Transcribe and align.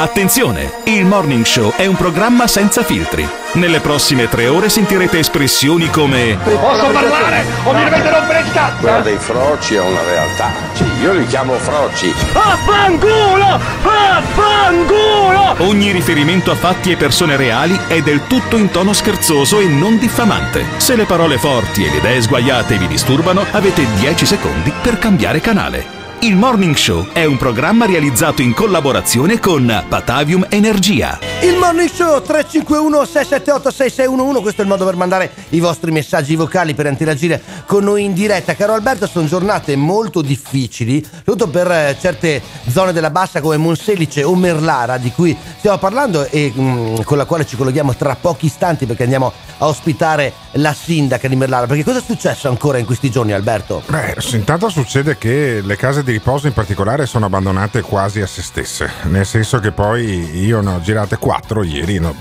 Attenzione! 0.00 0.74
Il 0.84 1.04
Morning 1.06 1.44
Show 1.44 1.74
è 1.74 1.84
un 1.84 1.96
programma 1.96 2.46
senza 2.46 2.84
filtri. 2.84 3.28
Nelle 3.54 3.80
prossime 3.80 4.28
tre 4.28 4.46
ore 4.46 4.68
sentirete 4.68 5.18
espressioni 5.18 5.90
come 5.90 6.38
Posso 6.40 6.86
parlare 6.86 7.44
o 7.64 7.72
mi 7.72 7.82
dovete 7.82 8.08
rompere 8.08 8.40
il 8.42 8.52
cazzo? 8.52 8.80
Quella 8.80 9.00
dei 9.00 9.16
froci 9.16 9.74
è 9.74 9.80
una 9.80 10.00
realtà. 10.04 10.52
Sì, 10.74 10.84
io 11.02 11.14
li 11.14 11.26
chiamo 11.26 11.54
froci. 11.54 12.14
Affanculo! 12.32 13.58
Affanculo! 13.82 15.66
Ogni 15.66 15.90
riferimento 15.90 16.52
a 16.52 16.54
fatti 16.54 16.92
e 16.92 16.96
persone 16.96 17.34
reali 17.34 17.76
è 17.88 18.00
del 18.00 18.28
tutto 18.28 18.56
in 18.56 18.70
tono 18.70 18.92
scherzoso 18.92 19.58
e 19.58 19.66
non 19.66 19.98
diffamante. 19.98 20.64
Se 20.76 20.94
le 20.94 21.06
parole 21.06 21.38
forti 21.38 21.84
e 21.84 21.90
le 21.90 21.96
idee 21.96 22.22
sguaiate 22.22 22.78
vi 22.78 22.86
disturbano, 22.86 23.44
avete 23.50 23.84
10 23.94 24.26
secondi 24.26 24.72
per 24.80 25.00
cambiare 25.00 25.40
canale. 25.40 25.97
Il 26.20 26.34
Morning 26.34 26.74
Show 26.74 27.06
è 27.12 27.24
un 27.24 27.36
programma 27.36 27.86
realizzato 27.86 28.42
in 28.42 28.52
collaborazione 28.52 29.38
con 29.38 29.84
Batavium 29.88 30.46
Energia. 30.48 31.20
Il 31.42 31.56
Morning 31.56 31.88
Show 31.88 32.20
351 32.20 33.04
678 33.04 33.70
6611 33.70 34.42
questo 34.42 34.60
è 34.60 34.64
il 34.64 34.70
modo 34.70 34.84
per 34.84 34.96
mandare 34.96 35.30
i 35.50 35.60
vostri 35.60 35.92
messaggi 35.92 36.34
vocali 36.34 36.74
per 36.74 36.86
interagire 36.86 37.40
con 37.66 37.84
noi 37.84 38.02
in 38.02 38.14
diretta. 38.14 38.56
Caro 38.56 38.72
Alberto, 38.72 39.06
sono 39.06 39.28
giornate 39.28 39.76
molto 39.76 40.20
difficili, 40.20 41.04
soprattutto 41.04 41.48
per 41.48 41.70
eh, 41.70 41.96
certe 42.00 42.42
zone 42.68 42.92
della 42.92 43.10
bassa 43.10 43.40
come 43.40 43.56
Monselice 43.56 44.24
o 44.24 44.34
Merlara 44.34 44.98
di 44.98 45.12
cui 45.12 45.36
stiamo 45.58 45.78
parlando 45.78 46.26
e 46.26 46.52
mm, 46.52 46.96
con 47.04 47.16
la 47.16 47.26
quale 47.26 47.46
ci 47.46 47.54
colleghiamo 47.54 47.94
tra 47.94 48.16
pochi 48.16 48.46
istanti 48.46 48.86
perché 48.86 49.04
andiamo 49.04 49.32
a 49.58 49.66
ospitare 49.68 50.32
la 50.52 50.72
sindaca 50.72 51.28
di 51.28 51.36
Merlara. 51.36 51.66
Perché 51.66 51.84
cosa 51.84 51.98
è 51.98 52.02
successo 52.02 52.48
ancora 52.48 52.78
in 52.78 52.86
questi 52.86 53.08
giorni 53.08 53.32
Alberto? 53.32 53.82
Beh, 53.86 54.16
intanto 54.32 54.68
succede 54.68 55.16
che 55.16 55.60
le 55.62 55.76
case 55.76 56.02
di 56.02 56.07
riposo 56.12 56.46
in 56.46 56.52
particolare 56.52 57.06
sono 57.06 57.26
abbandonate 57.26 57.82
quasi 57.82 58.20
a 58.20 58.26
se 58.26 58.42
stesse, 58.42 58.90
nel 59.04 59.26
senso 59.26 59.58
che 59.58 59.72
poi 59.72 60.44
io 60.44 60.60
ne 60.60 60.74
ho 60.74 60.80
girate 60.80 61.16
quattro 61.16 61.62
ieri, 61.62 61.98
no, 61.98 62.14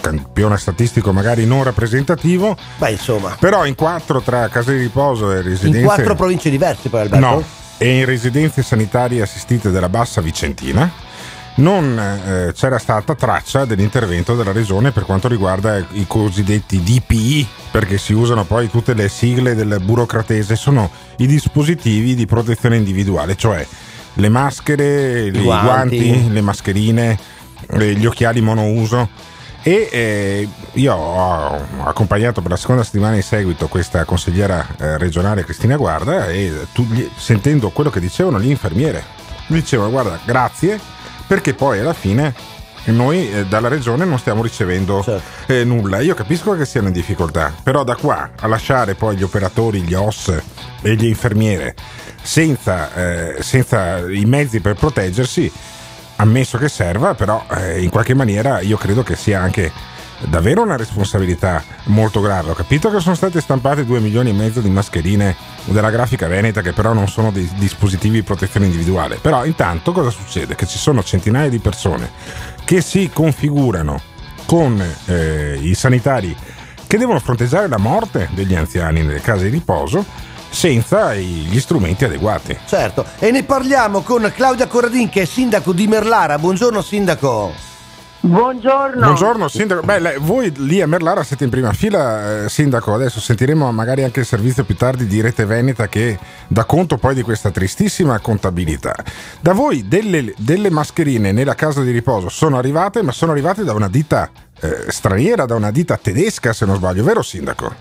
campione 0.00 0.56
statistico 0.56 1.12
magari 1.12 1.46
non 1.46 1.62
rappresentativo, 1.62 2.56
Beh, 2.78 2.92
insomma, 2.92 3.36
però 3.38 3.66
in 3.66 3.74
quattro 3.74 4.20
tra 4.20 4.48
case 4.48 4.72
di 4.76 4.82
riposo 4.82 5.32
e 5.32 5.42
residenze... 5.42 5.78
in 5.78 5.84
quattro 5.84 6.14
province 6.14 6.50
diverse 6.50 6.88
poi 6.88 7.00
Alberto? 7.02 7.26
No, 7.26 7.44
e 7.78 7.98
in 7.98 8.04
residenze 8.04 8.62
sanitarie 8.62 9.22
assistite 9.22 9.70
della 9.70 9.88
Bassa 9.88 10.20
Vicentina 10.20 11.03
non 11.56 11.98
eh, 11.98 12.52
c'era 12.52 12.78
stata 12.78 13.14
traccia 13.14 13.64
dell'intervento 13.64 14.34
della 14.34 14.52
regione 14.52 14.90
per 14.90 15.04
quanto 15.04 15.28
riguarda 15.28 15.76
i 15.76 16.04
cosiddetti 16.08 16.82
DPI, 16.82 17.46
perché 17.70 17.98
si 17.98 18.12
usano 18.12 18.44
poi 18.44 18.68
tutte 18.68 18.94
le 18.94 19.08
sigle 19.08 19.54
del 19.54 19.80
burocratese, 19.80 20.56
sono 20.56 20.90
i 21.18 21.26
dispositivi 21.26 22.14
di 22.14 22.26
protezione 22.26 22.76
individuale, 22.76 23.36
cioè 23.36 23.64
le 24.14 24.28
maschere, 24.28 25.26
i 25.26 25.30
guanti. 25.30 25.96
guanti, 25.98 26.32
le 26.32 26.40
mascherine, 26.40 27.18
eh, 27.70 27.94
gli 27.94 28.06
occhiali 28.06 28.40
monouso. 28.40 29.32
E 29.66 29.88
eh, 29.90 30.48
io 30.72 30.94
ho 30.94 31.66
accompagnato 31.84 32.42
per 32.42 32.50
la 32.50 32.56
seconda 32.56 32.82
settimana 32.82 33.16
in 33.16 33.22
seguito 33.22 33.66
questa 33.66 34.04
consigliera 34.04 34.66
eh, 34.78 34.98
regionale 34.98 35.42
Cristina 35.42 35.76
Guarda 35.76 36.28
e 36.28 36.66
tu- 36.72 36.86
sentendo 37.16 37.70
quello 37.70 37.88
che 37.88 37.98
dicevano 37.98 38.38
gli 38.38 38.50
infermiere, 38.50 39.02
mi 39.46 39.60
dicevano 39.60 39.88
guarda 39.88 40.18
grazie 40.26 40.78
perché 41.34 41.52
poi 41.52 41.80
alla 41.80 41.94
fine 41.94 42.32
noi 42.84 43.28
eh, 43.28 43.44
dalla 43.46 43.66
regione 43.66 44.04
non 44.04 44.20
stiamo 44.20 44.40
ricevendo 44.40 45.02
Certo. 45.02 45.52
eh, 45.52 45.64
nulla. 45.64 45.98
Io 45.98 46.14
capisco 46.14 46.56
che 46.56 46.64
siano 46.64 46.86
in 46.86 46.92
difficoltà, 46.92 47.52
però 47.60 47.82
da 47.82 47.96
qua 47.96 48.30
a 48.38 48.46
lasciare 48.46 48.94
poi 48.94 49.16
gli 49.16 49.24
operatori, 49.24 49.80
gli 49.80 49.94
OS 49.94 50.32
e 50.80 50.94
gli 50.94 51.06
infermiere 51.06 51.74
senza, 52.22 52.94
eh, 52.94 53.42
senza 53.42 53.98
i 54.08 54.24
mezzi 54.26 54.60
per 54.60 54.74
proteggersi, 54.76 55.50
ammesso 56.16 56.56
che 56.56 56.68
serva, 56.68 57.14
però 57.14 57.44
eh, 57.50 57.82
in 57.82 57.90
qualche 57.90 58.14
maniera 58.14 58.60
io 58.60 58.76
credo 58.76 59.02
che 59.02 59.16
sia 59.16 59.40
anche 59.40 59.72
davvero 60.20 60.62
una 60.62 60.76
responsabilità 60.76 61.62
molto 61.84 62.20
grave. 62.20 62.50
Ho 62.50 62.54
capito 62.54 62.90
che 62.90 63.00
sono 63.00 63.14
state 63.14 63.40
stampate 63.40 63.84
2 63.84 64.00
milioni 64.00 64.30
e 64.30 64.32
mezzo 64.34 64.60
di 64.60 64.70
mascherine 64.70 65.36
della 65.64 65.90
grafica 65.90 66.26
veneta 66.26 66.60
che 66.60 66.72
però 66.72 66.92
non 66.92 67.08
sono 67.08 67.30
dei 67.30 67.48
dispositivi 67.56 68.16
di 68.16 68.22
protezione 68.22 68.66
individuale. 68.66 69.16
Però 69.16 69.44
intanto 69.44 69.92
cosa 69.92 70.10
succede? 70.10 70.54
Che 70.54 70.66
ci 70.66 70.78
sono 70.78 71.02
centinaia 71.02 71.48
di 71.48 71.58
persone 71.58 72.10
che 72.64 72.80
si 72.80 73.10
configurano 73.12 74.00
con 74.46 74.82
eh, 75.06 75.58
i 75.60 75.74
sanitari 75.74 76.36
che 76.86 76.98
devono 76.98 77.18
fronteggiare 77.18 77.68
la 77.68 77.78
morte 77.78 78.28
degli 78.32 78.54
anziani 78.54 79.02
nelle 79.02 79.20
case 79.20 79.44
di 79.44 79.50
riposo 79.50 80.04
senza 80.48 81.14
gli 81.14 81.58
strumenti 81.58 82.04
adeguati. 82.04 82.56
Certo, 82.66 83.04
e 83.18 83.30
ne 83.32 83.42
parliamo 83.42 84.02
con 84.02 84.30
Claudia 84.34 84.68
Corradin 84.68 85.08
che 85.08 85.22
è 85.22 85.24
sindaco 85.24 85.72
di 85.72 85.88
Merlara. 85.88 86.38
Buongiorno 86.38 86.80
sindaco. 86.80 87.73
Buongiorno. 88.24 89.04
Buongiorno 89.04 89.48
Sindaco, 89.48 89.82
Beh, 89.82 89.98
lei- 89.98 90.16
voi 90.18 90.50
lì 90.56 90.80
a 90.80 90.86
Merlara 90.86 91.22
siete 91.22 91.44
in 91.44 91.50
prima 91.50 91.74
fila, 91.74 92.44
eh, 92.44 92.48
Sindaco, 92.48 92.94
adesso 92.94 93.20
sentiremo 93.20 93.70
magari 93.70 94.02
anche 94.02 94.20
il 94.20 94.24
servizio 94.24 94.64
più 94.64 94.76
tardi 94.76 95.06
di 95.06 95.20
Rete 95.20 95.44
Veneta 95.44 95.88
che 95.88 96.18
dà 96.46 96.64
conto 96.64 96.96
poi 96.96 97.14
di 97.14 97.20
questa 97.20 97.50
tristissima 97.50 98.18
contabilità. 98.20 98.94
Da 99.40 99.52
voi 99.52 99.86
delle, 99.88 100.32
delle 100.38 100.70
mascherine 100.70 101.32
nella 101.32 101.54
casa 101.54 101.82
di 101.82 101.90
riposo 101.90 102.30
sono 102.30 102.56
arrivate, 102.56 103.02
ma 103.02 103.12
sono 103.12 103.32
arrivate 103.32 103.62
da 103.62 103.74
una 103.74 103.90
ditta 103.90 104.30
eh, 104.58 104.90
straniera, 104.90 105.44
da 105.44 105.56
una 105.56 105.70
ditta 105.70 105.98
tedesca 105.98 106.54
se 106.54 106.64
non 106.64 106.76
sbaglio, 106.76 107.04
vero 107.04 107.20
Sindaco? 107.20 107.74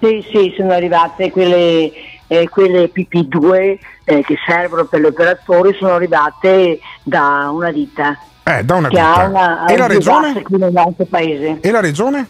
Sì, 0.00 0.24
sì, 0.32 0.54
sono 0.56 0.72
arrivate 0.72 1.30
quelle, 1.30 1.92
eh, 2.26 2.48
quelle 2.48 2.90
PP2 2.90 3.78
eh, 4.04 4.22
che 4.22 4.38
servono 4.46 4.86
per 4.86 5.00
gli 5.00 5.04
operatori, 5.04 5.76
sono 5.78 5.92
arrivate 5.92 6.80
da 7.02 7.50
una 7.52 7.70
ditta 7.70 8.18
Eh, 8.48 8.64
da 8.64 8.76
una 8.76 8.88
che 8.88 8.98
ha 8.98 9.08
ditta. 9.12 9.28
una 9.28 9.66
e 9.66 9.76
la 9.76 9.86
regione? 9.86 10.42
E 11.60 11.70
la 11.70 11.80
regione? 11.80 12.28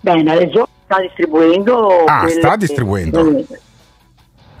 Bene, 0.00 0.22
la 0.22 0.34
regione 0.34 0.66
sta 0.84 1.00
distribuendo. 1.00 2.04
Ah, 2.04 2.28
sta 2.28 2.54
distribuendo. 2.56 3.44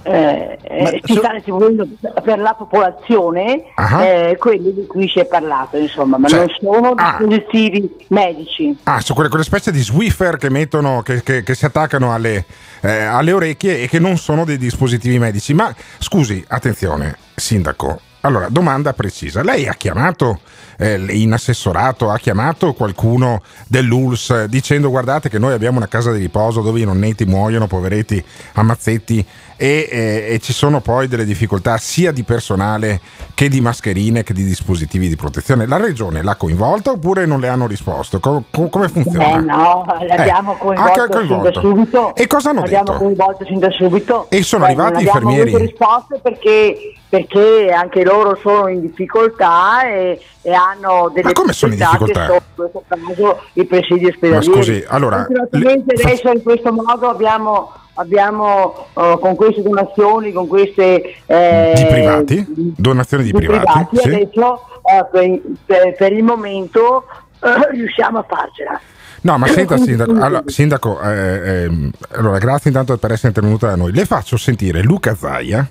eh, 0.02 0.58
eh, 0.62 1.00
si 1.04 1.14
so- 1.14 1.18
sta 1.20 1.32
distribuendo 1.34 1.86
per 2.22 2.38
la 2.38 2.54
popolazione 2.54 3.64
Ah. 3.74 4.04
eh, 4.04 4.36
quelli 4.38 4.72
di 4.72 4.86
cui 4.86 5.08
si 5.08 5.18
è 5.20 5.26
parlato, 5.26 5.76
insomma, 5.76 6.16
ma 6.16 6.26
Cioè, 6.28 6.38
non 6.40 6.48
sono 6.60 6.90
ah. 6.96 7.16
dispositivi 7.18 8.06
medici. 8.08 8.76
Ah, 8.84 9.00
sono 9.00 9.14
quelle, 9.14 9.28
quelle 9.28 9.44
specie 9.44 9.70
di 9.72 9.80
Swiffer 9.82 10.36
che 10.36 10.48
mettono, 10.50 11.02
che, 11.02 11.22
che- 11.22 11.42
che 11.44 11.54
si 11.54 11.64
attaccano 11.64 12.12
alle, 12.12 12.44
eh, 12.82 13.02
alle 13.02 13.32
orecchie 13.32 13.82
e 13.82 13.88
che 13.88 13.98
non 14.00 14.16
sono 14.16 14.44
dei 14.44 14.58
dispositivi 14.58 15.18
medici. 15.18 15.54
Ma 15.54 15.72
scusi, 15.98 16.44
attenzione, 16.48 17.16
sindaco. 17.34 18.00
Allora, 18.26 18.48
domanda 18.48 18.92
precisa. 18.92 19.44
Lei 19.44 19.68
ha 19.68 19.74
chiamato 19.74 20.40
eh, 20.78 20.94
in 21.10 21.32
assessorato, 21.32 22.10
ha 22.10 22.18
chiamato 22.18 22.72
qualcuno 22.74 23.42
dell'ULS 23.66 24.44
dicendo 24.44 24.90
guardate 24.90 25.28
che 25.28 25.38
noi 25.38 25.52
abbiamo 25.52 25.78
una 25.78 25.88
casa 25.88 26.12
di 26.12 26.18
riposo 26.20 26.60
dove 26.60 26.80
i 26.80 26.84
nonnetti 26.84 27.24
muoiono, 27.24 27.66
poveretti, 27.66 28.22
ammazzetti 28.54 29.24
e, 29.58 29.88
eh, 29.90 30.34
e 30.34 30.38
ci 30.40 30.52
sono 30.52 30.80
poi 30.80 31.08
delle 31.08 31.24
difficoltà 31.24 31.78
sia 31.78 32.12
di 32.12 32.24
personale 32.24 33.00
che 33.34 33.48
di 33.48 33.60
mascherine 33.60 34.22
che 34.22 34.34
di 34.34 34.44
dispositivi 34.44 35.08
di 35.08 35.16
protezione. 35.16 35.66
La 35.66 35.78
regione 35.78 36.22
l'ha 36.22 36.34
coinvolta 36.36 36.90
oppure 36.90 37.24
non 37.26 37.40
le 37.40 37.48
hanno 37.48 37.66
risposto? 37.66 38.20
Co- 38.20 38.44
co- 38.50 38.68
come 38.68 38.88
funziona? 38.88 39.38
Eh 39.38 39.40
no, 39.40 39.84
l'abbiamo 40.06 40.54
Eh, 40.54 40.58
coinvolto, 40.58 41.06
coinvolto. 41.08 41.60
subito. 41.60 42.14
E 42.14 42.26
cosa 42.26 42.50
hanno 42.50 42.60
l'abbiamo 42.60 42.84
detto? 42.84 42.98
coinvolto 42.98 43.44
sin 43.46 43.58
da 43.58 43.70
subito. 43.70 44.26
E 44.28 44.42
sono 44.42 44.64
Beh, 44.64 44.70
arrivati 44.72 44.92
non 44.92 45.02
i 45.02 45.08
abbiamo 45.08 45.30
infermieri? 45.30 45.66
risposte 45.66 46.18
perché, 46.22 46.94
perché 47.08 47.70
anche 47.74 48.04
loro 48.04 48.38
sono 48.42 48.68
in 48.68 48.80
difficoltà 48.82 49.86
e, 49.88 50.20
e 50.42 50.52
hanno 50.70 51.10
delle 51.12 51.26
Ma 51.28 51.32
come 51.32 51.52
sono 51.52 51.72
in 51.72 51.78
difficoltà? 51.78 52.26
sono, 52.26 52.34
in 52.36 52.42
questo 52.54 52.84
caso 52.88 53.42
i 53.54 53.64
presidi 53.64 54.06
ospedalieri. 54.06 54.48
Ma 54.48 54.54
scusi, 54.54 54.84
allora, 54.86 55.26
le- 55.50 55.84
adesso 55.86 56.30
in 56.30 56.42
questo 56.42 56.72
modo 56.72 57.08
abbiamo 57.08 57.72
abbiamo 57.98 58.88
eh, 58.94 59.18
con 59.20 59.34
queste 59.36 59.62
donazioni, 59.62 60.32
con 60.32 60.46
queste 60.46 61.14
eh, 61.24 61.72
Di 61.74 61.86
privati? 61.86 62.44
Donazioni 62.76 63.24
di 63.24 63.32
privati, 63.32 63.96
sì. 63.96 64.08
adesso 64.08 64.60
eh, 64.82 65.06
per, 65.10 65.40
per- 65.64 65.94
per 65.96 66.12
il 66.12 66.22
momento 66.22 67.06
eh, 67.40 67.70
riusciamo 67.72 68.18
a 68.18 68.24
farcela. 68.28 68.80
No, 69.22 69.38
ma 69.38 69.46
senta, 69.46 69.76
Sindaco, 69.78 70.10
allora, 70.12 70.42
sindaco 70.44 71.00
eh, 71.00 71.62
ehm, 71.64 71.90
allora, 72.12 72.38
grazie 72.38 72.70
intanto 72.70 72.96
per 72.98 73.12
essere 73.12 73.28
intervenuta 73.28 73.68
da 73.68 73.76
noi. 73.76 73.92
Le 73.92 74.04
faccio 74.04 74.36
sentire 74.36 74.82
Luca 74.82 75.14
Zaia, 75.16 75.66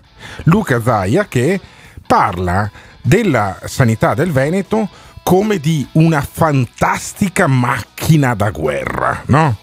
Luca 0.46 0.82
Zaia 0.82 1.26
che 1.30 1.60
parla 2.08 2.70
della 3.06 3.60
sanità 3.66 4.16
del 4.16 4.32
Veneto 4.32 4.90
come 5.22 5.60
di 5.60 5.88
una 5.94 6.22
fantastica 6.22 7.48
macchina 7.48 8.34
da 8.34 8.50
guerra, 8.50 9.22
no? 9.28 9.58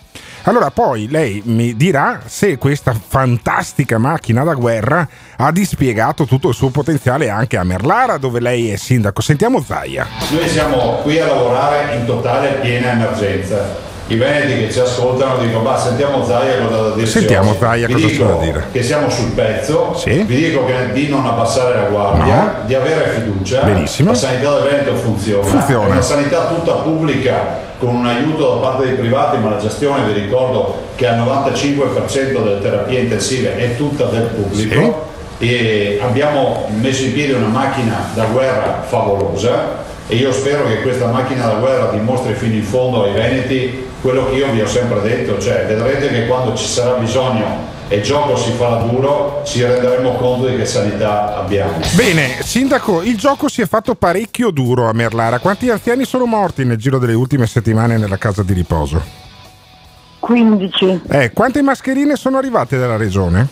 Allora 0.44 0.70
poi 0.70 1.08
lei 1.08 1.40
mi 1.44 1.76
dirà 1.76 2.22
se 2.26 2.58
questa 2.58 2.92
fantastica 2.92 3.98
macchina 3.98 4.42
da 4.42 4.54
guerra 4.54 5.08
ha 5.36 5.52
dispiegato 5.52 6.24
tutto 6.24 6.48
il 6.48 6.54
suo 6.54 6.70
potenziale 6.70 7.30
anche 7.30 7.56
a 7.56 7.62
Merlara 7.62 8.16
dove 8.18 8.40
lei 8.40 8.70
è 8.70 8.76
sindaco. 8.76 9.20
Sentiamo 9.20 9.62
Zaia. 9.62 10.06
Noi 10.30 10.48
siamo 10.48 10.98
qui 11.02 11.20
a 11.20 11.26
lavorare 11.26 11.94
in 11.94 12.06
totale 12.06 12.54
piena 12.60 12.90
emergenza. 12.90 13.90
I 14.12 14.16
veneti 14.16 14.58
che 14.66 14.70
ci 14.72 14.78
ascoltano 14.80 15.38
dicono 15.38 15.62
ma 15.62 15.76
sentiamo 15.78 16.24
Zaia 16.24 16.58
cosa 16.66 16.82
da 16.88 16.94
dire 16.94 17.06
Sentiamo 17.06 17.54
Zaia 17.58 17.88
cosa 17.88 18.06
c'ha 18.08 18.24
da 18.24 18.34
dire. 18.44 18.64
che 18.72 18.82
siamo 18.82 19.08
sul 19.08 19.30
pezzo 19.30 19.94
Sì. 19.96 20.22
vi 20.22 20.36
dico 20.36 20.64
che 20.66 20.92
di 20.92 21.08
non 21.08 21.24
abbassare 21.26 21.74
la 21.76 21.84
guardia 21.84 22.34
No. 22.34 22.52
di 22.66 22.74
avere 22.74 23.10
fiducia 23.14 23.62
Benissimo. 23.62 24.10
la 24.10 24.16
sanità 24.16 24.54
del 24.58 24.70
Veneto 24.70 24.94
funziona 24.96 25.42
Funziona. 25.44 25.86
è 25.86 25.90
una 25.92 26.00
sanità 26.02 26.46
tutta 26.46 26.72
pubblica 26.74 27.70
con 27.78 27.94
un 27.94 28.06
aiuto 28.06 28.54
da 28.54 28.60
parte 28.68 28.84
dei 28.86 28.94
privati 28.94 29.38
ma 29.38 29.50
la 29.50 29.58
gestione 29.58 30.04
vi 30.12 30.20
ricordo 30.20 30.80
che 30.94 31.06
al 31.08 31.18
95% 31.18 32.42
delle 32.44 32.60
terapie 32.60 33.00
intensive 33.00 33.56
è 33.56 33.76
tutta 33.76 34.04
del 34.04 34.22
pubblico 34.22 35.10
e 35.38 35.98
abbiamo 36.02 36.68
messo 36.80 37.02
in 37.04 37.12
piedi 37.12 37.32
una 37.32 37.46
macchina 37.48 38.08
da 38.14 38.24
guerra 38.26 38.82
favolosa 38.86 39.80
e 40.06 40.16
io 40.16 40.32
spero 40.32 40.66
che 40.68 40.82
questa 40.82 41.06
macchina 41.06 41.46
da 41.46 41.54
guerra 41.54 41.86
dimostri 41.90 42.34
fino 42.34 42.54
in 42.54 42.62
fondo 42.62 43.04
ai 43.04 43.12
veneti 43.12 43.90
quello 44.02 44.28
che 44.28 44.34
io 44.34 44.50
vi 44.50 44.60
ho 44.60 44.66
sempre 44.66 45.00
detto, 45.00 45.38
cioè 45.40 45.64
vedrete 45.66 46.08
che 46.08 46.26
quando 46.26 46.54
ci 46.56 46.66
sarà 46.66 46.98
bisogno 46.98 47.70
e 47.86 47.96
il 47.96 48.02
gioco 48.02 48.36
si 48.36 48.50
farà 48.52 48.82
duro, 48.82 49.42
ci 49.44 49.62
renderemo 49.62 50.16
conto 50.16 50.48
di 50.48 50.56
che 50.56 50.66
sanità 50.66 51.36
abbiamo. 51.36 51.78
Bene, 51.94 52.42
sindaco, 52.42 53.02
il 53.02 53.16
gioco 53.16 53.48
si 53.48 53.62
è 53.62 53.66
fatto 53.66 53.94
parecchio 53.94 54.50
duro 54.50 54.88
a 54.88 54.92
Merlara. 54.92 55.38
Quanti 55.38 55.70
anziani 55.70 56.04
sono 56.04 56.26
morti 56.26 56.64
nel 56.64 56.78
giro 56.78 56.98
delle 56.98 57.14
ultime 57.14 57.46
settimane 57.46 57.96
nella 57.96 58.18
casa 58.18 58.42
di 58.42 58.52
riposo? 58.52 59.00
15. 60.18 61.02
Eh, 61.08 61.30
quante 61.32 61.62
mascherine 61.62 62.16
sono 62.16 62.38
arrivate 62.38 62.78
dalla 62.78 62.96
regione? 62.96 63.46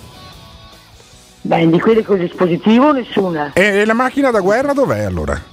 Beh, 1.43 1.69
di 1.69 1.79
quelle 1.79 2.05
con 2.05 2.19
dispositivo 2.19 2.93
nessuna. 2.93 3.53
E, 3.55 3.63
e 3.63 3.85
la 3.85 3.95
macchina 3.95 4.31
da 4.31 4.41
guerra 4.41 4.73
dov'è 4.73 5.05
allora? 5.05 5.50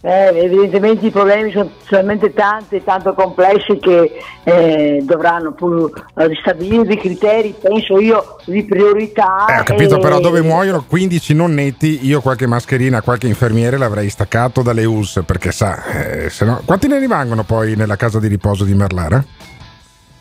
Eh, 0.00 0.30
evidentemente 0.44 1.06
i 1.06 1.10
problemi 1.10 1.50
sono 1.50 1.70
talmente 1.88 2.32
tanti 2.32 2.76
e 2.76 2.84
tanto 2.84 3.14
complessi 3.14 3.78
che 3.80 4.12
eh, 4.44 5.00
dovranno 5.02 5.50
pur 5.52 5.90
eh, 6.16 6.26
ristabilire 6.28 6.84
dei 6.84 6.96
criteri, 6.98 7.52
penso 7.60 7.98
io, 7.98 8.36
di 8.44 8.62
priorità. 8.64 9.46
Eh, 9.48 9.58
ho 9.58 9.64
capito, 9.64 9.96
e- 9.96 9.98
però 10.00 10.20
dove 10.20 10.40
muoiono 10.40 10.84
15 10.86 11.34
non 11.34 11.52
netti, 11.52 12.06
io 12.06 12.20
qualche 12.20 12.46
mascherina, 12.46 13.02
qualche 13.02 13.26
infermiere 13.26 13.76
l'avrei 13.76 14.08
staccato 14.08 14.62
dalle 14.62 14.84
US, 14.84 15.22
perché 15.26 15.50
sa, 15.50 15.82
eh, 15.86 16.30
se 16.30 16.44
no... 16.44 16.62
Quanti 16.64 16.86
ne 16.86 17.00
rimangono 17.00 17.42
poi 17.42 17.74
nella 17.74 17.96
casa 17.96 18.20
di 18.20 18.28
riposo 18.28 18.62
di 18.64 18.74
Merlara? 18.74 19.24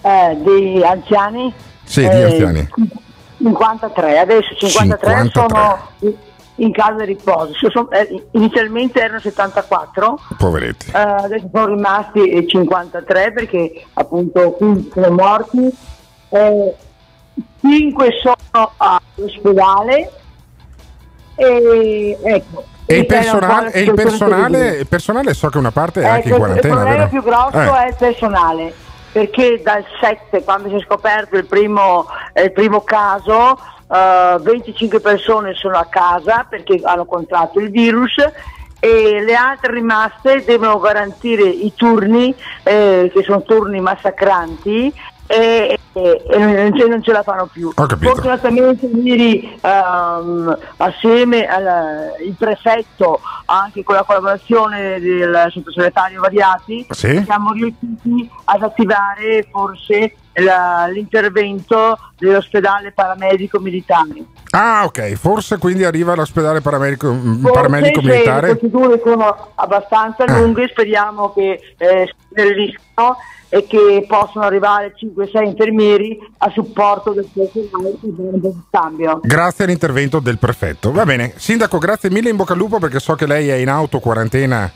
eh, 0.01 0.37
dei 0.43 0.83
anziani? 0.83 1.53
Sì, 1.83 2.01
di 2.01 2.07
Eh, 2.07 2.23
anziani. 2.23 2.67
53, 3.37 4.17
adesso 4.19 4.55
53, 4.55 5.09
53. 5.25 5.29
sono 5.31 6.25
in- 6.57 6.71
casa 6.71 6.99
di 6.99 7.05
riposo. 7.05 7.53
Sono- 7.69 7.89
eh, 7.91 8.23
inizialmente 8.31 9.01
erano 9.01 9.19
74, 9.19 10.19
Poveretti. 10.37 10.91
eh, 10.93 10.97
adesso 10.99 11.49
sono 11.51 11.65
rimasti 11.67 12.29
eh, 12.29 12.47
53 12.47 13.31
perché 13.33 13.85
appunto 13.93 14.51
15 14.51 14.91
sono 14.93 15.11
morti, 15.11 15.69
eh, 16.29 16.75
5 17.61 18.09
sono 18.21 18.71
all'ospedale 18.77 20.11
e 21.35 22.17
ecco. 22.23 22.63
E 22.89 22.99
il 22.99 23.05
personale, 23.05 23.71
e 23.73 23.81
il 23.81 23.93
personale, 23.93 24.69
il 24.77 24.87
personale 24.87 25.33
so 25.33 25.49
che 25.49 25.57
una 25.57 25.71
parte 25.71 26.01
è 26.01 26.05
anche 26.07 26.29
in 26.29 26.33
Ecco, 26.35 26.45
il 26.45 26.47
quarantena, 26.47 26.73
problema 26.75 26.95
vero? 27.05 27.09
più 27.09 27.21
grosso 27.23 27.75
Eh. 27.75 27.83
è 27.83 27.87
il 27.87 27.95
personale, 27.99 28.73
perché 29.17 29.59
dal 29.63 29.83
7, 29.99 30.43
quando 30.43 30.69
si 30.69 30.75
è 30.75 30.79
scoperto 30.81 31.37
il 31.37 31.47
primo, 31.47 32.05
eh, 32.33 32.43
il 32.43 32.51
primo 32.51 32.81
caso, 32.81 33.57
eh, 33.91 34.37
25 34.39 34.99
persone 34.99 35.55
sono 35.55 35.75
a 35.75 35.85
casa 35.85 36.45
perché 36.47 36.79
hanno 36.83 37.05
contratto 37.05 37.57
il 37.59 37.71
virus 37.71 38.13
e 38.79 39.23
le 39.23 39.33
altre 39.33 39.73
rimaste 39.73 40.43
devono 40.45 40.77
garantire 40.77 41.45
i 41.45 41.73
turni, 41.75 42.31
eh, 42.61 43.09
che 43.11 43.23
sono 43.23 43.41
turni 43.41 43.79
massacranti. 43.79 44.93
E, 45.29 45.77
e- 45.93 46.23
e 46.29 46.37
non, 46.37 46.77
ce, 46.77 46.87
non 46.87 47.03
ce 47.03 47.11
la 47.11 47.21
fanno 47.21 47.47
più. 47.51 47.71
Fortunatamente 47.73 48.85
ieri 48.85 49.57
ehm, 49.61 50.57
assieme 50.77 51.45
al 51.45 52.13
il 52.25 52.35
prefetto, 52.37 53.19
anche 53.45 53.83
con 53.83 53.95
la 53.95 54.03
collaborazione 54.03 54.99
del 55.01 55.47
sottosegretario 55.49 56.21
Variati, 56.21 56.85
Sì. 56.91 57.21
siamo 57.25 57.51
riusciti 57.51 58.29
ad 58.45 58.63
attivare 58.63 59.47
forse 59.51 60.15
la- 60.43 60.87
l'intervento 60.87 61.97
dell'ospedale 62.17 62.91
paramedico 62.91 63.59
militare. 63.59 64.23
Ah, 64.51 64.83
ok, 64.85 65.13
forse 65.13 65.57
quindi 65.57 65.83
arriva 65.83 66.13
all'ospedale 66.13 66.61
paramedico, 66.61 67.11
mm, 67.13 67.41
Forse 67.41 67.51
paramedico 67.51 68.01
se 68.01 68.07
le 68.07 68.13
militare. 68.13 68.47
procedure 68.55 69.01
sono 69.03 69.51
abbastanza 69.55 70.23
Ah. 70.23 70.39
lunghe, 70.39 70.67
speriamo 70.69 71.33
che 71.33 71.59
eh, 71.77 72.05
si 72.07 72.13
snelliscano 72.31 73.17
e 73.49 73.65
che 73.65 74.05
possano 74.07 74.45
arrivare 74.45 74.93
5-6 74.95 75.45
infermieri 75.45 76.17
a 76.39 76.49
supporto 76.49 77.11
del 77.11 77.27
personale 77.33 77.95
del 78.01 78.55
cambio. 78.69 79.19
Grazie 79.23 79.63
all'intervento 79.65 80.19
del 80.19 80.37
prefetto. 80.37 80.91
Va 80.91 81.05
bene, 81.05 81.33
sindaco, 81.37 81.77
grazie 81.77 82.09
mille 82.09 82.29
in 82.29 82.35
bocca 82.35 82.53
al 82.53 82.59
lupo 82.59 82.77
perché 82.79 82.99
so 82.99 83.15
che 83.15 83.25
lei 83.25 83.47
è 83.49 83.55
in 83.55 83.69
auto 83.69 83.99
quarantena. 83.99 84.69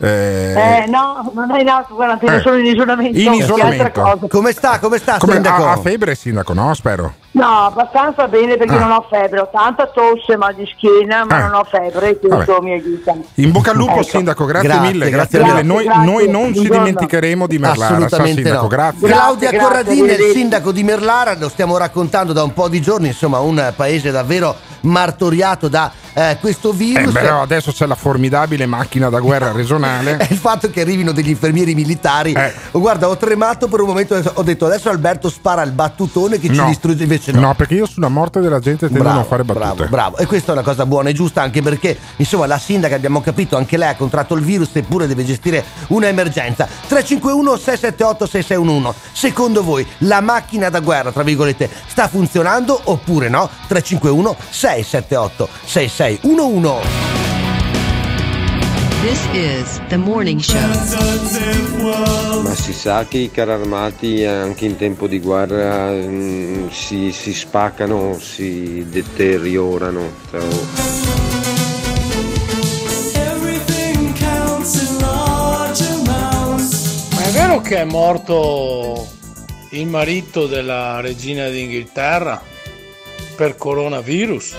Eh, 0.00 0.82
Eh, 0.84 0.86
no, 0.88 1.30
non 1.34 1.50
è 1.50 1.60
in 1.60 1.68
auto 1.68 1.94
quarantena, 1.94 2.36
Eh. 2.36 2.40
sono 2.40 2.56
in 2.56 2.66
isolamento. 2.66 3.18
In 3.18 3.32
isolamento. 3.32 4.00
cosa. 4.00 4.26
Come 4.28 4.52
sta? 4.52 4.78
Come 4.78 4.98
sta, 4.98 5.18
come- 5.18 5.34
sindaco? 5.34 5.64
ha, 5.64 5.72
ha 5.72 5.76
febbre, 5.78 6.14
sindaco? 6.14 6.52
No, 6.52 6.72
spero. 6.74 7.14
No, 7.38 7.66
abbastanza 7.66 8.26
bene 8.26 8.56
perché 8.56 8.74
Ah. 8.74 8.78
non 8.80 8.90
ho 8.90 9.06
febbre, 9.08 9.40
ho 9.40 9.48
tanta 9.52 9.86
tosse, 9.86 10.36
mal 10.36 10.54
di 10.54 10.66
schiena, 10.74 11.24
ma 11.24 11.36
Ah. 11.36 11.46
non 11.46 11.54
ho 11.54 11.64
febbre 11.64 12.10
e 12.10 12.18
questo 12.18 12.52
Vabbè. 12.54 12.60
mi 12.64 12.72
aiuta. 12.72 13.14
In 13.34 13.52
bocca 13.52 13.70
al 13.70 13.76
lupo, 13.76 13.92
Ecco. 13.92 14.02
sindaco, 14.02 14.44
grazie, 14.44 14.68
Grazie, 14.68 14.90
mille. 14.92 15.10
grazie 15.10 15.38
Grazie, 15.38 15.54
mille. 15.62 15.74
Noi, 15.74 15.84
Grazie, 15.84 16.04
noi 16.04 16.28
non 16.28 16.54
ci 16.54 16.68
dimenticheremo 16.68 17.46
di 17.46 17.58
Merlara, 17.58 17.78
sa, 17.78 17.94
Assolutamente 17.94 18.42
sindaco, 18.42 18.62
no. 18.62 18.68
grazie. 18.68 19.08
Claudia 19.08 19.50
Grazie, 19.50 19.66
Corradini, 19.68 20.08
il 20.10 20.30
sindaco 20.32 20.72
di 20.72 20.82
Merlara, 20.82 21.36
lo 21.38 21.48
stiamo 21.48 21.76
raccontando 21.76 22.32
da 22.32 22.42
un 22.42 22.52
po' 22.52 22.68
di 22.68 22.80
giorni, 22.80 23.06
insomma 23.08 23.38
un 23.38 23.72
paese 23.76 24.10
davvero 24.10 24.56
martoriato 24.80 25.68
da 25.68 25.90
eh, 26.14 26.36
questo 26.40 26.70
Eh, 26.70 26.74
virus. 26.74 27.12
però 27.12 27.42
adesso 27.42 27.70
c'è 27.72 27.86
la 27.86 27.94
formidabile 27.94 28.66
macchina 28.66 29.08
da 29.08 29.20
guerra 29.20 29.52
regionale. 29.52 30.16
Il 30.30 30.36
fatto 30.36 30.68
che 30.70 30.80
arrivino 30.80 31.12
degli 31.12 31.28
infermieri 31.28 31.74
militari, 31.74 32.32
Eh. 32.32 32.52
oh, 32.72 32.80
guarda, 32.80 33.08
ho 33.08 33.16
tremato 33.16 33.68
per 33.68 33.80
un 33.80 33.86
momento, 33.88 34.20
ho 34.34 34.42
detto 34.42 34.66
adesso 34.66 34.88
Alberto 34.90 35.28
spara 35.30 35.62
il 35.62 35.70
battutone 35.70 36.38
che 36.40 36.48
ci 36.48 36.56
No. 36.56 36.66
distrugge, 36.66 37.02
invece 37.04 37.27
no. 37.32 37.40
No, 37.40 37.54
perché 37.54 37.74
io 37.74 37.86
sulla 37.86 38.08
morte 38.08 38.40
della 38.40 38.60
gente 38.60 38.88
tendo 38.88 39.08
a 39.08 39.12
non 39.12 39.24
fare 39.24 39.44
battute. 39.44 39.64
Bravo, 39.64 39.88
bravo. 39.88 40.16
E 40.18 40.26
questa 40.26 40.50
è 40.50 40.54
una 40.54 40.62
cosa 40.62 40.86
buona 40.86 41.08
e 41.10 41.12
giusta 41.12 41.42
anche 41.42 41.62
perché, 41.62 41.96
insomma, 42.16 42.46
la 42.46 42.58
sindaca 42.58 42.94
abbiamo 42.94 43.20
capito, 43.20 43.56
anche 43.56 43.76
lei 43.76 43.88
ha 43.88 43.96
contratto 43.96 44.34
il 44.34 44.42
virus 44.42 44.70
eppure 44.74 45.06
deve 45.06 45.24
gestire 45.24 45.64
un'emergenza. 45.88 46.66
351 46.66 47.56
678 47.56 48.26
6611. 48.26 48.98
Secondo 49.12 49.62
voi 49.62 49.86
la 49.98 50.20
macchina 50.20 50.68
da 50.68 50.80
guerra, 50.80 51.12
tra 51.12 51.22
virgolette, 51.22 51.68
sta 51.86 52.08
funzionando 52.08 52.80
oppure 52.84 53.28
no? 53.28 53.48
351 53.66 54.36
678 54.50 55.48
6611. 55.64 57.17
This 59.00 59.28
is 59.32 59.80
the 59.88 59.96
morning 59.96 60.40
show. 60.40 60.58
Ma 62.42 62.52
si 62.54 62.72
sa 62.72 63.06
che 63.06 63.18
i 63.18 63.30
carri 63.30 63.52
armati 63.52 64.24
anche 64.24 64.64
in 64.66 64.76
tempo 64.76 65.06
di 65.06 65.20
guerra 65.20 65.92
mm, 65.92 66.68
si, 66.70 67.12
si 67.12 67.32
spaccano, 67.32 68.18
si 68.18 68.84
deteriorano. 68.88 70.10
Ma 77.12 77.22
è 77.22 77.30
vero 77.30 77.60
che 77.60 77.76
è 77.76 77.84
morto 77.84 79.06
il 79.70 79.86
marito 79.86 80.48
della 80.48 81.00
regina 81.00 81.48
d'Inghilterra 81.48 82.56
per 83.38 83.56
coronavirus? 83.56 84.54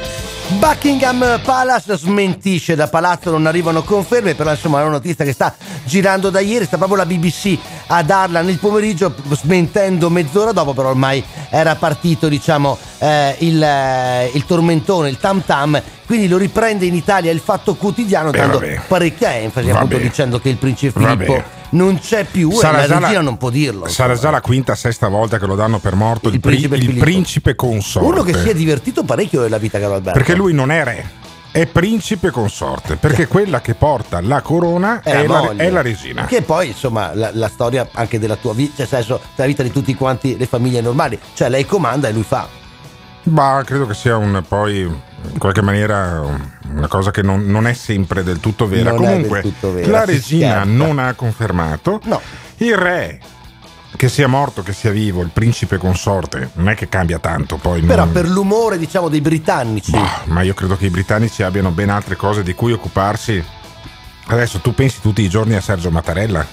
Buckingham 0.57 1.41
Palace 1.43 1.97
smentisce 1.97 2.75
da 2.75 2.87
palazzo 2.87 3.29
non 3.29 3.45
arrivano 3.45 3.83
conferme 3.83 4.35
però 4.35 4.51
insomma 4.51 4.79
è 4.79 4.83
una 4.83 4.93
notizia 4.93 5.25
che 5.25 5.33
sta 5.33 5.53
girando 5.83 6.29
da 6.29 6.39
ieri 6.39 6.63
sta 6.63 6.77
proprio 6.77 6.97
la 6.97 7.05
BBC 7.05 7.57
a 7.87 8.01
darla 8.03 8.41
nel 8.41 8.57
pomeriggio 8.57 9.13
smentendo 9.31 10.09
mezz'ora 10.09 10.53
dopo 10.53 10.73
però 10.73 10.89
ormai 10.89 11.21
era 11.49 11.75
partito 11.75 12.29
diciamo 12.29 12.77
eh, 12.99 13.35
il, 13.39 13.61
eh, 13.61 14.31
il 14.33 14.45
tormentone 14.45 15.09
il 15.09 15.17
tam 15.17 15.43
tam 15.45 15.79
quindi 16.05 16.29
lo 16.29 16.37
riprende 16.37 16.85
in 16.85 16.95
Italia 16.95 17.31
il 17.31 17.41
fatto 17.41 17.75
quotidiano 17.75 18.31
Beh, 18.31 18.37
dando 18.37 18.59
vabbè. 18.59 18.81
parecchia 18.87 19.35
enfasi 19.35 19.67
Vabbè. 19.67 19.77
appunto 19.77 19.97
dicendo 19.97 20.39
che 20.39 20.47
il 20.49 20.57
principe 20.57 20.99
Vabbè. 21.01 21.25
Filippo 21.25 21.57
non 21.71 21.99
c'è 21.99 22.25
più 22.25 22.49
e 22.51 22.61
la 22.61 22.85
regina 22.85 23.21
non 23.21 23.37
può 23.37 23.49
dirlo 23.49 23.87
Sarà 23.87 24.15
già 24.15 24.29
la 24.29 24.41
quinta, 24.41 24.75
sesta 24.75 25.07
volta 25.07 25.37
che 25.37 25.45
lo 25.45 25.55
danno 25.55 25.79
per 25.79 25.95
morto 25.95 26.27
il, 26.29 26.35
Il 26.35 26.39
pri- 26.39 26.67
principe 26.67 26.91
il 26.91 26.97
principe 26.97 27.55
consorte. 27.55 28.07
uno 28.07 28.23
che 28.23 28.33
si 28.33 28.49
è 28.49 28.53
divertito 28.53 29.03
parecchio 29.03 29.41
nella 29.41 29.57
vita 29.57 29.79
caro 29.79 29.93
Alberto 29.95 30.17
Perché 30.17 30.35
lui 30.35 30.53
non 30.53 30.71
è 30.71 30.83
re, 30.83 31.09
è 31.51 31.65
principe 31.65 32.29
consorte. 32.29 32.95
Perché 32.95 33.27
quella 33.27 33.59
che 33.61 33.73
porta 33.73 34.21
la 34.21 34.41
corona 34.41 35.01
È 35.01 35.11
è, 35.11 35.27
la 35.27 35.53
è 35.55 35.69
la 35.69 35.81
regina. 35.81 36.25
Che 36.25 36.41
poi, 36.43 36.67
insomma, 36.67 37.13
la, 37.15 37.31
la 37.33 37.49
storia 37.49 37.87
anche 37.93 38.19
della 38.19 38.35
tua 38.35 38.53
vita, 38.53 38.75
cioè, 38.77 38.85
senso, 38.85 39.19
della 39.35 39.47
vita 39.47 39.63
di 39.63 39.71
tutti 39.71 39.95
quanti 39.95 40.37
le 40.37 40.45
famiglie 40.45 40.81
normali. 40.81 41.19
Cioè, 41.33 41.49
lei 41.49 41.65
comanda 41.65 42.07
e 42.07 42.11
lui 42.11 42.23
fa. 42.23 42.47
Ma 43.23 43.61
credo 43.65 43.87
che 43.87 43.93
sia 43.95 44.15
un 44.15 44.43
poi 44.47 44.87
in 45.31 45.37
qualche 45.37 45.61
maniera 45.61 46.21
una 46.73 46.87
cosa 46.87 47.11
che 47.11 47.21
non, 47.21 47.45
non 47.45 47.67
è 47.67 47.73
sempre 47.73 48.23
del 48.23 48.39
tutto 48.39 48.67
vera. 48.67 48.91
Non 48.91 48.99
Comunque, 49.03 49.41
tutto 49.41 49.73
vera, 49.73 49.89
la 49.91 50.05
regina 50.05 50.61
scherza. 50.61 50.69
non 50.69 50.99
ha 50.99 51.13
confermato. 51.13 51.99
No. 52.05 52.21
Il 52.57 52.75
re 52.77 53.19
che 53.95 54.07
sia 54.07 54.27
morto, 54.27 54.61
che 54.63 54.71
sia 54.71 54.91
vivo, 54.91 55.21
il 55.21 55.29
principe 55.33 55.77
consorte, 55.77 56.51
non 56.53 56.69
è 56.69 56.75
che 56.75 56.87
cambia 56.89 57.19
tanto 57.19 57.57
poi. 57.57 57.81
Però 57.81 58.03
non- 58.05 58.13
per 58.13 58.27
l'umore, 58.29 58.77
diciamo, 58.77 59.09
dei 59.09 59.19
britannici. 59.21 59.91
Bah, 59.91 60.21
ma 60.25 60.41
io 60.41 60.53
credo 60.53 60.77
che 60.77 60.85
i 60.85 60.89
britannici 60.89 61.43
abbiano 61.43 61.71
ben 61.71 61.89
altre 61.89 62.15
cose 62.15 62.43
di 62.43 62.53
cui 62.53 62.71
occuparsi. 62.71 63.43
Adesso 64.27 64.59
tu 64.59 64.73
pensi 64.73 65.01
tutti 65.01 65.21
i 65.23 65.29
giorni 65.29 65.55
a 65.55 65.61
Sergio 65.61 65.89
Mattarella? 65.89 66.45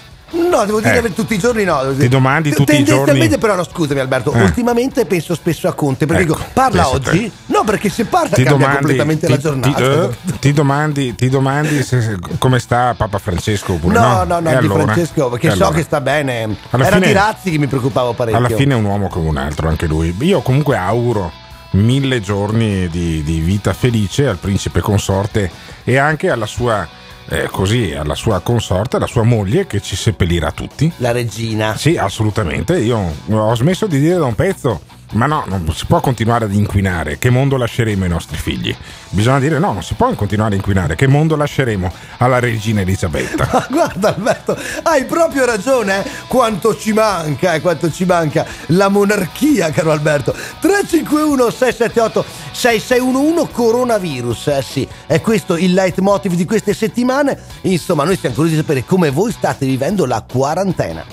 No, 0.51 0.65
devo 0.65 0.81
dire 0.81 0.99
Eh. 0.99 1.03
che 1.03 1.15
tutti 1.15 1.35
i 1.35 1.39
giorni 1.39 1.65
no. 1.65 1.95
Ti 1.97 2.09
domandi 2.09 2.51
tutti 2.51 2.63
i 2.73 2.85
Tendenzialmente 2.85 3.21
giorni- 3.29 3.39
però 3.39 3.55
no, 3.57 3.65
scusami 3.65 4.01
Alberto, 4.01 4.33
Eh. 4.33 4.43
ultimamente 4.43 5.05
penso 5.07 5.35
spesso 5.35 5.69
a 5.69 5.73
Conte, 5.75 6.07
perché 6.07 6.23
Ecco, 6.23 6.35
dico, 6.37 6.47
parla 6.53 6.89
oggi? 6.89 7.11
te. 7.21 7.31
No, 7.47 7.65
perché 7.65 7.89
se 7.89 8.05
parla 8.05 8.35
Ti 8.37 8.43
cambia 8.43 8.53
domandi, 8.67 8.77
completamente 8.77 9.27
ti, 9.27 9.33
la 9.33 9.39
ti- 9.39 9.43
giornata. 9.43 10.05
eh, 10.05 10.39
ti 10.39 10.53
domandi, 10.53 11.15
ti 11.15 11.29
domandi 11.29 11.83
se- 11.83 12.01
se- 12.01 12.19
come 12.39 12.59
sta 12.59 12.95
Papa 12.97 13.19
Francesco 13.19 13.75
oppure 13.75 13.95
No, 13.95 14.01
no? 14.01 14.25
no, 14.25 14.41
no, 14.41 14.49
E 14.51 14.59
di 14.59 14.65
allora? 14.67 14.83
Francesco, 14.85 15.29
perché 15.31 15.47
E 15.49 15.51
so 15.51 15.57
allora? 15.65 15.75
che 15.77 15.83
sta 15.83 16.01
bene. 16.01 16.57
Alla 16.71 16.87
Era 16.87 16.97
fine- 16.97 17.07
di 17.09 17.13
Razzi 17.13 17.51
che 17.51 17.59
mi 17.59 17.67
preoccupavo 17.67 18.13
parecchio. 18.13 18.39
Alla 18.45 18.55
fine 18.55 18.75
è 18.75 18.77
un 18.77 18.85
uomo 18.85 19.09
come 19.09 19.29
un 19.29 19.37
altro, 19.37 19.69
anche 19.69 19.87
lui. 19.87 20.15
Io 20.21 20.41
comunque 20.43 20.77
auguro 20.77 21.33
mille 21.73 22.21
giorni 22.21 22.89
di, 22.89 23.23
di 23.23 23.39
vita 23.41 23.73
felice 23.75 24.27
al 24.27 24.37
principe 24.39 24.81
consorte 24.81 25.51
e 25.85 25.97
anche 25.99 26.31
alla 26.31 26.47
sua, 26.47 26.87
eh, 27.29 27.49
così, 27.51 27.93
alla 27.93 28.15
sua 28.15 28.41
consorte, 28.41 28.97
alla 28.97 29.07
sua 29.07 29.23
moglie 29.23 29.67
che 29.67 29.81
ci 29.81 29.97
seppellirà 29.97 30.53
tutti. 30.53 30.93
La 30.99 31.13
regina. 31.13 31.77
Sì, 31.77 31.97
assolutamente. 31.97 32.79
Io 32.79 33.13
ho 33.29 33.55
smesso 33.55 33.87
di 33.87 33.99
dire 33.99 34.17
da 34.17 34.25
un 34.25 34.35
pezzo. 34.35 34.81
Ma 35.13 35.27
no, 35.27 35.45
non 35.47 35.73
si 35.73 35.87
può 35.87 36.01
continuare 36.01 36.47
ad 36.47 36.53
inquinare. 36.53 37.19
Che 37.19 37.31
mondo 37.31 37.57
lasceremo 37.57 38.05
ai 38.05 38.11
nostri 38.11 38.37
figli? 38.37 38.75
Bisogna 39.11 39.39
dire 39.39 39.59
no, 39.59 39.73
non 39.73 39.83
si 39.83 39.95
può 39.95 40.13
continuare 40.15 40.55
a 40.55 40.57
inquinare. 40.57 40.97
Che 40.97 41.07
mondo 41.07 41.37
lasceremo 41.37 41.93
alla 42.19 42.41
regina 42.41 42.81
Elisabetta? 42.81 43.49
Ma 43.53 43.67
guarda 43.71 44.09
Alberto, 44.09 44.59
hai 44.83 45.05
proprio 45.05 45.45
ragione, 45.45 46.05
eh? 46.05 46.11
quanto 46.27 46.77
ci 46.77 46.93
manca, 46.93 47.55
eh, 47.55 47.61
quanto 47.61 47.91
ci 47.91 48.05
manca 48.05 48.45
la 48.67 48.89
monarchia, 48.89 49.71
caro 49.71 49.93
Alberto. 49.93 50.33
351 50.33 51.51
678 51.51 52.25
6611 52.51 53.53
coronavirus, 53.53 54.47
eh 54.49 54.63
sì, 54.63 54.89
è 55.07 55.21
questo 55.21 55.57
il 55.57 55.73
leitmotiv 55.73 56.35
di 56.35 56.45
queste 56.45 56.75
settimane. 56.75 57.39
Insomma, 57.63 58.05
noi 58.05 58.17
siamo 58.17 58.35
curiosi 58.35 58.57
di 58.57 58.61
sapere 58.61 58.85
come 58.85 59.11
voi 59.11 59.31
state 59.31 59.67
vivendo 59.67 60.05
la 60.05 60.25
quarantena. 60.29 61.05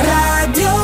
Radio 0.00 0.79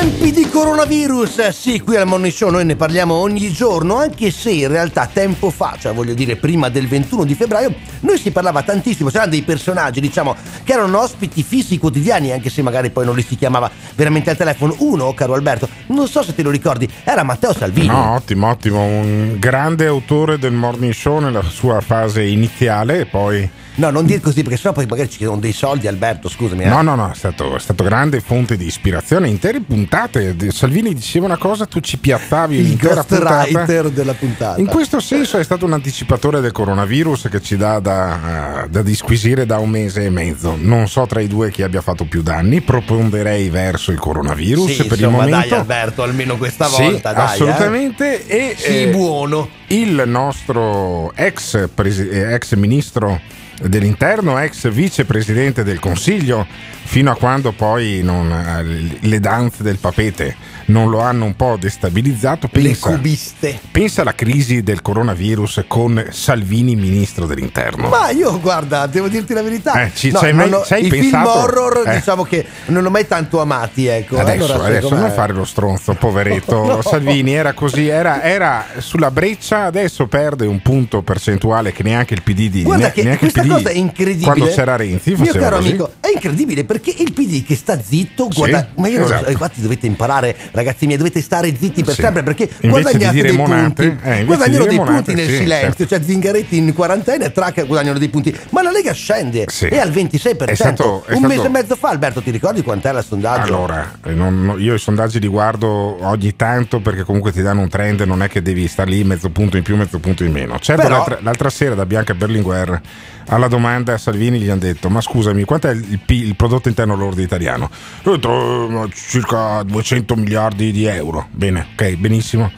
Tempi 0.00 0.32
di 0.32 0.48
coronavirus, 0.48 1.48
sì, 1.48 1.78
qui 1.80 1.94
al 1.94 2.06
Morning 2.06 2.32
Show 2.32 2.48
noi 2.48 2.64
ne 2.64 2.74
parliamo 2.74 3.12
ogni 3.12 3.52
giorno, 3.52 3.96
anche 3.96 4.30
se 4.30 4.50
in 4.50 4.68
realtà 4.68 5.06
tempo 5.06 5.50
fa, 5.50 5.76
cioè 5.78 5.92
voglio 5.92 6.14
dire 6.14 6.36
prima 6.36 6.70
del 6.70 6.88
21 6.88 7.24
di 7.24 7.34
febbraio, 7.34 7.74
noi 8.00 8.16
si 8.16 8.30
parlava 8.30 8.62
tantissimo, 8.62 9.10
c'erano 9.10 9.32
dei 9.32 9.42
personaggi, 9.42 10.00
diciamo, 10.00 10.34
che 10.64 10.72
erano 10.72 11.00
ospiti 11.00 11.42
fissi 11.42 11.76
quotidiani, 11.76 12.32
anche 12.32 12.48
se 12.48 12.62
magari 12.62 12.88
poi 12.88 13.04
non 13.04 13.14
li 13.14 13.20
si 13.20 13.36
chiamava 13.36 13.70
veramente 13.94 14.30
al 14.30 14.38
telefono. 14.38 14.74
Uno, 14.78 15.12
caro 15.12 15.34
Alberto, 15.34 15.68
non 15.88 16.08
so 16.08 16.22
se 16.22 16.34
te 16.34 16.42
lo 16.42 16.50
ricordi, 16.50 16.88
era 17.04 17.22
Matteo 17.22 17.52
Salvini. 17.52 17.88
No, 17.88 18.14
ottimo, 18.14 18.48
ottimo. 18.48 18.82
Un 18.82 19.36
grande 19.38 19.84
autore 19.84 20.38
del 20.38 20.52
morning 20.52 20.94
show 20.94 21.18
nella 21.18 21.42
sua 21.42 21.82
fase 21.82 22.24
iniziale 22.24 23.00
e 23.00 23.04
poi. 23.04 23.50
No, 23.76 23.90
non 23.90 24.04
dire 24.04 24.20
così 24.20 24.42
perché 24.42 24.58
sennò 24.58 24.74
poi 24.74 24.86
magari 24.86 25.08
ci 25.08 25.16
chiedono 25.18 25.40
dei 25.40 25.52
soldi, 25.52 25.86
Alberto, 25.86 26.28
scusami. 26.28 26.64
eh. 26.64 26.68
No, 26.68 26.82
no, 26.82 26.94
no, 26.96 27.10
è 27.10 27.14
stato, 27.14 27.56
è 27.56 27.58
stato 27.60 27.82
grande 27.84 28.20
fonte 28.20 28.56
di 28.56 28.66
ispirazione. 28.66 29.28
Intere 29.28 29.60
puntate. 29.60 30.36
Salvini 30.50 30.92
diceva 30.92 31.26
una 31.26 31.38
cosa, 31.38 31.66
tu 31.66 31.80
ci 31.80 31.96
piazzavi 31.98 32.56
Il 32.58 32.76
ghostwriter 32.76 33.90
della 33.90 34.12
puntata. 34.14 34.60
In 34.60 34.66
questo 34.66 35.00
senso 35.00 35.38
è 35.38 35.44
stato 35.44 35.64
un 35.66 35.72
anticipatore 35.72 36.40
del 36.40 36.52
coronavirus 36.52 37.28
che 37.30 37.40
ci 37.40 37.56
dà 37.56 37.78
da, 37.80 38.66
da 38.68 38.82
disquisire 38.82 39.46
da 39.46 39.58
un 39.58 39.70
mese 39.70 40.04
e 40.04 40.10
mezzo. 40.10 40.56
Non 40.58 40.88
so 40.88 41.06
tra 41.06 41.20
i 41.20 41.26
due 41.28 41.50
chi 41.50 41.62
abbia 41.62 41.80
fatto 41.80 42.04
più 42.04 42.22
danni, 42.22 42.60
proponderei 42.60 43.48
verso 43.48 43.92
il 43.92 43.98
coronavirus 43.98 44.70
Sì, 44.72 44.84
per 44.86 44.98
insomma, 44.98 45.24
il 45.24 45.30
momento. 45.30 45.48
dai 45.48 45.58
Alberto, 45.58 46.02
almeno 46.02 46.36
questa 46.36 46.66
Sì, 46.66 46.82
volta, 46.82 47.12
dai. 47.12 47.22
eh. 47.22 47.30
assolutamente. 47.32 48.26
E, 48.26 48.54
Sii 48.58 48.86
buono. 48.88 49.48
Il 49.68 50.02
nostro 50.06 51.12
ex, 51.14 51.68
presi- 51.72 52.08
eh, 52.08 52.34
ex 52.34 52.54
ministro 52.56 53.20
dell'interno, 53.60 54.38
ex 54.38 54.70
vicepresidente 54.70 55.64
del 55.64 55.78
Consiglio, 55.78 56.46
fino 56.84 57.10
a 57.10 57.16
quando 57.16 57.52
poi 57.52 58.00
non, 58.02 58.30
eh, 58.30 58.98
le 59.06 59.20
danze 59.20 59.62
del 59.62 59.78
papete 59.78 60.34
non 60.70 60.88
lo 60.90 61.00
hanno 61.00 61.24
un 61.24 61.34
po' 61.36 61.56
destabilizzato. 61.58 62.48
Le 62.52 62.62
Pensa, 62.62 62.90
cubiste. 62.90 63.58
pensa 63.70 64.02
alla 64.02 64.14
crisi 64.14 64.62
del 64.62 64.82
coronavirus 64.82 65.64
con 65.66 66.06
Salvini 66.10 66.76
ministro 66.76 67.26
dell'interno. 67.26 67.88
Ma 67.88 68.10
io 68.10 68.38
guarda, 68.40 68.86
devo 68.86 69.08
dirti 69.08 69.32
la 69.34 69.42
verità. 69.42 69.82
Eh, 69.84 69.90
ci- 69.94 70.10
No, 70.10 70.18
ci 70.18 70.24
hai 70.26 70.34
non 70.34 70.48
mai- 70.48 70.58
ho- 70.60 70.64
ci 70.64 70.72
hai 70.74 70.86
I 70.86 70.90
film 70.90 71.10
pensato? 71.10 71.30
horror, 71.38 71.82
Eh. 71.88 71.94
diciamo 71.96 72.22
che 72.24 72.46
non 72.66 72.82
l'ho 72.82 72.90
mai 72.90 73.06
tanto 73.06 73.40
amati, 73.40 73.86
ecco. 73.86 74.18
Adesso, 74.18 74.44
Allora, 74.52 74.68
adesso 74.68 74.94
non 74.94 75.10
fare 75.12 75.32
lo 75.32 75.44
stronzo, 75.44 75.94
poveretto 75.94 76.64
No. 76.80 76.82
Salvini 76.82 77.32
era 77.34 77.52
così, 77.52 77.88
era, 77.88 78.22
era 78.22 78.64
sulla 78.78 79.10
breccia, 79.10 79.64
adesso 79.64 80.06
perde 80.06 80.46
un 80.46 80.60
punto 80.62 81.02
percentuale 81.02 81.72
che 81.72 81.82
neanche 81.82 82.14
il 82.14 82.22
PD 82.22 82.48
di 82.48 82.62
Guarda 82.62 82.86
ne- 82.86 82.92
che 82.92 83.02
neanche 83.02 83.24
il 83.26 83.32
questa 83.32 83.48
PD 83.48 83.56
cosa 83.62 83.70
è 83.74 83.76
incredibile. 83.76 84.24
Quando 84.26 84.46
c'era 84.54 84.76
Renzi 84.76 85.14
Mio 85.16 85.32
caro 85.32 85.56
così. 85.56 85.68
amico, 85.68 85.92
è 86.00 86.08
incredibile 86.14 86.64
perché 86.64 86.94
il 86.96 87.12
PD 87.12 87.44
che 87.44 87.56
sta 87.56 87.80
zitto, 87.82 88.28
Sì, 88.30 88.38
guarda, 88.38 88.68
ma 88.76 88.88
io 88.88 88.98
non 89.00 89.02
lo 89.02 89.06
so, 89.08 89.14
esatto. 89.14 89.30
infatti 89.32 89.60
dovete 89.60 89.86
imparare, 89.86 90.36
ragazzi 90.62 90.86
miei, 90.86 90.98
dovete 90.98 91.20
stare 91.20 91.54
zitti 91.56 91.82
per 91.82 91.94
Sì. 91.94 92.02
sempre 92.02 92.22
perché 92.22 92.48
Invece 92.60 92.82
guadagnate 92.82 93.22
dei 93.22 93.32
monate, 93.32 93.86
punti. 93.88 94.08
eh, 94.08 94.24
guadagnano 94.24 94.64
dei 94.64 94.68
dire 94.68 94.76
punti 94.76 94.90
monate, 94.90 95.14
nel 95.14 95.28
sì, 95.28 95.36
silenzio, 95.36 95.86
certo. 95.86 95.86
cioè 95.96 96.02
Zingaretti 96.04 96.56
in 96.56 96.72
quarantena 96.74 97.24
e 97.24 97.32
Trac 97.32 97.66
guadagnano 97.66 97.98
dei 97.98 98.08
punti, 98.08 98.36
ma 98.50 98.62
la 98.62 98.70
Lega 98.70 98.92
scende 98.92 99.44
Sì. 99.48 99.66
è 99.66 99.78
al 99.78 99.90
26%. 99.90 100.50
È 100.50 100.54
stato- 100.54 101.04
è 101.06 101.12
un 101.12 101.18
stato- 101.18 101.26
mese 101.34 101.46
e 101.46 101.48
mezzo 101.48 101.76
fa, 101.76 101.88
Alberto, 101.88 102.20
ti 102.22 102.30
ricordi 102.30 102.62
quant'era 102.62 102.98
il 102.98 103.04
sondaggio? 103.04 103.54
Allora, 103.54 103.92
eh, 104.04 104.12
non- 104.12 104.56
io 104.58 104.74
i 104.74 104.78
sondaggi 104.78 105.18
li 105.20 105.28
guardo 105.28 105.68
ogni 106.06 106.36
tanto 106.36 106.80
perché 106.80 107.02
comunque 107.02 107.32
ti 107.32 107.42
danno 107.42 107.60
un 107.60 107.68
trend, 107.68 108.00
non 108.02 108.22
è 108.22 108.28
che 108.28 108.42
devi 108.42 108.66
star 108.68 108.88
lì 108.88 109.02
mezzo 109.04 109.30
punto 109.30 109.56
in 109.56 109.62
più, 109.62 109.76
mezzo 109.76 109.98
punto 109.98 110.24
in 110.24 110.32
meno. 110.32 110.58
Certo, 110.58 110.82
Però- 110.82 110.96
l'altra, 110.96 111.18
l'altra 111.22 111.50
sera 111.50 111.74
da 111.74 111.86
Bianca 111.86 112.14
Berlinguer 112.14 112.80
alla 113.26 113.48
domanda 113.48 113.94
a 113.94 113.98
Salvini 113.98 114.40
gli 114.40 114.48
hanno 114.48 114.60
detto: 114.60 114.88
Ma 114.90 115.00
scusami, 115.00 115.44
quanto 115.44 115.68
è 115.68 115.72
il, 115.72 116.00
P- 116.04 116.10
il 116.10 116.36
prodotto 116.36 116.68
interno 116.68 116.96
lordo 116.96 117.20
italiano? 117.20 117.70
Io 118.04 118.12
ho 118.12 118.14
detto, 118.16 118.84
"Eh, 118.84 118.90
circa 118.92 119.62
200 119.62 120.16
miliardi 120.16 120.72
di 120.72 120.84
euro. 120.84 121.28
Bene, 121.30 121.68
ok, 121.72 121.96
benissimo. 121.96 122.50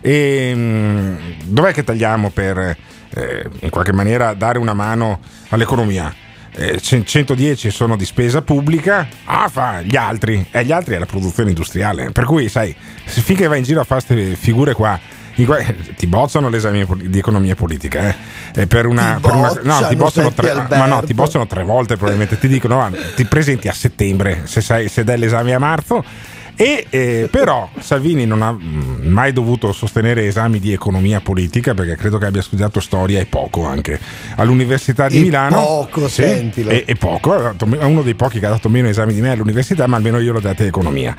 E 0.00 0.52
mm, 0.54 1.16
dov'è 1.44 1.72
che 1.72 1.84
tagliamo 1.84 2.30
per 2.30 2.58
eh, 2.58 3.48
in 3.60 3.70
qualche 3.70 3.92
maniera 3.92 4.34
dare 4.34 4.58
una 4.58 4.74
mano 4.74 5.20
all'economia? 5.48 6.14
Eh, 6.52 6.80
cen- 6.80 7.06
110 7.06 7.70
sono 7.70 7.96
di 7.96 8.04
spesa 8.04 8.42
pubblica, 8.42 9.06
ah 9.24 9.48
fa 9.48 9.82
gli 9.82 9.96
altri, 9.96 10.44
e 10.50 10.64
gli 10.64 10.72
altri 10.72 10.94
è 10.94 10.98
la 10.98 11.06
produzione 11.06 11.50
industriale. 11.50 12.10
Per 12.10 12.24
cui, 12.24 12.48
sai, 12.48 12.74
finché 13.04 13.46
vai 13.46 13.58
in 13.58 13.64
giro 13.64 13.80
a 13.80 13.84
fare 13.84 14.02
queste 14.04 14.34
figure 14.36 14.74
qua- 14.74 14.98
ti 15.96 16.06
bozzano 16.06 16.48
l'esame 16.48 16.86
di 17.04 17.18
economia 17.18 17.54
politica, 17.54 18.08
eh. 18.08 18.14
E 18.62 18.66
per 18.66 18.86
una, 18.86 19.14
Ti 19.16 19.20
per 19.22 19.34
una- 19.34 19.48
no, 19.48 19.54
bocciano, 19.54 19.88
ti 19.88 19.96
bozzano 19.96 20.32
senti, 20.34 20.40
tre, 20.66 20.78
ma 20.78 20.86
no, 20.86 21.02
ti 21.02 21.14
bozzano 21.14 21.46
tre 21.46 21.62
volte 21.64 21.94
probabilmente. 21.96 22.38
Ti 22.38 22.48
dicono, 22.48 22.80
ah, 22.82 22.90
ti 23.14 23.24
presenti 23.24 23.68
a 23.68 23.72
settembre 23.72 24.42
se, 24.44 24.60
sai, 24.60 24.88
se 24.88 25.04
dai 25.04 25.18
l'esame 25.18 25.54
a 25.54 25.58
marzo. 25.58 26.04
E 26.56 26.84
eh, 26.90 27.28
però 27.30 27.70
Salvini 27.78 28.26
non 28.26 28.42
ha 28.42 28.52
mm, 28.52 29.06
mai 29.06 29.32
dovuto 29.32 29.72
sostenere 29.72 30.26
esami 30.26 30.58
di 30.58 30.74
economia 30.74 31.20
politica 31.22 31.72
perché 31.72 31.96
credo 31.96 32.18
che 32.18 32.26
abbia 32.26 32.42
studiato 32.42 32.80
storia 32.80 33.18
e 33.18 33.24
poco 33.24 33.64
anche 33.64 33.98
all'Università 34.36 35.08
di 35.08 35.18
E 35.18 35.20
Milano. 35.22 35.56
poco, 35.56 36.06
Sì, 36.06 36.20
sentilo. 36.22 36.68
E, 36.68 36.84
e 36.86 36.96
poco, 36.96 37.34
è 37.56 37.84
uno 37.84 38.02
dei 38.02 38.14
pochi 38.14 38.40
che 38.40 38.44
ha 38.46 38.50
dato 38.50 38.68
meno 38.68 38.88
esami 38.88 39.14
di 39.14 39.22
me 39.22 39.30
all'università, 39.30 39.86
ma 39.86 39.96
almeno 39.96 40.18
io 40.18 40.32
l'ho 40.32 40.40
data 40.40 40.62
economia. 40.62 41.16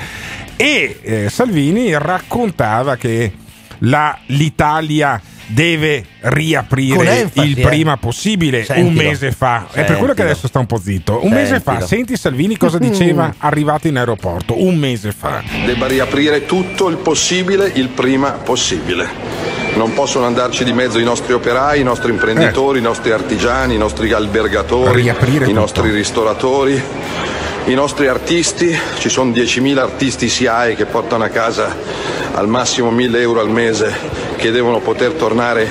E 0.55 0.99
eh, 1.01 1.29
Salvini 1.31 1.97
raccontava 1.97 2.95
che 2.97 3.31
la- 3.81 4.17
l'Italia 4.27 5.21
deve 5.47 6.05
riaprire 6.21 7.19
enfasi, 7.19 7.49
il 7.49 7.59
eh. 7.59 7.61
prima 7.61 7.97
possibile 7.97 8.59
un 8.59 8.65
Sentilo. 8.65 9.01
mese 9.09 9.31
fa. 9.33 9.67
È 9.69 9.83
per 9.83 9.97
quello 9.97 10.13
che 10.13 10.21
Sentilo. 10.21 10.27
adesso 10.29 10.47
sta 10.47 10.59
un 10.59 10.65
po' 10.65 10.79
zitto. 10.79 11.19
Un 11.25 11.31
mese 11.31 11.59
fa, 11.59 11.71
Sentilo. 11.71 11.87
senti 11.87 12.17
Salvini 12.17 12.57
cosa 12.57 12.77
diceva 12.79 13.33
arrivato 13.39 13.87
in 13.87 13.97
aeroporto. 13.97 14.63
Un 14.63 14.77
mese 14.77 15.11
fa. 15.11 15.43
debba 15.65 15.87
riaprire 15.87 16.45
tutto 16.45 16.87
il 16.87 16.97
possibile 16.97 17.69
il 17.75 17.89
prima 17.89 18.31
possibile. 18.31 19.49
Non 19.75 19.93
possono 19.93 20.25
andarci 20.25 20.63
di 20.63 20.73
mezzo 20.73 20.99
i 20.99 21.03
nostri 21.03 21.33
operai, 21.33 21.79
i 21.79 21.83
nostri 21.83 22.11
imprenditori, 22.11 22.79
i 22.79 22.81
nostri 22.81 23.11
artigiani, 23.11 23.75
i 23.75 23.77
nostri 23.77 24.11
albergatori, 24.11 25.01
Riaprire 25.01 25.45
i 25.45 25.47
tutto. 25.49 25.59
nostri 25.59 25.91
ristoratori, 25.91 26.81
i 27.65 27.73
nostri 27.73 28.07
artisti. 28.07 28.77
Ci 28.97 29.09
sono 29.09 29.31
10.000 29.31 29.77
artisti 29.77 30.29
SIAE 30.29 30.75
che 30.75 30.85
portano 30.85 31.23
a 31.23 31.29
casa 31.29 31.75
al 32.33 32.47
massimo 32.47 32.91
1.000 32.91 33.15
euro 33.17 33.39
al 33.41 33.49
mese 33.49 33.93
che 34.37 34.51
devono 34.51 34.79
poter 34.79 35.11
tornare 35.11 35.69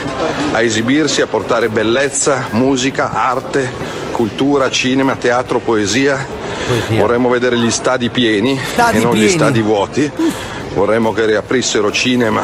a 0.52 0.62
esibirsi, 0.62 1.20
a 1.20 1.26
portare 1.26 1.68
bellezza, 1.68 2.48
musica, 2.50 3.10
arte, 3.12 3.68
cultura, 4.12 4.70
cinema, 4.70 5.16
teatro, 5.16 5.58
poesia. 5.58 6.24
Poesia. 6.66 7.00
Vorremmo 7.00 7.28
vedere 7.28 7.56
gli 7.58 7.70
stadi 7.70 8.10
pieni 8.10 8.58
Stadi 8.72 8.98
e 8.98 9.00
non 9.00 9.10
pieni. 9.12 9.26
gli 9.26 9.30
stadi 9.30 9.60
vuoti. 9.60 10.10
Vorremmo 10.74 11.12
che 11.12 11.26
riaprissero 11.26 11.90
cinema, 11.90 12.42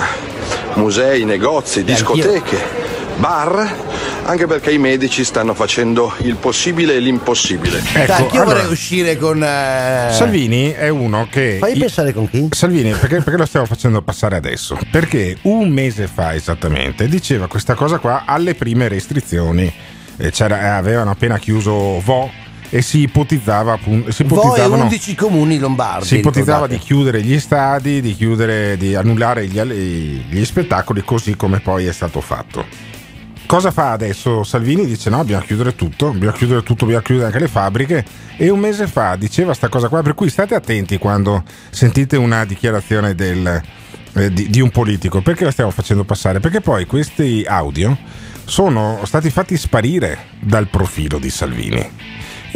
musei, 0.75 1.25
negozi, 1.25 1.85
discoteche, 1.85 2.61
bar, 3.17 3.75
anche 4.27 4.47
perché 4.47 4.73
i 4.73 4.79
medici 4.79 5.25
stanno 5.25 5.55
facendo 5.55 6.13
il 6.23 6.35
possibile 6.37 6.95
e 6.95 6.99
l'impossibile. 7.01 7.81
Dai, 7.93 8.03
anch'io 8.03 8.25
Ecco, 8.25 8.33
allora- 8.41 8.55
vorrei 8.55 8.73
uscire 8.73 9.17
con. 9.17 9.43
eh, 9.43 10.09
Salvini 10.13 10.71
è 10.73 10.89
uno 10.89 11.27
che. 11.31 11.57
Fai 11.61 11.77
pensare 11.79 12.13
con 12.13 12.29
chi? 12.29 12.49
Salvini, 12.51 12.91
perché, 12.93 13.21
perché 13.23 13.37
lo 13.39 13.47
stiamo 13.47 13.67
facendo 13.67 14.03
passare 14.03 14.37
adesso? 14.37 14.79
Perché 14.91 15.37
un 15.43 15.69
mese 15.71 16.07
fa 16.07 16.35
esattamente 16.35 17.09
diceva 17.09 17.47
questa 17.47 17.75
cosa 17.75 17.99
qua 17.99 18.25
alle 18.27 18.55
prime 18.55 18.89
restrizioni. 18.89 19.73
Eh, 20.19 20.31
c'era- 20.31 20.61
eh, 20.61 20.67
avevano 20.69 21.11
appena 21.11 21.39
chiuso 21.39 22.01
Vo 22.01 22.31
e 22.69 22.83
si 22.83 23.01
ipotizzava 23.03 23.75
appunto. 23.75 24.11
Si 24.11 24.23
e 24.23 24.25
ipotizzavano 24.25 24.83
11 24.85 25.15
comuni 25.15 25.59
lombardi. 25.59 26.07
si 26.07 26.17
ipotizzava 26.17 26.67
ricordate. 26.67 26.79
di 26.79 26.85
chiudere 26.85 27.23
gli 27.23 27.39
stadi, 27.39 28.01
di 28.01 28.15
chiudere, 28.15 28.77
di 28.77 28.95
annullare 28.95 29.47
gli, 29.47 29.61
gli 29.63 30.45
spettacoli, 30.45 31.03
così 31.05 31.37
come 31.37 31.61
poi 31.61 31.87
è 31.87 31.93
stato 31.93 32.21
fatto. 32.21 32.95
Cosa 33.47 33.71
fa 33.71 33.93
adesso 33.93 34.43
Salvini? 34.43 34.87
Dice 34.87 35.09
no, 35.09 35.19
dobbiamo 35.19 35.45
chiudere 35.45 35.77
tutto, 35.77 36.07
dobbiamo 36.11 36.35
chiudere 36.37 36.65
tutto, 36.65 36.81
dobbiamo 36.81 37.03
chiudere 37.03 37.27
anche 37.27 37.39
le 37.39 37.47
fabbriche. 37.47 38.05
E 38.37 38.51
un 38.51 38.59
mese 38.59 38.89
fa 38.89 39.15
diceva 39.15 39.55
sta 39.55 39.69
cosa 39.69 39.89
qua, 39.89 40.03
per 40.03 40.15
cui 40.15 40.29
state 40.29 40.57
attenti 40.57 40.99
quando 40.99 41.45
sentite 41.71 42.17
una 42.17 42.45
dichiarazione 42.45 43.15
del, 43.15 43.63
eh, 44.15 44.33
di, 44.33 44.51
di 44.51 44.61
un 44.61 44.71
politico. 44.71 45.23
Perché 45.23 45.45
la 45.45 45.53
stiamo 45.53 45.71
facendo 45.71 46.03
passare? 46.03 46.41
Perché 46.41 46.61
poi 46.61 46.87
questi 46.87 47.45
audio 47.47 47.97
sono 48.45 49.01
stati 49.05 49.31
fatti 49.31 49.57
sparire 49.57 50.19
dal 50.41 50.67
profilo 50.67 51.19
di 51.19 51.31
Salvini. 51.31 51.91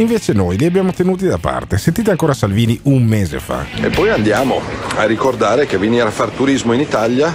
Invece 0.00 0.32
noi 0.32 0.56
li 0.56 0.64
abbiamo 0.64 0.92
tenuti 0.92 1.26
da 1.26 1.36
parte. 1.36 1.76
Sentite 1.76 2.10
ancora 2.10 2.32
Salvini 2.32 2.78
un 2.84 3.04
mese 3.04 3.38
fa. 3.38 3.66
E 3.82 3.90
poi 3.90 4.08
andiamo 4.08 4.58
a 4.96 5.04
ricordare 5.04 5.66
che 5.66 5.76
venire 5.76 6.08
a 6.08 6.10
far 6.10 6.30
turismo 6.30 6.72
in 6.72 6.80
Italia 6.80 7.30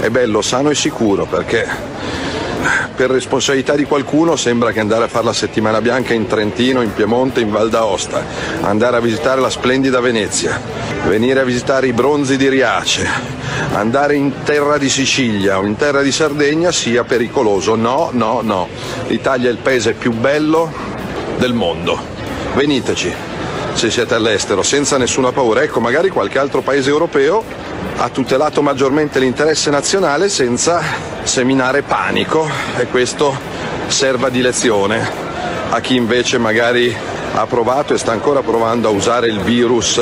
è 0.00 0.10
bello, 0.10 0.42
sano 0.42 0.70
e 0.70 0.74
sicuro 0.74 1.26
perché 1.26 1.64
per 2.96 3.10
responsabilità 3.10 3.76
di 3.76 3.84
qualcuno 3.84 4.34
sembra 4.34 4.72
che 4.72 4.80
andare 4.80 5.04
a 5.04 5.08
fare 5.08 5.26
la 5.26 5.32
settimana 5.32 5.80
bianca 5.80 6.12
in 6.12 6.26
Trentino, 6.26 6.82
in 6.82 6.92
Piemonte, 6.92 7.40
in 7.40 7.52
Val 7.52 7.70
d'Aosta, 7.70 8.24
andare 8.62 8.96
a 8.96 9.00
visitare 9.00 9.40
la 9.40 9.48
splendida 9.48 10.00
Venezia, 10.00 10.60
venire 11.06 11.38
a 11.38 11.44
visitare 11.44 11.86
i 11.86 11.92
bronzi 11.92 12.36
di 12.36 12.48
Riace, 12.48 13.06
andare 13.74 14.16
in 14.16 14.42
terra 14.42 14.76
di 14.76 14.88
Sicilia 14.88 15.60
o 15.60 15.64
in 15.64 15.76
terra 15.76 16.02
di 16.02 16.10
Sardegna 16.10 16.72
sia 16.72 17.04
pericoloso. 17.04 17.76
No, 17.76 18.10
no, 18.12 18.40
no. 18.42 18.66
L'Italia 19.06 19.48
è 19.48 19.52
il 19.52 19.58
paese 19.58 19.92
più 19.92 20.10
bello 20.12 20.96
del 21.38 21.54
mondo. 21.54 21.98
Veniteci 22.54 23.14
se 23.72 23.90
siete 23.90 24.14
all'estero 24.14 24.62
senza 24.62 24.98
nessuna 24.98 25.32
paura. 25.32 25.62
Ecco, 25.62 25.80
magari 25.80 26.08
qualche 26.10 26.38
altro 26.38 26.62
paese 26.62 26.90
europeo 26.90 27.44
ha 27.96 28.08
tutelato 28.08 28.60
maggiormente 28.60 29.18
l'interesse 29.18 29.70
nazionale 29.70 30.28
senza 30.28 30.82
seminare 31.22 31.82
panico 31.82 32.48
e 32.76 32.86
questo 32.86 33.36
serva 33.86 34.28
di 34.28 34.40
lezione 34.40 35.27
a 35.70 35.80
chi 35.80 35.96
invece 35.96 36.38
magari 36.38 36.94
ha 37.34 37.46
provato 37.46 37.94
e 37.94 37.98
sta 37.98 38.12
ancora 38.12 38.42
provando 38.42 38.88
a 38.88 38.90
usare 38.90 39.28
il 39.28 39.40
virus 39.40 40.00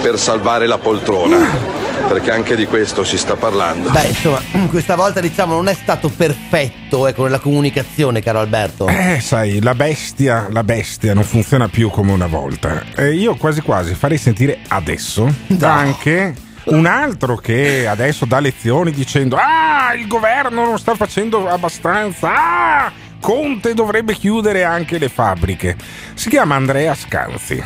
per 0.00 0.18
salvare 0.18 0.66
la 0.66 0.78
poltrona. 0.78 1.80
Perché 2.08 2.30
anche 2.30 2.56
di 2.56 2.66
questo 2.66 3.04
si 3.04 3.16
sta 3.16 3.36
parlando. 3.36 3.90
Beh, 3.90 4.06
insomma, 4.06 4.40
questa 4.68 4.96
volta 4.96 5.20
diciamo 5.20 5.54
non 5.54 5.68
è 5.68 5.74
stato 5.74 6.10
perfetto 6.10 7.06
ecco, 7.06 7.24
nella 7.24 7.38
comunicazione, 7.38 8.20
caro 8.20 8.40
Alberto. 8.40 8.86
Eh, 8.88 9.18
sai, 9.20 9.62
la 9.62 9.74
bestia, 9.74 10.48
la 10.50 10.64
bestia 10.64 11.14
non 11.14 11.24
funziona 11.24 11.68
più 11.68 11.90
come 11.90 12.12
una 12.12 12.26
volta. 12.26 12.82
Eh, 12.96 13.14
io 13.14 13.36
quasi 13.36 13.60
quasi 13.62 13.94
farei 13.94 14.18
sentire 14.18 14.58
adesso 14.68 15.32
anche 15.60 16.34
un 16.64 16.86
altro 16.86 17.36
che 17.36 17.86
adesso 17.86 18.24
dà 18.24 18.40
lezioni 18.40 18.90
dicendo 18.90 19.36
Ah, 19.36 19.94
il 19.94 20.06
governo 20.06 20.64
non 20.64 20.78
sta 20.78 20.94
facendo 20.94 21.48
abbastanza. 21.48 22.32
Ah, 22.34 22.92
Conte 23.22 23.72
dovrebbe 23.72 24.14
chiudere 24.14 24.64
anche 24.64 24.98
le 24.98 25.08
fabbriche. 25.08 25.76
Si 26.14 26.28
chiama 26.28 26.56
Andrea 26.56 26.92
Scanzi. 26.92 27.62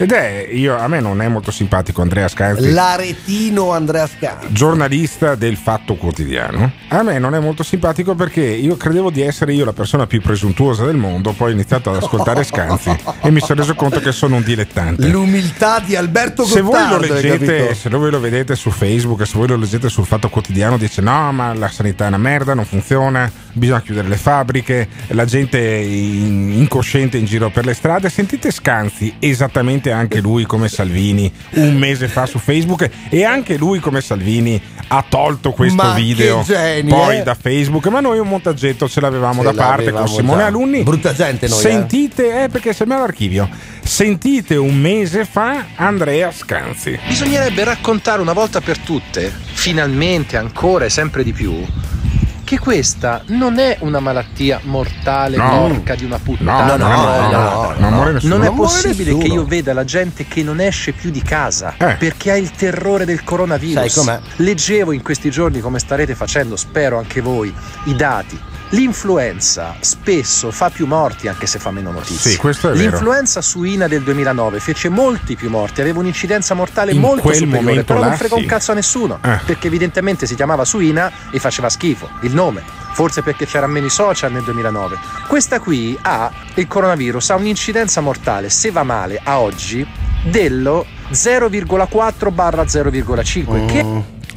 Ed 0.00 0.12
è, 0.12 0.48
io, 0.50 0.78
a 0.78 0.88
me 0.88 0.98
non 1.00 1.20
è 1.20 1.28
molto 1.28 1.50
simpatico 1.50 2.00
Andrea 2.00 2.26
Scanzi 2.26 2.70
L'aretino 2.70 3.72
Andrea 3.72 4.06
Scanzi. 4.06 4.50
giornalista 4.50 5.34
del 5.34 5.58
Fatto 5.58 5.96
Quotidiano. 5.96 6.72
A 6.88 7.02
me 7.02 7.18
non 7.18 7.34
è 7.34 7.38
molto 7.38 7.62
simpatico 7.62 8.14
perché 8.14 8.40
io 8.40 8.78
credevo 8.78 9.10
di 9.10 9.20
essere 9.20 9.52
io 9.52 9.66
la 9.66 9.74
persona 9.74 10.06
più 10.06 10.22
presuntuosa 10.22 10.86
del 10.86 10.96
mondo, 10.96 11.32
poi 11.32 11.50
ho 11.50 11.52
iniziato 11.52 11.90
ad 11.90 11.96
ascoltare 11.96 12.44
Scanzi 12.44 12.96
e 13.20 13.30
mi 13.30 13.40
sono 13.40 13.60
reso 13.60 13.74
conto 13.74 14.00
che 14.00 14.10
sono 14.10 14.36
un 14.36 14.42
dilettante. 14.42 15.06
L'umiltà 15.06 15.80
di 15.80 15.94
Alberto 15.94 16.44
Se 16.44 16.62
voi, 16.62 16.80
lo 16.80 16.96
Gottardo, 16.96 17.14
leggete, 17.14 17.74
se 17.74 17.88
voi 17.90 18.10
lo 18.10 18.20
vedete 18.20 18.56
su 18.56 18.70
Facebook, 18.70 19.26
se 19.26 19.36
voi 19.36 19.48
lo 19.48 19.56
leggete 19.56 19.90
sul 19.90 20.06
Fatto 20.06 20.30
Quotidiano, 20.30 20.78
dice 20.78 21.02
no, 21.02 21.30
ma 21.32 21.52
la 21.52 21.68
sanità 21.68 22.06
è 22.06 22.08
una 22.08 22.16
merda, 22.16 22.54
non 22.54 22.64
funziona, 22.64 23.30
bisogna 23.52 23.82
chiudere 23.82 24.08
le 24.08 24.16
fabbriche, 24.16 24.88
la 25.08 25.24
gente 25.24 25.58
in- 25.58 26.52
incosciente 26.52 27.16
in 27.16 27.24
giro 27.24 27.50
per 27.50 27.64
le 27.64 27.74
strade. 27.74 28.08
Sentite 28.08 28.50
Scanzi, 28.50 29.14
esattamente 29.18 29.90
anche 29.92 30.20
lui 30.20 30.44
come 30.44 30.68
Salvini, 30.68 31.32
un 31.54 31.76
mese 31.76 32.08
fa 32.08 32.26
su 32.26 32.38
Facebook 32.38 32.88
e 33.08 33.24
anche 33.24 33.56
lui 33.56 33.80
come 33.80 34.00
Salvini 34.00 34.60
ha 34.88 35.04
tolto 35.08 35.52
questo 35.52 35.82
Ma 35.82 35.94
video 35.94 36.42
genio, 36.44 36.94
poi 36.94 37.18
eh? 37.18 37.22
da 37.22 37.34
Facebook, 37.34 37.86
ma 37.86 38.00
noi 38.00 38.18
un 38.18 38.28
montaggetto 38.28 38.88
ce 38.88 39.00
l'avevamo 39.00 39.42
Ce 39.42 39.52
da 39.52 39.54
parte 39.54 39.92
con 39.92 40.08
Simone 40.08 40.40
già. 40.40 40.46
Alunni. 40.46 40.82
Brutta 40.82 41.14
gente 41.14 41.46
noi, 41.46 41.58
eh. 41.58 41.62
Sentite, 41.62 42.44
eh, 42.44 42.48
perché 42.48 42.72
sembra 42.72 42.98
l'archivio. 42.98 43.48
Sentite 43.82 44.56
un 44.56 44.76
mese 44.76 45.24
fa 45.24 45.64
Andrea 45.76 46.32
Scanzi. 46.32 46.98
Bisognerebbe 47.06 47.64
raccontare 47.64 48.20
una 48.20 48.32
volta 48.32 48.60
per 48.60 48.78
tutte, 48.78 49.32
finalmente, 49.52 50.36
ancora 50.36 50.84
e 50.84 50.90
sempre 50.90 51.22
di 51.22 51.32
più, 51.32 51.64
che 52.50 52.58
questa 52.58 53.22
non 53.26 53.60
è 53.60 53.76
una 53.82 54.00
malattia 54.00 54.58
mortale 54.64 55.36
No. 55.36 55.68
porca 55.68 55.94
di 55.94 56.04
una 56.04 56.18
puttana. 56.18 56.74
No, 56.74 56.76
no, 56.76 56.88
no, 56.88 57.28
no, 57.30 57.74
non 57.78 57.92
muore 57.92 58.12
nessuno. 58.14 58.34
Non 58.34 58.42
è 58.42 58.46
Non 58.48 58.54
muore 58.56 58.72
possibile 58.72 59.12
nessuno. 59.12 59.22
che 59.22 59.28
io 59.32 59.44
veda 59.44 59.72
la 59.72 59.84
gente 59.84 60.26
che 60.26 60.42
non 60.42 60.58
esce 60.58 60.90
più 60.90 61.10
di 61.10 61.22
casa 61.22 61.74
Eh. 61.78 61.94
perché 61.94 62.32
ha 62.32 62.36
il 62.36 62.50
terrore 62.50 63.04
del 63.04 63.22
coronavirus. 63.22 63.86
Sai 63.86 64.04
com'è? 64.04 64.18
Leggevo 64.38 64.90
in 64.90 65.00
questi 65.02 65.30
giorni, 65.30 65.60
come 65.60 65.78
starete 65.78 66.16
facendo, 66.16 66.56
spero 66.56 66.98
anche 66.98 67.20
voi, 67.20 67.54
i 67.84 67.94
dati. 67.94 68.36
L'influenza 68.70 69.74
spesso 69.80 70.50
fa 70.52 70.70
più 70.70 70.86
morti 70.86 71.26
anche 71.26 71.46
se 71.46 71.58
fa 71.58 71.70
meno 71.72 71.90
notizie. 71.90 72.32
Sì, 72.32 72.36
questo 72.36 72.70
è 72.70 72.72
vero. 72.72 72.90
L'influenza 72.90 73.40
suina 73.40 73.88
del 73.88 74.02
2009 74.02 74.60
fece 74.60 74.88
molti 74.88 75.34
più 75.34 75.50
morti, 75.50 75.80
aveva 75.80 75.98
un'incidenza 75.98 76.54
mortale 76.54 76.92
In 76.92 77.00
molto 77.00 77.32
superiore, 77.32 77.82
però 77.82 78.00
non 78.00 78.10
là, 78.10 78.16
frega 78.16 78.36
sì. 78.36 78.40
un 78.42 78.46
cazzo 78.46 78.70
a 78.70 78.74
nessuno, 78.74 79.18
Eh. 79.22 79.40
perché 79.44 79.66
evidentemente 79.66 80.26
si 80.26 80.36
chiamava 80.36 80.64
suina 80.64 81.10
e 81.32 81.38
faceva 81.40 81.68
schifo, 81.68 82.08
il 82.22 82.32
nome. 82.32 82.62
Forse 82.92 83.22
perché 83.22 83.44
c'erano 83.46 83.72
meno 83.72 83.86
i 83.86 83.90
social 83.90 84.30
nel 84.32 84.42
2009. 84.42 84.98
Questa 85.26 85.58
qui 85.58 85.98
ha 86.02 86.30
il 86.54 86.66
coronavirus, 86.68 87.30
ha 87.30 87.34
un'incidenza 87.36 88.00
mortale, 88.00 88.50
se 88.50 88.70
va 88.70 88.82
male 88.84 89.20
a 89.22 89.40
oggi, 89.40 89.86
dello 90.22 90.86
0,4 91.10 92.32
barra 92.32 92.62
0,5, 92.64 93.66
che 93.66 93.84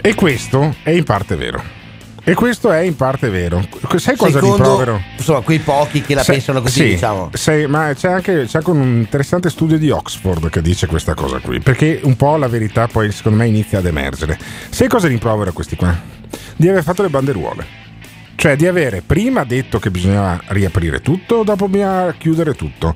E 0.02 0.16
questo 0.16 0.76
è 0.82 0.90
in 0.90 1.04
parte 1.04 1.36
vero. 1.36 1.82
E 2.26 2.36
questo 2.36 2.72
è 2.72 2.80
in 2.80 2.96
parte 2.96 3.28
vero. 3.30 3.62
Sai 3.98 4.16
cosa 4.16 4.40
Secondo, 4.40 4.40
rimprovero? 4.56 5.02
insomma, 5.18 5.42
quei 5.42 5.60
pochi 5.60 6.02
che 6.02 6.16
la 6.16 6.24
Se- 6.24 6.32
pensano 6.32 6.62
così, 6.62 6.80
sì, 6.80 6.90
diciamo. 6.92 7.30
sai, 7.34 7.68
ma 7.68 7.94
c'è 7.94 8.10
anche, 8.10 8.46
c'è 8.46 8.60
anche 8.60 8.70
un 8.70 8.82
interessante 9.00 9.50
studio 9.50 9.78
di 9.78 9.90
Oxford 9.90 10.50
che 10.50 10.62
dice 10.62 10.88
questa 10.88 11.16
cosa 11.16 11.40
qui, 11.40 11.60
perché 11.60 12.00
un 12.04 12.16
po' 12.16 12.38
la 12.38 12.48
verità 12.48 12.88
poi 12.88 13.12
secondo 13.12 13.40
me 13.40 13.48
inizia 13.48 13.80
ad 13.80 13.86
emergere. 13.88 14.40
Sai 14.70 14.88
cosa 14.88 15.10
rimprovero 15.10 15.50
a 15.50 15.54
questi 15.54 15.76
qua? 15.76 15.94
Di 16.56 16.70
aver 16.70 16.84
fatto 16.84 17.02
le 17.02 17.10
banderuole. 17.10 17.82
Cioè 18.36 18.56
di 18.56 18.68
avere 18.68 19.02
prima 19.06 19.44
detto 19.44 19.80
che 19.80 19.92
bisognava 19.92 20.42
riaprire 20.48 21.02
tutto, 21.02 21.44
dopo 21.44 21.68
bisognava 21.68 22.14
chiudere 22.14 22.54
tutto. 22.54 22.94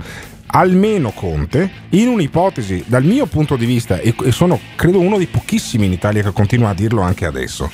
Almeno 0.49 1.11
Conte, 1.11 1.69
in 1.89 2.07
un'ipotesi, 2.07 2.85
dal 2.87 3.03
mio 3.03 3.25
punto 3.25 3.57
di 3.57 3.65
vista, 3.65 3.99
e 3.99 4.15
sono 4.31 4.57
credo 4.77 4.99
uno 5.01 5.17
dei 5.17 5.27
pochissimi 5.27 5.85
in 5.85 5.91
Italia 5.91 6.23
che 6.23 6.31
continua 6.31 6.69
a 6.69 6.73
dirlo 6.73 7.01
anche 7.01 7.25
adesso, 7.25 7.69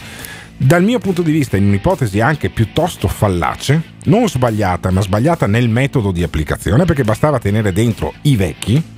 dal 0.65 0.83
mio 0.83 0.99
punto 0.99 1.21
di 1.21 1.31
vista, 1.31 1.57
in 1.57 1.65
un'ipotesi 1.65 2.21
anche 2.21 2.49
piuttosto 2.49 3.09
fallace, 3.09 3.81
non 4.05 4.29
sbagliata, 4.29 4.91
ma 4.91 5.01
sbagliata 5.01 5.45
nel 5.45 5.67
metodo 5.67 6.11
di 6.11 6.23
applicazione, 6.23 6.85
perché 6.85 7.03
bastava 7.03 7.37
tenere 7.37 7.73
dentro 7.73 8.13
i 8.21 8.37
vecchi 8.37 8.92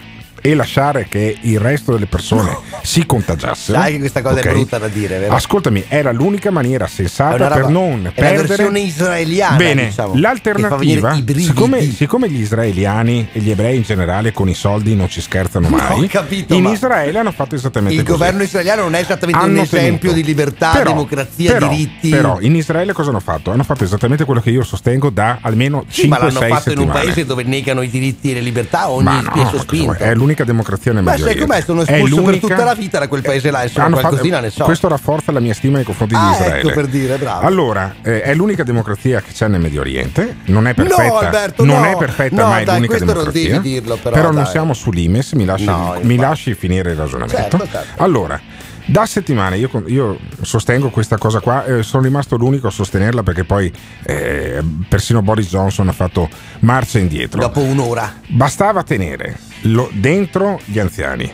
e 0.50 0.56
lasciare 0.56 1.08
che 1.10 1.38
il 1.42 1.60
resto 1.60 1.94
delle 1.94 2.06
persone 2.06 2.56
si 2.84 3.06
contagiassero. 3.06 3.80
Sai 3.80 3.94
che 3.94 4.00
questa 4.00 4.22
cosa 4.22 4.40
Ok? 4.40 4.46
è 4.46 4.52
brutta 4.52 4.78
da 4.78 4.88
dire, 4.88 5.18
vero? 5.20 5.34
Ascoltami, 5.34 5.84
era 5.88 6.12
l'unica 6.12 6.52
maniera 6.52 6.88
sensata 6.88 7.48
per 7.48 7.68
non 7.68 8.00
è 8.02 8.04
la 8.04 8.12
perdere. 8.12 8.48
versione 8.48 8.80
israeliana, 8.82 9.56
Bene, 9.56 9.86
diciamo, 9.86 10.14
l'alternativa, 10.16 11.16
siccome, 11.38 11.82
siccome 11.92 12.30
gli 12.30 12.40
israeliani 12.42 13.28
e 13.32 13.40
gli 13.40 13.50
ebrei 13.50 13.78
in 13.78 13.82
generale 13.84 14.32
con 14.32 14.48
i 14.50 14.54
soldi 14.54 14.96
non 14.96 15.10
ci 15.10 15.22
scherzano 15.22 15.68
mai, 15.70 16.04
Ho 16.04 16.08
capito, 16.08 16.54
in 16.54 16.64
ma- 16.64 16.72
Israele 16.72 17.20
hanno 17.20 17.32
fatto 17.32 17.56
esattamente 17.56 17.96
Il 18.00 18.04
così. 18.06 18.18
governo 18.18 18.44
israeliano 18.44 18.84
non 18.84 18.96
è 18.96 19.00
esattamente 19.00 19.44
un 19.44 19.50
Hanno 19.50 19.62
esempio 19.62 20.10
tenuto. 20.10 20.14
di 20.14 20.24
libertà, 20.24 20.72
Però- 20.72 20.92
democrazia, 20.92 21.54
però- 21.54 21.68
diritti. 21.70 22.10
Però 22.10 22.40
in 22.42 22.56
Israele 22.56 22.94
cosa 22.94 23.10
hanno 23.10 23.20
fatto? 23.20 23.52
Hanno 23.52 23.64
fatto 23.64 23.84
esattamente 23.84 24.26
quello 24.26 24.42
che 24.42 24.50
io 24.52 24.64
sostengo 24.64 25.10
da 25.10 25.40
almeno 25.42 25.86
Sì, 25.88 26.08
ma 26.08 26.18
5-6 26.18 26.20
l'hanno 26.20 26.32
fatto 26.40 26.72
in 26.72 26.78
un 26.78 26.86
settimane. 26.86 27.00
paese 27.06 27.26
dove 27.26 27.44
negano 27.44 27.82
i 27.82 27.90
diritti 27.90 28.32
e 28.32 28.34
le 28.36 28.42
libertà 28.42 28.90
ogni 28.90 29.04
Ma 29.04 29.22
no, 29.22 29.32
spesso 29.32 29.56
ma 29.56 29.62
spinto. 29.62 29.94
È 29.94 30.14
l'unica 30.14 30.35
l'unica 30.36 30.44
democrazia 30.44 30.92
nel 30.92 31.04
Medio 31.04 31.24
Oriente. 31.26 31.46
com'è? 31.48 31.62
Sono 31.62 31.82
espulso 31.82 32.22
per 32.22 32.40
tutta 32.40 32.64
la 32.64 32.74
vita 32.74 33.00
da 33.00 33.08
quel 33.08 33.22
paese 33.22 33.52
là, 33.52 33.64
insomma, 33.64 34.00
qualcosina 34.00 34.40
ne 34.42 34.50
so. 34.50 34.66
Questo 34.66 34.88
rafforza 34.88 35.32
la 35.32 35.40
mia 35.40 35.54
stima 35.54 35.78
nei 35.78 35.86
confronti 35.86 36.16
Ah, 36.16 36.26
di 36.28 36.32
Israele. 36.34 36.60
ecco 36.60 36.72
per 36.72 36.88
dire, 36.88 37.18
bravo. 37.18 37.46
Allora, 37.46 37.96
eh, 38.02 38.22
è 38.22 38.34
l'unica 38.36 38.64
democrazia 38.64 39.22
che 39.22 39.32
c'è 39.32 39.48
nel 39.48 39.62
Medio 39.62 39.82
Oriente. 39.82 40.38
Non 40.46 40.68
è 40.68 40.74
perfetta, 40.74 41.04
No, 41.08 41.18
Alberto, 41.18 41.64
non 41.64 41.80
no. 41.82 41.86
è 41.92 41.98
perfetta, 41.98 42.36
No, 42.36 42.48
ma 42.50 42.60
è 42.60 42.64
dai, 42.64 42.76
l'unica 42.76 42.98
non 42.98 43.08
democrazia. 43.08 43.50
devi 43.50 43.70
dirlo, 43.70 43.96
però, 43.98 44.22
non 44.22 44.36
dai. 44.36 44.46
siamo 44.48 44.74
sull'Imes, 44.74 45.32
mi 45.34 45.46
lasci, 45.46 45.66
No, 45.66 45.98
mi 46.02 46.18
lasci 46.18 46.54
finire 46.54 46.92
il 46.92 46.98
ragionamento. 46.98 47.36
Certo, 47.38 47.68
certo. 47.72 48.04
Allora, 48.04 48.40
da 48.86 49.06
settimane 49.06 49.58
io, 49.58 49.70
io 49.88 50.20
sostengo 50.42 50.90
questa 50.90 51.18
cosa 51.18 51.40
qua, 51.40 51.66
eh, 51.66 51.84
sono 51.84 52.04
rimasto 52.04 52.36
l'unico 52.38 52.68
a 52.68 52.72
sostenerla 52.72 53.24
perché 53.24 53.44
poi 53.44 53.72
eh, 54.04 54.64
persino 54.88 55.22
Boris 55.22 55.50
Johnson 55.50 55.88
ha 55.88 55.94
fatto 55.94 56.30
marcia 56.60 57.00
indietro. 57.00 57.40
Dopo 57.40 57.62
un'ora. 57.62 58.22
Bastava 58.28 58.84
tenere 58.84 59.38
lo- 59.62 59.90
dentro 59.92 60.60
gli 60.66 60.80
anziani, 60.80 61.32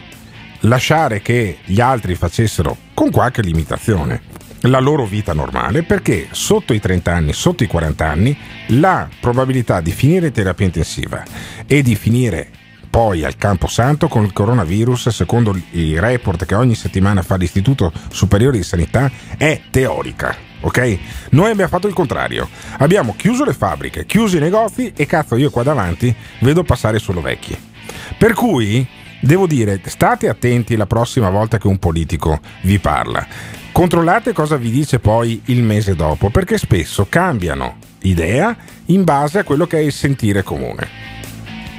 lasciare 0.61 1.21
che 1.21 1.57
gli 1.65 1.81
altri 1.81 2.15
facessero 2.15 2.77
con 2.93 3.11
qualche 3.11 3.41
limitazione 3.41 4.29
la 4.65 4.79
loro 4.79 5.05
vita 5.05 5.33
normale 5.33 5.83
perché 5.83 6.27
sotto 6.31 6.73
i 6.73 6.79
30 6.79 7.11
anni, 7.11 7.33
sotto 7.33 7.63
i 7.63 7.67
40 7.67 8.07
anni, 8.07 8.37
la 8.67 9.09
probabilità 9.19 9.81
di 9.81 9.91
finire 9.91 10.27
in 10.27 10.33
terapia 10.33 10.65
intensiva 10.65 11.23
e 11.65 11.81
di 11.81 11.95
finire 11.95 12.49
poi 12.91 13.23
al 13.23 13.37
Camposanto 13.37 14.09
con 14.09 14.25
il 14.25 14.33
coronavirus, 14.33 15.09
secondo 15.09 15.57
i 15.71 15.97
report 15.97 16.45
che 16.45 16.55
ogni 16.55 16.75
settimana 16.75 17.21
fa 17.21 17.37
l'Istituto 17.37 17.91
Superiore 18.11 18.57
di 18.57 18.63
Sanità, 18.63 19.09
è 19.37 19.61
teorica. 19.71 20.35
Ok? 20.59 20.97
Noi 21.31 21.49
abbiamo 21.49 21.69
fatto 21.69 21.87
il 21.87 21.93
contrario. 21.93 22.49
Abbiamo 22.79 23.15
chiuso 23.15 23.45
le 23.45 23.53
fabbriche, 23.53 24.05
chiuso 24.05 24.35
i 24.35 24.41
negozi 24.41 24.91
e 24.93 25.05
cazzo 25.05 25.37
io 25.37 25.49
qua 25.49 25.63
davanti 25.63 26.13
vedo 26.39 26.63
passare 26.63 26.99
solo 26.99 27.21
vecchi. 27.21 27.57
Per 28.17 28.33
cui 28.33 28.85
devo 29.21 29.47
dire, 29.47 29.79
state 29.85 30.27
attenti 30.27 30.75
la 30.75 30.85
prossima 30.85 31.29
volta 31.29 31.57
che 31.57 31.67
un 31.67 31.79
politico 31.79 32.41
vi 32.63 32.77
parla. 32.77 33.25
Controllate 33.71 34.33
cosa 34.33 34.57
vi 34.57 34.69
dice 34.69 34.99
poi 34.99 35.41
il 35.45 35.63
mese 35.63 35.95
dopo, 35.95 36.29
perché 36.29 36.57
spesso 36.57 37.07
cambiano 37.07 37.77
idea 38.01 38.53
in 38.87 39.05
base 39.05 39.39
a 39.39 39.43
quello 39.45 39.65
che 39.65 39.77
è 39.77 39.81
il 39.81 39.93
sentire 39.93 40.43
comune. 40.43 41.20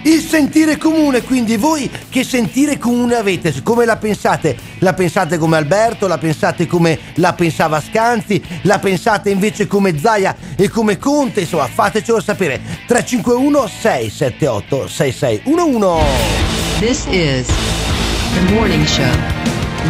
Il 0.05 0.21
sentire 0.21 0.79
comune, 0.79 1.23
quindi 1.23 1.57
voi 1.57 1.89
che 2.09 2.25
sentire 2.25 2.77
comune 2.77 3.15
avete? 3.15 3.55
Come 3.63 3.85
la 3.85 3.97
pensate? 3.97 4.57
La 4.79 4.95
pensate 4.95 5.39
come 5.39 5.57
Alberto? 5.57 6.09
La 6.09 6.19
pensate 6.19 6.67
come 6.67 6.99
la 7.15 7.33
pensava 7.35 7.81
Scanzi? 7.81 8.43
La 8.63 8.81
pensate 8.81 9.31
invece 9.31 9.69
come 9.69 9.97
Zaia 9.97 10.35
e 10.57 10.69
come 10.69 10.99
Conte? 10.99 11.43
Insomma, 11.43 11.69
fatecelo 11.69 12.21
sapere. 12.21 12.61
351 12.89 13.69
678 13.69 14.89
6611 14.89 16.41
This 16.81 17.07
is 17.09 17.47
the 17.47 18.53
morning 18.53 18.85
show. 18.85 19.07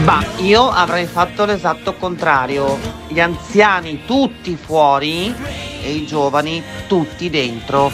Bah, 0.05 0.27
io 0.39 0.69
avrei 0.69 1.07
fatto 1.07 1.47
l'esatto 1.47 1.95
contrario. 1.95 2.79
Gli 3.09 3.19
anziani 3.19 4.03
tutti 4.05 4.59
fuori 4.63 5.35
e 5.83 5.91
i 5.91 6.05
giovani 6.05 6.63
tutti 6.87 7.31
dentro. 7.31 7.91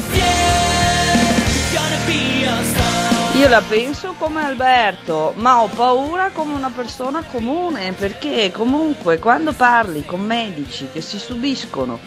Io 3.39 3.49
la 3.49 3.63
penso 3.63 4.15
come 4.19 4.45
Alberto, 4.45 5.33
ma 5.37 5.63
ho 5.63 5.69
paura 5.69 6.31
come 6.33 6.55
una 6.55 6.73
persona 6.75 7.23
comune, 7.23 7.93
perché 7.93 8.51
comunque 8.51 9.19
quando 9.19 9.53
parli 9.53 10.05
con 10.05 10.21
medici 10.21 10.89
che 10.93 11.01
si 11.01 11.19
subiscono 11.19 12.01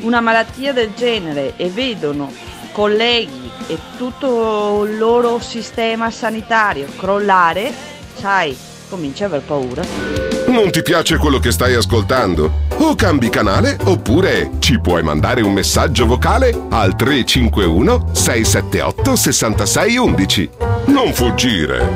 una 0.00 0.20
malattia 0.20 0.74
del 0.74 0.92
genere 0.94 1.54
e 1.56 1.70
vedono 1.70 2.30
colleghi 2.72 3.50
e 3.68 3.78
tutto 3.96 4.84
il 4.84 4.98
loro 4.98 5.40
sistema 5.40 6.10
sanitario 6.10 6.86
crollare, 6.96 7.72
sai, 8.14 8.54
cominci 8.90 9.22
a 9.22 9.26
aver 9.26 9.40
paura. 9.40 10.35
Non 10.56 10.70
ti 10.70 10.80
piace 10.80 11.18
quello 11.18 11.38
che 11.38 11.50
stai 11.50 11.74
ascoltando? 11.74 12.62
O 12.78 12.94
cambi 12.94 13.28
canale 13.28 13.76
oppure 13.84 14.52
ci 14.58 14.80
puoi 14.80 15.02
mandare 15.02 15.42
un 15.42 15.52
messaggio 15.52 16.06
vocale 16.06 16.48
al 16.70 16.96
351 16.96 18.14
678 18.14 19.16
6611. 19.16 20.50
Non 20.86 21.12
fuggire. 21.12 21.86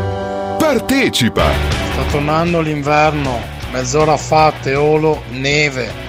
Partecipa. 0.59 1.51
Sta 1.92 2.03
tornando 2.11 2.61
l'inverno, 2.61 3.40
mezz'ora 3.73 4.18
fa, 4.18 4.53
Teolo, 4.61 5.23
neve. 5.31 6.09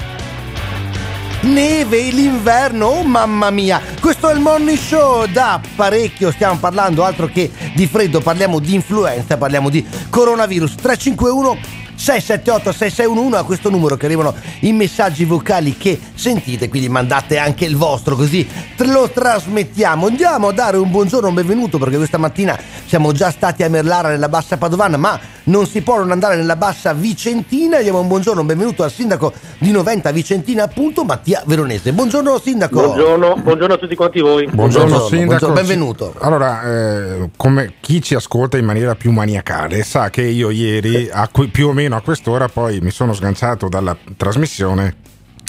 Neve, 1.43 2.09
l'inverno, 2.11 2.87
oh 2.87 3.03
mamma 3.03 3.49
mia! 3.49 3.81
Questo 3.99 4.29
è 4.29 4.33
il 4.33 4.41
morning 4.41 4.77
show 4.77 5.25
da 5.25 5.59
parecchio, 5.75 6.31
stiamo 6.31 6.57
parlando 6.59 7.05
altro 7.05 7.27
che 7.27 7.49
di 7.73 7.87
freddo, 7.87 8.19
parliamo 8.19 8.59
di 8.59 8.73
influenza, 8.75 9.37
parliamo 9.37 9.69
di 9.69 9.83
coronavirus. 10.09 10.75
351 10.75 11.80
678 12.01 12.71
6611 12.71 13.35
a 13.35 13.43
questo 13.43 13.69
numero 13.69 13.95
che 13.95 14.07
arrivano 14.07 14.33
i 14.61 14.73
messaggi 14.73 15.23
vocali 15.23 15.77
che 15.77 15.99
sentite, 16.15 16.67
quindi 16.67 16.89
mandate 16.89 17.37
anche 17.37 17.65
il 17.65 17.75
vostro 17.75 18.15
così 18.15 18.47
lo 18.77 19.07
trasmettiamo. 19.07 20.07
Andiamo 20.07 20.47
a 20.47 20.51
dare 20.51 20.77
un 20.77 20.89
buongiorno, 20.89 21.27
un 21.27 21.35
benvenuto 21.35 21.77
perché 21.77 21.97
questa 21.97 22.17
mattina 22.17 22.59
siamo 22.87 23.11
già 23.11 23.29
stati 23.29 23.61
a 23.61 23.69
Merlara 23.69 24.09
nella 24.09 24.29
bassa 24.29 24.57
padovana, 24.57 24.97
ma 24.97 25.19
non 25.51 25.67
si 25.67 25.81
può 25.81 25.97
non 25.97 26.11
andare 26.11 26.37
nella 26.37 26.55
bassa 26.55 26.93
vicentina. 26.93 27.81
Diamo 27.81 27.99
un 27.99 28.07
buongiorno, 28.07 28.39
un 28.39 28.47
benvenuto 28.47 28.83
al 28.83 28.91
sindaco 28.91 29.33
di 29.59 29.69
Noventa 29.71 30.11
Vicentina, 30.11 30.63
appunto 30.63 31.03
Mattia 31.03 31.43
Veronese. 31.45 31.91
Buongiorno 31.91 32.39
sindaco. 32.39 32.81
Buongiorno, 32.81 33.35
buongiorno 33.35 33.73
a 33.73 33.77
tutti 33.77 33.95
quanti 33.95 34.21
voi. 34.21 34.47
Buongiorno, 34.47 35.07
sindaco. 35.07 35.51
benvenuto. 35.51 36.15
Allora, 36.19 36.63
eh, 36.63 37.29
come 37.35 37.73
chi 37.81 38.01
ci 38.01 38.15
ascolta 38.15 38.57
in 38.57 38.65
maniera 38.65 38.95
più 38.95 39.11
maniacale 39.11 39.83
sa 39.83 40.09
che 40.09 40.21
io 40.21 40.49
ieri, 40.49 41.09
a 41.11 41.27
que- 41.27 41.49
più 41.49 41.67
o 41.67 41.73
meno 41.73 41.97
a 41.97 42.01
quest'ora, 42.01 42.47
poi 42.47 42.79
mi 42.79 42.91
sono 42.91 43.13
sganciato 43.13 43.67
dalla 43.67 43.95
trasmissione 44.15 44.95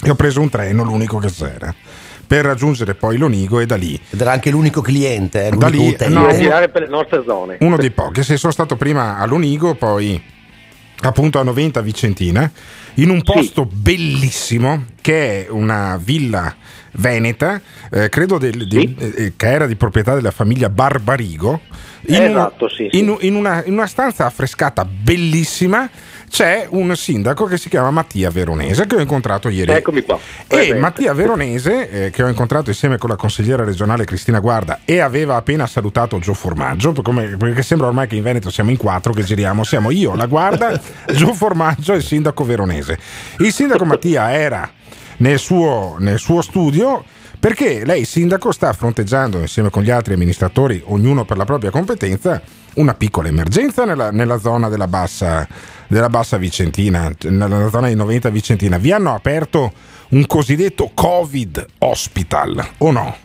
e 0.03 0.09
ho 0.09 0.15
preso 0.15 0.41
un 0.41 0.49
treno, 0.49 0.83
l'unico 0.83 1.17
che 1.17 1.31
c'era, 1.31 1.73
per 2.33 2.45
raggiungere 2.45 2.95
poi 2.95 3.17
l'Onigo 3.17 3.59
e 3.59 3.67
da 3.67 3.75
lì. 3.75 3.93
Ed 4.09 4.19
era 4.19 4.31
anche 4.31 4.49
l'unico 4.49 4.81
cliente, 4.81 5.45
eh, 5.45 5.49
Da 5.51 5.67
l'unico 5.67 5.83
lì, 5.83 5.89
utente. 5.89 6.13
no, 6.15 6.33
girare 6.35 6.67
per 6.69 6.81
le 6.81 6.87
nostre 6.87 7.21
zone. 7.23 7.57
Uno 7.59 7.77
dei 7.77 7.91
pochi, 7.91 8.23
sì, 8.23 8.37
sono 8.37 8.51
stato 8.51 8.75
prima 8.75 9.19
all'Onigo, 9.19 9.75
poi 9.75 10.19
appunto 11.01 11.37
a 11.39 11.43
Noventa 11.43 11.81
Vicentina, 11.81 12.49
in 12.95 13.11
un 13.11 13.21
posto 13.21 13.67
bellissimo 13.71 14.85
che 14.99 15.45
è 15.45 15.49
una 15.51 15.99
villa 16.03 16.55
veneta, 16.93 17.61
eh, 17.91 18.09
credo 18.09 18.39
del- 18.39 18.67
di- 18.67 18.95
eh, 18.97 19.33
che 19.35 19.47
era 19.51 19.67
di 19.67 19.75
proprietà 19.75 20.15
della 20.15 20.31
famiglia 20.31 20.69
Barbarigo. 20.69 21.61
In, 22.07 22.15
Esatto, 22.15 22.65
una, 22.65 22.73
sì, 22.73 22.87
sì. 22.91 22.97
in- 22.99 23.15
in 23.21 23.35
una- 23.35 23.63
in 23.65 23.73
una 23.73 23.85
stanza 23.87 24.25
affrescata 24.25 24.83
bellissima 24.85 25.87
c'è 26.33 26.65
un 26.67 26.95
sindaco 26.95 27.45
che 27.45 27.59
si 27.59 27.69
chiama 27.69 27.91
Mattia 27.91 28.31
Veronese 28.31 28.87
che 28.87 28.95
ho 28.95 28.99
incontrato 28.99 29.49
ieri. 29.49 29.71
Eccomi 29.71 30.01
qua. 30.01 30.17
E. 30.47 30.73
Mattia 30.73 31.13
Veronese, 31.13 32.05
eh, 32.05 32.09
che 32.09 32.23
ho 32.23 32.27
incontrato 32.27 32.71
insieme 32.71 32.97
con 32.97 33.11
la 33.11 33.15
consigliera 33.15 33.63
regionale 33.63 34.03
Cristina 34.03 34.39
Guarda 34.39 34.79
e 34.83 34.99
aveva 34.99 35.35
appena 35.35 35.67
salutato 35.67 36.17
Gio 36.17 36.33
Formaggio, 36.33 36.91
come- 37.03 37.37
perché 37.37 37.61
sembra 37.61 37.85
ormai 37.85 38.07
che 38.07 38.15
in 38.15 38.23
Veneto 38.23 38.49
siamo 38.49 38.71
in 38.71 38.77
quattro 38.77 39.13
che 39.13 39.21
giriamo, 39.21 39.63
siamo 39.63 39.91
io, 39.91 40.15
la 40.15 40.25
Guarda, 40.25 40.81
Gio 41.13 41.35
Formaggio 41.35 41.93
e 41.93 41.97
il 41.97 42.03
sindaco 42.03 42.43
Veronese. 42.43 42.97
Il 43.37 43.53
sindaco 43.53 43.85
Mattia 43.85 44.33
era 44.33 44.67
nel 45.17 45.37
suo, 45.37 45.97
nel 45.99 46.17
suo 46.17 46.41
studio 46.41 47.03
perché 47.43 47.83
lei, 47.83 48.05
sindaco, 48.05 48.53
sta 48.53 48.71
fronteggiando 48.71 49.37
insieme 49.37 49.69
con 49.69 49.83
gli 49.83 49.91
altri 49.91 50.13
amministratori, 50.13 50.81
ognuno 50.85 51.25
per 51.25 51.35
la 51.35 51.43
propria 51.43 51.71
competenza, 51.71 52.41
una 52.75 52.93
piccola 52.93 53.27
emergenza 53.27 53.83
nella, 53.83 54.11
nella 54.11 54.39
zona 54.39 54.69
della 54.69 54.87
bassa, 54.87 55.45
della 55.93 56.09
bassa 56.09 56.37
Vicentina, 56.37 57.11
nella 57.21 57.69
zona 57.69 57.87
di 57.87 57.95
Noventa 57.95 58.29
Vicentina. 58.29 58.77
Vi 58.77 58.91
hanno 58.91 59.13
aperto 59.13 59.71
un 60.09 60.25
cosiddetto 60.25 60.91
Covid 60.93 61.65
Hospital, 61.79 62.67
o 62.79 62.91
no? 62.91 63.15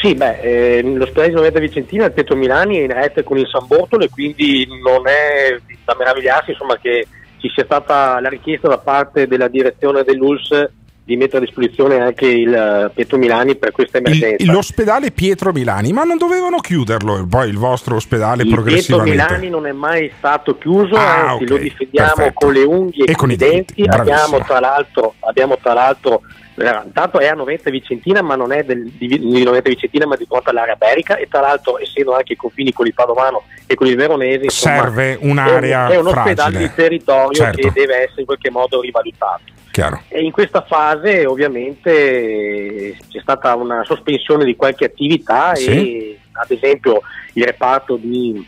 Sì, 0.00 0.14
beh, 0.14 0.40
eh, 0.40 0.82
l'ospedale 0.82 1.28
di 1.28 1.34
Noventa 1.34 1.60
Vicentina, 1.60 2.06
il 2.06 2.12
Pietro 2.12 2.34
Milani, 2.34 2.78
è 2.78 2.82
in 2.82 2.92
rete 2.92 3.22
con 3.22 3.38
il 3.38 3.46
San 3.46 3.66
Bortolo 3.66 4.04
e 4.04 4.08
quindi 4.08 4.66
non 4.82 5.06
è 5.06 5.56
da 5.84 5.94
meravigliarsi 5.96 6.50
insomma, 6.50 6.76
che 6.78 7.06
ci 7.38 7.50
sia 7.54 7.64
stata 7.64 8.20
la 8.20 8.28
richiesta 8.28 8.68
da 8.68 8.78
parte 8.78 9.26
della 9.26 9.48
direzione 9.48 10.02
dell'ULS 10.02 10.70
di 11.04 11.16
mettere 11.16 11.38
a 11.38 11.40
disposizione 11.40 11.98
anche 12.00 12.26
il 12.26 12.54
eh, 12.54 12.90
Pietro 12.94 13.18
Milani 13.18 13.56
per 13.56 13.72
questa 13.72 13.98
Il- 13.98 14.06
emergenza. 14.06 14.52
l'ospedale 14.52 15.10
Pietro 15.10 15.50
Milani, 15.52 15.92
ma 15.92 16.04
non 16.04 16.16
dovevano 16.16 16.58
chiuderlo 16.60 17.26
poi 17.28 17.48
il 17.48 17.56
vostro 17.58 17.96
ospedale 17.96 18.42
il 18.42 18.48
Pietro 18.48 18.62
progressivamente? 18.62 19.16
Milani 19.24 19.48
non 19.50 19.66
è 19.66 19.72
mai 19.72 20.12
stato 20.16 20.56
chiuso, 20.58 20.94
Ah, 20.94 21.30
anzi 21.30 21.42
ok, 21.44 21.50
lo 21.50 21.56
difendiamo 21.56 22.12
perfetto. 22.14 22.32
con 22.34 22.52
le 22.52 22.62
unghie 22.62 23.04
e, 23.04 23.14
con, 23.16 23.30
i 23.32 23.36
denti, 23.36 23.82
denti. 23.82 23.98
Abbiamo 23.98 24.38
tra 24.44 24.60
l'altro, 24.60 25.14
abbiamo 25.20 25.58
tra 25.60 25.72
l'altro 25.72 26.20
eh, 26.54 26.80
intanto 26.84 27.18
è 27.18 27.26
a 27.26 27.32
Noventa 27.34 27.70
Vicentina, 27.70 28.22
ma 28.22 28.36
non 28.36 28.52
è 28.52 28.62
del, 28.62 28.84
di, 28.96 29.08
di 29.08 29.42
Noventa 29.42 29.70
Vicentina, 29.70 30.06
ma 30.06 30.14
di 30.14 30.26
fronte 30.26 30.50
all'area 30.50 30.76
berica 30.76 31.16
e 31.16 31.26
tra 31.28 31.40
l'altro 31.40 31.78
essendo 31.80 32.14
anche 32.14 32.34
i 32.34 32.36
confini 32.36 32.72
con 32.72 32.86
il 32.86 32.94
Padovano 32.94 33.42
e 33.66 33.74
con 33.74 33.88
il 33.88 33.96
Veronese, 33.96 34.44
insomma, 34.44 34.82
Serve 34.82 35.18
un'area 35.20 35.86
è 35.88 35.96
un, 35.96 36.06
è 36.06 36.10
un 36.10 36.16
ospedale 36.16 36.58
di 36.58 36.70
territorio 36.74 37.32
Certo. 37.42 37.60
che 37.60 37.72
deve 37.72 37.94
essere 38.04 38.20
in 38.20 38.26
qualche 38.26 38.50
modo 38.50 38.80
rivalutato. 38.80 39.42
Chiaro. 39.72 40.02
E 40.08 40.22
in 40.22 40.30
questa 40.30 40.62
fase 40.62 41.26
ovviamente 41.26 42.96
c'è 43.08 43.20
stata 43.20 43.56
una 43.56 43.82
sospensione 43.84 44.44
di 44.44 44.54
qualche 44.54 44.84
attività 44.84 45.54
Sì. 45.54 45.70
e 45.70 46.18
ad 46.32 46.50
esempio 46.50 47.00
il 47.32 47.44
reparto 47.44 47.96
di 47.96 48.46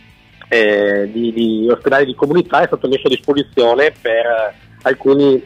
eh, 0.48 1.10
di, 1.10 1.32
di 1.32 1.68
ospedali 1.68 2.04
di 2.04 2.14
comunità 2.14 2.62
è 2.62 2.66
stato 2.66 2.86
messo 2.86 3.06
a 3.06 3.10
disposizione 3.10 3.92
per 4.00 4.54
alcuni, 4.82 5.42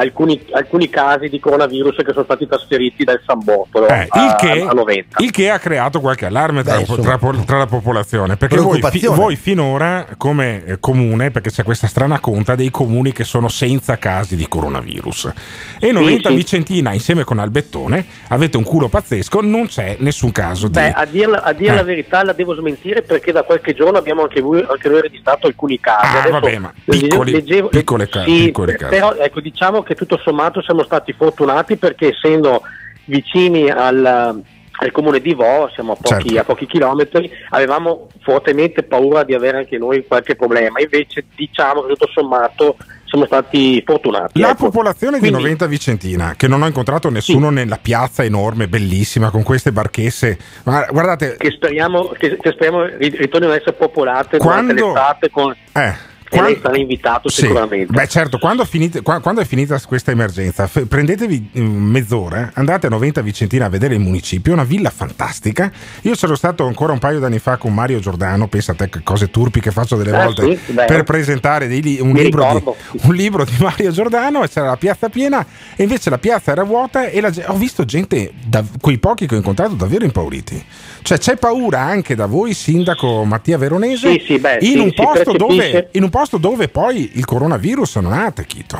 alcuni, 0.00 0.44
alcuni 0.52 0.88
casi 0.88 1.28
di 1.28 1.38
coronavirus 1.40 1.96
che 1.96 2.12
sono 2.12 2.24
stati 2.24 2.46
trasferiti 2.46 3.04
dal 3.04 3.20
San 3.24 3.38
Bortolo 3.42 3.86
Eh, 3.88 4.06
a, 4.08 4.24
il, 4.24 4.34
che, 4.38 4.60
a 4.62 4.72
90. 4.72 5.16
il 5.22 5.30
che 5.30 5.50
ha 5.50 5.58
creato 5.58 6.00
qualche 6.00 6.26
allarme 6.26 6.62
tra, 6.62 6.76
Beh, 6.78 6.84
tra- 6.84 6.94
insomma. 7.18 7.44
tra 7.44 7.58
la 7.58 7.66
popolazione 7.66 8.36
perché 8.36 8.56
voi, 8.56 8.80
fi- 8.82 9.06
voi 9.06 9.36
finora 9.36 10.06
come 10.16 10.64
eh, 10.64 10.80
comune 10.80 11.30
perché 11.30 11.50
c'è 11.50 11.62
questa 11.62 11.86
strana 11.86 12.18
conta 12.20 12.54
dei 12.54 12.70
comuni 12.70 13.12
che 13.12 13.24
sono 13.24 13.48
senza 13.48 13.98
casi 13.98 14.36
di 14.36 14.46
coronavirus 14.48 15.32
e 15.78 15.92
90 15.92 16.28
sì. 16.28 16.34
Vicentina 16.34 16.92
insieme 16.92 17.24
con 17.24 17.38
Albettone 17.38 18.04
avete 18.28 18.56
un 18.56 18.64
culo 18.64 18.88
pazzesco 18.88 19.40
non 19.40 19.66
c'è 19.66 19.96
nessun 20.00 20.32
caso 20.32 20.66
di 20.68 20.72
Beh, 20.74 20.92
a 20.92 21.04
dire, 21.04 21.32
a 21.32 21.52
dire 21.52 21.72
Eh. 21.72 21.76
la 21.76 21.82
verità 21.82 22.24
la 22.24 22.32
devo 22.32 22.54
smentire 22.54 23.02
perché 23.02 23.32
da 23.32 23.42
qualche 23.42 23.74
giorno 23.74 23.98
abbiamo 23.98 24.22
anche, 24.22 24.40
voi, 24.40 24.64
anche 24.68 24.88
noi 24.88 25.00
registrato 25.02 25.46
alcuni 25.46 25.78
casi. 25.80 26.06
Ah, 26.06 26.18
Adesso 26.20 26.30
vabbè, 26.40 26.58
ma 26.58 26.72
piccoli- 26.84 27.32
leggevo- 27.32 27.68
piccole 27.68 28.08
sì, 28.10 28.20
piccoli 28.44 28.72
per- 28.72 28.80
casi. 28.80 28.94
Però 28.94 29.14
ecco, 29.14 29.40
diciamo 29.40 29.82
che 29.82 29.89
tutto 29.94 30.18
sommato 30.22 30.62
siamo 30.62 30.82
stati 30.84 31.12
fortunati 31.12 31.76
perché 31.76 32.08
essendo 32.08 32.62
vicini 33.06 33.68
al, 33.70 34.04
al 34.04 34.90
comune 34.92 35.20
di 35.20 35.34
Vo, 35.34 35.70
siamo 35.74 35.92
a 35.92 35.96
pochi, 36.00 36.28
Certo. 36.28 36.40
a 36.40 36.44
pochi 36.44 36.66
chilometri, 36.66 37.30
avevamo 37.50 38.08
fortemente 38.22 38.82
paura 38.82 39.24
di 39.24 39.34
avere 39.34 39.58
anche 39.58 39.78
noi 39.78 40.04
qualche 40.06 40.36
problema. 40.36 40.80
Invece 40.80 41.24
diciamo 41.34 41.82
che 41.82 41.88
tutto 41.94 42.08
sommato 42.12 42.76
siamo 43.04 43.26
stati 43.26 43.82
fortunati. 43.84 44.38
La 44.38 44.50
ecco. 44.50 44.66
popolazione 44.66 45.18
Quindi- 45.18 45.36
di 45.36 45.42
Noventa 45.42 45.66
Vicentina, 45.66 46.34
che 46.36 46.46
non 46.46 46.62
ho 46.62 46.66
incontrato 46.68 47.10
nessuno 47.10 47.50
nella 47.50 47.78
piazza 47.82 48.22
enorme, 48.22 48.68
bellissima, 48.68 49.30
con 49.30 49.42
queste 49.42 49.72
barchesse. 49.72 50.38
Ma 50.62 50.86
guardate, 50.88 51.36
che 51.36 51.50
speriamo, 51.50 52.10
che, 52.16 52.36
che 52.36 52.52
speriamo 52.52 52.84
ri- 52.84 53.16
ritornino 53.16 53.52
ad 53.52 53.58
essere 53.58 53.74
popolate 53.76 54.38
Quando- 54.38 54.72
durante 54.72 55.00
l'estate 55.00 55.30
con, 55.30 55.50
eh, 55.72 55.94
e 56.30 56.40
lei 56.40 56.52
quando- 56.52 56.60
sarà 56.62 56.76
invitato 56.78 57.28
Sì. 57.28 57.40
sicuramente. 57.42 57.92
Beh, 57.92 58.06
certo, 58.08 58.38
quando, 58.38 58.64
finite- 58.64 59.02
qua- 59.02 59.20
quando 59.20 59.40
è 59.40 59.44
finita 59.44 59.80
questa 59.86 60.10
emergenza, 60.12 60.66
f- 60.66 60.86
prendetevi 60.86 61.50
mm, 61.58 61.90
mezz'ora, 61.90 62.50
andate 62.54 62.86
a 62.86 62.90
Noventa 62.90 63.20
Vicentina 63.20 63.66
a 63.66 63.68
vedere 63.68 63.94
il 63.94 64.00
municipio, 64.00 64.52
una 64.52 64.64
villa 64.64 64.90
fantastica. 64.90 65.70
Io 66.02 66.14
c'ero 66.14 66.36
stato 66.36 66.66
ancora 66.66 66.92
un 66.92 66.98
paio 66.98 67.18
d'anni 67.18 67.38
fa 67.38 67.56
con 67.56 67.74
Mario 67.74 67.98
Giordano, 67.98 68.46
pensa 68.48 68.72
a 68.72 68.74
te 68.76 68.88
che 68.88 69.00
cose 69.02 69.30
turpi 69.30 69.60
che 69.60 69.70
faccio 69.70 69.96
delle 69.96 70.12
Ah, 70.16 70.24
volte 70.24 70.56
sì? 70.64 70.72
Per 70.72 71.02
presentare 71.04 71.66
li- 71.66 71.98
un, 72.00 72.12
libro 72.12 72.62
di, 72.92 72.98
un 73.08 73.14
libro 73.14 73.44
di 73.44 73.54
Mario 73.58 73.90
Giordano 73.90 74.42
e 74.44 74.48
c'era 74.48 74.66
la 74.66 74.76
piazza 74.76 75.08
piena 75.08 75.44
e 75.76 75.82
invece 75.82 76.10
la 76.10 76.18
piazza 76.18 76.52
era 76.52 76.62
vuota 76.62 77.08
e 77.08 77.20
la 77.20 77.32
ho 77.46 77.54
visto 77.56 77.84
gente, 77.84 78.32
da, 78.44 78.64
quei 78.80 78.98
pochi 78.98 79.26
che 79.26 79.34
ho 79.34 79.38
incontrato, 79.38 79.74
davvero 79.74 80.04
impauriti. 80.04 80.64
Cioè 81.02 81.18
c'è 81.18 81.36
paura 81.36 81.80
anche 81.80 82.14
da 82.14 82.26
voi, 82.26 82.52
sindaco 82.54 83.24
Mattia 83.24 83.58
Veronese, 83.58 84.12
Sì, 84.12 84.22
sì, 84.24 84.38
beh, 84.38 84.58
in, 84.60 84.72
sì, 84.72 84.78
un 84.78 84.92
posto 84.92 85.32
dove, 85.32 85.88
in 85.92 86.02
un 86.02 86.10
posto 86.10 86.38
dove 86.38 86.68
poi 86.68 87.12
il 87.14 87.24
coronavirus 87.24 87.96
non 87.96 88.12
ha 88.12 88.26
attecchito. 88.26 88.78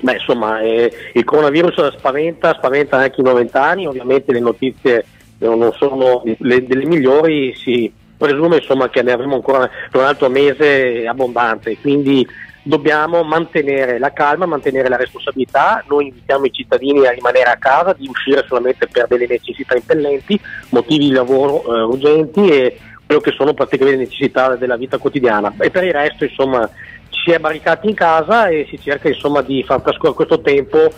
Beh, 0.00 0.14
insomma, 0.14 0.60
eh, 0.60 0.92
il 1.12 1.24
coronavirus 1.24 1.96
spaventa, 1.96 2.54
spaventa 2.54 2.96
anche 2.96 3.20
i 3.20 3.24
novantani, 3.24 3.86
ovviamente 3.86 4.32
le 4.32 4.40
notizie 4.40 5.04
non 5.38 5.72
sono 5.76 6.22
le, 6.38 6.66
delle 6.66 6.84
migliori, 6.86 7.54
si 7.54 7.92
presume 8.16 8.56
insomma, 8.56 8.88
che 8.88 9.02
ne 9.02 9.12
avremo 9.12 9.34
ancora 9.36 9.68
per 9.90 10.00
un 10.00 10.06
altro 10.06 10.28
mese 10.28 11.06
abbondante, 11.06 11.76
quindi 11.78 12.26
dobbiamo 12.62 13.22
mantenere 13.24 13.98
la 13.98 14.12
calma, 14.12 14.46
mantenere 14.46 14.88
la 14.88 14.96
responsabilità, 14.96 15.82
noi 15.88 16.08
invitiamo 16.08 16.44
i 16.44 16.52
cittadini 16.52 17.06
a 17.06 17.10
rimanere 17.10 17.50
a 17.50 17.56
casa, 17.56 17.92
di 17.92 18.08
uscire 18.08 18.44
solamente 18.46 18.86
per 18.86 19.06
delle 19.08 19.26
necessità 19.26 19.74
impellenti, 19.74 20.40
motivi 20.70 21.06
di 21.06 21.12
lavoro 21.12 21.62
eh, 21.64 21.82
urgenti 21.82 22.48
e 22.48 22.78
quello 23.04 23.20
che 23.20 23.32
sono 23.32 23.52
praticamente 23.52 23.98
le 23.98 24.04
necessità 24.04 24.56
della 24.56 24.76
vita 24.76 24.98
quotidiana. 24.98 25.52
E 25.58 25.70
per 25.70 25.84
il 25.84 25.92
resto 25.92 26.24
insomma 26.24 26.68
ci 27.10 27.20
si 27.24 27.30
è 27.30 27.38
barricati 27.38 27.88
in 27.88 27.94
casa 27.94 28.46
e 28.46 28.66
si 28.70 28.80
cerca 28.80 29.08
insomma 29.08 29.42
di 29.42 29.62
far 29.64 29.82
trascorrere 29.82 30.14
questo 30.14 30.40
tempo 30.40 30.92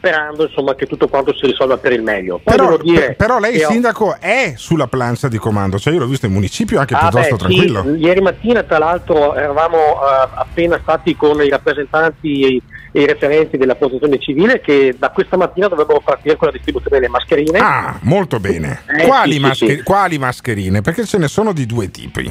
sperando 0.00 0.44
insomma 0.46 0.74
che 0.74 0.86
tutto 0.86 1.08
quanto 1.08 1.34
si 1.36 1.44
risolva 1.46 1.76
per 1.76 1.92
il 1.92 2.02
meglio. 2.02 2.40
Poi 2.42 2.56
Però, 2.56 2.76
per- 2.78 3.16
però 3.16 3.38
lei, 3.38 3.52
che 3.58 3.66
ho- 3.66 3.70
sindaco, 3.70 4.16
è 4.18 4.54
sulla 4.56 4.86
plancia 4.86 5.28
di 5.28 5.36
comando, 5.36 5.78
cioè 5.78 5.92
io 5.92 5.98
l'ho 6.00 6.06
visto 6.06 6.24
in 6.24 6.32
municipio 6.32 6.80
anche 6.80 6.94
Ah, 6.94 7.08
piuttosto 7.08 7.36
beh, 7.36 7.52
sì, 7.52 7.56
tranquillo. 7.68 7.94
ieri 7.96 8.20
mattina 8.22 8.62
tra 8.62 8.78
l'altro 8.78 9.34
eravamo 9.34 9.76
eh, 9.76 10.28
appena 10.34 10.78
stati 10.82 11.14
con 11.14 11.40
i 11.42 11.48
rappresentanti 11.50 12.56
e 12.56 12.62
e 12.92 13.02
i 13.02 13.06
referenti 13.06 13.56
della 13.56 13.76
protezione 13.76 14.18
civile 14.18 14.60
che 14.60 14.96
da 14.98 15.10
questa 15.10 15.36
mattina 15.36 15.68
dovrebbero 15.68 16.00
partire 16.00 16.34
con 16.34 16.48
la 16.48 16.52
distribuzione 16.52 16.98
delle 16.98 17.08
mascherine. 17.08 17.56
Ah, 17.60 17.96
molto 18.00 18.40
bene. 18.40 18.80
Eh, 18.88 19.06
quali, 19.06 19.30
sì, 19.34 19.36
sì, 19.36 19.42
mascher- 19.44 19.76
sì. 19.76 19.82
quali 19.84 20.18
mascherine? 20.18 20.80
Perché 20.80 21.04
ce 21.04 21.18
ne 21.18 21.28
sono 21.28 21.52
di 21.52 21.66
due 21.66 21.88
tipi. 21.92 22.28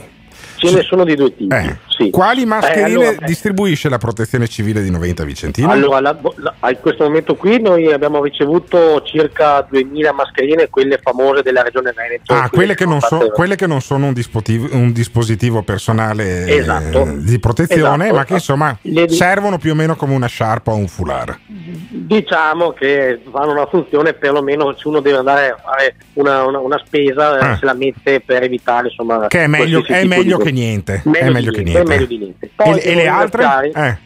Ce 0.58 0.70
ne 0.74 0.82
sono 0.82 1.06
di 1.06 1.16
due 1.16 1.34
tipi. 1.34 1.56
Eh, 1.56 1.78
sì. 2.00 2.10
Quali 2.12 2.46
mascherine 2.46 3.04
Eh, 3.04 3.08
allora, 3.10 3.26
distribuisce 3.26 3.90
la 3.90 3.98
protezione 3.98 4.48
civile 4.48 4.82
di 4.82 4.90
Noventa 4.90 5.24
Vicentina? 5.24 5.72
Allora, 5.72 6.00
la- 6.00 6.18
la- 6.38 6.54
a 6.60 6.76
questo 6.76 7.04
momento 7.04 7.36
qui 7.36 7.60
noi 7.62 7.92
abbiamo 7.92 8.24
ricevuto 8.24 9.02
circa 9.04 9.66
2000 9.70 10.14
mascherine, 10.14 10.70
quelle 10.70 10.98
famose 11.02 11.42
della 11.42 11.62
regione 11.62 11.92
Veneto. 11.96 12.34
Ah, 12.34 12.50
quelle 12.50 12.76
che, 12.76 12.86
non 12.86 13.00
so- 13.02 13.30
quelle 13.34 13.56
che 13.56 13.68
non 13.68 13.82
sono 13.82 14.08
un 14.08 14.14
dispositivo, 14.14 14.68
un 14.76 14.92
dispositivo 14.92 15.62
personale 15.64 16.46
eh, 16.46 16.56
Esatto. 16.58 17.08
di 17.18 17.40
protezione, 17.40 18.04
Esatto. 18.06 18.16
ma 18.16 18.26
che 18.26 18.34
insomma 18.34 18.78
Le 18.82 19.10
servono 19.10 19.58
più 19.58 19.72
o 19.72 19.76
meno 19.76 19.96
come 19.96 20.14
una 20.14 20.28
sciarpa 20.28 20.72
o 20.72 20.76
un 20.76 20.88
foulard. 20.88 21.38
Diciamo 21.92 22.72
che 22.72 23.20
fanno 23.32 23.52
una 23.52 23.66
funzione, 23.66 24.14
perlomeno 24.14 24.74
se 24.78 24.88
uno 24.88 25.00
deve 25.00 25.18
andare 25.18 25.50
a 25.50 25.58
fare 25.62 25.96
una, 26.14 26.46
una- 26.46 26.60
una 26.60 26.82
spesa, 26.86 27.38
eh, 27.38 27.46
Ah. 27.46 27.58
se 27.58 27.66
la 27.66 27.74
mette 27.74 28.22
per 28.22 28.44
evitare 28.44 28.88
insomma. 28.88 29.28
Che 29.28 29.44
è 29.44 29.48
meglio, 29.48 29.84
è 29.86 30.06
meglio 30.06 30.38
che 30.38 30.52
niente. 30.52 31.02
Meglio 31.06 31.20
è 31.28 31.30
meglio 31.32 31.52
che 31.52 31.64
niente, 31.64 31.84
meglio 31.90 32.06
di 32.06 32.18
niente. 32.18 32.50
Poi 32.56 32.78
E, 32.80 32.82
e 32.82 32.96
devo 32.96 33.00
le 33.02 33.08
altre? 33.08 33.72
Eh, 33.74 33.98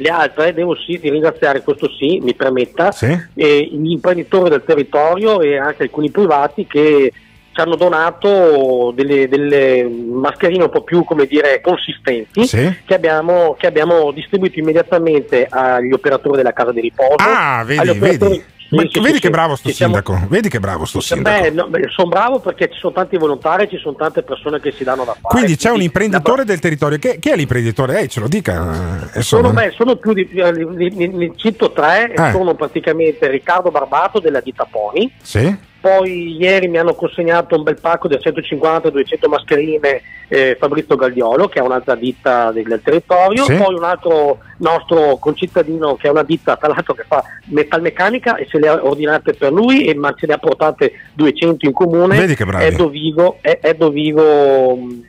Le 0.00 0.08
altre 0.10 0.54
devo 0.54 0.76
sì 0.76 0.96
ringraziare, 1.02 1.62
questo 1.62 1.90
sì, 1.98 2.20
mi 2.22 2.34
permetta, 2.34 2.92
Sì. 2.92 3.06
eh, 3.34 3.68
gli 3.72 3.90
imprenditori 3.90 4.48
del 4.50 4.62
territorio 4.64 5.40
e 5.40 5.56
anche 5.58 5.82
alcuni 5.84 6.10
privati 6.10 6.66
che 6.68 7.12
ci 7.52 7.60
hanno 7.60 7.74
donato 7.74 8.92
delle, 8.94 9.26
delle 9.26 9.82
mascherine 9.82 10.62
un 10.62 10.70
po' 10.70 10.82
più 10.82 11.02
come 11.02 11.26
dire 11.26 11.60
consistenti 11.60 12.46
Sì. 12.46 12.72
che, 12.84 12.94
abbiamo, 12.94 13.56
che 13.58 13.66
abbiamo 13.66 14.12
distribuito 14.12 14.60
immediatamente 14.60 15.46
agli 15.50 15.92
operatori 15.92 16.36
della 16.36 16.52
casa 16.52 16.70
di 16.70 16.80
riposo. 16.80 17.16
Ah, 17.18 17.58
agli 17.60 17.66
vedi, 17.66 17.88
operatori- 17.88 18.30
vedi. 18.36 18.44
Sì, 18.68 18.74
Ma 18.74 18.82
sì, 18.90 19.00
vedi 19.00 19.14
sì, 19.14 19.20
che 19.20 19.30
bravo 19.30 19.56
sto 19.56 19.68
Ci 19.70 19.74
siamo- 19.76 19.94
sindaco. 19.94 20.26
Vedi 20.28 20.48
che 20.50 20.60
bravo 20.60 20.84
sto 20.84 21.00
sindaco. 21.00 21.40
Beh, 21.40 21.50
no, 21.52 21.68
sono 21.88 22.08
bravo 22.08 22.38
perché 22.38 22.68
ci 22.70 22.78
sono 22.78 22.92
tanti 22.92 23.16
volontari, 23.16 23.66
ci 23.68 23.78
sono 23.78 23.94
tante 23.96 24.22
persone 24.22 24.60
che 24.60 24.72
si 24.72 24.84
danno 24.84 25.04
da 25.04 25.12
fare. 25.14 25.28
Quindi 25.28 25.56
c'è 25.56 25.70
un 25.70 25.80
imprenditore 25.80 26.44
del 26.44 26.58
territorio. 26.58 26.98
Che, 26.98 27.18
chi 27.18 27.30
è 27.30 27.36
l'imprenditore? 27.36 28.00
Eh, 28.00 28.08
ce 28.08 28.20
lo 28.20 28.28
dica. 28.28 29.08
eh, 29.14 29.22
Sono, 29.22 29.52
beh, 29.52 29.72
sono 29.74 29.96
più 29.96 30.12
di, 30.12 30.28
ne, 30.32 31.06
ne 31.08 31.32
cito 31.36 31.72
tre, 31.72 32.12
Eh. 32.12 32.30
sono 32.30 32.54
praticamente 32.54 33.28
Riccardo 33.30 33.70
Barbato 33.70 34.20
della 34.20 34.40
ditta 34.40 34.66
Pony, 34.70 35.10
Sì? 35.22 35.56
Poi 35.80 36.36
ieri 36.36 36.68
mi 36.68 36.78
hanno 36.78 36.94
consegnato 36.94 37.56
un 37.56 37.62
bel 37.62 37.78
pacco 37.80 38.08
di 38.08 38.16
150-200 38.16 39.28
mascherine 39.28 40.02
eh, 40.28 40.56
Fabrizio 40.58 40.96
Gagliolo 40.96 41.48
che 41.48 41.58
è 41.58 41.62
un'altra 41.62 41.94
ditta 41.94 42.50
del, 42.52 42.80
territorio, 42.82 43.44
Sì. 43.44 43.54
poi 43.54 43.74
un 43.74 43.84
altro 43.84 44.38
nostro 44.58 45.16
concittadino 45.18 45.94
che 45.96 46.08
è 46.08 46.10
una 46.10 46.22
ditta 46.24 46.56
tra 46.56 46.68
l'altro 46.68 46.94
che 46.94 47.04
fa 47.06 47.22
metalmeccanica 47.44 48.36
e 48.36 48.46
se 48.50 48.58
le 48.58 48.68
ha 48.68 48.84
ordinate 48.84 49.32
per 49.34 49.52
lui 49.52 49.84
e 49.84 49.94
ma 49.94 50.12
ce 50.14 50.26
ne 50.26 50.34
ha 50.34 50.38
portate 50.38 50.92
200 51.14 51.64
in 51.66 51.72
comune, 51.72 52.18
Vedi 52.18 52.34
che 52.34 52.44
bravi. 52.44 52.64
è 52.64 52.72
Dovigo, 52.72 53.38
è, 53.40 53.58
è 53.60 53.74
Dovigo 53.74 54.76
mh, 54.76 55.04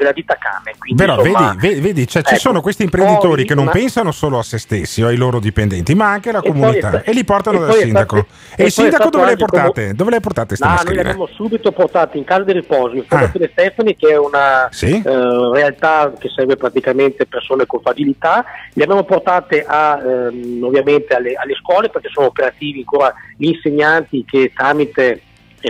della 0.00 0.12
ditta 0.12 0.36
Cane. 0.38 0.74
Quindi, 0.78 1.02
Però 1.02 1.18
insomma, 1.24 1.54
vedi, 1.58 1.80
vedi, 1.80 2.06
cioè, 2.08 2.22
ci 2.22 2.30
ecco, 2.34 2.40
sono 2.40 2.60
questi 2.60 2.82
imprenditori 2.84 3.36
poi 3.42 3.44
che 3.44 3.54
non 3.54 3.64
una- 3.64 3.72
pensano 3.72 4.10
solo 4.12 4.38
a 4.38 4.42
se 4.42 4.58
stessi 4.58 5.02
o 5.02 5.06
ai 5.08 5.16
loro 5.16 5.38
dipendenti, 5.38 5.94
ma 5.94 6.10
anche 6.10 6.30
alla 6.30 6.40
E 6.40 6.48
comunità 6.48 6.88
sta- 6.88 7.02
e 7.04 7.12
li 7.12 7.24
portano 7.24 7.58
e 7.58 7.66
dal 7.66 7.74
sindaco. 7.74 8.16
stato- 8.16 8.30
e 8.56 8.62
e 8.62 8.66
il 8.66 8.72
sindaco 8.72 9.08
dove 9.10 9.26
le 9.26 9.36
portate? 9.36 9.80
come- 9.82 9.94
Dove 9.94 10.10
le 10.10 10.20
portate 10.20 10.46
queste 10.48 10.64
No, 10.64 10.70
noi 10.70 10.78
le 10.80 10.84
mascherine? 10.90 11.12
abbiamo 11.14 11.34
subito 11.34 11.72
portate 11.72 12.18
in 12.18 12.24
casa 12.24 12.42
di 12.44 12.52
riposo 12.52 12.94
in 12.96 13.04
Fondazione 13.06 13.44
Ah. 13.46 13.50
Stefani, 13.52 13.96
che 13.96 14.08
è 14.08 14.16
una 14.18 14.68
Sì? 14.70 15.02
eh, 15.04 15.50
realtà 15.52 16.12
che 16.18 16.28
serve 16.34 16.56
praticamente 16.56 17.26
persone 17.26 17.66
con 17.66 17.80
fragilità. 17.80 18.44
Le 18.72 18.82
abbiamo 18.82 19.04
portate 19.04 19.64
a, 19.66 20.00
ehm, 20.02 20.62
ovviamente 20.62 21.14
alle, 21.14 21.34
alle 21.34 21.54
scuole 21.60 21.88
perché 21.90 22.08
sono 22.10 22.26
operativi 22.26 22.78
ancora 22.80 23.12
gli 23.36 23.46
insegnanti 23.48 24.24
che 24.26 24.52
tramite 24.54 25.20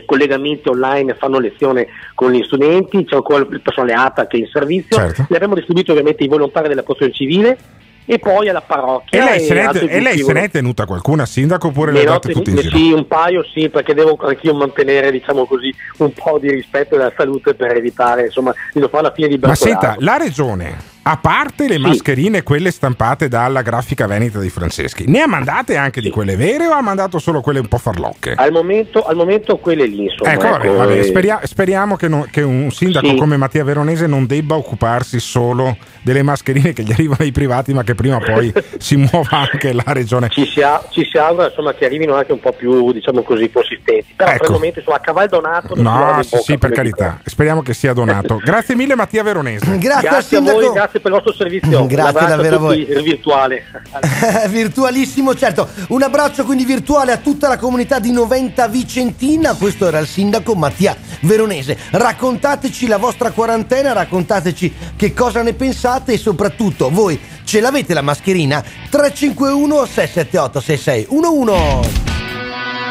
collegamenti 0.05 0.69
online 0.69 1.15
fanno 1.15 1.39
lezione 1.39 1.87
con 2.15 2.33
gli 2.33 2.43
studenti, 2.43 3.05
c'è 3.05 3.17
ancora 3.17 3.47
il 3.49 3.61
personale 3.61 3.93
ATA 3.93 4.27
che 4.27 4.37
è 4.37 4.41
in 4.41 4.47
servizio. 4.47 4.97
Certo. 4.97 5.27
Le 5.29 5.37
abbiamo 5.37 5.55
distribuito 5.55 5.93
ovviamente 5.93 6.23
ai 6.23 6.29
volontari 6.29 6.69
della 6.69 6.83
protezione 6.83 7.13
civile 7.13 7.59
e 8.07 8.19
poi 8.19 8.49
alla 8.49 8.61
E 8.61 8.65
parrocchia. 8.67 9.25
lei, 9.25 9.41
se 9.41 9.55
ne 9.55 9.71
è, 9.71 9.85
e 9.85 10.01
lei 10.01 10.19
se 10.19 10.33
ne 10.33 10.43
è 10.45 10.51
tenuta 10.51 10.85
qualcuna, 10.85 11.27
sindaco, 11.27 11.69
oppure 11.69 11.93
le 11.93 12.01
ho 12.01 12.05
date 12.05 12.33
tutte 12.33 12.51
in? 12.51 12.59
Sì, 12.59 12.91
un 12.91 13.07
paio 13.07 13.45
sì, 13.45 13.69
perché 13.69 13.95
devo 13.95 14.17
anch'io 14.21 14.55
mantenere, 14.55 15.13
diciamo 15.13 15.45
così, 15.45 15.73
un 15.99 16.13
po' 16.13 16.39
di 16.41 16.51
rispetto 16.51 16.97
della 16.97 17.13
salute 17.17 17.55
per 17.55 17.77
evitare, 17.77 18.25
insomma, 18.25 18.53
di 18.73 18.81
non 18.81 18.89
fare 18.89 19.05
la 19.05 19.13
fine 19.13 19.29
di 19.29 19.39
Ma 19.39 19.49
Bertolaro. 19.49 19.81
senta, 19.81 19.97
la 20.01 20.17
regione 20.17 20.90
A 21.03 21.17
parte 21.17 21.67
le 21.67 21.79
mascherine, 21.79 22.43
quelle 22.43 22.71
stampate 22.71 23.27
dalla 23.27 23.63
grafica 23.63 24.07
veneta 24.07 24.39
di 24.39 24.51
Franceschi, 24.51 25.07
ne 25.09 25.23
ha 25.23 25.27
mandate 25.27 25.77
anche 25.77 26.03
di 26.03 26.11
quelle 26.11 26.37
vere 26.37 26.67
o 26.67 26.73
ha 26.73 26.83
mandato 26.83 27.19
solo 27.19 27.41
quelle 27.41 27.59
un 27.59 27.69
po' 27.69 27.79
farlocche? 27.79 28.35
Al 28.37 28.53
momento, 28.53 29.03
al 29.05 29.17
momento 29.17 29.57
quelle 29.57 29.87
lì, 29.87 30.05
insomma. 30.05 30.33
Ecco, 30.33 30.49
vabbè, 30.51 30.67
ecco, 30.67 30.77
vabbè, 30.77 30.99
eh, 30.99 31.03
speria- 31.05 31.41
speriamo 31.45 31.97
che, 31.97 32.07
non- 32.07 32.29
che 32.31 32.43
un 32.43 32.71
sindaco 32.71 33.07
Sì. 33.09 33.17
come 33.17 33.39
Mattia 33.39 33.65
Veronese 33.65 34.07
non 34.07 34.27
debba 34.27 34.57
occuparsi 34.57 35.19
solo 35.21 35.75
delle 36.03 36.23
mascherine 36.23 36.75
che 36.75 36.83
gli 36.83 36.93
arrivano 36.93 37.23
ai 37.25 37.33
privati, 37.33 37.73
ma 37.73 37.83
che 37.83 37.95
prima 37.95 38.17
o 38.17 38.21
poi 38.21 38.53
si 38.79 38.97
muova 38.97 39.49
anche 39.51 39.73
la 39.73 39.83
regione. 39.87 40.29
ci, 40.29 40.45
si 40.47 40.61
a- 40.61 40.85
ci 40.91 41.05
si 41.11 41.17
augura 41.17 41.47
insomma, 41.49 41.73
che 41.73 41.87
arrivino 41.87 42.15
anche 42.15 42.33
un 42.33 42.41
po' 42.41 42.53
più 42.53 42.93
diciamo 42.93 43.23
così, 43.23 43.51
consistenti. 43.51 44.13
Però 44.15 44.29
per 44.29 44.37
Ecco. 44.37 44.47
il 44.49 44.53
momento 44.53 44.79
insomma, 44.81 44.99
a 44.99 45.01
cavallo 45.01 45.29
donato 45.29 45.75
No, 45.77 46.19
sì, 46.23 46.29
bocca, 46.31 46.43
sì, 46.45 46.59
per 46.59 46.71
carità. 46.73 47.19
Speriamo 47.25 47.63
che 47.63 47.73
sia 47.73 47.95
donato. 47.95 48.37
Grazie 48.45 48.75
mille 48.77 48.95
Mattia 48.95 49.23
Veronese. 49.23 49.79
Grazie, 49.79 50.09
Grazie, 50.09 50.09
al 50.09 50.15
a 50.17 50.21
sindaco. 50.23 50.61
voi, 50.61 50.73
grazie 50.73 50.90
per 50.99 51.13
il 51.13 51.21
vostro 51.23 51.33
servizio. 51.33 51.87
Grazie 51.87 52.27
davvero 52.27 52.57
a 52.57 52.59
tutti, 52.59 52.85
voi. 52.85 53.03
virtuale. 53.03 53.65
Virtualissimo, 54.49 55.35
certo. 55.35 55.69
Un 55.89 56.03
abbraccio 56.03 56.45
quindi 56.45 56.65
virtuale 56.65 57.13
a 57.13 57.19
tutta 57.19 57.49
la 57.49 57.59
comunità 57.59 57.99
di 57.99 58.11
Noventa 58.11 58.67
Vicentina. 58.67 59.55
Questo 59.55 59.87
era 59.87 59.99
il 59.99 60.07
sindaco 60.07 60.55
Mattia 60.55 60.97
Veronese. 61.21 61.77
Raccontateci 61.91 62.87
la 62.87 62.97
vostra 62.97 63.31
quarantena, 63.31 63.93
raccontateci 63.93 64.75
che 64.97 65.13
cosa 65.15 65.43
ne 65.43 65.53
pensate 65.53 66.15
e 66.15 66.19
soprattutto 66.19 66.91
voi 66.91 67.19
ce 67.45 67.61
l'avete 67.61 67.95
la 67.95 68.03
mascherina? 68.03 68.63
351 68.91 69.87
678 69.87 70.61
6611. 70.61 72.09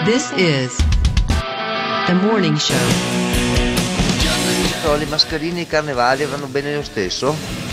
This 0.05 0.31
is 0.38 0.75
the 2.07 2.13
morning 2.13 2.55
show. 2.57 2.75
Le 4.97 5.05
mascherine 5.05 5.59
e 5.59 5.62
i 5.62 5.67
carnevali 5.67 6.25
vanno 6.25 6.47
bene 6.47 6.73
lo 6.73 6.81
stesso? 6.81 7.68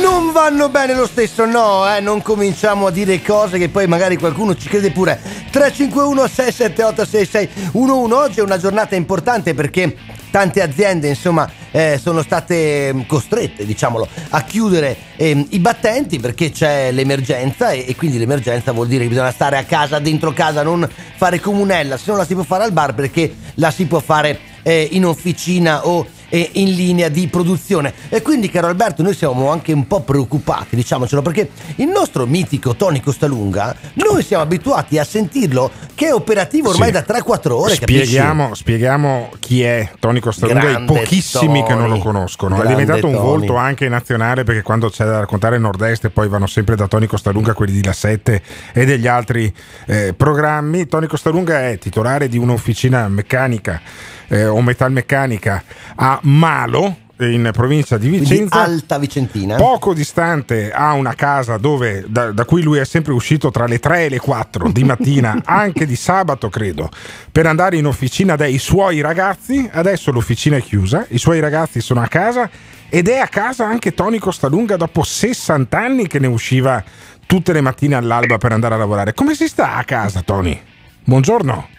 Non 0.00 0.32
vanno 0.32 0.68
bene 0.70 0.92
lo 0.92 1.06
stesso, 1.06 1.44
no, 1.44 1.88
eh, 1.88 2.00
non 2.00 2.20
cominciamo 2.20 2.88
a 2.88 2.90
dire 2.90 3.22
cose 3.22 3.58
che 3.58 3.68
poi 3.68 3.86
magari 3.86 4.16
qualcuno 4.16 4.56
ci 4.56 4.68
crede 4.68 4.90
pure. 4.90 5.20
351 5.52 6.26
678 6.26 7.04
6611 7.04 8.12
oggi 8.12 8.40
è 8.40 8.42
una 8.42 8.58
giornata 8.58 8.96
importante 8.96 9.54
perché 9.54 9.96
tante 10.32 10.62
aziende, 10.62 11.06
insomma, 11.06 11.48
eh, 11.70 12.00
sono 12.02 12.22
state 12.22 12.92
mm, 12.92 13.00
costrette, 13.06 13.64
diciamolo, 13.64 14.08
a 14.30 14.42
chiudere 14.42 14.96
ehm, 15.14 15.46
i 15.50 15.60
battenti 15.60 16.18
perché 16.18 16.50
c'è 16.50 16.90
l'emergenza 16.90 17.70
e, 17.70 17.84
e 17.86 17.94
quindi 17.94 18.18
l'emergenza 18.18 18.72
vuol 18.72 18.88
dire 18.88 19.04
che 19.04 19.10
bisogna 19.10 19.30
stare 19.30 19.58
a 19.58 19.62
casa, 19.62 20.00
dentro 20.00 20.32
casa, 20.32 20.64
non 20.64 20.88
fare 21.16 21.38
comunella, 21.38 21.96
se 21.96 22.06
non 22.08 22.16
la 22.18 22.24
si 22.24 22.34
può 22.34 22.42
fare 22.42 22.64
al 22.64 22.72
bar 22.72 22.94
perché 22.94 23.32
la 23.54 23.70
si 23.70 23.86
può 23.86 24.00
fare 24.00 24.40
eh, 24.64 24.88
in 24.90 25.04
officina 25.04 25.86
o 25.86 26.04
eh, 26.34 26.50
in 26.54 26.74
linea 26.74 27.08
di 27.08 27.28
produzione. 27.28 27.92
E 28.08 28.20
quindi, 28.22 28.50
caro 28.50 28.66
Alberto, 28.66 29.02
noi 29.02 29.14
siamo 29.14 29.50
anche 29.50 29.72
un 29.72 29.86
po' 29.86 30.00
preoccupati, 30.00 30.74
diciamocelo, 30.74 31.22
perché 31.22 31.50
il 31.76 31.86
nostro 31.88 32.26
mitico 32.26 32.74
Tony 32.74 33.00
Costalunga, 33.00 33.74
noi 33.94 34.22
siamo 34.24 34.42
abituati 34.42 34.98
a 34.98 35.04
sentirlo 35.04 35.70
che 35.94 36.08
è 36.08 36.12
operativo 36.12 36.70
ormai 36.70 36.88
Sì. 36.88 36.92
da 36.94 37.04
3-4 37.06 37.50
ore? 37.52 37.74
Spieghiamo, 37.74 38.54
spieghiamo 38.54 39.30
chi 39.38 39.62
è 39.62 39.88
Tony 40.00 40.18
Costalunga 40.18 40.60
ai 40.60 40.66
Grande 40.72 40.92
pochissimi 40.92 41.62
che 41.62 41.74
non 41.74 41.84
lo 41.84 41.88
Tony. 41.90 42.00
conoscono. 42.00 42.56
È 42.56 42.58
Grande 42.62 42.74
diventato 42.82 43.06
un 43.06 43.12
Tony. 43.14 43.24
volto 43.26 43.54
anche 43.56 43.88
nazionale 43.88 44.42
perché 44.42 44.62
quando 44.62 44.90
c'è 44.90 45.04
da 45.04 45.20
raccontare 45.20 45.54
il 45.56 45.62
nord-est 45.62 46.08
poi 46.08 46.28
vanno 46.28 46.46
sempre 46.48 46.74
da 46.74 46.88
Tony 46.88 47.06
Costalunga 47.06 47.54
quelli 47.54 47.72
di 47.72 47.84
La 47.84 47.92
7 47.92 48.42
e 48.72 48.84
degli 48.84 49.06
altri 49.06 49.52
eh, 49.86 50.14
programmi. 50.16 50.86
Tony 50.88 51.06
Costalunga 51.06 51.68
è 51.68 51.78
titolare 51.78 52.28
di 52.28 52.38
un'officina 52.38 53.06
meccanica 53.08 53.80
eh, 54.28 54.46
o 54.46 54.60
metalmeccanica 54.62 55.62
a 55.96 56.18
Malo 56.22 57.02
in 57.18 57.50
provincia 57.52 57.96
di 57.96 58.08
Vicenza. 58.08 58.62
Alta 58.62 58.98
Vicentina. 58.98 59.56
Poco 59.56 59.94
distante 59.94 60.72
ha 60.72 60.92
una 60.92 61.14
casa 61.14 61.56
dove, 61.58 62.04
da, 62.08 62.32
da 62.32 62.44
cui 62.44 62.62
lui 62.62 62.78
è 62.78 62.84
sempre 62.84 63.12
uscito 63.12 63.50
tra 63.50 63.66
le 63.66 63.78
3 63.78 64.06
e 64.06 64.08
le 64.08 64.18
4 64.18 64.70
di 64.70 64.82
mattina, 64.84 65.40
anche 65.44 65.86
di 65.86 65.96
sabato 65.96 66.48
credo, 66.48 66.90
per 67.30 67.46
andare 67.46 67.76
in 67.76 67.86
officina 67.86 68.34
dai 68.34 68.58
suoi 68.58 69.00
ragazzi. 69.00 69.68
Adesso 69.70 70.10
l'officina 70.10 70.56
è 70.56 70.62
chiusa, 70.62 71.06
i 71.10 71.18
suoi 71.18 71.40
ragazzi 71.40 71.80
sono 71.80 72.00
a 72.00 72.08
casa 72.08 72.50
ed 72.88 73.08
è 73.08 73.18
a 73.18 73.28
casa 73.28 73.66
anche 73.66 73.94
Tony 73.94 74.18
Costalunga 74.18 74.76
dopo 74.76 75.02
60 75.02 75.78
anni 75.78 76.06
che 76.06 76.18
ne 76.18 76.26
usciva 76.26 76.82
tutte 77.26 77.52
le 77.52 77.60
mattine 77.60 77.94
all'alba 77.94 78.38
per 78.38 78.52
andare 78.52 78.74
a 78.74 78.78
lavorare. 78.78 79.14
Come 79.14 79.34
si 79.34 79.46
sta 79.46 79.74
a 79.76 79.84
casa 79.84 80.22
Tony? 80.22 80.60
Buongiorno. 81.04 81.73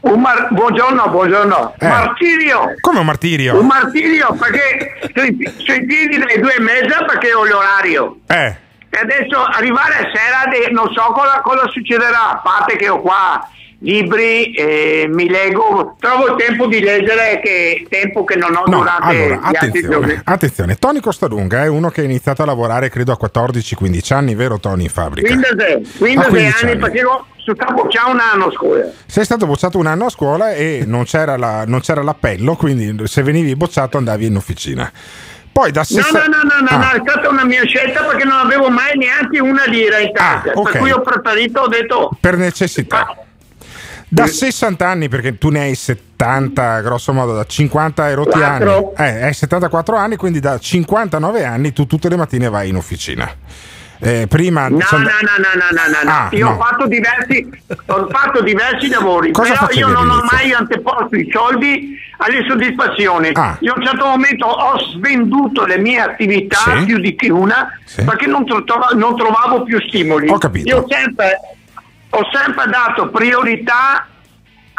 Un 0.00 0.20
mar- 0.20 0.48
buongiorno, 0.50 1.08
buongiorno. 1.10 1.74
Eh. 1.78 1.86
Martirio! 1.86 2.74
Come 2.80 2.98
un 3.00 3.04
martirio? 3.04 3.58
Un 3.60 3.66
martirio 3.66 4.34
perché 4.38 4.98
sui, 5.14 5.34
piedi 5.84 6.16
delle 6.16 6.38
due 6.40 6.54
e 6.54 6.60
mezza 6.60 7.04
perché 7.04 7.34
ho 7.34 7.44
l'orario. 7.44 8.16
Eh. 8.26 8.56
E 8.92 8.98
adesso 8.98 9.42
arrivare 9.44 9.94
a 9.94 10.10
sera 10.12 10.50
de- 10.50 10.70
non 10.72 10.90
so 10.94 11.02
cosa, 11.12 11.40
cosa 11.42 11.68
succederà, 11.68 12.30
a 12.30 12.40
parte 12.42 12.76
che 12.76 12.88
ho 12.88 13.00
qua 13.00 13.46
libri, 13.82 14.52
eh, 14.52 15.06
mi 15.08 15.28
leggo, 15.28 15.96
trovo 16.00 16.28
il 16.28 16.36
tempo 16.44 16.66
di 16.66 16.80
leggere 16.80 17.40
che 17.42 17.86
tempo 17.88 18.24
che 18.24 18.36
non 18.36 18.54
ho 18.54 18.64
No, 18.66 18.78
durante 18.78 19.06
allora, 19.06 19.34
gli 19.36 19.38
altri 19.54 19.68
attenzione, 19.68 20.20
attenzione, 20.24 20.74
Tony 20.76 21.00
Costalunga 21.00 21.62
è 21.64 21.66
uno 21.68 21.88
che 21.88 22.00
ha 22.02 22.04
iniziato 22.04 22.42
a 22.42 22.46
lavorare 22.46 22.90
credo 22.90 23.12
a 23.12 23.18
14-15 23.20 24.12
anni, 24.12 24.34
vero 24.34 24.58
Tony, 24.58 24.82
in 24.84 24.90
fabbrica? 24.90 25.28
15, 25.34 25.98
15 25.98 26.18
A 26.26 26.28
15 26.28 26.62
anni, 26.64 26.72
anni. 26.72 26.80
perché 26.80 27.02
sono 27.54 27.72
stato 27.74 27.88
già 27.88 28.06
un 28.06 28.18
anno 28.20 28.46
a 28.46 28.50
scuola. 28.52 28.84
Sei 29.06 29.24
stato 29.24 29.46
bocciato 29.46 29.78
un 29.78 29.86
anno 29.86 30.06
a 30.06 30.10
scuola 30.10 30.52
e 30.52 30.84
non 30.86 31.04
c'era, 31.04 31.36
la- 31.36 31.64
non 31.66 31.80
c'era 31.80 32.02
l'appello, 32.02 32.56
quindi 32.56 33.06
se 33.06 33.22
venivi 33.22 33.54
bocciato 33.56 33.96
andavi 33.98 34.26
in 34.26 34.36
officina. 34.36 34.90
Poi 35.52 35.72
da 35.72 35.80
No, 35.80 35.84
60 36.02 36.18
no, 36.26 36.26
no, 36.26 36.36
no, 36.42 36.60
no, 36.60 36.68
Ah, 36.70 36.76
no, 36.94 37.04
è 37.04 37.08
stata 37.10 37.28
una 37.28 37.44
mia 37.44 37.64
scelta 37.64 38.04
perché 38.04 38.24
non 38.24 38.38
avevo 38.38 38.70
mai 38.70 38.96
neanche 38.96 39.40
una 39.40 39.64
lira 39.66 39.98
in 39.98 40.12
tasca. 40.12 40.52
ok. 40.54 40.70
Per 40.70 40.80
cui 40.80 40.90
ho 40.92 41.00
preferito, 41.00 41.60
ho 41.62 41.68
detto, 41.68 42.10
per 42.20 42.36
necessità. 42.36 43.16
Da 44.12 44.26
60 44.26 44.88
anni, 44.88 45.08
perché 45.08 45.38
tu 45.38 45.50
ne 45.50 45.60
hai 45.60 45.74
70, 45.76 46.80
grosso 46.80 47.12
modo, 47.12 47.32
da 47.34 47.44
50 47.44 48.08
e 48.08 48.14
rotti 48.14 48.42
anni. 48.42 48.64
Quattro. 48.64 48.94
Eh, 48.96 49.22
hai 49.24 49.32
74 49.34 49.96
anni, 49.96 50.16
quindi 50.16 50.40
da 50.40 50.58
59 50.58 51.44
anni 51.44 51.72
tu 51.72 51.86
tutte 51.86 52.08
le 52.08 52.16
mattine 52.16 52.48
vai 52.48 52.68
in 52.70 52.76
officina. 52.76 53.28
Eh, 54.02 54.26
prima 54.28 54.68
No, 54.68 54.80
sono- 54.80 55.02
no, 55.02 55.10
no, 55.10 55.36
no, 55.36 55.50
no, 55.54 55.66
no, 55.70 55.82
no, 55.92 56.02
no. 56.04 56.10
Ah, 56.10 56.28
Io 56.32 56.46
no. 56.48 56.52
ho 56.54 56.56
fatto 56.58 56.86
diversi, 56.86 57.48
ho 57.86 58.08
fatto 58.10 58.42
diversi 58.42 58.88
lavori, 58.88 59.30
Cosa 59.30 59.52
però 59.52 59.68
io 59.72 59.88
non 59.88 60.08
ho 60.08 60.22
mai 60.30 60.52
anteposto 60.52 61.16
i 61.16 61.28
soldi 61.30 61.98
alle 62.16 62.44
soddisfazioni. 62.48 63.30
Ah. 63.34 63.56
Io 63.60 63.72
a 63.74 63.76
un 63.78 63.84
certo 63.84 64.06
momento 64.06 64.46
ho 64.46 64.78
svenduto 64.94 65.66
le 65.66 65.78
mie 65.78 66.00
attività, 66.00 66.58
Sì. 66.78 66.84
più 66.86 66.98
di 66.98 67.14
che 67.14 67.30
una, 67.30 67.78
Sì. 67.84 68.02
perché 68.04 68.26
non, 68.26 68.46
tro- 68.46 68.64
trova- 68.64 68.90
non 68.94 69.14
trovavo 69.16 69.62
più 69.64 69.78
stimoli. 69.82 70.28
Ho 70.30 70.38
capito. 70.38 70.68
Io 70.68 70.84
sempre, 70.88 71.38
ho 72.10 72.26
sempre 72.32 72.66
dato 72.70 73.08
priorità 73.10 74.06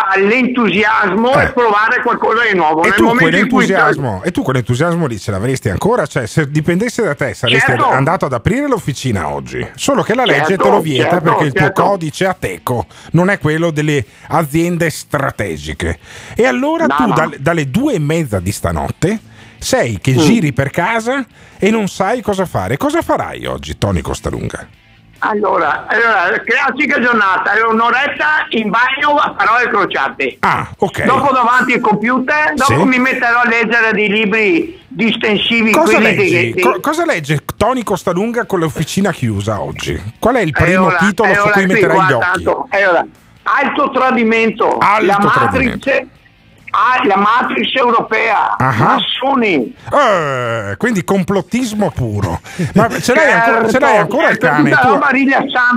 all'entusiasmo 0.08 1.34
Eh. 1.40 1.44
e 1.44 1.52
provare 1.52 2.02
qualcosa 2.02 2.44
di 2.50 2.56
nuovo. 2.58 2.84
E 2.84 2.92
tu, 2.94 3.04
in 3.04 3.10
cui 3.10 3.18
quell'entusiasmo, 3.18 4.22
e 4.24 4.32
tu 4.32 4.42
quell'entusiasmo 4.44 5.06
lì 5.06 5.20
ce 5.20 5.32
l'avresti 5.32 5.70
ancora? 5.70 6.06
Cioè, 6.06 6.26
se 6.28 6.50
dipendesse 6.50 7.04
da 7.04 7.16
te, 7.16 7.34
saresti 7.34 7.66
Certo. 7.72 7.88
andato 7.90 8.26
ad 8.26 8.34
aprire 8.34 8.68
l'officina 8.68 9.30
oggi. 9.30 9.66
Solo 9.76 10.04
che 10.04 10.14
la 10.16 10.26
legge 10.26 10.46
Certo, 10.50 10.64
te 10.64 10.70
lo 10.70 10.82
vieta 10.82 11.10
certo, 11.12 11.24
perché 11.24 11.44
il 11.46 11.52
tuo 11.54 11.66
certo. 11.66 11.82
codice 11.84 12.26
ateco 12.26 12.86
non 13.12 13.30
è 13.30 13.40
quello 13.40 13.72
delle 13.72 14.06
aziende 14.28 14.90
strategiche. 14.90 16.00
E 16.36 16.46
allora 16.46 16.86
No, 16.86 16.96
tu 16.96 17.08
no. 17.08 17.14
dal- 17.14 17.36
dalle 17.40 17.70
due 17.70 17.94
e 17.94 18.00
mezza 18.00 18.40
di 18.40 18.52
stanotte 18.52 19.20
sei 19.58 20.00
che 20.02 20.14
Mm. 20.14 20.18
giri 20.18 20.54
per 20.54 20.72
casa 20.72 21.26
e 21.60 21.70
non 21.70 21.88
sai 21.88 22.22
cosa 22.22 22.46
fare. 22.46 22.78
Cosa 22.78 23.02
farai 23.02 23.46
oggi, 23.46 23.78
Tony 23.78 24.02
Costalunga? 24.02 24.68
Allora, 25.24 25.86
allora, 25.88 26.42
classica 26.44 27.00
giornata, 27.00 27.52
un'oretta 27.70 28.48
in 28.50 28.72
bagno 28.72 29.18
a 29.18 29.34
parole 29.38 29.68
crociate. 29.70 30.38
Ah, 30.40 30.68
ok. 30.80 31.04
Dopo 31.04 31.32
davanti 31.32 31.74
al 31.74 31.80
computer, 31.80 32.54
dopo 32.56 32.74
Sì. 32.74 32.84
mi 32.86 32.98
metterò 32.98 33.42
a 33.42 33.48
leggere 33.48 33.92
dei 33.94 34.10
libri 34.10 34.82
distensivi. 34.88 35.72
Cosa 35.74 36.00
leggi? 36.00 36.54
che- 36.54 36.62
Co- 36.62 36.80
cosa 36.80 37.06
legge 37.06 37.38
Tony 37.56 37.84
Costalunga 37.84 38.46
con 38.46 38.60
l'officina 38.60 39.12
chiusa 39.12 39.62
oggi? 39.62 40.02
Qual 40.18 40.36
è 40.36 40.42
il 40.42 40.52
primo 40.54 40.88
Allora, 40.88 40.98
titolo 40.98 41.30
su 41.34 41.40
allora, 41.40 41.52
cui 41.52 41.64
qui, 41.66 41.74
metterai 41.74 41.96
gli 41.96 42.00
guarda, 42.00 42.18
occhi? 42.18 42.44
tanto, 42.44 42.68
allora, 42.72 43.06
alto 43.44 43.90
tradimento, 43.92 44.78
Alto 44.80 45.06
la 45.06 45.32
tradimento. 45.32 45.90
Ah, 46.74 47.02
la 47.06 47.18
Matrix 47.18 47.76
europea, 47.76 48.56
Ah. 48.58 48.74
massoni. 48.78 49.76
Eh, 49.94 50.76
quindi 50.78 51.04
complottismo 51.04 51.92
puro. 51.94 52.40
Ma 52.76 52.88
ce 53.00 53.14
l'hai 53.14 53.32
ancora, 53.32 53.70
ce 53.70 53.80
l'hai 53.80 53.98
ancora 53.98 54.30
il 54.30 54.38
certo, 54.40 54.48
cane? 54.48 54.70
Tu- 54.72 54.98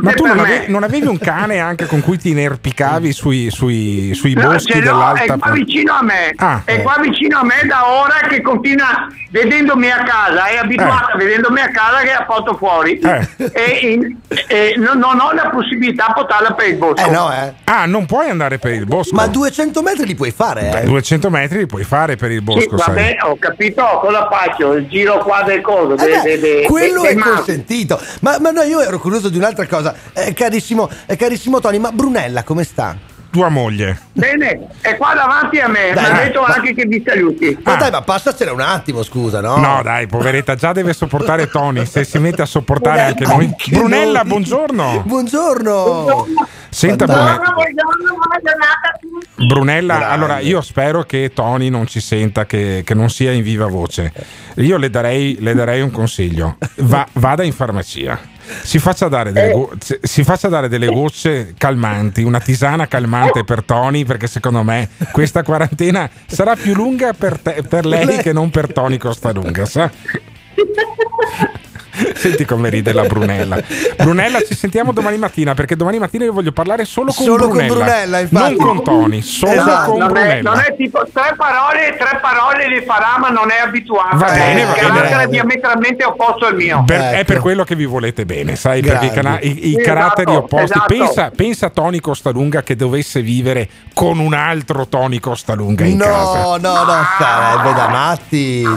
ma 0.03 0.13
tu 0.13 0.27
non 0.27 0.39
avevi, 0.39 0.65
non 0.71 0.83
avevi 0.85 1.07
un 1.07 1.19
cane 1.19 1.59
anche 1.59 1.87
con 1.87 2.01
cui 2.01 2.17
ti 2.19 2.31
inerpicavi 2.31 3.13
sui, 3.13 3.51
sui- 3.51 4.15
sui 4.15 4.35
No, 4.35 4.43
boschi 4.51 4.81
dell'alta 4.81 5.23
è 5.35 5.39
qua 5.39 5.51
vicino 5.51 5.95
a 5.95 6.03
me, 6.03 6.33
Ah, 6.37 6.63
è 6.65 6.75
eh. 6.75 6.83
qua 6.83 6.97
vicino 7.01 7.39
a 7.41 7.45
me 7.45 7.63
da 7.67 7.89
ora 7.89 8.15
che 8.29 8.41
continua 8.41 9.09
vedendomi 9.31 9.91
a 9.91 10.03
casa, 10.05 10.45
è 10.47 10.59
abituata 10.59 11.13
Eh. 11.15 11.19
vedendomi 11.19 11.61
a 11.61 11.69
casa 11.71 11.99
che 12.03 12.13
ha 12.13 12.25
fatto 12.29 12.55
fuori 12.57 12.99
Eh. 13.01 13.29
e, 13.53 13.91
in- 13.91 14.17
e 14.47 14.75
non, 14.77 14.99
non 14.99 15.19
ho 15.19 15.33
la 15.33 15.51
possibilità 15.51 16.05
di 16.09 16.13
portarla 16.15 16.53
per 16.53 16.69
il 16.69 16.77
bosco. 16.77 17.05
Eh 17.05 17.11
no, 17.11 17.33
eh. 17.33 17.53
Ah, 17.65 17.85
non 17.87 18.07
puoi 18.07 18.29
andare 18.31 18.59
per 18.59 18.73
il 18.73 18.87
bosco. 18.87 19.15
Ma 19.17 19.27
200 19.27 19.83
metri 19.83 20.07
li 20.07 20.15
puoi 20.15 20.31
fare, 20.31 20.83
eh. 20.83 20.84
Eh. 20.85 20.89
200 20.89 21.31
metri 21.31 21.59
li 21.59 21.67
puoi 21.67 21.85
fare 21.85 22.17
per 22.17 22.31
il 22.31 22.39
Sì, 22.39 22.45
bosco, 22.45 22.77
va 22.77 22.83
sai. 22.85 22.95
bene, 22.95 23.17
ho 23.23 23.37
capito, 23.39 23.83
cosa 24.01 24.29
faccio? 24.31 24.73
Il 24.75 24.89
giro 24.89 25.19
qua 25.19 25.43
del 25.43 25.61
coso, 25.61 25.95
de- 25.95 26.05
Eh 26.05 26.21
beh, 26.23 26.23
de- 26.23 26.39
de- 26.61 26.67
quello 26.67 27.03
de- 27.03 27.09
è 27.09 27.15
consentito. 27.17 28.01
Ma, 28.21 28.39
ma 28.41 28.51
no, 28.51 28.63
io 28.63 28.81
ero 28.81 28.99
curioso 28.99 29.29
di 29.29 29.37
un'altra 29.39 29.67
cosa. 29.67 29.95
Eh, 30.13 30.33
carissimo, 30.33 30.89
eh, 31.07 31.17
carissimo 31.17 31.61
Tony, 31.61 31.79
ma 31.79 31.91
Brunella 31.93 32.43
come 32.43 32.65
sta? 32.65 32.97
Tua 33.35 33.49
moglie. 33.49 33.99
Bene, 34.13 34.69
è 34.81 34.97
qua 34.97 35.13
davanti 35.13 35.59
a 35.59 35.67
me, 35.67 35.91
Dai, 35.93 36.05
mi 36.13 36.19
ha 36.19 36.23
detto 36.23 36.41
ma- 36.43 36.55
anche 36.55 36.73
che 36.73 36.85
vi 36.87 37.03
saluti. 37.05 37.59
Ma 37.65 37.75
dai, 37.75 37.91
ma 37.91 38.01
passacela 38.03 38.53
un 38.53 38.61
attimo, 38.61 39.03
scusa, 39.03 39.41
no? 39.41 39.57
No, 39.57 39.81
dai, 39.83 40.07
poveretta, 40.07 40.55
già 40.55 40.71
deve 40.71 40.93
sopportare 40.93 41.49
Tony. 41.51 41.85
Se 41.85 42.05
si 42.05 42.19
mette 42.21 42.43
a 42.43 42.47
sopportare 42.47 43.01
anche 43.01 43.27
noi. 43.27 43.47
Anche 43.47 43.71
Brunella, 43.73 44.21
noi. 44.21 44.29
buongiorno. 44.29 45.03
Buongiorno. 45.05 46.27
Senta, 46.69 47.07
Buongiorno. 47.07 47.35
Brunella. 47.35 47.53
buongiorno, 47.55 48.15
buona 48.15 48.41
giornata 48.41 48.89
a 48.93 48.99
tutti. 49.01 49.47
Brunella, 49.49 49.97
Grande. 49.97 50.15
allora 50.15 50.39
io 50.39 50.61
spero 50.61 51.03
che 51.03 51.33
Tony 51.35 51.69
non 51.71 51.89
ci 51.89 51.99
senta, 51.99 52.47
che, 52.47 52.83
che 52.85 52.95
non 52.95 53.11
sia 53.11 53.33
in 53.33 53.43
viva 53.43 53.67
voce. 53.67 54.13
Io 54.59 54.77
le 54.77 54.91
darei, 54.91 55.39
le 55.41 55.55
darei 55.55 55.81
un 55.81 55.91
consiglio: 55.91 56.57
Va- 56.77 57.07
vada 57.15 57.43
in 57.43 57.53
farmacia. 57.53 58.31
Si 58.63 58.79
faccia, 58.79 59.09
dare 59.09 59.33
delle 59.33 59.53
go- 59.53 59.73
si- 60.03 60.23
faccia 60.25 60.49
dare 60.49 60.69
delle 60.69 60.87
gocce 60.87 61.55
calmanti, 61.57 62.23
una 62.23 62.41
tisana 62.41 62.87
calmante 62.87 63.45
per 63.45 63.63
Tony, 63.63 64.05
perché 64.05 64.27
secondo 64.27 64.63
me 64.63 64.89
questa 65.13 65.43
quarantena 65.43 66.09
sarà 66.27 66.55
più 66.57 66.75
lunga 66.75 67.13
per, 67.13 67.39
te- 67.39 67.63
per 67.69 67.87
lei 67.87 68.19
che 68.19 68.33
non 68.33 68.51
per 68.51 68.73
Tony 68.73 68.99
Costalunga, 68.99 69.65
sa? 69.65 69.91
Senti 72.15 72.45
come 72.45 72.71
ride 72.71 72.93
la 72.93 73.05
Brunella. 73.05 73.59
Brunella, 73.97 74.43
ci 74.43 74.55
sentiamo 74.55 74.93
domani 74.93 75.17
mattina 75.19 75.55
perché 75.55 75.77
domani 75.77 75.99
mattina 75.99 76.25
io 76.25 76.33
voglio 76.33 76.53
parlare 76.53 76.85
solo 76.85 77.13
con 77.13 77.25
Solo 77.25 77.49
con 77.49 77.57
Brunella. 77.67 77.75
Brunella, 77.75 78.19
infatti. 78.21 78.57
non 78.57 78.67
con 78.67 78.83
Tony, 78.85 79.23
solo 79.23 79.53
Esatto. 79.53 79.91
con 79.91 79.99
non, 80.01 80.09
è, 80.09 80.13
Brunella. 80.13 80.51
non 80.51 80.61
è 80.61 80.75
tipo 80.77 81.07
tre 81.13 81.35
parole, 81.37 81.97
tre 81.99 82.19
parole 82.21 82.69
le 82.69 82.83
farà, 82.85 83.17
ma 83.19 83.29
non 83.29 83.51
è 83.51 83.59
abituato. 83.65 84.17
Va 84.17 84.31
bene, 84.31 84.65
va 84.65 84.71
Il 84.73 84.77
carattere 84.81 85.09
bene. 85.09 85.23
è 85.25 85.29
diametralmente 85.29 86.05
opposto 86.05 86.47
al 86.47 86.55
mio. 86.57 86.83
Per- 86.85 87.01
È 87.01 87.15
Ecco. 87.19 87.25
per 87.33 87.39
quello 87.41 87.65
che 87.65 87.75
vi 87.77 87.85
volete 87.87 88.25
bene, 88.25 88.57
sai? 88.57 88.83
Perché 88.83 89.07
i, 89.07 89.11
cana- 89.11 89.39
i- 89.41 89.69
i 89.69 89.75
Esatto, 89.79 89.85
caratteri 89.85 90.35
opposti. 90.35 90.65
esatto. 90.65 90.85
Pensa, 90.95 91.31
pensa 91.35 91.67
a 91.67 91.71
Tony 91.71 92.01
Costalunga 92.01 92.63
che 92.63 92.75
dovesse 92.77 93.23
vivere 93.23 93.69
con 93.95 94.19
un 94.19 94.35
altro 94.35 94.87
Tony 94.89 95.21
Costalunga 95.21 95.85
in 95.85 95.99
casa. 95.99 96.43
No, 96.43 96.57
no, 96.57 96.85
no, 96.85 97.03
sarebbe 97.19 97.73
da 97.75 97.89
matti. 97.89 98.63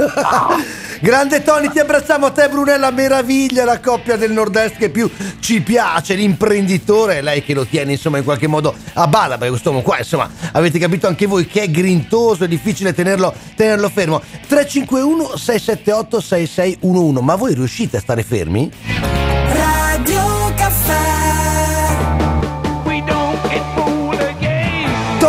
Grande 1.02 1.42
Tony, 1.42 1.70
ti 1.70 1.78
abbracciamo 1.78 2.26
a 2.26 2.30
te 2.30 2.46
Brunella, 2.50 2.90
meraviglia 2.90 3.64
la 3.64 3.80
coppia 3.80 4.16
del 4.16 4.32
nord-est 4.32 4.76
che 4.76 4.90
più 4.90 5.10
ci 5.40 5.62
piace, 5.62 6.12
l'imprenditore, 6.14 7.18
è 7.18 7.22
lei 7.22 7.42
che 7.42 7.54
lo 7.54 7.64
tiene 7.64 7.92
insomma 7.92 8.18
in 8.18 8.24
qualche 8.24 8.46
modo 8.46 8.74
a 8.92 9.06
bada, 9.06 9.36
perché 9.36 9.48
quest'uomo 9.48 9.80
qua 9.80 9.96
insomma 9.96 10.30
avete 10.52 10.78
capito 10.78 11.06
anche 11.06 11.24
voi 11.24 11.46
che 11.46 11.62
è 11.62 11.70
grintoso, 11.70 12.44
è 12.44 12.48
difficile 12.48 12.92
tenerlo, 12.92 13.32
tenerlo 13.56 13.88
fermo. 13.88 14.20
351 14.46 15.38
678 15.38 16.20
6611, 16.20 17.24
ma 17.24 17.34
voi 17.34 17.54
riuscite 17.54 17.96
a 17.96 18.00
stare 18.00 18.22
fermi? 18.22 18.70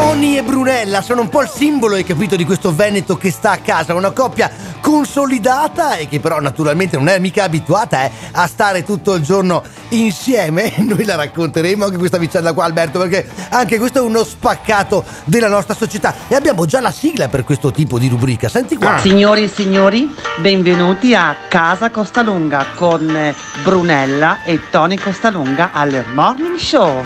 Tony 0.01 0.35
e 0.35 0.41
Brunella 0.41 0.99
sono 1.03 1.21
un 1.21 1.29
po' 1.29 1.43
il 1.43 1.47
simbolo, 1.47 1.93
hai 1.93 2.03
capito, 2.03 2.35
di 2.35 2.43
questo 2.43 2.73
Veneto 2.73 3.17
che 3.17 3.29
sta 3.29 3.51
a 3.51 3.57
casa, 3.57 3.93
una 3.93 4.09
coppia 4.09 4.49
consolidata 4.81 5.93
e 5.97 6.07
che 6.07 6.19
però 6.19 6.39
naturalmente 6.39 6.97
non 6.97 7.07
è 7.07 7.19
mica 7.19 7.43
abituata 7.43 8.05
eh, 8.05 8.11
a 8.31 8.47
stare 8.47 8.83
tutto 8.83 9.13
il 9.13 9.21
giorno 9.21 9.61
insieme. 9.89 10.73
Noi 10.81 11.05
la 11.05 11.13
racconteremo 11.17 11.85
anche 11.85 11.97
questa 11.97 12.17
vicenda 12.17 12.51
qua 12.53 12.65
Alberto 12.65 12.97
perché 12.97 13.29
anche 13.49 13.77
questo 13.77 13.99
è 13.99 14.01
uno 14.01 14.23
spaccato 14.23 15.05
della 15.25 15.47
nostra 15.47 15.75
società 15.75 16.15
e 16.27 16.33
abbiamo 16.33 16.65
già 16.65 16.81
la 16.81 16.91
sigla 16.91 17.27
per 17.27 17.43
questo 17.43 17.69
tipo 17.69 17.99
di 17.99 18.09
rubrica. 18.09 18.49
Senti 18.49 18.77
qua. 18.77 18.97
Signori 18.97 19.43
e 19.43 19.49
signori, 19.49 20.11
benvenuti 20.37 21.13
a 21.13 21.35
Casa 21.47 21.91
Costalunga 21.91 22.65
con 22.73 23.35
Brunella 23.61 24.43
e 24.45 24.59
Tony 24.71 24.97
Costalunga 24.97 25.69
al 25.71 26.05
Morning 26.11 26.57
Show. 26.57 27.03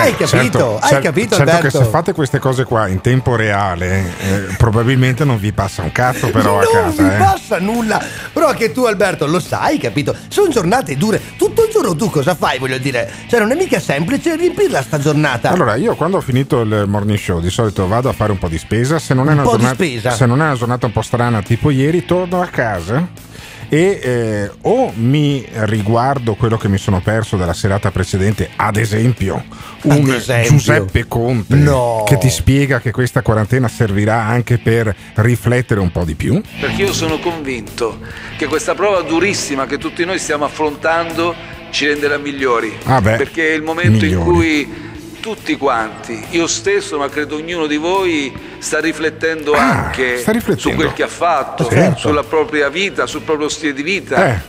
Hai 0.00 0.16
capito? 0.16 0.26
Certo, 0.26 0.78
hai 0.80 1.02
capito 1.02 1.36
certo 1.36 1.50
Alberto? 1.50 1.78
che 1.78 1.84
se 1.84 1.90
fate 1.90 2.12
queste 2.12 2.38
cose 2.38 2.64
qua 2.64 2.88
in 2.88 3.00
tempo 3.00 3.36
reale, 3.36 4.12
eh, 4.20 4.54
probabilmente 4.56 5.24
non 5.24 5.38
vi 5.38 5.52
passa 5.52 5.82
un 5.82 5.92
cazzo 5.92 6.30
però 6.30 6.58
a 6.58 6.62
non 6.62 6.72
casa. 6.72 7.02
mi 7.02 7.14
eh. 7.14 7.18
passa 7.18 7.58
nulla. 7.58 8.02
Però 8.32 8.48
anche 8.48 8.72
tu, 8.72 8.84
Alberto, 8.84 9.26
lo 9.26 9.40
sai, 9.40 9.78
capito? 9.78 10.14
Sono 10.28 10.50
giornate 10.50 10.96
dure. 10.96 11.20
Tutto 11.36 11.64
il 11.64 11.72
giorno 11.72 11.94
tu 11.94 12.10
cosa 12.10 12.34
fai, 12.34 12.58
voglio 12.58 12.78
dire? 12.78 13.10
Cioè, 13.28 13.40
non 13.40 13.50
è 13.50 13.54
mica 13.54 13.80
semplice 13.80 14.36
riempirla 14.36 14.82
sta 14.82 14.98
giornata. 14.98 15.50
Allora, 15.50 15.76
io 15.76 15.94
quando 15.94 16.16
ho 16.18 16.20
finito 16.20 16.60
il 16.60 16.84
morning 16.86 17.18
show 17.18 17.40
di 17.40 17.50
solito 17.50 17.86
vado 17.86 18.08
a 18.08 18.12
fare 18.12 18.32
un 18.32 18.38
po' 18.38 18.48
di 18.48 18.58
spesa. 18.58 18.98
Se 18.98 19.14
non 19.14 19.28
è, 19.28 19.32
Un 19.32 19.38
una, 19.38 19.74
giornata, 19.74 20.10
se 20.10 20.26
non 20.26 20.40
è 20.40 20.44
una 20.44 20.54
giornata 20.54 20.86
un 20.86 20.92
po' 20.92 21.02
strana, 21.02 21.42
tipo 21.42 21.70
ieri, 21.70 22.04
torno 22.04 22.40
a 22.40 22.46
casa 22.46 23.30
e 23.74 24.00
eh, 24.02 24.50
o 24.62 24.92
mi 24.96 25.46
riguardo 25.50 26.34
quello 26.34 26.58
che 26.58 26.68
mi 26.68 26.76
sono 26.76 27.00
perso 27.00 27.38
dalla 27.38 27.54
serata 27.54 27.90
precedente, 27.90 28.50
ad 28.54 28.76
esempio, 28.76 29.42
un 29.84 29.92
Ad 29.92 30.08
esempio? 30.08 30.50
Giuseppe 30.50 31.06
Conte 31.08 31.54
No. 31.54 32.04
che 32.06 32.18
ti 32.18 32.28
spiega 32.28 32.80
che 32.80 32.90
questa 32.90 33.22
quarantena 33.22 33.68
servirà 33.68 34.24
anche 34.24 34.58
per 34.58 34.94
riflettere 35.14 35.80
un 35.80 35.90
po' 35.90 36.04
di 36.04 36.14
più. 36.14 36.38
Perché 36.60 36.82
io 36.82 36.92
sono 36.92 37.18
convinto 37.18 37.98
che 38.36 38.44
questa 38.44 38.74
prova 38.74 39.00
durissima 39.00 39.64
che 39.64 39.78
tutti 39.78 40.04
noi 40.04 40.18
stiamo 40.18 40.44
affrontando 40.44 41.34
ci 41.70 41.86
renderà 41.86 42.18
migliori. 42.18 42.70
Ah 42.84 43.00
beh, 43.00 43.16
perché 43.16 43.52
è 43.52 43.54
il 43.54 43.62
momento 43.62 44.04
in 44.04 44.18
migliori. 44.18 44.24
cui 44.30 44.90
tutti 45.22 45.56
quanti, 45.56 46.20
io 46.30 46.48
stesso, 46.48 46.98
ma 46.98 47.08
credo 47.08 47.36
ognuno 47.36 47.68
di 47.68 47.76
voi, 47.76 48.32
sta 48.58 48.80
riflettendo 48.80 49.52
Ah, 49.52 49.84
anche 49.84 50.18
sta 50.18 50.32
riflettendo. 50.32 50.70
su 50.70 50.74
quel 50.74 50.92
che 50.92 51.04
ha 51.04 51.08
fatto, 51.08 51.68
Certo. 51.68 51.98
sulla 52.00 52.24
propria 52.24 52.68
vita, 52.68 53.06
sul 53.06 53.22
proprio 53.22 53.48
stile 53.48 53.72
di 53.72 53.82
vita, 53.84 54.34
Eh. 54.34 54.40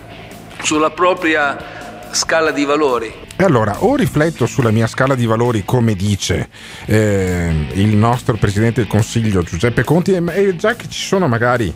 sulla 0.63 0.89
propria 0.89 2.09
scala 2.11 2.49
di 2.49 2.65
valori. 2.65 3.13
E 3.35 3.43
allora, 3.43 3.83
o 3.83 3.95
rifletto 3.95 4.47
sulla 4.47 4.71
mia 4.71 4.87
scala 4.87 5.13
di 5.13 5.27
valori, 5.27 5.63
come 5.63 5.93
dice 5.93 6.49
eh, 6.85 7.67
il 7.73 7.95
nostro 7.95 8.35
presidente 8.37 8.81
del 8.81 8.89
consiglio 8.89 9.43
Giuseppe 9.43 9.83
Conti, 9.83 10.11
e, 10.13 10.23
e 10.33 10.55
già 10.55 10.75
che 10.75 10.87
ci 10.89 11.05
sono 11.05 11.27
magari. 11.27 11.71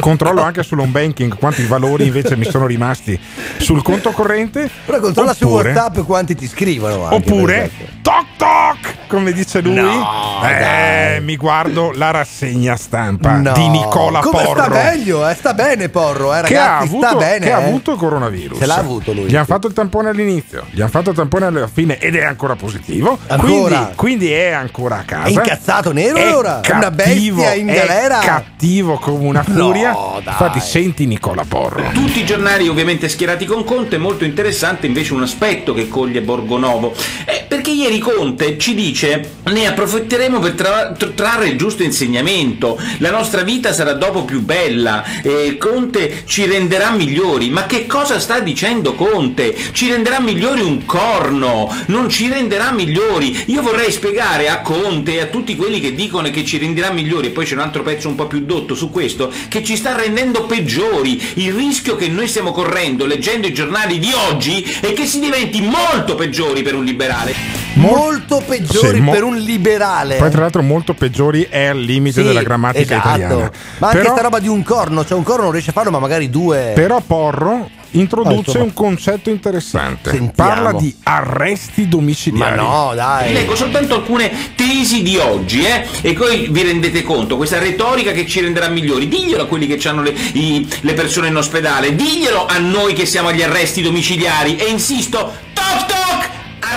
Controllo 0.00 0.42
anche 0.42 0.62
sull'home 0.62 0.90
banking 0.90 1.36
quanti 1.36 1.64
valori 1.66 2.06
invece 2.06 2.36
mi 2.36 2.44
sono 2.44 2.66
rimasti 2.66 3.18
sul 3.58 3.82
conto 3.82 4.10
corrente. 4.10 4.68
Però 4.84 4.98
controlla 5.00 5.34
su 5.34 5.46
oppure- 5.46 5.72
WhatsApp 5.72 6.04
quanti 6.04 6.34
ti 6.34 6.46
scrivono. 6.46 7.04
anche, 7.04 7.14
Oppure 7.16 7.70
toc 8.02 8.24
toc, 8.36 8.94
come 9.08 9.32
dice 9.32 9.60
lui, 9.60 9.74
No, 9.74 10.40
eh, 10.44 11.18
mi 11.22 11.36
guardo 11.36 11.92
la 11.94 12.10
rassegna 12.10 12.76
stampa 12.76 13.36
No. 13.36 13.52
di 13.52 13.68
Nicola 13.68 14.20
Come 14.20 14.42
Porro. 14.44 14.62
sta 14.62 14.68
meglio, 14.68 15.26
eh? 15.28 15.34
sta 15.34 15.54
bene 15.54 15.88
Porro, 15.88 16.32
eh, 16.34 16.42
ragazzi, 16.42 16.52
che 16.52 16.58
ha 16.58 16.78
avuto, 16.78 17.06
sta 17.06 17.16
bene. 17.16 17.46
che 17.46 17.52
ha 17.52 17.60
eh. 17.60 17.64
avuto 17.64 17.92
il 17.92 17.98
coronavirus. 17.98 18.58
Ce 18.58 18.66
l'ha 18.66 18.76
avuto 18.76 19.12
lui. 19.12 19.24
Gli 19.24 19.34
hanno 19.36 19.44
fatto 19.46 19.66
il 19.66 19.72
tampone 19.72 20.08
all'inizio, 20.10 20.64
gli 20.70 20.80
hanno 20.80 20.90
fatto 20.90 21.10
il 21.10 21.16
tampone 21.16 21.46
alla 21.46 21.66
fine 21.72 21.98
ed 21.98 22.14
è 22.14 22.24
ancora 22.24 22.54
positivo. 22.54 23.18
Ancora? 23.26 23.48
Quindi, 23.76 23.94
quindi 23.96 24.30
è 24.32 24.50
ancora 24.50 24.98
a 24.98 25.02
casa. 25.02 25.24
È 25.26 25.30
incazzato 25.30 25.92
nero 25.92 26.16
È 26.16 26.22
allora? 26.22 26.60
È 26.60 26.70
una 26.70 26.90
cattivo, 26.90 27.36
bestia 27.42 27.54
in 27.54 27.68
è 27.68 27.74
galera? 27.74 28.18
cattivo 28.18 28.98
come 28.98 29.26
una 29.26 29.44
No, 29.46 29.65
furia. 29.66 29.96
dai. 30.22 30.32
Infatti, 30.32 30.60
senti 30.60 31.06
Nicola 31.06 31.44
Porro. 31.46 31.90
Tutti 31.92 32.20
i 32.20 32.24
giornali 32.24 32.68
ovviamente 32.68 33.08
schierati 33.08 33.44
con 33.44 33.64
Conte, 33.64 33.98
molto 33.98 34.24
interessante 34.24 34.86
invece 34.86 35.12
un 35.12 35.22
aspetto 35.22 35.74
che 35.74 35.88
coglie 35.88 36.20
Borgonovo, 36.20 36.94
Eh, 37.24 37.44
perché 37.46 37.70
ieri 37.70 37.98
Conte 37.98 38.58
ci 38.58 38.74
dice 38.74 39.34
ne 39.44 39.66
approfitteremo 39.66 40.38
per 40.38 40.52
tra- 40.52 40.92
tr- 40.92 41.14
trarre 41.14 41.48
il 41.48 41.56
giusto 41.58 41.82
insegnamento, 41.82 42.78
la 42.98 43.10
nostra 43.10 43.42
vita 43.42 43.72
sarà 43.72 43.92
dopo 43.92 44.24
più 44.24 44.42
bella, 44.42 45.04
eh, 45.22 45.56
Conte 45.58 46.22
ci 46.26 46.46
renderà 46.46 46.90
migliori, 46.90 47.50
ma 47.50 47.66
che 47.66 47.86
cosa 47.86 48.18
sta 48.18 48.40
dicendo 48.40 48.94
Conte? 48.94 49.54
Ci 49.72 49.88
renderà 49.90 50.20
migliori 50.20 50.60
un 50.60 50.84
corno, 50.84 51.72
non 51.86 52.08
ci 52.08 52.28
renderà 52.28 52.72
migliori, 52.72 53.44
io 53.46 53.62
vorrei 53.62 53.90
spiegare 53.90 54.48
a 54.48 54.60
Conte 54.60 55.14
e 55.14 55.20
a 55.20 55.26
tutti 55.26 55.56
quelli 55.56 55.80
che 55.80 55.94
dicono 55.94 56.30
che 56.30 56.44
ci 56.44 56.58
renderà 56.58 56.90
migliori, 56.90 57.28
e 57.28 57.30
poi 57.30 57.44
c'è 57.44 57.54
un 57.54 57.60
altro 57.60 57.82
pezzo 57.82 58.08
un 58.08 58.14
po' 58.14 58.26
più 58.26 58.40
dotto 58.44 58.74
su 58.74 58.90
questo, 58.90 59.32
che 59.48 59.55
ci 59.62 59.76
sta 59.76 59.94
rendendo 59.96 60.44
peggiori, 60.46 61.20
il 61.34 61.52
rischio 61.52 61.96
che 61.96 62.08
noi 62.08 62.28
stiamo 62.28 62.52
correndo 62.52 63.06
leggendo 63.06 63.46
i 63.46 63.52
giornali 63.54 63.98
di 63.98 64.10
oggi 64.28 64.62
è 64.80 64.92
che 64.92 65.06
si 65.06 65.20
diventi 65.20 65.60
molto 65.60 66.14
peggiori 66.14 66.62
per 66.62 66.74
un 66.74 66.84
liberale. 66.84 67.34
Molto 67.74 68.42
peggiori 68.46 68.96
Sì, 68.96 69.00
mo- 69.02 69.12
per 69.12 69.22
un 69.22 69.36
liberale. 69.36 70.16
Poi, 70.16 70.30
tra 70.30 70.40
l'altro, 70.40 70.62
molto 70.62 70.94
peggiori 70.94 71.46
è 71.48 71.66
al 71.66 71.78
limite 71.78 72.20
Sì, 72.22 72.26
della 72.26 72.42
grammatica 72.42 72.94
esatto. 72.94 73.08
italiana. 73.16 73.50
Ma 73.78 73.86
anche 73.88 73.98
Però- 73.98 74.12
sta 74.12 74.22
roba 74.22 74.38
di 74.38 74.48
un 74.48 74.62
corno, 74.62 75.04
cioè 75.04 75.16
un 75.18 75.22
corno 75.24 75.42
non 75.44 75.52
riesce 75.52 75.70
a 75.70 75.72
farlo, 75.74 75.90
ma 75.90 75.98
magari 75.98 76.30
due. 76.30 76.72
Però 76.74 77.00
Porro 77.06 77.68
introduce 77.92 78.36
insomma. 78.36 78.64
un 78.64 78.72
concetto 78.74 79.30
interessante. 79.30 80.10
Sentiamo. 80.10 80.32
Parla 80.50 80.72
di 80.72 80.94
arresti 81.02 81.88
domiciliari. 81.88 82.56
Ma 82.56 82.62
no, 82.62 82.94
dai. 82.94 83.32
Leggo 83.32 83.54
soltanto 83.54 83.94
alcune 83.94 84.30
tesi 84.54 85.02
di 85.02 85.16
oggi, 85.16 85.64
eh? 85.64 85.86
E 86.00 86.12
poi 86.14 86.48
vi 86.50 86.62
rendete 86.62 87.02
conto, 87.02 87.36
questa 87.36 87.58
retorica 87.58 88.12
che 88.12 88.26
ci 88.26 88.40
renderà 88.40 88.68
migliori, 88.68 89.08
diglielo 89.08 89.42
a 89.42 89.46
quelli 89.46 89.66
che 89.66 89.88
hanno 89.88 90.02
le, 90.02 90.10
i- 90.32 90.68
le 90.80 90.92
persone 90.94 91.28
in 91.28 91.36
ospedale, 91.36 91.94
diglielo 91.94 92.46
a 92.46 92.58
noi 92.58 92.92
che 92.92 93.06
siamo 93.06 93.28
agli 93.28 93.42
arresti 93.42 93.82
domiciliari, 93.82 94.56
e 94.56 94.64
insisto, 94.64 95.32
toc 95.52 95.86
toc! 95.86 95.95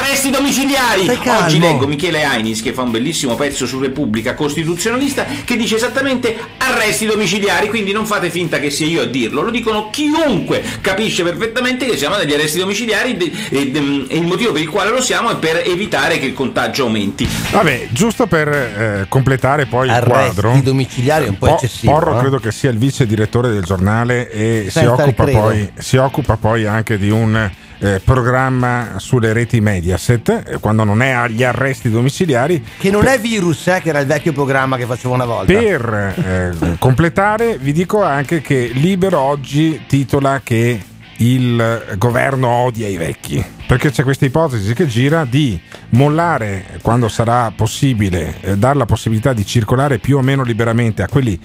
Arresti 0.10 0.32
domiciliari! 0.32 1.20
Oggi 1.40 1.60
leggo 1.60 1.86
Michele 1.86 2.24
Ainis 2.24 2.64
che 2.64 2.74
fa 2.74 2.82
un 2.82 2.90
bellissimo 2.90 3.36
pezzo 3.36 3.68
su 3.68 3.80
Repubblica 3.80 4.34
costituzionalista 4.34 5.24
che 5.46 5.56
dice 5.56 5.76
esattamente 5.76 6.36
arresti 6.58 7.06
domiciliari, 7.06 7.68
quindi 7.68 7.92
non 7.92 8.08
fate 8.08 8.32
finta 8.32 8.58
che 8.58 8.72
sia 8.72 8.88
io 8.88 9.04
a 9.04 9.06
dirlo, 9.06 9.44
lo 9.44 9.52
dicono 9.52 9.92
chiunque 9.92 10.64
capisce 10.82 11.22
perfettamente 11.22 11.86
che 11.86 11.96
siamo 11.96 12.16
degli 12.16 12.34
arresti 12.34 12.58
domiciliari 12.58 13.18
e, 13.50 13.72
e 14.10 14.18
il 14.18 14.26
motivo 14.26 14.52
per 14.52 14.64
il 14.64 14.70
quale 14.70 14.90
lo 14.90 15.00
siamo 15.00 15.30
è 15.30 15.36
per 15.36 15.62
evitare 15.64 16.18
che 16.18 16.26
il 16.26 16.34
contagio 16.34 16.86
aumenti. 16.86 17.30
Vabbè, 17.52 17.90
giusto 17.92 18.26
per 18.26 18.48
eh, 18.48 19.06
completare 19.10 19.68
poi 19.68 19.86
il 19.86 19.94
Arresti 19.94 20.42
quadro. 20.42 20.60
domiciliari 20.64 21.26
è 21.26 21.30
un 21.30 21.38
po' 21.38 21.50
Po- 21.50 21.54
eccessivo. 21.54 21.94
Porro 21.94 22.18
eh? 22.18 22.20
credo 22.22 22.40
che 22.40 22.52
sia 22.52 22.72
il 22.72 22.80
vice 22.80 23.06
direttore 23.06 23.50
del 23.52 23.64
giornale 23.64 24.28
e 24.32 24.70
si 24.72 24.80
il 24.80 24.88
occupa, 24.88 25.26
poi, 25.26 25.72
si 25.78 25.98
occupa 25.98 26.36
poi 26.36 26.66
anche 26.66 26.98
di 26.98 27.12
un 27.12 27.52
eh, 27.80 28.02
programma 28.04 28.94
sulle 28.98 29.34
reti 29.34 29.62
Mediaset, 29.62 30.44
eh, 30.46 30.58
quando 30.60 30.84
non 30.84 31.02
è 31.02 31.10
agli 31.10 31.44
arresti 31.44 31.90
domiciliari. 31.90 32.64
Che 32.78 32.92
non 32.92 33.08
è 33.08 33.20
virus, 33.20 33.68
eh, 33.68 33.80
che 33.82 33.90
era 33.90 34.00
il 34.00 34.08
vecchio 34.08 34.34
programma 34.34 34.78
che 34.78 34.86
facevo 34.86 35.14
una 35.14 35.26
volta. 35.26 35.54
Per 35.54 36.14
eh, 36.26 36.76
completare, 36.78 37.58
vi 37.58 37.72
dico 37.72 38.04
anche 38.04 38.42
che 38.42 38.72
Libero 38.74 39.20
oggi 39.20 39.84
titola 39.88 40.42
che 40.44 40.82
il 41.18 41.96
governo 41.98 42.48
odia 42.48 42.88
i 42.88 42.98
vecchi. 42.98 43.44
Perché 43.66 43.92
c'è 43.92 44.04
questa 44.04 44.26
ipotesi 44.26 44.74
che 44.74 44.88
gira 44.88 45.26
di 45.26 45.60
mollare, 45.90 46.80
quando 46.82 47.08
sarà 47.08 47.52
possibile, 47.56 48.36
eh, 48.42 48.58
dare 48.58 48.78
la 48.78 48.86
possibilità 48.86 49.32
di 49.32 49.46
circolare 49.46 50.00
più 50.00 50.18
o 50.18 50.22
meno 50.22 50.44
liberamente 50.44 51.04
a 51.04 51.08
quelli 51.08 51.40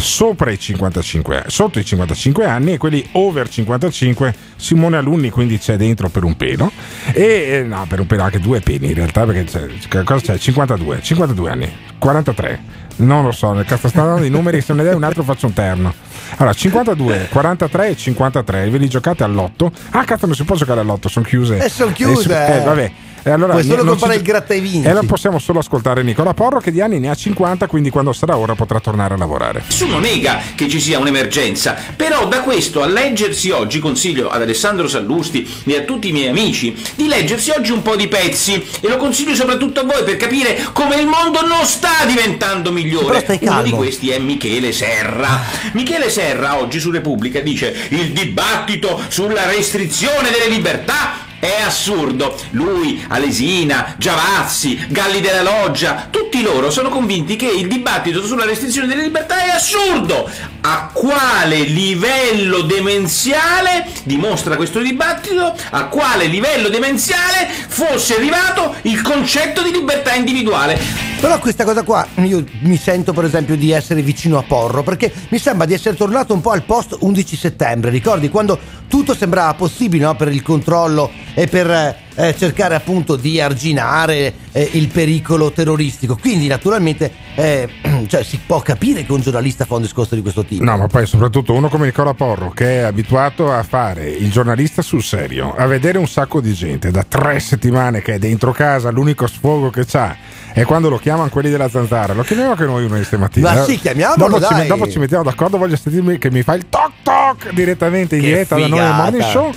sopra 0.00 0.50
i 0.50 0.58
55 0.58 1.44
sotto 1.46 1.78
i 1.78 1.84
55 1.84 2.44
anni 2.44 2.72
e 2.72 2.78
quelli 2.78 3.06
over 3.12 3.48
55 3.48 4.34
Simone 4.56 4.96
Alunni 4.96 5.30
quindi 5.30 5.58
c'è 5.58 5.76
dentro 5.76 6.08
per 6.08 6.24
un 6.24 6.36
pelo 6.36 6.72
e 7.12 7.22
eh, 7.24 7.62
no 7.62 7.84
per 7.88 8.00
un 8.00 8.06
pelo 8.06 8.22
anche 8.22 8.40
due 8.40 8.60
peni 8.60 8.88
in 8.88 8.94
realtà 8.94 9.24
perché 9.24 9.44
c'è, 9.44 10.02
cosa 10.02 10.32
c'è? 10.32 10.38
52 10.38 11.00
52 11.02 11.50
anni 11.50 11.72
43 11.98 12.80
non 13.00 13.24
lo 13.24 13.32
so 13.32 13.52
nel 13.52 13.64
cazzo 13.64 13.88
stanno 13.88 14.08
dando 14.08 14.26
i 14.26 14.30
numeri 14.30 14.60
se 14.60 14.72
ne 14.72 14.82
dai 14.82 14.94
un 14.94 15.04
altro 15.04 15.22
faccio 15.22 15.46
un 15.46 15.52
terno. 15.52 15.94
Allora 16.36 16.54
52 16.54 17.28
43 17.30 17.88
e 17.88 17.96
53 17.96 18.70
ve 18.70 18.78
li 18.78 18.88
giocate 18.88 19.24
all'otto? 19.24 19.72
Ah 19.90 20.04
cazzo 20.04 20.26
non 20.26 20.34
si 20.34 20.44
può 20.44 20.54
giocare 20.54 20.80
all'otto 20.80 21.08
sono 21.08 21.24
chiuse. 21.24 21.58
Eh, 21.64 21.68
son 21.68 21.92
chiuse, 21.92 22.22
si- 22.22 22.30
eh. 22.30 22.62
vabbè 22.62 22.92
e 23.22 23.30
allora 23.30 23.54
non 23.54 23.86
comprare 23.86 24.12
si- 24.12 24.18
il 24.18 24.24
gratta 24.24 24.54
e 24.54 24.58
e 24.60 24.88
allora 24.88 25.06
possiamo 25.06 25.38
solo 25.38 25.58
ascoltare 25.58 26.02
Nicola 26.02 26.34
Porro 26.34 26.60
che 26.60 26.70
di 26.70 26.80
anni 26.80 26.98
ne 26.98 27.08
ha 27.08 27.14
50 27.14 27.66
quindi 27.66 27.90
quando 27.90 28.12
sarà 28.12 28.36
ora 28.36 28.54
potrà 28.54 28.80
tornare 28.80 29.14
a 29.14 29.16
lavorare 29.16 29.62
Nessuno 29.66 29.98
nega 29.98 30.40
che 30.54 30.68
ci 30.68 30.78
sia 30.78 30.98
un'emergenza, 30.98 31.74
però 31.96 32.26
da 32.28 32.40
questo 32.40 32.82
a 32.82 32.86
leggersi 32.86 33.50
oggi 33.50 33.78
consiglio 33.78 34.28
ad 34.28 34.42
Alessandro 34.42 34.88
Sallusti 34.88 35.48
e 35.64 35.76
a 35.76 35.80
tutti 35.82 36.08
i 36.08 36.12
miei 36.12 36.28
amici 36.28 36.76
di 36.94 37.06
leggersi 37.06 37.50
oggi 37.50 37.72
un 37.72 37.80
po' 37.82 37.96
di 37.96 38.08
pezzi 38.08 38.62
e 38.80 38.88
lo 38.88 38.98
consiglio 38.98 39.34
soprattutto 39.34 39.80
a 39.80 39.84
voi 39.84 40.04
per 40.04 40.16
capire 40.16 40.68
come 40.72 40.96
il 40.96 41.06
mondo 41.06 41.46
non 41.46 41.64
sta 41.64 42.04
diventando 42.06 42.72
migliore. 42.72 43.24
Uno 43.40 43.62
di 43.62 43.70
questi 43.70 44.10
è 44.10 44.18
Michele 44.18 44.72
Serra. 44.72 45.40
Michele 45.72 46.10
Serra 46.10 46.58
oggi 46.58 46.78
su 46.78 46.90
Repubblica 46.90 47.40
dice 47.40 47.74
il 47.88 48.12
dibattito 48.12 49.00
sulla 49.08 49.46
restrizione 49.46 50.30
delle 50.30 50.48
libertà 50.54 51.28
è 51.40 51.62
assurdo. 51.64 52.38
Lui, 52.50 53.02
Alesina, 53.08 53.94
Giavazzi, 53.96 54.86
Galli 54.90 55.20
della 55.20 55.42
Loggia, 55.42 56.06
tutti 56.10 56.42
loro 56.42 56.70
sono 56.70 56.90
convinti 56.90 57.34
che 57.34 57.46
il 57.46 57.66
dibattito 57.66 58.24
sulla 58.24 58.44
restrizione 58.44 58.86
delle 58.86 59.02
libertà 59.02 59.42
è 59.42 59.48
assurdo. 59.48 60.30
A 60.60 60.90
quale 60.92 61.60
livello 61.60 62.60
demenziale, 62.60 63.86
dimostra 64.04 64.56
questo 64.56 64.80
dibattito, 64.80 65.56
a 65.70 65.84
quale 65.86 66.26
livello 66.26 66.68
demenziale 66.68 67.48
fosse 67.68 68.16
arrivato 68.16 68.74
il 68.82 69.00
concetto 69.00 69.62
di 69.62 69.72
libertà 69.72 70.12
individuale. 70.14 71.08
Però 71.20 71.38
questa 71.38 71.64
cosa 71.64 71.82
qua 71.82 72.06
io 72.16 72.44
mi 72.60 72.76
sento 72.78 73.12
per 73.12 73.24
esempio 73.24 73.56
di 73.56 73.70
essere 73.72 74.00
vicino 74.00 74.38
a 74.38 74.42
Porro 74.42 74.82
perché 74.82 75.12
mi 75.28 75.38
sembra 75.38 75.66
di 75.66 75.74
essere 75.74 75.94
tornato 75.94 76.32
un 76.32 76.40
po' 76.40 76.50
al 76.50 76.62
post 76.62 76.96
11 76.98 77.36
settembre, 77.36 77.90
ricordi 77.90 78.30
quando 78.30 78.58
tutto 78.88 79.14
sembrava 79.14 79.52
possibile 79.54 80.04
no? 80.04 80.16
per 80.16 80.28
il 80.28 80.42
controllo 80.42 81.10
e 81.34 81.46
per 81.46 81.70
eh, 81.70 81.96
eh, 82.14 82.34
cercare 82.36 82.74
appunto 82.74 83.16
di 83.16 83.40
arginare 83.40 84.34
eh, 84.52 84.70
il 84.72 84.88
pericolo 84.88 85.50
terroristico. 85.52 86.16
Quindi 86.16 86.46
naturalmente 86.46 87.10
eh, 87.34 87.68
cioè, 88.08 88.22
si 88.22 88.40
può 88.44 88.60
capire 88.60 89.04
che 89.04 89.12
un 89.12 89.20
giornalista 89.20 89.64
fa 89.64 89.76
un 89.76 89.82
discorso 89.82 90.14
di 90.14 90.22
questo 90.22 90.44
tipo. 90.44 90.64
No, 90.64 90.76
ma 90.76 90.86
poi 90.86 91.06
soprattutto 91.06 91.52
uno 91.52 91.68
come 91.68 91.86
Nicola 91.86 92.14
Porro 92.14 92.50
che 92.50 92.80
è 92.80 92.82
abituato 92.82 93.52
a 93.52 93.62
fare 93.62 94.08
il 94.08 94.30
giornalista 94.30 94.82
sul 94.82 95.02
serio, 95.02 95.54
a 95.54 95.66
vedere 95.66 95.98
un 95.98 96.08
sacco 96.08 96.40
di 96.40 96.52
gente 96.52 96.90
da 96.90 97.04
tre 97.04 97.40
settimane 97.40 98.02
che 98.02 98.14
è 98.14 98.18
dentro 98.18 98.52
casa, 98.52 98.90
l'unico 98.90 99.26
sfogo 99.26 99.70
che 99.70 99.84
c'ha 99.86 100.16
è 100.52 100.64
quando 100.64 100.88
lo 100.88 100.98
chiamano 100.98 101.28
quelli 101.28 101.48
della 101.48 101.68
zanzara. 101.68 102.12
Lo 102.12 102.22
chiamiamo 102.22 102.52
anche 102.52 102.64
noi 102.64 102.84
una 102.84 103.02
stamattina. 103.02 103.54
Ma 103.54 103.62
sì, 103.64 103.78
chiamiamolo, 103.78 104.28
dopo, 104.28 104.46
ci, 104.46 104.54
dai. 104.54 104.66
dopo 104.66 104.90
ci 104.90 104.98
mettiamo 104.98 105.22
d'accordo, 105.22 105.58
voglio 105.58 105.76
sentirmi 105.76 106.18
che 106.18 106.30
mi 106.30 106.42
fa 106.42 106.54
il 106.54 106.68
toc 106.68 106.92
toc 107.02 107.52
direttamente 107.52 108.16
in 108.16 108.22
Che 108.22 108.26
diretta 108.28 108.58
da 108.58 108.66
noi 108.66 108.78
al. 108.78 108.94
Morning 108.94 109.22
Show. 109.22 109.52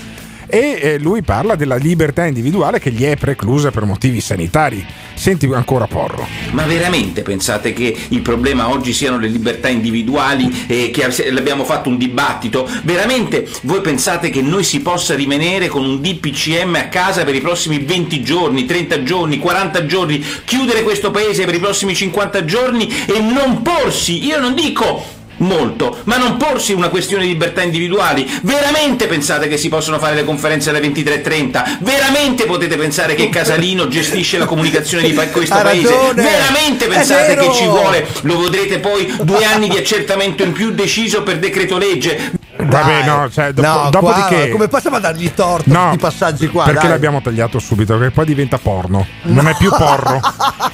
E 0.48 0.80
eh, 0.82 1.00
lui 1.00 1.22
parla 1.22 1.56
della 1.56 1.76
libertà 1.76 2.26
individuale 2.26 2.80
che 2.80 2.92
gli 2.92 3.04
è 3.04 3.16
preclusa 3.16 3.72
per 3.72 3.86
motivi 3.86 4.22
sanitari. 4.22 4.86
Senti 5.14 5.46
ancora 5.54 5.88
Porro. 5.88 6.28
Ma 6.52 6.64
veramente 6.66 7.22
pensate 7.22 7.72
che 7.72 7.96
il 8.10 8.22
problema 8.22 8.70
oggi 8.70 8.94
siano 8.94 9.18
le 9.18 9.28
libertà 9.28 9.70
individuali 9.70 10.66
e 10.68 10.92
che 10.92 11.12
se- 11.12 11.32
l'abbiamo 11.32 11.64
fatto 11.64 11.90
un 11.90 11.98
dibattito? 11.98 12.68
Veramente 12.84 13.48
voi 13.62 13.82
pensate 13.82 14.30
che 14.30 14.42
noi 14.42 14.64
si 14.64 14.82
possa 14.82 15.16
rimanere 15.16 15.68
con 15.68 15.86
un 15.86 16.02
DPCM 16.02 16.76
a 16.76 16.88
casa 16.88 17.24
per 17.24 17.36
i 17.36 17.42
prossimi 17.42 17.80
20 17.80 18.22
giorni, 18.24 18.66
30 18.66 19.04
giorni, 19.04 19.38
40 19.38 19.86
giorni, 19.86 20.24
chiudere 20.44 20.84
questo 20.84 21.12
paese 21.12 21.46
per 21.46 21.56
i 21.56 21.60
prossimi 21.60 21.96
50 21.96 22.46
giorni 22.46 22.88
e 23.06 23.20
non 23.20 23.62
porsi, 23.62 24.26
io 24.26 24.40
non 24.40 24.56
dico 24.56 25.13
molto, 25.38 26.00
ma 26.06 26.18
non 26.18 26.38
porsi 26.38 26.74
una 26.74 26.90
questione 26.90 27.24
di 27.24 27.30
libertà 27.30 27.62
individuali. 27.62 28.30
Veramente 28.42 29.08
pensate 29.08 29.48
che 29.48 29.58
si 29.58 29.70
possono 29.70 30.00
fare 30.00 30.16
le 30.16 30.24
conferenze 30.24 30.70
alle 30.70 30.80
23.30? 30.82 31.78
Veramente 31.80 32.46
potete 32.46 32.78
pensare 32.78 33.16
che 33.16 33.30
Casalino 33.34 33.88
gestisce 33.88 34.38
la 34.38 34.46
comunicazione 34.46 35.04
di 35.04 35.14
questo 35.32 35.60
paese? 35.62 35.96
Veramente 36.14 36.88
pensate 36.88 37.36
che 37.36 37.52
ci 37.54 37.66
vuole, 37.66 38.08
lo 38.22 38.40
vedrete 38.40 38.80
poi, 38.80 39.12
due 39.22 39.44
anni 39.46 39.70
di 39.70 39.78
accertamento 39.78 40.44
in 40.44 40.52
più 40.52 40.72
deciso 40.72 41.24
per 41.24 41.40
decreto 41.40 41.78
legge? 41.78 42.43
Vabbè, 42.66 43.06
no, 43.06 43.30
cioè, 43.30 43.52
dopo, 43.52 43.68
no, 43.68 43.90
dopodiché. 43.90 44.36
qua, 44.44 44.50
come 44.52 44.68
possiamo 44.68 45.00
dargli 45.00 45.32
torto 45.34 45.72
No, 45.72 45.80
questi 45.82 45.98
passaggi 46.00 46.48
qua? 46.48 46.64
perché 46.66 46.82
dai? 46.82 46.90
l'abbiamo 46.90 47.22
tagliato 47.22 47.60
subito? 47.60 47.98
Che 48.00 48.12
poi 48.12 48.26
diventa 48.26 48.58
porno, 48.58 49.06
non 49.24 49.48
è 49.48 49.56
più 49.58 49.70
porro. 49.70 50.20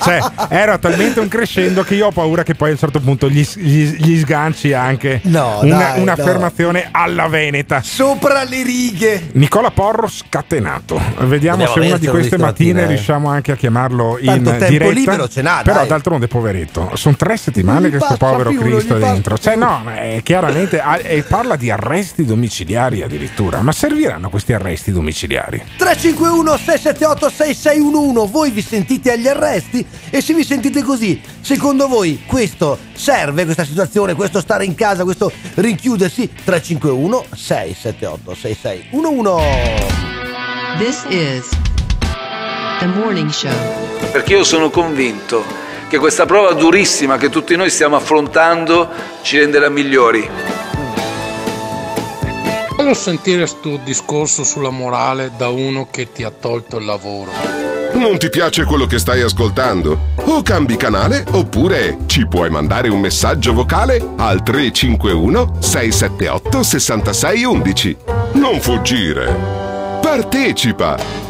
cioè, 0.03 0.19
era 0.49 0.77
talmente 0.77 1.19
un 1.19 1.27
crescendo 1.27 1.83
che 1.83 1.95
io 1.95 2.07
ho 2.07 2.11
paura 2.11 2.43
che 2.43 2.55
poi 2.55 2.69
a 2.69 2.71
un 2.73 2.77
certo 2.77 2.99
punto 2.99 3.29
gli, 3.29 3.45
gli- 3.55 3.95
gli 3.97 4.19
sganci 4.19 4.73
anche 4.73 5.21
No, 5.23 5.59
una- 5.61 5.77
dai, 5.77 6.01
un'affermazione 6.01 6.87
alla 6.91 7.27
Veneta. 7.27 7.81
Sopra 7.81 8.43
le 8.43 8.63
righe. 8.63 9.29
Nicola 9.33 9.71
Porro 9.71 10.07
scatenato. 10.07 10.99
Vediamo 11.19 11.57
Dobbiamo 11.65 11.81
se 11.81 11.87
una 11.89 11.97
di 11.97 12.07
queste 12.07 12.37
mattine 12.37 12.83
eh. 12.83 12.87
riusciamo 12.87 13.29
anche 13.29 13.51
a 13.51 13.55
chiamarlo 13.55 14.17
in 14.19 14.25
Tanto 14.27 14.49
tempo 14.51 14.65
diretta. 14.67 14.93
libero 14.93 15.27
ce 15.27 15.41
n'ha, 15.41 15.61
Però 15.63 15.79
dai. 15.79 15.87
d'altronde 15.87 16.27
poveretto, 16.27 16.91
sono 16.93 17.15
tre 17.15 17.37
settimane 17.37 17.89
che 17.89 17.97
gli 17.97 17.99
sto 17.99 18.15
passa 18.17 18.31
povero 18.31 18.51
Cristo 18.51 18.95
è 18.95 18.99
dentro. 18.99 19.37
Cioè 19.37 19.55
no, 19.55 19.83
chiaramente 20.23 20.79
ah, 20.79 20.99
e 21.01 21.23
parla 21.23 21.55
di 21.55 21.69
arresti 21.79 22.25
domiciliari 22.25 23.01
addirittura. 23.01 23.61
Ma 23.61 23.71
serviranno 23.71 24.29
questi 24.29 24.53
arresti 24.53 24.91
domiciliari? 24.91 25.63
351 25.77 26.57
678 26.57 27.29
6611 27.29 28.31
Voi 28.31 28.51
vi 28.51 28.61
sentite 28.61 29.11
agli 29.11 29.27
arresti? 29.27 29.85
E 30.09 30.21
se 30.21 30.33
vi 30.33 30.43
sentite 30.43 30.83
così, 30.83 31.19
secondo 31.41 31.87
voi 31.87 32.21
questo 32.25 32.77
serve, 32.93 33.45
questa 33.45 33.65
situazione, 33.65 34.13
questo 34.13 34.39
stare 34.41 34.65
in 34.65 34.75
casa, 34.75 35.03
questo 35.03 35.31
rinchiudersi? 35.55 36.29
351 36.43 37.25
678 37.33 38.35
6611 38.35 39.97
This 40.77 41.05
is 41.09 41.49
the 42.79 42.87
morning 42.87 43.29
show. 43.29 43.51
Perché 44.11 44.33
io 44.33 44.43
sono 44.43 44.69
convinto 44.69 45.43
che 45.87 45.97
questa 45.97 46.25
prova 46.25 46.53
durissima 46.53 47.17
che 47.17 47.29
tutti 47.29 47.55
noi 47.55 47.69
stiamo 47.69 47.95
affrontando 47.95 48.87
ci 49.21 49.39
renderà 49.39 49.69
migliori. 49.69 50.68
Voglio 52.89 53.01
sentire 53.01 53.45
sto 53.45 53.79
discorso 53.83 54.43
sulla 54.43 54.71
morale 54.71 55.29
da 55.37 55.49
uno 55.49 55.89
che 55.91 56.11
ti 56.11 56.23
ha 56.23 56.31
tolto 56.31 56.77
il 56.77 56.85
lavoro. 56.85 57.29
Non 57.93 58.17
ti 58.17 58.31
piace 58.31 58.65
quello 58.65 58.87
che 58.87 58.97
stai 58.97 59.21
ascoltando? 59.21 60.07
O 60.15 60.41
cambi 60.41 60.75
canale 60.75 61.23
oppure 61.29 61.99
ci 62.07 62.25
puoi 62.27 62.49
mandare 62.49 62.89
un 62.89 62.99
messaggio 62.99 63.53
vocale 63.53 64.03
al 64.17 64.41
351 64.41 65.57
678 65.59 66.63
6611. 66.63 67.97
Non 68.33 68.59
fuggire. 68.59 69.35
Partecipa. 70.01 71.28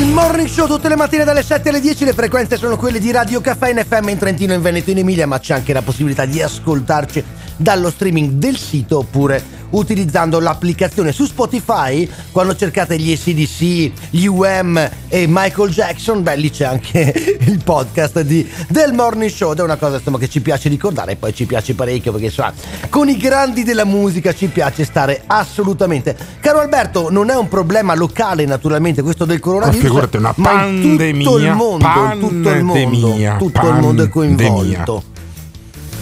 Il 0.00 0.12
morning 0.12 0.48
show 0.48 0.66
tutte 0.66 0.88
le 0.88 0.96
mattine 0.96 1.24
dalle 1.24 1.42
7 1.42 1.68
alle 1.68 1.80
10. 1.80 2.06
Le 2.06 2.12
frequenze 2.14 2.56
sono 2.56 2.76
quelle 2.76 2.98
di 2.98 3.10
Radio 3.10 3.40
Caffè 3.42 3.70
in 3.70 3.84
FM 3.86 4.08
in 4.08 4.18
Trentino, 4.18 4.54
in 4.54 4.62
Veneto, 4.62 4.90
in 4.90 4.98
Emilia, 4.98 5.26
ma 5.26 5.38
c'è 5.38 5.52
anche 5.52 5.74
la 5.74 5.82
possibilità 5.82 6.24
di 6.24 6.40
ascoltarci 6.40 7.22
dallo 7.56 7.90
streaming 7.90 8.32
del 8.32 8.56
sito 8.56 8.98
oppure 8.98 9.42
utilizzando 9.70 10.40
l'applicazione 10.40 11.12
su 11.12 11.24
Spotify. 11.24 12.08
Quando 12.30 12.56
cercate 12.56 12.98
gli 12.98 13.12
ACDC, 13.12 14.10
gli 14.10 14.26
UM 14.26 14.90
e 15.08 15.26
Michael 15.28 15.70
Jackson 15.70 16.22
beh 16.22 16.36
lì 16.36 16.50
c'è 16.50 16.64
anche 16.64 17.38
il 17.40 17.62
podcast 17.62 18.20
di, 18.22 18.48
del 18.68 18.92
Morning 18.92 19.30
Show. 19.30 19.52
Ed 19.52 19.58
è 19.58 19.62
una 19.62 19.76
cosa 19.76 19.96
insomma, 19.96 20.18
che 20.18 20.28
ci 20.28 20.40
piace 20.40 20.68
ricordare 20.68 21.12
e 21.12 21.16
poi 21.16 21.34
ci 21.34 21.46
piace 21.46 21.74
parecchio 21.74 22.12
perché 22.12 22.26
insomma, 22.26 22.52
con 22.88 23.08
i 23.08 23.16
grandi 23.16 23.62
della 23.62 23.84
musica 23.84 24.32
ci 24.34 24.48
piace 24.48 24.84
stare 24.84 25.22
assolutamente. 25.26 26.16
Caro 26.40 26.60
Alberto 26.60 27.10
non 27.10 27.30
è 27.30 27.36
un 27.36 27.48
problema 27.48 27.94
locale 27.94 28.44
naturalmente 28.44 29.02
questo 29.02 29.24
del 29.24 29.36
Ma 29.36 29.42
coronavirus 29.42 29.82
figurati, 29.82 30.16
una 30.16 30.32
ma 30.36 30.64
in 30.66 30.80
tutto 30.80 31.02
il 31.04 31.24
pandemia, 31.24 31.54
mondo 31.54 31.86
in 31.86 32.20
tutto 32.20 32.50
il 32.50 32.64
mondo 32.64 32.82
pandemia, 32.82 33.36
tutto 33.36 33.68
il 33.68 33.74
mondo 33.74 34.02
è 34.02 34.08
pandemia. 34.08 34.36
coinvolto 34.36 35.09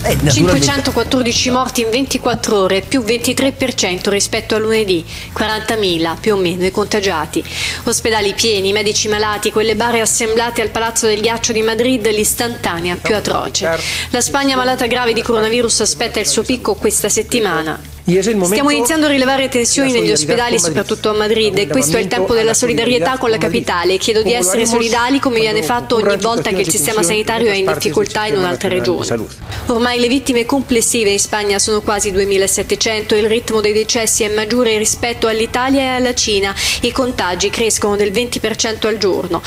Eh, 0.02 0.16
naturalmente- 0.20 0.60
514 0.60 1.50
morti 1.50 1.80
in 1.82 1.90
24 1.90 2.60
ore, 2.60 2.82
più 2.82 3.02
23% 3.02 4.10
rispetto 4.10 4.54
a 4.54 4.58
lunedì, 4.58 5.04
40.000 5.32 6.16
più 6.20 6.34
o 6.34 6.36
meno 6.38 6.64
i 6.64 6.70
contagiati. 6.70 7.42
Ospedali 7.84 8.32
pieni, 8.34 8.72
medici 8.72 9.08
malati, 9.08 9.50
quelle 9.50 9.74
bare 9.74 10.00
assemblate 10.00 10.62
al 10.62 10.70
Palazzo 10.70 11.06
del 11.06 11.20
Ghiaccio 11.20 11.52
di 11.52 11.62
Madrid, 11.62 12.06
l'istantanea 12.08 12.96
più 13.00 13.14
atroce. 13.14 13.66
La 14.10 14.20
Spagna 14.20 14.56
malata 14.56 14.86
grave 14.86 15.12
di 15.12 15.22
coronavirus 15.22 15.80
aspetta 15.80 16.20
il 16.20 16.26
suo 16.26 16.42
picco 16.42 16.74
questa 16.74 17.08
settimana. 17.08 17.96
Stiamo 18.08 18.70
iniziando 18.70 19.04
a 19.04 19.10
rilevare 19.10 19.50
tensioni 19.50 19.92
negli 19.92 20.10
ospedali, 20.10 20.58
soprattutto 20.58 21.10
a 21.10 21.12
Madrid, 21.12 21.58
e 21.58 21.66
questo 21.66 21.98
è 21.98 22.00
il 22.00 22.06
tempo 22.06 22.32
della 22.32 22.54
solidarietà 22.54 23.18
con 23.18 23.28
la 23.28 23.36
capitale. 23.36 23.98
Chiedo 23.98 24.22
di 24.22 24.32
essere 24.32 24.64
solidali 24.64 25.20
come 25.20 25.40
viene 25.40 25.62
fatto 25.62 25.96
ogni 25.96 26.16
volta 26.16 26.48
che 26.48 26.62
il 26.62 26.70
sistema 26.70 27.02
sanitario 27.02 27.50
è 27.50 27.56
in 27.56 27.70
difficoltà 27.70 28.24
in 28.24 28.36
un'altra 28.36 28.70
regione. 28.70 29.26
Ormai 29.66 30.00
le 30.00 30.08
vittime 30.08 30.46
complessive 30.46 31.10
in 31.10 31.18
Spagna 31.18 31.58
sono 31.58 31.82
quasi 31.82 32.10
2700 32.10 33.14
e 33.14 33.18
il 33.18 33.28
ritmo 33.28 33.60
dei 33.60 33.74
decessi 33.74 34.22
è 34.22 34.34
maggiore 34.34 34.78
rispetto 34.78 35.26
all'Italia 35.26 35.82
e 35.82 35.86
alla 35.96 36.14
Cina. 36.14 36.54
I 36.80 36.92
contagi 36.92 37.50
crescono 37.50 37.94
del 37.94 38.10
20% 38.10 38.86
al 38.86 38.96
giorno. 38.96 39.42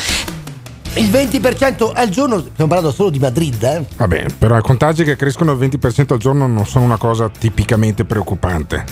Il 0.96 1.10
20% 1.10 1.92
al 1.94 2.10
giorno 2.10 2.40
stiamo 2.40 2.70
parlando 2.70 2.92
solo 2.92 3.10
di 3.10 3.20
Madrid 3.20 3.64
eh? 3.64 3.86
Vabbè, 3.96 4.26
però 4.38 4.58
i 4.58 4.62
contagi 4.62 5.06
che 5.06 5.16
crescono 5.16 5.56
del 5.56 5.70
20% 5.70 6.14
al 6.14 6.20
giorno 6.20 6.48
non 6.48 6.66
sono 6.66 6.84
una 6.84 6.98
cosa 6.98 7.30
tipicamente 7.30 8.04
preoccupante. 8.04 8.84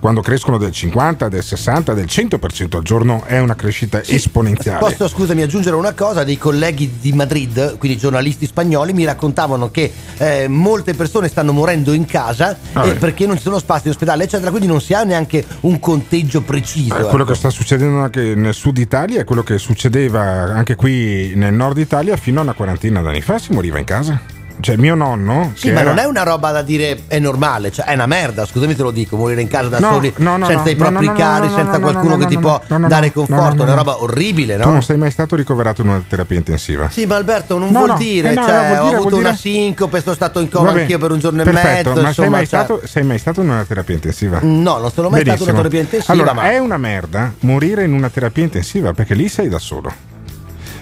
Quando 0.00 0.22
crescono 0.22 0.56
del 0.56 0.72
50, 0.72 1.28
del 1.28 1.42
60, 1.42 1.92
del 1.92 2.06
100% 2.06 2.76
al 2.76 2.82
giorno 2.82 3.22
è 3.26 3.38
una 3.38 3.54
crescita 3.54 4.02
esponenziale. 4.02 4.78
Posso, 4.78 5.08
scusami, 5.08 5.42
aggiungere 5.42 5.76
una 5.76 5.92
cosa? 5.92 6.24
Dei 6.24 6.38
colleghi 6.38 6.96
di 7.00 7.12
Madrid, 7.12 7.76
quindi 7.76 7.98
giornalisti 7.98 8.46
spagnoli, 8.46 8.94
mi 8.94 9.04
raccontavano 9.04 9.70
che 9.70 9.92
eh, 10.16 10.48
molte 10.48 10.94
persone 10.94 11.28
stanno 11.28 11.52
morendo 11.52 11.92
in 11.92 12.06
casa 12.06 12.56
Ah, 12.72 12.86
eh, 12.86 12.94
perché 12.94 13.26
non 13.26 13.36
ci 13.36 13.42
sono 13.42 13.58
spazi 13.58 13.86
in 13.86 13.92
ospedale, 13.92 14.24
eccetera, 14.24 14.50
quindi 14.50 14.68
non 14.68 14.80
si 14.80 14.94
ha 14.94 15.02
neanche 15.04 15.44
un 15.60 15.78
conteggio 15.78 16.40
preciso. 16.42 16.96
Eh, 16.96 17.02
quello 17.02 17.24
ecco. 17.24 17.32
che 17.32 17.34
sta 17.34 17.50
succedendo 17.50 18.00
anche 18.00 18.34
nel 18.34 18.54
sud 18.54 18.78
Italia 18.78 19.20
è 19.20 19.24
quello 19.24 19.42
che 19.42 19.58
succedeva 19.58 20.20
anche 20.20 20.76
qui 20.76 21.32
nel 21.34 21.52
nord 21.52 21.78
Italia 21.78 22.16
fino 22.16 22.40
a 22.40 22.42
una 22.42 22.54
quarantina 22.54 23.02
d'anni 23.02 23.20
fa, 23.20 23.38
si 23.38 23.52
moriva 23.52 23.78
in 23.78 23.84
casa. 23.84 24.39
Cioè 24.60 24.76
mio 24.76 24.94
nonno... 24.94 25.52
Sì, 25.54 25.70
ma 25.70 25.80
era- 25.80 25.90
non 25.90 25.98
è 25.98 26.04
una 26.04 26.22
roba 26.22 26.50
da 26.50 26.62
dire 26.62 27.04
è 27.06 27.18
normale, 27.18 27.70
cioè 27.70 27.86
è 27.86 27.94
una 27.94 28.06
merda, 28.06 28.44
scusami 28.44 28.74
te 28.74 28.82
lo 28.82 28.90
dico, 28.90 29.16
morire 29.16 29.40
in 29.40 29.48
casa 29.48 29.68
da 29.68 29.78
No, 29.78 29.92
soli, 29.94 30.12
no, 30.18 30.36
no, 30.36 30.46
senza 30.46 30.68
i 30.68 30.76
propri 30.76 31.10
cari, 31.14 31.48
senza 31.48 31.78
no, 31.78 31.80
qualcuno 31.80 32.16
no, 32.16 32.18
che 32.18 32.26
ti 32.26 32.38
può 32.38 32.60
dare 32.66 33.10
conforto, 33.12 33.60
è 33.60 33.64
una 33.64 33.74
roba 33.74 34.02
orribile, 34.02 34.56
Tu 34.58 34.66
no? 34.66 34.72
non 34.72 34.82
sei 34.82 34.98
mai 34.98 35.10
stato 35.10 35.34
ricoverato 35.36 35.80
in 35.80 35.88
una 35.88 36.02
terapia 36.06 36.36
intensiva. 36.36 36.90
Sì, 36.90 37.06
ma 37.06 37.16
Alberto 37.16 37.56
non 37.58 37.70
No, 37.70 37.84
vuol 37.86 37.96
dire, 37.96 38.32
eh 38.32 38.34
cioè, 38.34 38.44
vuol 38.44 38.84
dire- 38.84 38.96
ho 38.96 38.98
avuto 39.00 39.16
dire- 39.16 39.28
una 39.28 39.36
sincope, 39.36 40.00
sono 40.02 40.14
stato 40.14 40.40
in 40.40 40.50
coma 40.50 40.70
anch'io 40.72 40.98
per 40.98 41.10
un 41.10 41.18
giorno 41.20 41.42
perfetto, 41.42 41.68
e 41.68 41.72
mezzo, 41.72 41.88
ma 41.90 41.94
sei 41.94 42.06
insomma, 42.08 42.28
mai, 42.28 42.46
cioè- 42.46 42.64
stato, 42.64 42.80
sei 42.86 43.02
mai 43.04 43.18
stato 43.18 43.40
in 43.40 43.48
una 43.48 43.64
terapia 43.64 43.94
intensiva? 43.94 44.38
No, 44.42 44.78
non 44.78 44.90
sono 44.92 45.08
mai 45.08 45.20
stato 45.22 45.42
in 45.44 45.48
una 45.48 45.56
terapia 45.58 45.80
intensiva, 45.80 46.12
Allora, 46.12 46.32
ma- 46.34 46.50
è 46.50 46.58
una 46.58 46.76
merda 46.76 47.32
morire 47.40 47.84
in 47.84 47.92
una 47.94 48.10
terapia 48.10 48.42
intensiva 48.42 48.92
perché 48.92 49.14
lì 49.14 49.28
sei 49.28 49.48
da 49.48 49.58
solo. 49.58 49.90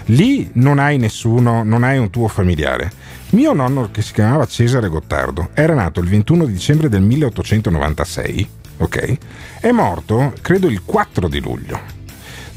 Lì 0.05 0.49
non 0.53 0.79
hai 0.79 0.97
nessuno, 0.97 1.63
non 1.63 1.83
hai 1.83 1.97
un 1.97 2.09
tuo 2.09 2.27
familiare. 2.27 2.91
Mio 3.31 3.53
nonno, 3.53 3.91
che 3.91 4.01
si 4.01 4.13
chiamava 4.13 4.47
Cesare 4.47 4.87
Gottardo, 4.87 5.49
era 5.53 5.75
nato 5.75 5.99
il 5.99 6.09
21 6.09 6.45
dicembre 6.45 6.89
del 6.89 7.01
1896, 7.01 8.49
ok? 8.77 9.17
È 9.59 9.71
morto, 9.71 10.33
credo, 10.41 10.67
il 10.67 10.83
4 10.83 11.27
di 11.27 11.39
luglio 11.39 11.98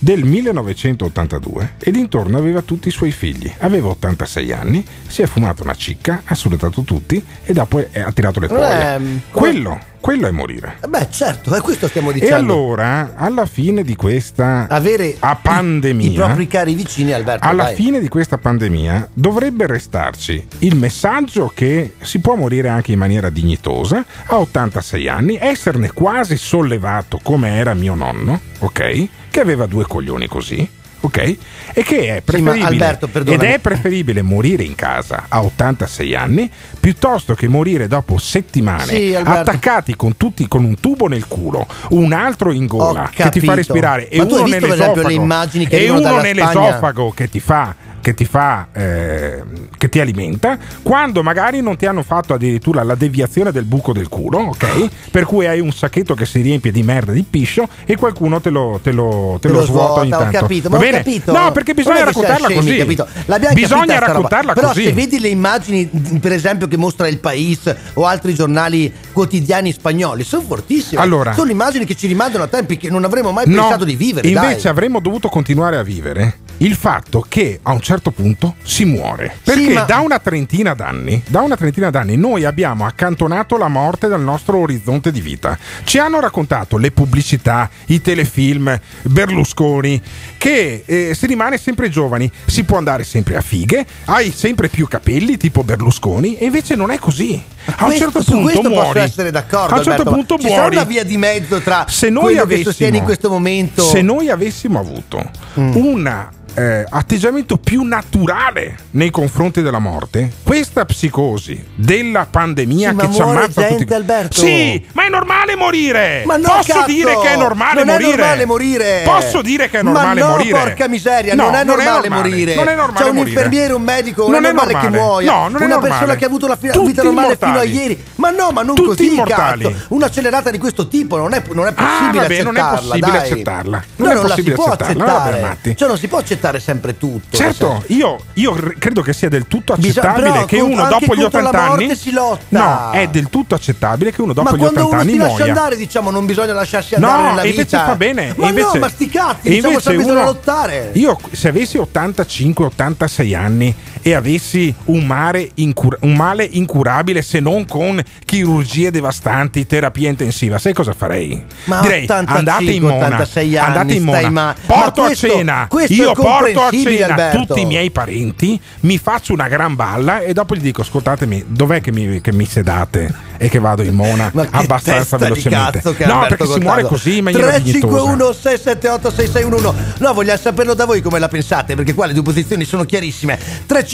del 0.03 0.25
1982 0.25 1.75
ed 1.79 1.95
intorno 1.95 2.37
aveva 2.37 2.61
tutti 2.63 2.89
i 2.89 2.91
suoi 2.91 3.13
figli. 3.13 3.51
Aveva 3.59 3.89
86 3.91 4.53
anni, 4.53 4.85
si 5.07 5.23
è 5.23 5.27
fumato 5.27 5.63
una 5.63 5.75
cicca, 5.77 6.23
ha 6.25 6.35
salutato 6.35 6.83
tutti 6.83 7.25
e 7.45 7.53
dopo 7.53 7.79
è- 7.91 8.01
ha 8.01 8.11
tirato 8.11 8.41
le 8.41 8.49
cuoia. 8.49 8.95
Ehm, 8.95 9.21
Quello, 9.31 9.79
quello 10.01 10.27
è 10.27 10.33
morire. 10.33 10.79
Eh 10.85 10.89
Beh, 10.89 11.07
certo, 11.11 11.55
è 11.55 11.61
questo 11.61 11.87
stiamo 11.87 12.11
E 12.11 12.15
dicendo. 12.15 12.35
allora, 12.35 13.13
alla 13.15 13.47
fine 13.47 13.85
di 13.85 13.95
questa 13.95 14.67
Avere 14.69 15.17
pandemia, 15.41 16.11
I 16.11 16.15
propri 16.15 16.47
cari 16.49 16.75
vicini, 16.75 17.13
Alberto. 17.13 17.47
alla 17.47 17.65
dai. 17.65 17.75
fine 17.77 18.01
di 18.01 18.09
questa 18.09 18.39
pandemia 18.39 19.09
dovrebbe 19.13 19.67
restarci 19.69 20.45
il 20.61 20.75
messaggio 20.75 21.53
che 21.55 21.93
si 22.01 22.19
può 22.19 22.35
morire 22.35 22.69
anche 22.71 22.91
in 22.91 22.99
maniera 22.99 23.31
dignitosa 23.31 24.05
a 24.27 24.39
86 24.39 25.09
anni, 25.09 25.39
esserne 25.41 25.93
quasi 25.93 26.37
sollevato 26.37 27.21
come 27.23 27.55
era 27.57 27.73
mio 27.75 27.95
nonno, 27.95 28.41
ok? 28.59 29.09
Che 29.33 29.41
aveva 29.41 29.65
due 29.65 29.87
coglioni 29.87 30.27
così. 30.27 30.69
Ok? 31.01 31.37
E 31.73 31.83
che 31.83 32.09
è 32.09 32.15
Sì, 32.17 32.23
preferibile 32.23 32.65
Alberto, 32.67 33.09
ed 33.13 33.43
è 33.43 33.59
preferibile 33.61 34.21
morire 34.21 34.63
in 34.63 34.75
casa 34.75 35.25
a 35.29 35.43
86 35.43 36.15
anni 36.15 36.51
piuttosto 36.79 37.35
che 37.35 37.49
morire 37.49 37.89
dopo 37.89 38.19
settimane 38.19 38.85
Sì, 38.85 39.15
attaccati 39.15 39.97
con 39.97 40.19
tutti 40.19 40.47
con 40.47 40.65
un 40.65 40.79
tubo 40.79 41.09
nel 41.09 41.27
culo, 41.27 41.67
un 41.91 42.13
altro 42.13 42.53
in 42.53 42.67
gola 42.67 43.11
che 43.13 43.31
ti 43.31 43.41
fa 43.41 43.55
respirare 43.55 44.09
e 44.11 44.19
Ma 44.19 44.25
uno 44.25 44.45
nell'esofago 44.45 45.09
e 45.09 45.89
uno 45.89 46.21
nell'esofago 46.21 47.11
che 47.13 47.29
ti 47.31 47.41
fa 47.41 47.75
che 48.03 48.13
ti 48.15 48.25
fa 48.25 48.67
eh, 48.73 49.43
che 49.79 49.89
ti 49.89 50.01
alimenta 50.01 50.59
quando 50.83 51.23
magari 51.23 51.61
non 51.63 51.77
ti 51.77 51.87
hanno 51.87 52.03
fatto 52.03 52.35
addirittura 52.35 52.83
la 52.83 52.97
deviazione 52.97 53.53
del 53.53 53.65
buco 53.65 53.93
del 53.93 54.09
culo 54.09 54.39
ok 54.39 54.89
per 55.11 55.25
cui 55.25 55.47
hai 55.47 55.61
un 55.61 55.73
sacchetto 55.73 56.15
che 56.15 56.27
si 56.27 56.41
riempie 56.41 56.73
di 56.73 56.83
merda 56.83 57.13
di 57.13 57.23
piscio 57.23 57.69
e 57.87 57.97
qualcuno 57.97 58.41
te 58.41 58.51
lo, 58.51 58.81
te 58.83 58.91
lo, 58.93 59.39
te 59.41 59.49
Te 59.49 59.55
lo 59.55 59.61
lo 59.61 59.65
svuota 59.67 60.01
ogni 60.01 60.09
svuota, 60.09 60.17
ho 60.17 60.31
tanto 60.31 60.39
capito, 60.41 60.69
Va 60.69 60.77
ma 60.77 60.83
ho 60.83 60.85
bene? 60.85 60.97
capito. 60.99 61.33
no 61.33 61.53
perché 61.53 61.75
bisogna 61.75 62.05
raccontarla 62.05 62.47
scemi, 62.49 62.55
così 62.61 62.77
capito? 62.77 63.07
L'abbiamo 63.27 63.55
bisogna 63.55 63.99
raccontarla 64.01 64.53
Però 64.53 64.69
così 64.69 64.85
se 64.85 64.93
vedi 64.93 65.21
le 65.21 65.29
immagini, 65.29 65.87
per 66.21 66.33
esempio, 66.33 66.67
che 66.69 66.77
mostra 66.77 67.07
il 67.09 67.19
País 67.19 67.73
o 67.95 68.05
altri 68.05 68.35
giornali 68.35 68.93
quotidiani 69.13 69.73
spagnoli, 69.73 70.25
sono 70.25 70.43
fortissime. 70.43 71.01
Allora. 71.01 71.33
sono 71.33 71.51
immagini 71.51 71.85
che 71.85 71.95
ci 71.95 72.07
rimandano 72.09 72.45
a 72.45 72.49
tempi 72.49 72.77
che 72.77 72.91
non 72.91 73.05
avremmo 73.05 73.31
mai 73.31 73.45
No, 73.47 73.61
pensato 73.61 73.85
di 73.85 73.95
vivere. 73.95 74.27
Invece 74.29 74.63
dai. 74.63 74.71
avremmo 74.71 75.01
dovuto 75.01 75.29
continuare 75.29 75.77
a 75.77 75.83
vivere 75.83 76.39
il 76.59 76.75
fatto 76.77 77.25
che 77.29 77.59
a 77.63 77.73
un 77.73 77.81
certo 77.81 78.11
punto 78.13 78.55
si 78.63 78.85
muore. 78.85 79.37
Perché 79.43 79.73
ma- 79.73 79.83
da 79.83 79.99
una 79.99 80.19
trentina 80.21 80.75
d'anni, 80.75 81.23
da 81.27 81.41
una 81.41 81.57
trentina 81.57 81.91
d'anni 81.91 82.17
noi 82.17 82.45
abbiamo 82.45 82.87
accantonato 82.87 83.57
la 83.57 83.69
morte 83.69 84.07
dal 84.09 84.23
nostro 84.23 84.59
orizzonte 84.59 85.11
di 85.11 85.21
vita. 85.21 85.59
Ci 85.85 85.99
hanno 85.99 86.21
raccontato 86.21 86.77
le 86.77 86.91
pubblicità, 86.93 87.69
i 87.87 88.01
telefilm, 88.01 88.79
Berlusconi, 89.03 90.01
che 90.39 90.83
eh, 90.87 91.15
si 91.15 91.27
rimane 91.27 91.59
sempre 91.59 91.89
giovani, 91.89 92.31
si 92.47 92.65
può 92.65 92.79
andare 92.79 93.05
sempre 93.05 93.37
a 93.37 93.41
fighe, 93.41 93.85
hai 94.07 94.31
sempre 94.33 94.69
più 94.69 94.87
capelli 94.89 95.37
tipo 95.37 95.63
Berlusconi 95.65 96.37
e 96.37 96.47
invece 96.47 96.75
non 96.75 96.91
è 96.91 96.99
così. 96.99 97.43
A 97.77 97.87
un 97.87 97.93
certo 97.93 98.23
punto 98.25 98.43
questo 98.43 98.69
muori. 98.69 98.87
posso 98.89 98.99
essere 98.99 99.31
d'accordo. 99.31 99.75
A 99.75 99.79
un 99.79 99.85
certo 99.85 100.03
Alberto, 100.03 100.13
punto 100.35 100.37
muori. 100.49 100.75
una 100.77 100.85
via 100.85 101.05
di 101.05 101.17
mezzo 101.17 101.61
tra 101.61 101.87
se 101.89 102.09
noi 102.11 102.37
avessimo, 102.39 102.97
in 102.97 103.05
questo 103.05 103.29
momento. 103.31 103.83
se 103.85 104.03
noi 104.03 104.29
avessimo 104.31 104.79
avuto 104.81 105.31
Mm. 105.59 105.77
un 105.77 106.29
eh, 106.55 106.85
atteggiamento 106.89 107.57
più 107.57 107.83
naturale 107.83 108.77
nei 108.93 109.11
confronti 109.11 109.63
della 109.63 109.79
morte, 109.79 110.31
questa 110.43 110.85
psicosi 110.85 111.65
della 111.75 112.27
pandemia 112.31 112.91
Sì, 112.91 112.97
che 112.97 113.13
ci 113.13 113.21
ammazza 113.23 113.61
gente, 113.63 113.77
tutti. 113.79 113.95
Alberto. 113.95 114.41
Sì, 114.41 114.87
ma 114.93 115.07
è 115.07 115.09
normale 115.09 115.57
morire. 115.57 116.23
Ma 116.27 116.37
no, 116.37 116.49
Posso 116.49 116.73
cazzo! 116.73 116.87
dire 116.87 117.19
che 117.19 117.29
è 117.33 117.37
normale 117.37 117.85
non 117.85 117.95
morire? 117.95 118.13
è 118.13 118.17
normale 118.17 118.45
morire. 118.47 119.01
Posso 119.05 119.43
dire 119.43 119.69
che 119.71 119.79
è 119.79 119.83
normale 119.83 120.21
Ma 120.21 120.27
no, 120.27 120.33
morire? 120.37 120.59
porca 120.59 120.89
miseria, 120.89 121.35
No, 121.35 121.45
non 121.45 121.55
è 121.55 121.65
normale 121.65 122.09
morire. 122.09 122.55
Non 122.55 122.69
è 122.69 122.75
normale 122.75 123.05
C'è 123.05 123.11
un 123.11 123.17
morire. 123.17 123.35
infermiere, 123.37 123.73
un 123.73 123.83
medico, 123.83 124.23
non, 124.23 124.31
Non 124.33 124.45
è 124.45 124.49
è 124.49 124.53
normale, 124.53 124.73
che 124.79 124.89
normale. 124.89 125.03
muoia. 125.03 125.33
No, 125.33 125.39
non 125.49 125.53
è 125.53 125.65
una 125.65 125.67
normale. 125.75 125.89
persona 125.91 126.15
che 126.17 126.25
ha 126.25 126.27
avuto 126.29 126.47
la 126.47 126.57
fi- 126.57 126.69
Tutti 126.71 126.87
vita 126.87 127.03
normale 127.03 127.37
fino 127.41 127.59
a 127.59 127.65
ieri. 127.65 128.05
Ma 128.17 128.31
no, 128.31 128.51
ma 128.53 128.63
non 128.63 128.75
Tutti 128.75 128.89
così, 128.89 129.13
immortali. 129.13 129.65
cazzo. 129.65 129.77
Un'accelerata 129.89 130.51
di 130.51 130.59
questo 130.59 130.89
tipo 130.89 131.17
non 131.17 131.33
è, 131.33 131.43
non 131.53 131.67
è 131.67 131.73
Ah, 131.75 131.85
possibile 131.85 132.23
vabbè, 132.23 132.43
non 132.43 132.57
è 132.57 132.61
accettarla. 132.61 132.89
possibile 132.89 133.11
dai. 133.19 133.31
accettarla. 133.31 133.77
No, 133.97 134.05
Non 134.05 134.09
è 134.09 134.15
non 134.15 134.23
si 134.23 134.29
possibile 134.29 134.55
può 134.55 134.65
accettarla. 134.67 135.23
Accettare. 135.23 135.75
Cioè, 135.77 135.89
non 135.89 135.99
si 135.99 136.09
può 136.09 136.19
accettare 136.19 136.41
sempre 136.61 136.97
tutto. 136.99 137.37
Certo, 137.37 137.83
io, 137.89 138.19
io 138.35 138.55
re- 138.57 138.75
credo 138.79 139.03
che 139.03 139.13
sia 139.13 139.29
del 139.29 139.47
tutto 139.47 139.75
Bisogna- 139.75 140.09
accettabile 140.09 140.33
però 140.33 140.45
che 140.47 140.61
uno 140.61 140.87
dopo 140.89 141.15
gli 141.15 141.21
contro 141.21 141.41
la 141.41 141.49
80 141.49 141.67
morte 141.69 141.85
anni. 141.85 141.97
si 141.97 142.11
lotta. 142.13 142.45
No, 142.49 142.91
è 142.93 143.09
del 143.09 143.29
tutto 143.31 143.55
accettabile 143.55 144.13
che 144.13 144.21
uno 144.23 144.33
dopo 144.33 144.51
ma 144.51 144.57
gli 144.57 144.59
quando 144.61 144.81
80 144.87 144.93
uno 144.93 145.01
anni 145.01 145.13
si 145.13 145.19
lascia 145.19 145.35
muoia. 145.37 145.53
andare, 145.53 145.77
diciamo, 145.77 146.11
non 146.11 146.27
bisogna 146.27 146.53
lasciarsi 146.53 146.95
andare 146.95 147.23
No, 147.23 147.29
nella 147.29 147.43
vita. 147.43 147.55
invece 147.61 147.77
fa 147.77 147.95
bene. 147.97 148.35
Ma 148.37 148.49
invece, 148.49 148.71
no, 148.75 148.79
ma 148.81 148.89
sti 148.89 149.09
cazzi, 149.09 149.49
diciamo 149.49 149.69
invece 149.69 149.97
bisogna 149.97 150.25
lottare. 150.25 150.91
Io 150.95 151.19
se 151.33 151.49
avessi 151.49 151.79
85-86 151.79 153.35
anni 153.37 153.75
e 154.03 154.15
avessi 154.15 154.75
un, 154.87 155.05
mare 155.07 155.49
incur- 155.55 155.99
un 156.01 156.15
male 156.15 156.45
incurabile 156.45 157.23
se 157.23 157.41
non 157.41 157.65
con 157.67 158.03
chirurgie 158.25 158.91
devastanti, 158.91 159.67
terapia 159.67 160.09
intensiva, 160.09 160.59
sai 160.59 160.73
cosa 160.73 160.93
farei? 160.93 161.43
Ma 161.65 161.81
Direi 161.81 162.03
85, 162.05 162.37
andate 162.39 162.71
in 162.73 162.83
Mona, 162.83 162.95
86 163.07 163.57
anni, 163.57 163.67
andate 163.67 163.95
in 163.95 164.03
Mona, 164.05 164.31
ma- 164.31 164.55
porto 164.67 165.01
ma 165.01 165.07
a 165.07 165.09
questo- 165.11 165.29
cena, 165.29 165.67
questo 165.69 165.93
io 165.93 166.13
porto 166.15 166.61
a 166.63 166.71
cena 166.71 167.07
Alberto. 167.07 167.39
tutti 167.47 167.61
i 167.61 167.65
miei 167.65 167.91
parenti, 167.91 168.61
mi 168.81 168.99
faccio 168.99 169.33
una 169.33 169.49
gran 169.49 169.75
balla 169.75 170.21
e 170.21 170.33
dopo 170.33 170.55
gli 170.55 170.61
dico 170.61 170.83
ascoltatemi, 170.83 171.45
dov'è 171.49 171.81
che 171.81 171.93
mi, 171.93 172.21
che 172.21 172.33
mi 172.33 172.45
sedate 172.47 173.31
e 173.37 173.49
che 173.49 173.59
vado 173.59 173.83
in 173.83 173.95
Mona 173.95 174.31
abbastanza 174.51 175.17
velocemente? 175.17 175.81
no, 175.85 175.91
Alberto 175.91 176.27
perché 176.29 176.45
si 176.45 176.49
Gottardo. 176.51 176.61
muore 176.65 176.83
così 176.83 177.17
in 177.19 177.25
maniera 177.25 177.59
dignitosa. 177.59 177.87
351 177.87 178.33
678 178.33 179.11
6611 179.11 179.95
No, 179.99 180.13
vogliamo 180.15 180.39
saperlo 180.39 180.75
da 180.75 180.85
voi 180.87 181.01
come 181.03 181.19
la 181.19 181.29
pensate, 181.29 181.75
perché 181.75 181.95
qua 181.95 182.07
le 182.07 182.13
due 182.15 182.23
posizioni 182.23 182.65
sono 182.65 182.85
chiarissime. 182.85 183.37
351 183.67 183.91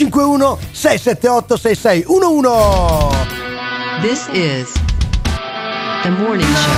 678 0.71 1.57
6611 1.57 4.01
This 4.01 4.29
is 4.29 4.71
the 6.03 6.11
morning 6.11 6.47
show. 6.47 6.71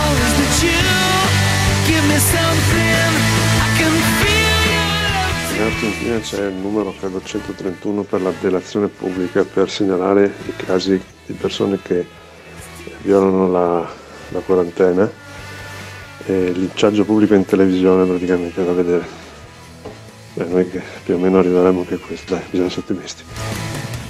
In 5.54 5.62
Argentina 5.62 6.20
c'è 6.20 6.48
il 6.48 6.56
numero 6.56 6.96
credo 7.00 7.22
131 7.22 8.02
per 8.02 8.24
la 8.24 8.34
delazione 8.42 8.88
pubblica 8.88 9.44
per 9.44 9.70
segnalare 9.70 10.34
i 10.48 10.56
casi 10.56 11.00
di 11.28 11.34
persone 11.34 11.80
che 11.80 12.04
violano 13.04 13.48
la, 13.48 13.88
la 14.30 14.40
quarantena 14.40 15.08
e 16.26 16.52
linciaggio 16.54 17.06
pubblico 17.06 17.36
in 17.36 17.46
televisione 17.46 18.04
praticamente 18.06 18.66
da 18.66 18.74
vedere. 18.74 19.21
Beh, 20.34 20.46
noi 20.46 20.70
che 20.70 20.82
più 21.04 21.16
o 21.16 21.18
meno 21.18 21.40
arriveremo 21.40 21.80
anche 21.82 21.96
a 21.96 22.00
questo, 22.00 22.34
dai, 22.36 22.44
bisogna 22.50 22.68
essere 22.68 22.82
ottimisti. 22.88 23.24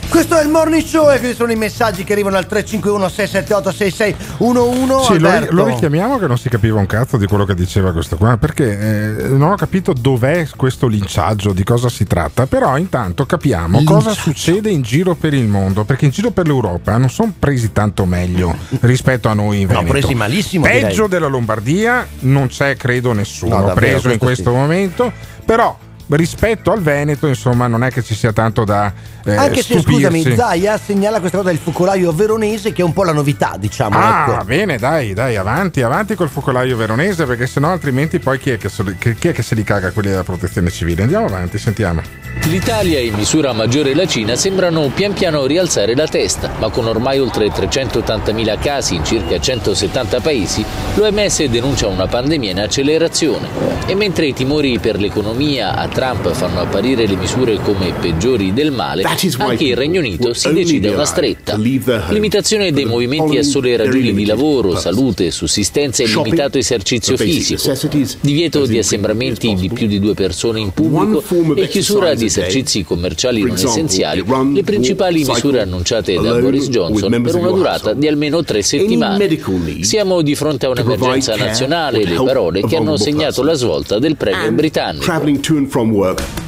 Questo 0.07 0.37
è 0.37 0.43
il 0.43 0.49
morning 0.49 0.83
show 0.83 1.09
e 1.09 1.19
questi 1.19 1.33
sono 1.37 1.53
i 1.53 1.55
messaggi 1.55 2.03
che 2.03 2.11
arrivano 2.11 2.35
al 2.35 2.45
351 2.45 3.07
678 3.07 3.71
6611 3.71 5.05
Sì, 5.05 5.19
lo, 5.19 5.45
lo 5.51 5.65
richiamiamo 5.65 6.19
che 6.19 6.27
non 6.27 6.37
si 6.37 6.49
capiva 6.49 6.77
un 6.79 6.85
cazzo 6.85 7.15
di 7.15 7.25
quello 7.27 7.45
che 7.45 7.55
diceva 7.55 7.93
questo 7.93 8.17
qua, 8.17 8.35
perché 8.35 8.77
eh, 9.23 9.27
non 9.29 9.51
ho 9.51 9.55
capito 9.55 9.93
dov'è 9.93 10.45
questo 10.57 10.87
linciaggio, 10.87 11.53
di 11.53 11.63
cosa 11.63 11.87
si 11.87 12.03
tratta, 12.05 12.45
però 12.45 12.77
intanto 12.77 13.25
capiamo 13.25 13.81
cosa 13.85 14.11
succede 14.11 14.69
in 14.69 14.81
giro 14.81 15.15
per 15.15 15.33
il 15.33 15.47
mondo, 15.47 15.85
perché 15.85 16.03
in 16.03 16.11
giro 16.11 16.31
per 16.31 16.45
l'Europa 16.45 16.97
non 16.97 17.09
sono 17.09 17.33
presi 17.39 17.71
tanto 17.71 18.03
meglio 18.05 18.53
rispetto 18.81 19.29
a 19.29 19.33
noi 19.33 19.61
in 19.61 19.67
No, 19.67 19.75
Veneto. 19.75 19.91
presi 19.93 20.13
malissimo, 20.13 20.65
Peggio 20.65 20.89
direi. 21.05 21.07
della 21.07 21.27
Lombardia 21.27 22.05
non 22.19 22.47
c'è 22.47 22.75
credo 22.75 23.13
nessuno 23.13 23.55
No, 23.55 23.65
davvero, 23.67 23.79
preso 23.79 24.09
in 24.11 24.17
questo 24.17 24.49
questo 24.49 24.51
momento, 24.51 25.13
però 25.45 25.77
rispetto 26.15 26.71
al 26.71 26.81
Veneto 26.81 27.27
insomma 27.27 27.67
non 27.67 27.83
è 27.83 27.91
che 27.91 28.03
ci 28.03 28.15
sia 28.15 28.31
tanto 28.33 28.63
da 28.63 28.91
eh, 29.23 29.35
Anche 29.35 29.61
se 29.61 29.79
stupirsi. 29.79 30.19
scusami, 30.21 30.35
Zaia 30.35 30.79
segnala 30.83 31.19
questa 31.19 31.37
cosa 31.37 31.49
del 31.49 31.59
focolaio 31.59 32.11
veronese 32.11 32.73
che 32.73 32.81
è 32.81 32.85
un 32.85 32.91
po' 32.93 33.03
la 33.03 33.11
novità, 33.13 33.55
diciamo. 33.59 33.95
Ah, 33.99 34.25
ecco. 34.35 34.45
bene, 34.45 34.77
dai, 34.77 35.13
dai, 35.13 35.35
avanti, 35.35 35.81
avanti 35.83 36.15
col 36.15 36.27
focolaio 36.29 36.75
veronese, 36.75 37.25
perché 37.25 37.45
sennò 37.45 37.69
altrimenti 37.71 38.17
poi 38.17 38.39
chi 38.39 38.49
è 38.49 38.57
che, 38.57 38.67
se- 38.67 38.95
che- 38.97 39.13
chi 39.15 39.27
è 39.27 39.31
che 39.31 39.43
se 39.43 39.53
li 39.53 39.63
caga 39.63 39.91
quelli 39.91 40.09
della 40.09 40.23
protezione 40.23 40.71
civile? 40.71 41.03
Andiamo 41.03 41.27
avanti, 41.27 41.59
sentiamo. 41.59 42.01
L'Italia 42.45 42.97
e 42.97 43.05
in 43.05 43.13
misura 43.13 43.53
maggiore 43.53 43.93
la 43.93 44.07
Cina 44.07 44.35
sembrano 44.35 44.89
pian 44.93 45.13
piano 45.13 45.45
rialzare 45.45 45.93
la 45.95 46.07
testa, 46.07 46.49
ma 46.57 46.69
con 46.69 46.87
ormai 46.87 47.19
oltre 47.19 47.45
380.000 47.49 48.57
casi 48.59 48.95
in 48.95 49.05
circa 49.05 49.39
170 49.39 50.19
paesi, 50.19 50.65
l'OMS 50.95 51.43
denuncia 51.45 51.85
una 51.87 52.07
pandemia 52.07 52.51
in 52.51 52.59
accelerazione. 52.59 53.47
E 53.85 53.93
mentre 53.93 54.25
i 54.25 54.33
timori 54.33 54.79
per 54.79 54.99
l'economia 54.99 55.75
a 55.75 55.87
Trump 56.01 56.31
fanno 56.33 56.61
apparire 56.61 57.05
le 57.05 57.15
misure 57.15 57.59
come 57.61 57.93
peggiori 57.93 58.53
del 58.53 58.71
male, 58.71 59.03
anche 59.37 59.65
il 59.65 59.75
Regno 59.75 59.99
Unito 59.99 60.33
si 60.33 60.51
decide 60.51 60.89
a 60.89 60.93
una 60.93 61.05
stretta. 61.05 61.55
Limitazione 61.55 62.71
dei 62.71 62.85
movimenti 62.85 63.37
a 63.37 63.43
sole 63.43 63.77
ragioni 63.77 64.11
di 64.11 64.25
lavoro, 64.25 64.75
salute, 64.77 65.29
sussistenza 65.29 66.01
e 66.01 66.07
limitato 66.07 66.57
esercizio 66.57 67.15
fisico, 67.15 67.71
divieto 68.19 68.65
di 68.65 68.79
assembramenti 68.79 69.53
di 69.53 69.69
più 69.69 69.85
di 69.85 69.99
due 69.99 70.15
persone 70.15 70.59
in 70.59 70.71
pubblico 70.71 71.23
e 71.53 71.67
chiusura 71.67 72.15
di 72.15 72.25
esercizi 72.25 72.83
commerciali 72.83 73.43
non 73.43 73.55
essenziali, 73.55 74.23
le 74.53 74.63
principali 74.63 75.23
misure 75.23 75.61
annunciate 75.61 76.15
da 76.15 76.39
Boris 76.39 76.67
Johnson 76.69 77.21
per 77.21 77.35
una 77.35 77.51
durata 77.51 77.93
di 77.93 78.07
almeno 78.07 78.43
tre 78.43 78.63
settimane. 78.63 79.37
Siamo 79.81 80.23
di 80.23 80.33
fronte 80.33 80.65
a 80.65 80.69
un'emergenza 80.69 81.35
nazionale, 81.35 82.03
le 82.03 82.15
parole 82.15 82.61
che 82.63 82.75
hanno 82.75 82.97
segnato 82.97 83.43
la 83.43 83.53
svolta 83.53 83.99
del 83.99 84.15
premier 84.15 84.51
britannico. 84.51 85.05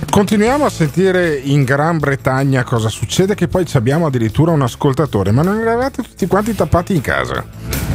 Continuiamo 0.09 0.65
a 0.65 0.69
sentire 0.69 1.35
in 1.35 1.63
Gran 1.63 1.97
Bretagna 1.97 2.63
cosa 2.63 2.87
succede, 2.87 3.33
che 3.33 3.47
poi 3.47 3.65
ci 3.65 3.77
abbiamo 3.77 4.05
addirittura 4.05 4.51
un 4.51 4.61
ascoltatore, 4.61 5.31
ma 5.31 5.41
non 5.41 5.59
eravate 5.59 6.03
tutti 6.03 6.27
quanti 6.27 6.53
tappati 6.53 6.93
in 6.93 7.01
casa. 7.01 7.43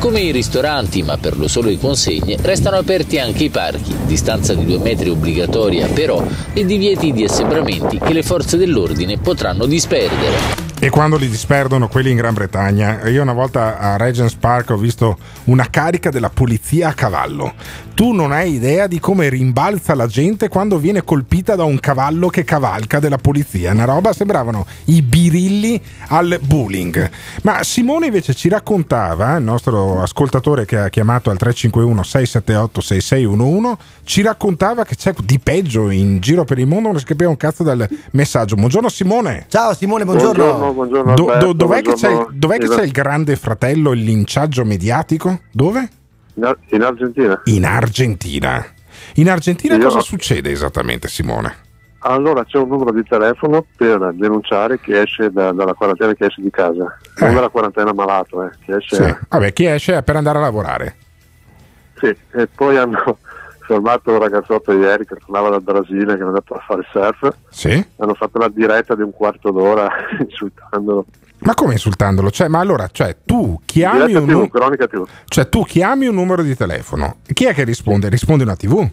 Come 0.01 0.21
i 0.21 0.33
ristoranti, 0.33 1.03
ma 1.03 1.17
per 1.17 1.39
lo 1.39 1.49
solo 1.49 1.71
i 1.71 1.79
consegne, 1.79 2.37
restano 2.41 2.77
aperti 2.77 3.19
anche 3.19 3.45
i 3.45 3.51
parchi, 3.51 3.95
distanza 4.07 4.55
di 4.55 4.65
due 4.65 4.79
metri 4.79 5.11
obbligatoria 5.11 5.87
però 5.87 6.25
e 6.53 6.65
divieti 6.65 7.13
di 7.13 7.25
assembramenti 7.25 7.99
che 7.99 8.13
le 8.13 8.23
forze 8.23 8.57
dell'ordine 8.57 9.19
potranno 9.19 9.67
disperdere. 9.67 10.58
E 10.81 10.91
quando 10.91 11.17
li 11.17 11.29
disperdono 11.29 11.89
quelli 11.89 12.11
in 12.11 12.17
Gran 12.17 12.35
Bretagna, 12.35 13.09
io 13.09 13.21
una 13.21 13.33
volta 13.33 13.81
a 13.81 13.97
Regent's 13.97 14.37
Park 14.37 14.71
ho 14.71 14.77
visto 14.77 15.19
una 15.45 15.67
carica 15.69 16.09
della 16.11 16.31
polizia 16.31 16.91
a 16.91 16.95
cavallo. 16.95 17.53
Tu 17.95 18.13
non 18.13 18.31
hai 18.31 18.53
idea 18.53 18.87
di 18.87 19.01
come 19.01 19.29
rimbalza 19.29 19.97
la 19.97 20.07
gente 20.07 20.49
quando 20.49 20.79
viene 20.79 21.03
colpita 21.03 21.57
da 21.57 21.65
un 21.65 21.81
cavallo 21.81 22.29
che 22.29 22.45
cavalca 22.45 23.01
della 23.01 23.19
polizia. 23.19 23.73
Una 23.73 23.87
roba 23.87 24.13
sembravano 24.13 24.67
i 24.85 25.03
birilli 25.03 25.83
al 26.11 26.39
bullying. 26.41 27.11
Ma 27.43 27.65
Simone 27.65 28.07
invece 28.07 28.35
ci 28.35 28.49
raccontava, 28.49 29.35
il 29.35 29.43
nostro 29.43 30.01
ascoltatore 30.01 30.65
che 30.65 30.79
ha 30.79 30.89
chiamato 30.91 31.31
al 31.31 31.39
351 31.39 32.05
678 32.05 32.81
6611, 32.81 33.77
ci 34.05 34.23
raccontava 34.23 34.85
che 34.85 34.95
c'è 34.95 35.13
di 35.25 35.41
peggio 35.41 35.91
in 35.91 36.21
giro 36.21 36.45
per 36.45 36.61
il 36.61 36.69
mondo, 36.69 36.91
non 36.91 37.01
si 37.01 37.05
capiva 37.05 37.31
un 37.31 37.37
cazzo 37.37 37.65
dal 37.65 37.85
messaggio. 38.13 38.55
Buongiorno 38.55 38.89
Simone. 38.89 39.47
Ciao 39.49 39.75
Simone, 39.75 40.05
buongiorno. 40.05 40.45
Buongiorno, 40.45 40.68
buongiorno 40.73 41.15
Do- 41.15 41.23
do- 41.25 41.31
Alberto, 41.33 41.53
dov'è 41.53 41.83
che 41.83 41.93
c'è, 41.95 42.09
buongiorno 42.09 42.39
dov'è 42.39 42.59
che 42.59 42.69
c'è 42.69 42.83
il 42.83 42.91
grande 42.93 43.37
fratello, 43.37 43.93
il 43.93 44.03
linciaggio 44.03 44.65
mediatico? 44.65 45.41
Dove? 45.53 45.89
In, 46.35 46.45
Ar- 46.45 46.59
in 46.71 46.83
Argentina. 46.83 47.41
In 47.45 47.65
Argentina. 47.65 48.67
In 49.15 49.31
Argentina 49.31 49.75
Io- 49.77 49.85
cosa 49.85 50.01
succede 50.01 50.51
esattamente, 50.51 51.09
Simone? 51.09 51.67
Allora 52.01 52.45
c'è 52.45 52.59
un 52.59 52.69
numero 52.69 52.93
di 52.93 53.03
telefono 53.03 53.67
per 53.77 54.13
denunciare 54.15 54.79
chi 54.81 54.93
esce 54.93 55.31
da- 55.31 55.51
dalla 55.53 55.75
quarantena, 55.75 56.15
chi 56.15 56.25
esce 56.25 56.41
di 56.41 56.51
casa. 56.51 56.97
Non 57.19 57.35
dalla 57.35 57.49
quarantena 57.49 57.93
malato, 57.93 58.45
eh, 58.45 58.51
chi 58.65 58.71
esce... 58.73 58.95
Sì. 58.97 59.17
Vabbè, 59.29 59.53
chi 59.53 59.65
esce 59.67 59.97
è 59.97 60.03
per 60.05 60.15
andare 60.15 60.39
a 60.39 60.43
lavorare. 60.43 60.95
Sì, 62.01 62.15
e 62.35 62.47
poi 62.47 62.77
hanno 62.77 63.19
fermato 63.69 64.13
un 64.13 64.19
ragazzotto 64.19 64.73
ieri 64.73 65.05
che 65.05 65.17
tornava 65.17 65.51
dal 65.51 65.63
Brasile, 65.63 66.17
che 66.17 66.23
è 66.23 66.25
andato 66.25 66.55
a 66.55 66.63
fare 66.67 66.87
surf. 66.91 67.31
Sì? 67.51 67.87
Hanno 67.97 68.15
fatto 68.15 68.39
una 68.39 68.49
diretta 68.49 68.95
di 68.95 69.03
un 69.03 69.13
quarto 69.13 69.51
d'ora 69.51 69.89
insultandolo. 70.19 71.05
Ma 71.41 71.55
come 71.55 71.75
insultandolo? 71.75 72.31
Cioè, 72.31 72.49
ma 72.49 72.59
allora, 72.59 72.89
cioè, 72.91 73.19
tu 73.25 73.61
chiami 73.65 74.15
un, 74.15 74.25
TV, 74.25 74.31
nu- 74.31 75.07
cioè, 75.27 75.49
tu 75.49 75.63
chiami 75.63 76.07
un 76.07 76.15
numero 76.15 76.43
di 76.43 76.57
telefono. 76.57 77.19
Chi 77.33 77.45
è 77.45 77.55
che 77.55 77.63
risponde? 77.63 78.09
Risponde 78.09 78.43
una 78.43 78.57
TV. 78.57 78.91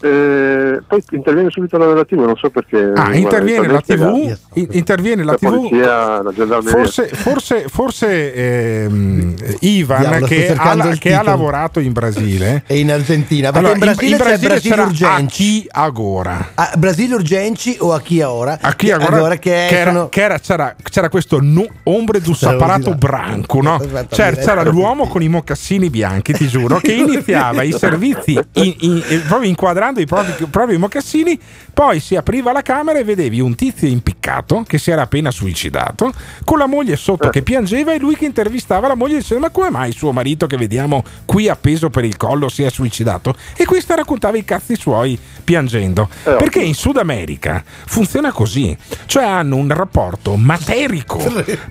Eh, 0.00 0.73
poi 1.02 1.18
interviene 1.18 1.50
subito 1.50 1.76
la 1.76 2.04
TV, 2.04 2.18
non 2.20 2.36
so 2.36 2.50
perché. 2.50 2.92
Ah, 2.94 3.14
interviene 3.14 3.66
la 3.68 3.80
TV, 3.80 4.36
in- 4.54 4.68
interviene 4.70 5.22
la, 5.24 5.32
La 5.32 5.38
TV. 5.38 5.48
polizia, 5.48 6.22
la 6.22 6.32
gendarmeria. 6.32 6.70
Forse, 6.78 7.08
forse, 7.08 7.64
forse 7.68 8.34
ehm, 8.34 9.34
Ivan 9.60 10.00
Diavolo, 10.00 10.26
che, 10.26 10.52
ha, 10.56 10.96
che 10.98 11.14
ha 11.14 11.22
lavorato 11.22 11.80
in 11.80 11.92
Brasile 11.92 12.62
E 12.66 12.78
in 12.78 12.90
Argentina, 12.92 13.50
perché 13.50 13.66
Allora, 13.66 13.74
in 13.74 13.80
Brasile, 13.94 14.16
c'è 14.16 14.22
Brasile 14.38 14.60
c'era 14.60 14.82
Urgenci. 14.82 15.04
a 15.04 15.26
chi 15.26 15.66
agora. 15.70 16.48
A 16.54 16.72
Brasile 16.76 17.14
Urgenci 17.14 17.76
o 17.80 17.92
a 17.92 18.00
chi 18.00 18.20
ora? 18.22 18.58
A 18.60 18.74
chi 18.74 18.90
agora, 18.90 19.36
che, 19.36 19.66
che 19.68 19.78
era- 19.78 19.92
sono- 19.92 20.08
che 20.08 20.22
era- 20.22 20.38
c'era, 20.38 20.74
c'era 20.82 21.08
questo 21.08 21.40
nu- 21.40 21.66
ombre 21.84 22.20
du 22.20 22.32
Aspetta, 22.32 22.52
saparato 22.52 22.94
branco, 22.94 23.60
no? 23.60 23.80
C'era, 24.08 24.36
c'era 24.36 24.62
l'uomo 24.62 25.06
con 25.08 25.22
i 25.22 25.28
mocassini 25.28 25.90
bianchi, 25.90 26.32
ti 26.32 26.46
giuro, 26.48 26.78
che 26.78 26.92
iniziava 26.94 27.62
i 27.62 27.72
servizi 27.72 28.38
in- 28.52 28.74
in- 28.80 29.02
proprio 29.26 29.48
inquadrando 29.48 30.00
i 30.00 30.06
propri, 30.06 30.46
propri 30.46 30.76
mocassini, 30.84 31.38
poi 31.72 32.00
si 32.00 32.16
apriva 32.16 32.52
la 32.52 32.62
camera 32.62 32.98
e 32.98 33.04
vedevi 33.04 33.40
un 33.40 33.54
tizio 33.54 33.88
impiccato 33.88 34.64
che 34.66 34.78
si 34.78 34.90
era 34.90 35.02
appena 35.02 35.30
suicidato, 35.30 36.12
con 36.44 36.58
la 36.58 36.66
moglie 36.66 36.96
sotto 36.96 37.28
che 37.28 37.42
piangeva 37.42 37.92
e 37.92 37.98
lui 37.98 38.16
che 38.16 38.24
intervistava 38.24 38.88
la 38.88 38.94
moglie 38.94 39.18
dicendo 39.18 39.42
ma 39.44 39.50
come 39.50 39.70
mai 39.70 39.92
suo 39.92 40.12
marito 40.12 40.46
che 40.46 40.56
vediamo 40.56 41.02
qui 41.24 41.48
appeso 41.48 41.90
per 41.90 42.04
il 42.04 42.16
collo 42.16 42.48
si 42.48 42.62
è 42.62 42.70
suicidato? 42.70 43.34
E 43.56 43.64
questa 43.64 43.94
raccontava 43.94 44.36
i 44.36 44.44
cazzi 44.44 44.76
suoi 44.76 45.18
piangendo. 45.42 46.08
Perché 46.22 46.60
in 46.60 46.74
Sud 46.74 46.96
America 46.96 47.62
funziona 47.64 48.32
così, 48.32 48.76
cioè 49.06 49.24
hanno 49.24 49.56
un 49.56 49.68
rapporto 49.68 50.36
materico, 50.36 51.18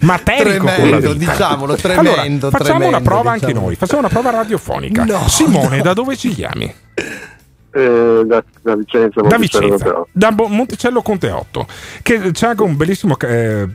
materico 0.01 0.66
con 0.66 0.89
la 0.89 0.99
Tremendo, 0.99 1.14
vita. 1.14 1.32
diciamo, 1.32 1.76
tremendo, 1.76 2.47
allora, 2.47 2.57
facciamo 2.57 2.80
tremendo, 2.80 2.88
una 2.88 3.01
prova 3.01 3.32
anche 3.32 3.45
diciamo. 3.47 3.66
noi, 3.66 3.76
facciamo 3.76 3.99
una 3.99 4.09
prova 4.09 4.30
radiofonica. 4.32 5.03
No, 5.03 5.28
Simone, 5.28 5.78
no. 5.78 5.84
da 5.84 5.93
dove 5.93 6.16
ci 6.18 6.30
chiami? 6.30 6.74
Eh, 7.76 8.21
da, 8.26 8.43
da 8.61 8.76
Vicenza, 8.76 9.19
da 9.21 9.30
Monticello, 9.30 9.63
Vicenza, 9.71 10.05
da 10.11 10.32
Monticello 10.32 11.01
Conte 11.01 11.32
8, 11.32 11.65
che 12.03 12.30
c'è 12.32 12.49
anche 12.49 12.61
un 12.61 12.78
bellissimo 12.78 13.17
eh, 13.17 13.67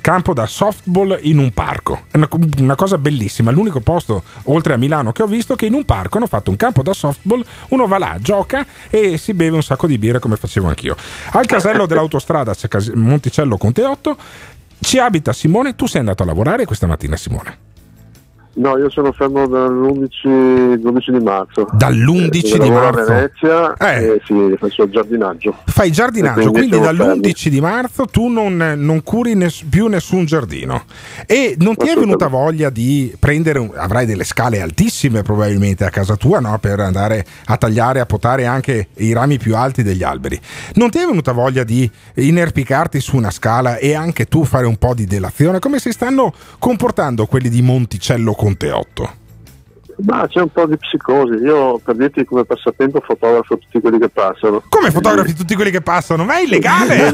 campo 0.00 0.32
da 0.32 0.46
softball 0.46 1.18
in 1.22 1.38
un 1.38 1.50
parco. 1.50 2.02
È 2.08 2.16
una, 2.18 2.28
una 2.58 2.76
cosa 2.76 2.98
bellissima. 2.98 3.50
L'unico 3.50 3.80
posto 3.80 4.22
oltre 4.44 4.74
a 4.74 4.76
Milano 4.76 5.10
che 5.10 5.24
ho 5.24 5.26
visto 5.26 5.56
che 5.56 5.66
in 5.66 5.74
un 5.74 5.84
parco 5.84 6.18
hanno 6.18 6.28
fatto 6.28 6.50
un 6.50 6.56
campo 6.56 6.84
da 6.84 6.92
softball. 6.92 7.44
Uno 7.70 7.88
va 7.88 7.98
là, 7.98 8.16
gioca 8.20 8.64
e 8.90 9.18
si 9.18 9.34
beve 9.34 9.56
un 9.56 9.62
sacco 9.62 9.88
di 9.88 9.98
birre 9.98 10.20
come 10.20 10.36
facevo 10.36 10.68
anch'io. 10.68 10.94
Al 11.32 11.46
casello 11.46 11.86
dell'autostrada 11.86 12.54
c'è 12.54 12.68
Monticello 12.94 13.56
Conte 13.56 13.84
8. 13.84 14.16
Ci 14.78 15.00
abita 15.00 15.32
Simone. 15.32 15.74
Tu 15.74 15.86
sei 15.86 15.98
andato 15.98 16.22
a 16.22 16.26
lavorare 16.26 16.64
questa 16.64 16.86
mattina, 16.86 17.16
Simone? 17.16 17.65
No, 18.58 18.78
io 18.78 18.88
sono 18.88 19.12
fermo 19.12 19.46
dall'11 19.46 20.76
12 20.76 21.10
di 21.12 21.18
marzo. 21.22 21.66
Dall'11 21.72 22.54
Eh, 22.54 22.58
di 22.58 22.70
marzo? 22.70 23.00
a 23.00 23.04
Venezia 23.04 23.74
Eh. 23.74 24.04
e 24.04 24.20
sì, 24.24 24.34
faccio 24.58 24.88
giardinaggio. 24.88 25.56
Fai 25.66 25.90
giardinaggio, 25.92 26.50
quindi 26.50 26.70
siamo 26.78 26.84
fermi. 26.86 27.20
dall'11 27.20 27.48
di 27.48 27.60
marzo 27.60 28.06
tu 28.06 28.28
non, 28.28 28.56
non 28.78 29.02
curi 29.02 29.34
ness- 29.34 29.62
più 29.68 29.88
nessun 29.88 30.24
giardino. 30.24 30.84
E 31.26 31.54
non 31.58 31.76
ti 31.76 31.86
è 31.88 31.94
venuta 31.96 32.28
voglia 32.28 32.70
di 32.70 33.14
prendere, 33.18 33.58
un- 33.58 33.72
avrai 33.76 34.06
delle 34.06 34.24
scale 34.24 34.62
altissime 34.62 35.20
probabilmente 35.22 35.84
a 35.84 35.90
casa 35.90 36.16
tua, 36.16 36.40
no? 36.40 36.56
Per 36.58 36.80
andare 36.80 37.26
a 37.46 37.56
tagliare, 37.58 38.00
a 38.00 38.06
potare 38.06 38.46
anche 38.46 38.88
i 38.96 39.12
rami 39.12 39.36
più 39.38 39.54
alti 39.54 39.82
degli 39.82 40.02
alberi. 40.02 40.40
Non 40.76 40.88
ti 40.88 40.98
è 40.98 41.04
venuta 41.04 41.32
voglia 41.32 41.62
di 41.62 41.88
inerpicarti 42.14 43.00
su 43.00 43.16
una 43.16 43.30
scala 43.30 43.76
e 43.76 43.94
anche 43.94 44.24
tu 44.24 44.44
fare 44.44 44.64
un 44.66 44.76
po' 44.76 44.94
di 44.94 45.04
delazione? 45.04 45.58
Come 45.58 45.78
si 45.78 45.92
stanno 45.92 46.32
comportando 46.58 47.26
quelli 47.26 47.50
di 47.50 47.60
Monticello 47.60 48.32
Conte 48.46 48.70
8? 48.70 49.10
Ma 50.04 50.24
c'è 50.28 50.40
un 50.40 50.50
po' 50.52 50.66
di 50.66 50.76
psicosi. 50.76 51.34
Io 51.42 51.80
per 51.82 51.96
dirti 51.96 52.24
come 52.24 52.44
passatempo 52.44 53.02
fotografo 53.04 53.58
tutti 53.58 53.80
quelli 53.80 53.98
che 53.98 54.08
passano. 54.08 54.62
Come 54.68 54.92
fotografi 54.92 55.34
tutti 55.34 55.56
quelli 55.56 55.72
che 55.72 55.80
passano? 55.80 56.24
Ma 56.24 56.36
è 56.36 56.42
illegale! 56.42 57.10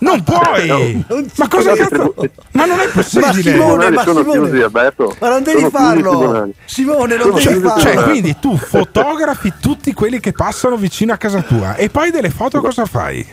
Non 0.00 0.24
puoi! 0.24 1.04
No. 1.06 1.22
Ma 1.36 1.46
cosa 1.46 1.76
cazzo? 1.76 2.14
Ma 2.50 2.64
non 2.64 2.80
è 2.80 2.88
possibile! 2.88 3.38
I 3.38 3.42
tribunali 3.44 3.96
sono 3.98 4.24
chiusi, 4.24 4.60
Alberto. 4.60 5.14
Ma 5.20 5.28
non 5.28 5.42
devi 5.44 5.58
Sono 5.58 5.70
farlo. 5.70 6.50
Simone, 6.64 7.16
non 7.16 7.26
Sono 7.26 7.38
devi 7.38 7.60
farlo. 7.60 7.80
Cioè, 7.80 8.02
quindi 8.02 8.36
tu 8.40 8.56
fotografi 8.56 9.52
tutti 9.60 9.92
quelli 9.92 10.18
che 10.18 10.32
passano 10.32 10.76
vicino 10.76 11.12
a 11.12 11.16
casa 11.16 11.42
tua 11.42 11.76
e 11.76 11.90
poi 11.90 12.10
delle 12.10 12.30
foto 12.30 12.60
cosa 12.60 12.86
fai? 12.86 13.24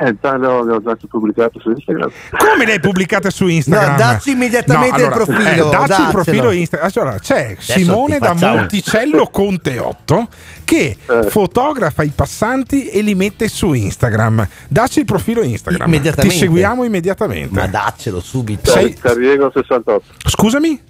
Eh, 0.00 0.14
già 0.22 0.36
le 0.36 0.46
ho, 0.46 0.64
le 0.64 0.74
ho 0.76 0.80
già 0.82 0.96
pubblicato 1.08 1.58
su 1.58 1.70
Instagram. 1.70 2.10
Come 2.38 2.64
le 2.64 2.72
hai 2.74 2.80
pubblicate 2.80 3.30
su 3.30 3.48
Instagram? 3.48 3.90
No, 3.90 3.96
dacci 3.96 4.30
immediatamente 4.30 5.02
il 5.02 5.08
profilo, 5.08 5.40
eh, 5.40 5.56
dacci 5.56 5.62
il 5.62 5.86
daccelo. 5.88 6.10
profilo 6.10 6.50
Instagram. 6.52 6.90
Allora, 6.94 7.18
c'è 7.18 7.56
Simone 7.58 8.14
ti 8.14 8.20
da 8.20 8.34
Monticello 8.34 9.26
Conte 9.26 9.78
8 9.78 10.28
che 10.64 10.96
Eh. 11.04 11.22
fotografa 11.30 12.04
i 12.04 12.12
passanti 12.14 12.88
e 12.88 13.00
li 13.02 13.14
mette 13.16 13.48
su 13.48 13.72
Instagram. 13.72 14.46
Dacci 14.68 15.00
il 15.00 15.04
profilo 15.04 15.42
Instagram. 15.42 15.88
Immediatamente. 15.88 16.34
Ti 16.36 16.40
seguiamo 16.44 16.84
immediatamente. 16.84 17.54
Ma 17.54 17.66
daccelo 17.66 18.20
subito. 18.20 18.70
Sei- 18.70 18.94
Cariego 18.94 19.50
68. 19.52 20.04
Scusami? 20.28 20.80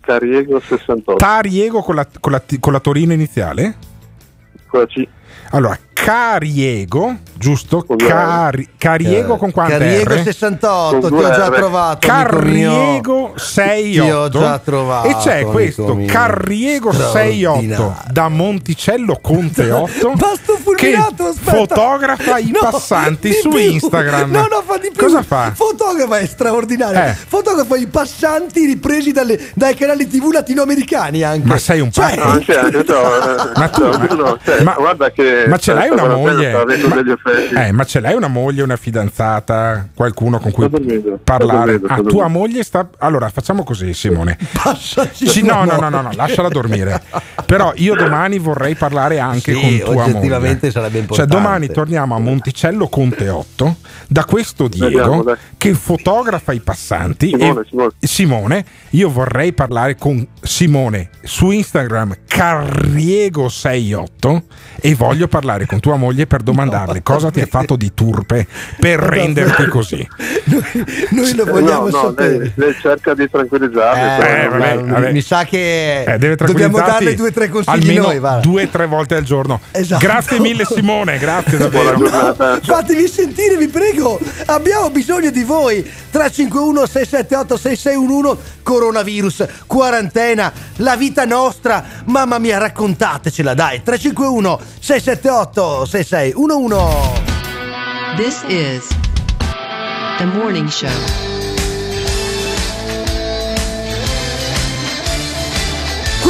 Cariego 0.00 0.60
68. 0.60 1.16
Tariego 1.16 1.82
con 1.82 1.94
la, 1.94 2.06
con 2.20 2.32
la, 2.32 2.42
con 2.60 2.72
la 2.72 2.80
Torino 2.80 3.12
iniziale? 3.14 3.76
Con 4.66 4.80
la 4.80 4.86
C. 4.86 5.08
Allora, 5.50 5.78
Cariego, 5.92 7.18
giusto? 7.38 7.84
Cari- 7.96 8.68
Cariego 8.78 9.36
con 9.36 9.50
quante 9.50 9.78
Cariego 9.78 10.14
R? 10.14 10.22
68, 10.22 10.98
Con 11.08 11.18
ti 11.18 11.24
ho 11.24 11.30
già 11.30 11.48
R. 11.48 11.54
trovato. 11.54 12.06
mio. 12.06 12.16
Carriego 12.16 13.32
Ti 13.34 13.40
ho 13.42 13.44
68 13.44 14.38
già 14.38 14.58
trovato. 14.58 15.08
e 15.08 15.16
c'è 15.22 15.44
questo. 15.44 15.98
Carriego 16.06 16.92
68 16.92 17.96
da 18.10 18.28
Monticello 18.28 19.18
Conte 19.20 19.70
8 19.70 20.12
Basta 20.16 20.52
che 20.54 20.58
fulminato, 20.62 21.26
aspetta. 21.26 21.56
fotografa 21.56 22.38
i 22.38 22.50
No, 22.52 22.68
passanti 22.70 23.32
su 23.32 23.48
più. 23.50 23.58
Instagram. 23.58 24.30
No, 24.30 24.40
no, 24.50 24.62
fa 24.66 24.78
di 24.78 24.90
più. 24.92 25.02
Cosa 25.04 25.22
fa? 25.22 25.52
Fotografa 25.54 26.18
è 26.18 26.26
straordinario. 26.26 27.00
Eh. 27.10 27.14
Fotografa 27.26 27.76
i 27.76 27.86
passanti 27.86 28.64
ripresi 28.66 29.12
dalle- 29.12 29.50
dai 29.54 29.74
canali 29.74 30.06
TV 30.08 30.30
latinoamericani 30.32 31.22
anche. 31.22 31.46
Ma 31.46 31.58
sei 31.58 31.80
un 31.80 31.90
Cioè, 31.92 32.16
pazzo? 32.16 32.44
No, 32.86 33.02
eh, 33.02 33.52
Ma 33.56 33.68
tu- 33.68 34.38
cioè, 34.44 34.62
ma- 34.62 34.74
guarda 34.78 35.10
che 35.10 35.44
Ma 35.48 35.56
ce 35.58 35.72
l'hai 35.74 35.88
una 35.90 36.06
moglie? 36.06 36.52
Ma, 36.52 36.64
effetti. 37.28 37.54
eh, 37.54 37.72
ma 37.72 37.84
ce 37.84 38.00
l'hai 38.00 38.14
una 38.14 38.28
moglie, 38.28 38.62
una 38.62 38.76
fidanzata, 38.76 39.88
qualcuno 39.94 40.38
con 40.38 40.52
cui 40.52 40.68
dormendo, 40.68 41.18
parlare? 41.22 41.78
dormendo, 41.80 42.08
Ah, 42.08 42.12
tua 42.12 42.28
moglie 42.28 42.62
sta. 42.62 42.88
Allora, 42.98 43.28
facciamo 43.30 43.64
così, 43.64 43.92
Simone. 43.94 44.36
Sì, 45.12 45.42
no, 45.42 45.64
no, 45.64 45.76
no, 45.78 45.88
no, 45.88 46.00
no, 46.02 46.10
lasciala 46.14 46.48
dormire. 46.48 47.00
Però 47.46 47.72
io 47.76 47.94
domani 47.94 48.38
vorrei 48.38 48.74
parlare 48.74 49.18
anche 49.18 49.54
Sì, 49.54 49.80
con 49.84 49.94
tua 49.94 50.06
moglie. 50.08 50.58
sarebbe 50.70 50.70
Cioè, 50.70 50.98
importante. 51.00 51.34
domani 51.34 51.68
torniamo 51.68 52.14
a 52.14 52.18
Monticello 52.18 52.88
Conte 52.88 53.28
8 53.28 53.76
da 54.08 54.24
questo 54.24 54.68
Diego 54.68 54.86
Vediamo, 54.86 55.22
dai. 55.22 55.36
che 55.56 55.74
fotografa 55.74 56.52
i 56.52 56.60
passanti. 56.60 57.28
Simone, 57.28 57.60
e- 57.60 57.64
Simone. 57.68 57.90
Simone, 58.00 58.64
io 58.90 59.10
vorrei 59.10 59.52
parlare 59.52 59.96
con 59.96 60.26
Simone 60.42 61.10
su 61.22 61.50
Instagram 61.50 62.16
Carriego68 62.28 64.42
e 64.80 64.94
voglio 64.94 65.28
parlare 65.28 65.66
con 65.66 65.80
tua 65.80 65.96
moglie 65.96 66.26
per 66.26 66.42
domandarle 66.42 67.02
cosa 67.02 67.15
ti 67.30 67.40
ha 67.40 67.46
fatto 67.46 67.76
di 67.76 67.92
turpe 67.94 68.46
per 68.78 68.98
renderti 69.00 69.66
così. 69.66 70.06
Noi 71.10 71.34
lo 71.34 71.42
Eh, 71.46 71.50
vogliamo 71.50 71.88
no, 71.88 71.90
no, 71.90 72.02
sapere. 72.08 72.38
lei, 72.38 72.52
lei 72.54 72.74
cerca 72.80 73.14
di 73.14 73.28
tranquillizzarmi. 73.30 74.02
Eh, 74.02 74.16
però 74.18 74.42
eh, 74.42 74.48
vabbè, 74.48 74.76
mi- 74.82 74.90
vabbè. 74.90 75.12
Mi 75.12 75.20
sa 75.20 75.44
che 75.44 76.02
Eh, 76.04 76.18
deve 76.18 76.36
dobbiamo 76.36 76.78
darle 76.78 77.14
due 77.14 77.28
o 77.28 77.32
tre 77.32 77.48
consigli 77.48 77.80
almeno 77.88 78.02
noi. 78.06 78.18
va. 78.18 78.38
due 78.38 78.64
o 78.64 78.68
tre 78.68 78.86
volte 78.86 79.14
al 79.16 79.22
giorno. 79.24 79.60
Esatto. 79.72 80.04
Grazie 80.06 80.38
mille 80.40 80.64
Simone, 80.64 81.18
grazie 81.18 81.58
davvero. 81.58 81.96
giornata. 81.96 82.58
Fatevi 82.62 83.08
sentire, 83.08 83.56
vi 83.56 83.68
prego. 83.68 84.18
Abbiamo 84.46 84.90
bisogno 84.90 85.30
di 85.30 85.42
voi. 85.42 85.82
351 86.10 86.86
678 86.86 87.56
6611 87.56 88.38
coronavirus, 88.62 89.44
quarantena, 89.66 90.52
la 90.76 90.96
vita 90.96 91.24
nostra. 91.24 91.84
Mamma 92.06 92.38
mia, 92.38 92.58
raccontatecela, 92.58 93.54
dai. 93.54 93.82
351 93.82 94.58
678 94.80 95.84
6611 95.84 97.05
This 98.16 98.42
is 98.44 98.88
the 98.88 100.32
morning 100.34 100.68
show. 100.68 101.25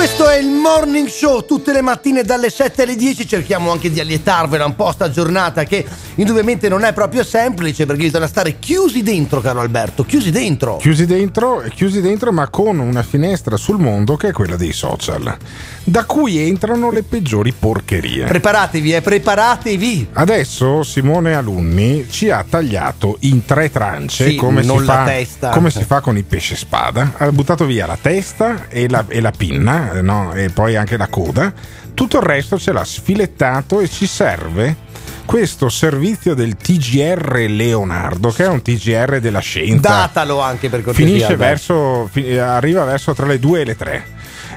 Questo 0.06 0.28
è 0.28 0.36
il 0.36 0.46
morning 0.46 1.08
show 1.08 1.44
tutte 1.44 1.72
le 1.72 1.80
mattine 1.80 2.22
dalle 2.22 2.48
7 2.48 2.82
alle 2.82 2.94
10. 2.94 3.26
Cerchiamo 3.26 3.72
anche 3.72 3.90
di 3.90 3.98
allietarvela 3.98 4.64
un 4.64 4.76
po' 4.76 4.92
sta 4.92 5.10
giornata 5.10 5.64
che 5.64 5.84
indubbiamente 6.14 6.68
non 6.68 6.84
è 6.84 6.92
proprio 6.92 7.24
semplice 7.24 7.86
perché 7.86 8.04
bisogna 8.04 8.28
stare 8.28 8.60
chiusi 8.60 9.02
dentro, 9.02 9.40
caro 9.40 9.58
Alberto. 9.58 10.04
Chiusi 10.04 10.30
dentro. 10.30 10.76
Chiusi 10.76 11.06
dentro, 11.06 11.64
chiusi 11.74 12.00
dentro, 12.00 12.30
ma 12.30 12.48
con 12.48 12.78
una 12.78 13.02
finestra 13.02 13.56
sul 13.56 13.80
mondo 13.80 14.16
che 14.16 14.28
è 14.28 14.32
quella 14.32 14.54
dei 14.54 14.72
social, 14.72 15.36
da 15.82 16.04
cui 16.04 16.38
entrano 16.38 16.92
le 16.92 17.02
peggiori 17.02 17.52
porcherie. 17.52 18.26
Preparatevi, 18.26 18.94
eh, 18.94 19.00
preparatevi. 19.00 20.10
Adesso 20.12 20.84
Simone 20.84 21.34
Alunni 21.34 22.06
ci 22.08 22.30
ha 22.30 22.44
tagliato 22.48 23.16
in 23.22 23.44
tre 23.44 23.72
trance 23.72 24.28
Sì, 24.28 24.36
come, 24.36 24.62
si 24.62 24.78
fa, 24.78 25.50
come 25.50 25.70
si 25.70 25.82
fa 25.82 26.00
con 26.00 26.16
i 26.16 26.22
pesce 26.22 26.54
spada. 26.54 27.14
Ha 27.16 27.32
buttato 27.32 27.64
via 27.64 27.86
la 27.86 27.98
testa 28.00 28.68
e 28.68 28.88
la, 28.88 29.04
e 29.08 29.20
la 29.20 29.32
pinna 29.36 29.94
no? 30.02 30.32
e 30.32 30.50
poi 30.50 30.76
anche 30.76 30.96
la 30.96 31.08
coda. 31.08 31.52
Tutto 31.94 32.18
il 32.18 32.22
resto 32.22 32.58
ce 32.58 32.72
l'ha 32.72 32.84
sfilettato 32.84 33.80
e 33.80 33.88
ci 33.88 34.06
serve 34.06 34.84
questo 35.26 35.68
servizio 35.68 36.34
del 36.34 36.56
TGR 36.56 37.46
Leonardo, 37.48 38.30
che 38.30 38.44
è 38.44 38.48
un 38.48 38.62
TGR 38.62 39.20
della 39.20 39.40
scienza. 39.40 39.88
Datalo 39.88 40.40
anche 40.40 40.70
per 40.70 40.82
cortesia. 40.82 41.36
Verso, 41.36 42.08
arriva 42.38 42.84
verso 42.84 43.12
tra 43.12 43.26
le 43.26 43.38
2 43.38 43.60
e 43.60 43.64
le 43.64 43.76
3. 43.76 44.04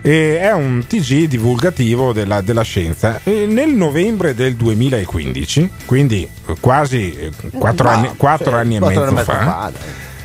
E 0.02 0.40
è 0.40 0.54
un 0.54 0.86
TG 0.88 1.26
divulgativo 1.26 2.14
della, 2.14 2.40
della 2.42 2.62
scienza. 2.62 3.20
E 3.24 3.46
nel 3.48 3.70
novembre 3.70 4.34
del 4.34 4.56
2015, 4.56 5.70
quindi 5.86 6.24
eh, 6.24 6.56
quasi 6.60 7.32
4 7.52 7.84
No, 7.84 7.90
anni, 7.90 8.14
quattro 8.16 8.52
cioè, 8.52 8.60
anni 8.60 8.76
e 8.78 8.80
quattro 8.80 9.12
mezzo 9.12 9.32
anni 9.32 9.42
e 9.42 9.46
mezzo 9.46 9.52
fa, 9.52 9.72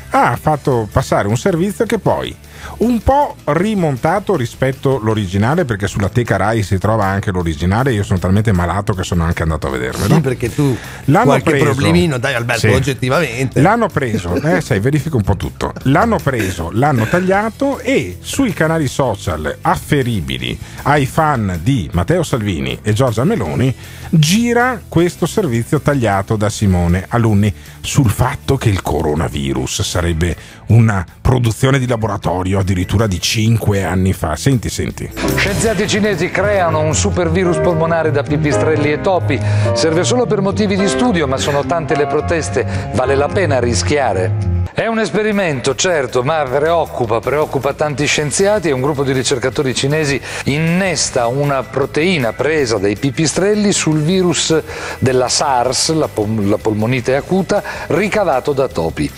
fa, 0.09 0.29
ha 0.31 0.37
fatto 0.39 0.87
passare 0.89 1.27
un 1.27 1.35
servizio 1.35 1.85
che 1.85 1.97
poi 1.99 2.33
un 2.77 3.01
po' 3.01 3.35
rimontato 3.45 4.35
rispetto 4.35 4.99
all'originale 4.99 5.65
perché 5.65 5.87
sulla 5.87 6.09
teca 6.09 6.37
Rai 6.37 6.63
si 6.63 6.77
trova 6.77 7.05
anche 7.05 7.31
l'originale 7.31 7.93
io 7.93 8.03
sono 8.03 8.19
talmente 8.19 8.51
malato 8.51 8.93
che 8.93 9.03
sono 9.03 9.23
anche 9.23 9.43
andato 9.43 9.67
a 9.67 9.69
vedermelo 9.71 10.15
Sì, 10.15 10.21
perché 10.21 10.53
tu 10.53 10.75
L'hanno 11.05 11.25
qualche 11.25 11.51
preso. 11.51 11.65
problemino, 11.65 12.17
dai 12.17 12.33
Alberto, 12.33 12.67
Sì. 12.67 12.73
oggettivamente. 12.73 13.61
L'hanno 13.61 13.87
preso, 13.87 14.35
eh, 14.41 14.59
sai, 14.61 14.79
verifica 14.79 15.15
un 15.15 15.23
po' 15.23 15.35
tutto. 15.35 15.73
L'hanno 15.83 16.17
preso, 16.17 16.69
l'hanno 16.73 17.07
tagliato 17.07 17.79
e 17.79 18.17
sui 18.21 18.53
canali 18.53 18.87
social 18.87 19.57
afferibili 19.61 20.57
ai 20.83 21.05
fan 21.05 21.59
di 21.61 21.89
Matteo 21.93 22.23
Salvini 22.23 22.77
e 22.81 22.93
Giorgia 22.93 23.23
Meloni 23.23 23.73
gira 24.09 24.81
questo 24.87 25.25
servizio 25.25 25.79
tagliato 25.81 26.35
da 26.35 26.49
Simone 26.49 27.05
Alunni 27.09 27.53
sul 27.81 28.09
fatto 28.09 28.57
che 28.57 28.69
il 28.69 28.81
coronavirus 28.81 29.81
sarebbe 29.81 30.35
una 30.67 31.05
produzione 31.21 31.79
di 31.79 31.87
laboratorio 31.87 32.54
studio 32.55 32.59
addirittura 32.59 33.07
di 33.07 33.19
5 33.19 33.83
anni 33.83 34.13
fa. 34.13 34.35
Senti, 34.35 34.69
senti. 34.69 35.09
Scienziati 35.35 35.87
cinesi 35.87 36.29
creano 36.29 36.79
un 36.79 36.95
super 36.95 37.29
virus 37.29 37.57
polmonare 37.57 38.11
da 38.11 38.23
pipistrelli 38.23 38.91
e 38.91 39.01
topi. 39.01 39.39
Serve 39.73 40.03
solo 40.03 40.25
per 40.25 40.41
motivi 40.41 40.75
di 40.75 40.87
studio, 40.87 41.27
ma 41.27 41.37
sono 41.37 41.65
tante 41.65 41.95
le 41.95 42.07
proteste. 42.07 42.65
Vale 42.93 43.15
la 43.15 43.27
pena 43.27 43.59
rischiare? 43.59 44.54
È 44.77 44.87
un 44.87 44.99
esperimento, 44.99 45.73
certo, 45.73 46.21
ma 46.21 46.43
preoccupa, 46.43 47.21
preoccupa 47.21 47.71
tanti 47.71 48.05
scienziati 48.05 48.67
e 48.67 48.73
un 48.73 48.81
gruppo 48.81 49.05
di 49.05 49.13
ricercatori 49.13 49.73
cinesi 49.73 50.19
innesta 50.43 51.27
una 51.27 51.63
proteina 51.63 52.33
presa 52.33 52.77
dai 52.77 52.97
pipistrelli 52.97 53.71
sul 53.71 54.01
virus 54.01 54.53
della 54.99 55.29
SARS, 55.29 55.93
la, 55.93 56.09
pol- 56.09 56.49
la 56.49 56.57
polmonite 56.57 57.15
acuta, 57.15 57.63
ricavato 57.87 58.51
da 58.51 58.67
topi. 58.67 59.09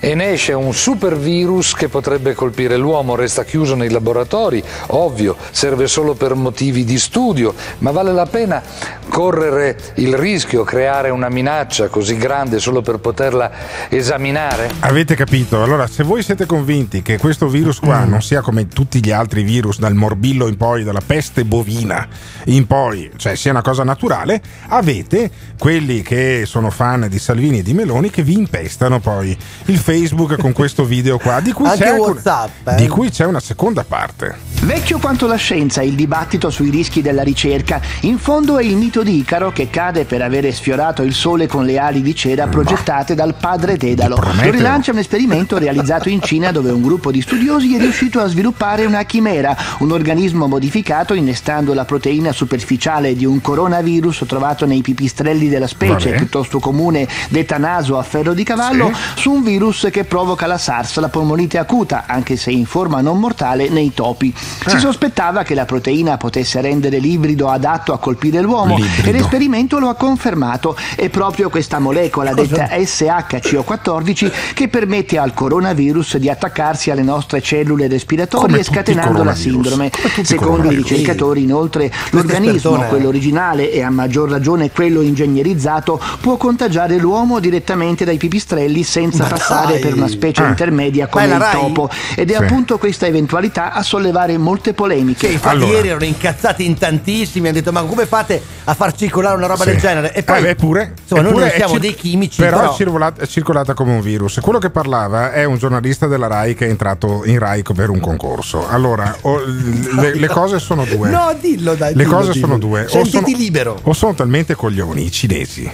E 0.00 0.16
ne 0.16 0.32
esce 0.32 0.52
un 0.52 0.74
super 0.74 1.16
virus 1.16 1.74
che 1.74 1.88
potrebbe 1.88 2.34
colpire 2.34 2.76
l'uomo, 2.76 3.14
resta 3.14 3.44
chiuso 3.44 3.76
nei 3.76 3.90
laboratori, 3.90 4.62
ovvio, 4.88 5.36
serve 5.52 5.86
solo 5.86 6.14
per 6.14 6.34
motivi 6.34 6.84
di 6.84 6.98
studio, 6.98 7.54
ma 7.78 7.92
vale 7.92 8.12
la 8.12 8.26
pena 8.26 8.60
correre 9.08 9.76
il 9.94 10.16
rischio, 10.16 10.64
creare 10.64 11.10
una 11.10 11.28
minaccia 11.28 11.86
così 11.86 12.16
grande 12.16 12.58
solo 12.58 12.82
per 12.82 12.98
poterla 12.98 13.50
esaminare? 13.88 14.72
Avete 14.80 15.03
capito? 15.12 15.62
Allora, 15.62 15.86
se 15.86 16.02
voi 16.02 16.22
siete 16.22 16.46
convinti 16.46 17.02
che 17.02 17.18
questo 17.18 17.48
virus 17.48 17.80
qua 17.80 18.04
non 18.04 18.22
sia 18.22 18.40
come 18.40 18.66
tutti 18.66 19.04
gli 19.04 19.10
altri 19.10 19.42
virus, 19.42 19.78
dal 19.78 19.94
morbillo 19.94 20.48
in 20.48 20.56
poi, 20.56 20.82
dalla 20.82 21.02
peste 21.04 21.44
bovina 21.44 22.08
in 22.44 22.66
poi, 22.66 23.10
cioè 23.16 23.34
sia 23.34 23.50
una 23.50 23.60
cosa 23.60 23.84
naturale, 23.84 24.40
avete 24.68 25.30
quelli 25.58 26.00
che 26.00 26.44
sono 26.46 26.70
fan 26.70 27.08
di 27.10 27.18
Salvini 27.18 27.58
e 27.58 27.62
di 27.62 27.74
Meloni 27.74 28.08
che 28.08 28.22
vi 28.22 28.32
impestano 28.32 29.00
poi 29.00 29.36
il 29.66 29.76
Facebook 29.76 30.38
con 30.38 30.52
questo 30.56 30.86
video 30.86 31.18
qua, 31.18 31.40
di 31.40 31.52
cui, 31.52 31.66
Anche 31.66 31.84
c'è, 31.84 31.92
WhatsApp, 31.92 32.68
eh? 32.68 32.74
di 32.76 32.88
cui 32.88 33.10
c'è 33.10 33.26
una 33.26 33.40
seconda 33.40 33.84
parte. 33.84 34.52
Vecchio 34.62 34.98
quanto 34.98 35.26
la 35.26 35.36
scienza, 35.36 35.82
il 35.82 35.94
dibattito 35.94 36.48
sui 36.48 36.70
rischi 36.70 37.02
della 37.02 37.22
ricerca. 37.22 37.82
In 38.02 38.18
fondo 38.18 38.56
è 38.56 38.64
il 38.64 38.76
mito 38.76 39.02
di 39.02 39.18
Icaro 39.18 39.52
che 39.52 39.68
cade 39.68 40.06
per 40.06 40.22
avere 40.22 40.52
sfiorato 40.52 41.02
il 41.02 41.12
sole 41.12 41.46
con 41.46 41.66
le 41.66 41.78
ali 41.78 42.00
di 42.00 42.14
cera 42.14 42.46
progettate 42.46 43.14
dal 43.14 43.34
padre 43.34 43.76
Dedalo. 43.76 44.16
Lo 44.16 44.50
rilancia 44.50 44.92
un 44.94 45.00
esperimento 45.00 45.58
realizzato 45.58 46.08
in 46.08 46.22
Cina 46.22 46.52
dove 46.52 46.70
un 46.70 46.80
gruppo 46.80 47.10
di 47.10 47.20
studiosi 47.20 47.74
è 47.74 47.78
riuscito 47.80 48.20
a 48.20 48.26
sviluppare 48.28 48.84
una 48.84 49.02
chimera, 49.02 49.56
un 49.78 49.90
organismo 49.90 50.46
modificato 50.46 51.14
innestando 51.14 51.74
la 51.74 51.84
proteina 51.84 52.30
superficiale 52.30 53.16
di 53.16 53.24
un 53.24 53.40
coronavirus 53.40 54.22
trovato 54.26 54.66
nei 54.66 54.82
pipistrelli 54.82 55.48
della 55.48 55.66
specie, 55.66 56.10
Vabbè. 56.10 56.16
piuttosto 56.16 56.60
comune, 56.60 57.08
detta 57.28 57.58
naso 57.58 57.98
a 57.98 58.02
ferro 58.04 58.34
di 58.34 58.44
cavallo, 58.44 58.92
su 59.16 59.32
un 59.32 59.42
virus 59.42 59.88
che 59.90 60.04
provoca 60.04 60.46
la 60.46 60.58
SARS, 60.58 60.96
la 61.00 61.08
polmonite 61.08 61.58
acuta, 61.58 62.04
anche 62.06 62.36
se 62.36 62.52
in 62.52 62.64
forma 62.64 63.00
non 63.00 63.18
mortale, 63.18 63.68
nei 63.68 63.92
topi. 63.92 64.32
Si 64.36 64.76
Ah. 64.76 64.78
sospettava 64.78 65.42
che 65.42 65.54
la 65.54 65.64
proteina 65.64 66.16
potesse 66.16 66.60
rendere 66.60 66.98
l'ibrido 66.98 67.48
adatto 67.48 67.92
a 67.92 67.98
colpire 67.98 68.40
l'uomo 68.40 68.76
L'ibrido. 68.76 69.08
e 69.08 69.12
l'esperimento 69.12 69.78
lo 69.80 69.88
ha 69.88 69.94
confermato. 69.94 70.76
È 70.94 71.08
proprio 71.08 71.50
questa 71.50 71.80
molecola 71.80 72.32
detta 72.32 72.68
SHCO14 72.70 74.30
che 74.54 74.68
permette 74.84 75.16
al 75.18 75.32
coronavirus 75.32 76.18
di 76.18 76.28
attaccarsi 76.28 76.90
alle 76.90 77.02
nostre 77.02 77.40
cellule 77.40 77.88
respiratorie 77.88 78.62
scatenando 78.62 79.24
la 79.24 79.34
sindrome. 79.34 79.90
Secondo 80.22 80.70
i 80.70 80.76
ricercatori, 80.76 81.42
inoltre, 81.42 81.90
l'organismo, 82.10 82.76
quello 82.88 83.08
originale 83.08 83.70
e 83.72 83.82
a 83.82 83.88
maggior 83.90 84.28
ragione 84.28 84.70
quello 84.70 85.00
ingegnerizzato, 85.00 85.98
può 86.20 86.36
contagiare 86.36 86.98
l'uomo 86.98 87.40
direttamente 87.40 88.04
dai 88.04 88.18
pipistrelli 88.18 88.82
senza 88.82 89.22
Ma 89.24 89.28
passare 89.30 89.72
dai. 89.72 89.80
per 89.80 89.94
una 89.94 90.08
specie 90.08 90.42
Ah. 90.42 90.48
intermedia 90.48 91.06
come 91.06 91.26
la 91.26 91.36
il 91.36 91.58
topo. 91.58 91.88
Ed 92.14 92.30
è 92.30 92.36
Sì. 92.36 92.42
appunto 92.42 92.76
questa 92.76 93.06
eventualità 93.06 93.72
a 93.72 93.82
sollevare 93.82 94.36
molte 94.36 94.74
polemiche. 94.74 95.26
Che 95.28 95.32
infatti 95.32 95.64
ieri 95.64 95.88
erano 95.88 96.04
incazzati 96.04 96.66
in 96.66 96.76
tantissimi, 96.76 97.46
hanno 97.48 97.56
detto 97.56 97.72
ma 97.72 97.82
come 97.82 98.04
fate 98.04 98.42
a 98.64 98.74
far 98.74 98.92
circolare 98.94 99.36
una 99.36 99.46
roba 99.46 99.64
Sì. 99.64 99.70
del 99.70 99.80
genere? 99.80 100.12
E 100.14 100.22
poi, 100.22 100.44
Eh, 100.44 100.48
eppure, 100.50 100.94
insomma, 101.00 101.22
noi 101.22 101.30
eppure 101.30 101.44
non 101.46 101.54
è 101.54 101.56
siamo 101.56 101.72
cir- 101.72 101.82
dei 101.82 101.94
chimici, 101.94 102.40
però, 102.42 102.58
però, 102.58 102.72
È, 102.72 102.74
circolata, 102.76 103.22
è 103.22 103.26
circolata 103.26 103.74
come 103.74 103.92
un 103.94 104.00
virus. 104.00 104.38
Quello 104.42 104.58
che 104.58 104.70
parlava 104.74 105.32
è 105.32 105.44
un 105.44 105.56
giornalista 105.56 106.08
della 106.08 106.26
RAI 106.26 106.54
che 106.54 106.66
è 106.66 106.68
entrato 106.68 107.22
in 107.24 107.38
RAI 107.38 107.62
per 107.62 107.90
un 107.90 108.00
concorso. 108.00 108.68
Allora, 108.68 109.16
o- 109.20 109.40
le, 109.44 110.14
le 110.16 110.26
cose 110.26 110.58
sono 110.58 110.84
due. 110.84 111.10
No, 111.10 111.32
dillo 111.40 111.76
dai. 111.76 111.94
Le 111.94 112.02
dillo, 112.02 112.16
cose 112.16 112.32
dillo. 112.32 112.46
sono 112.46 112.58
due. 112.58 112.84
O 112.90 113.04
sono, 113.04 113.26
libero. 113.28 113.78
o 113.80 113.92
sono 113.92 114.14
talmente 114.14 114.56
coglioni 114.56 115.04
i 115.04 115.12
cinesi 115.12 115.70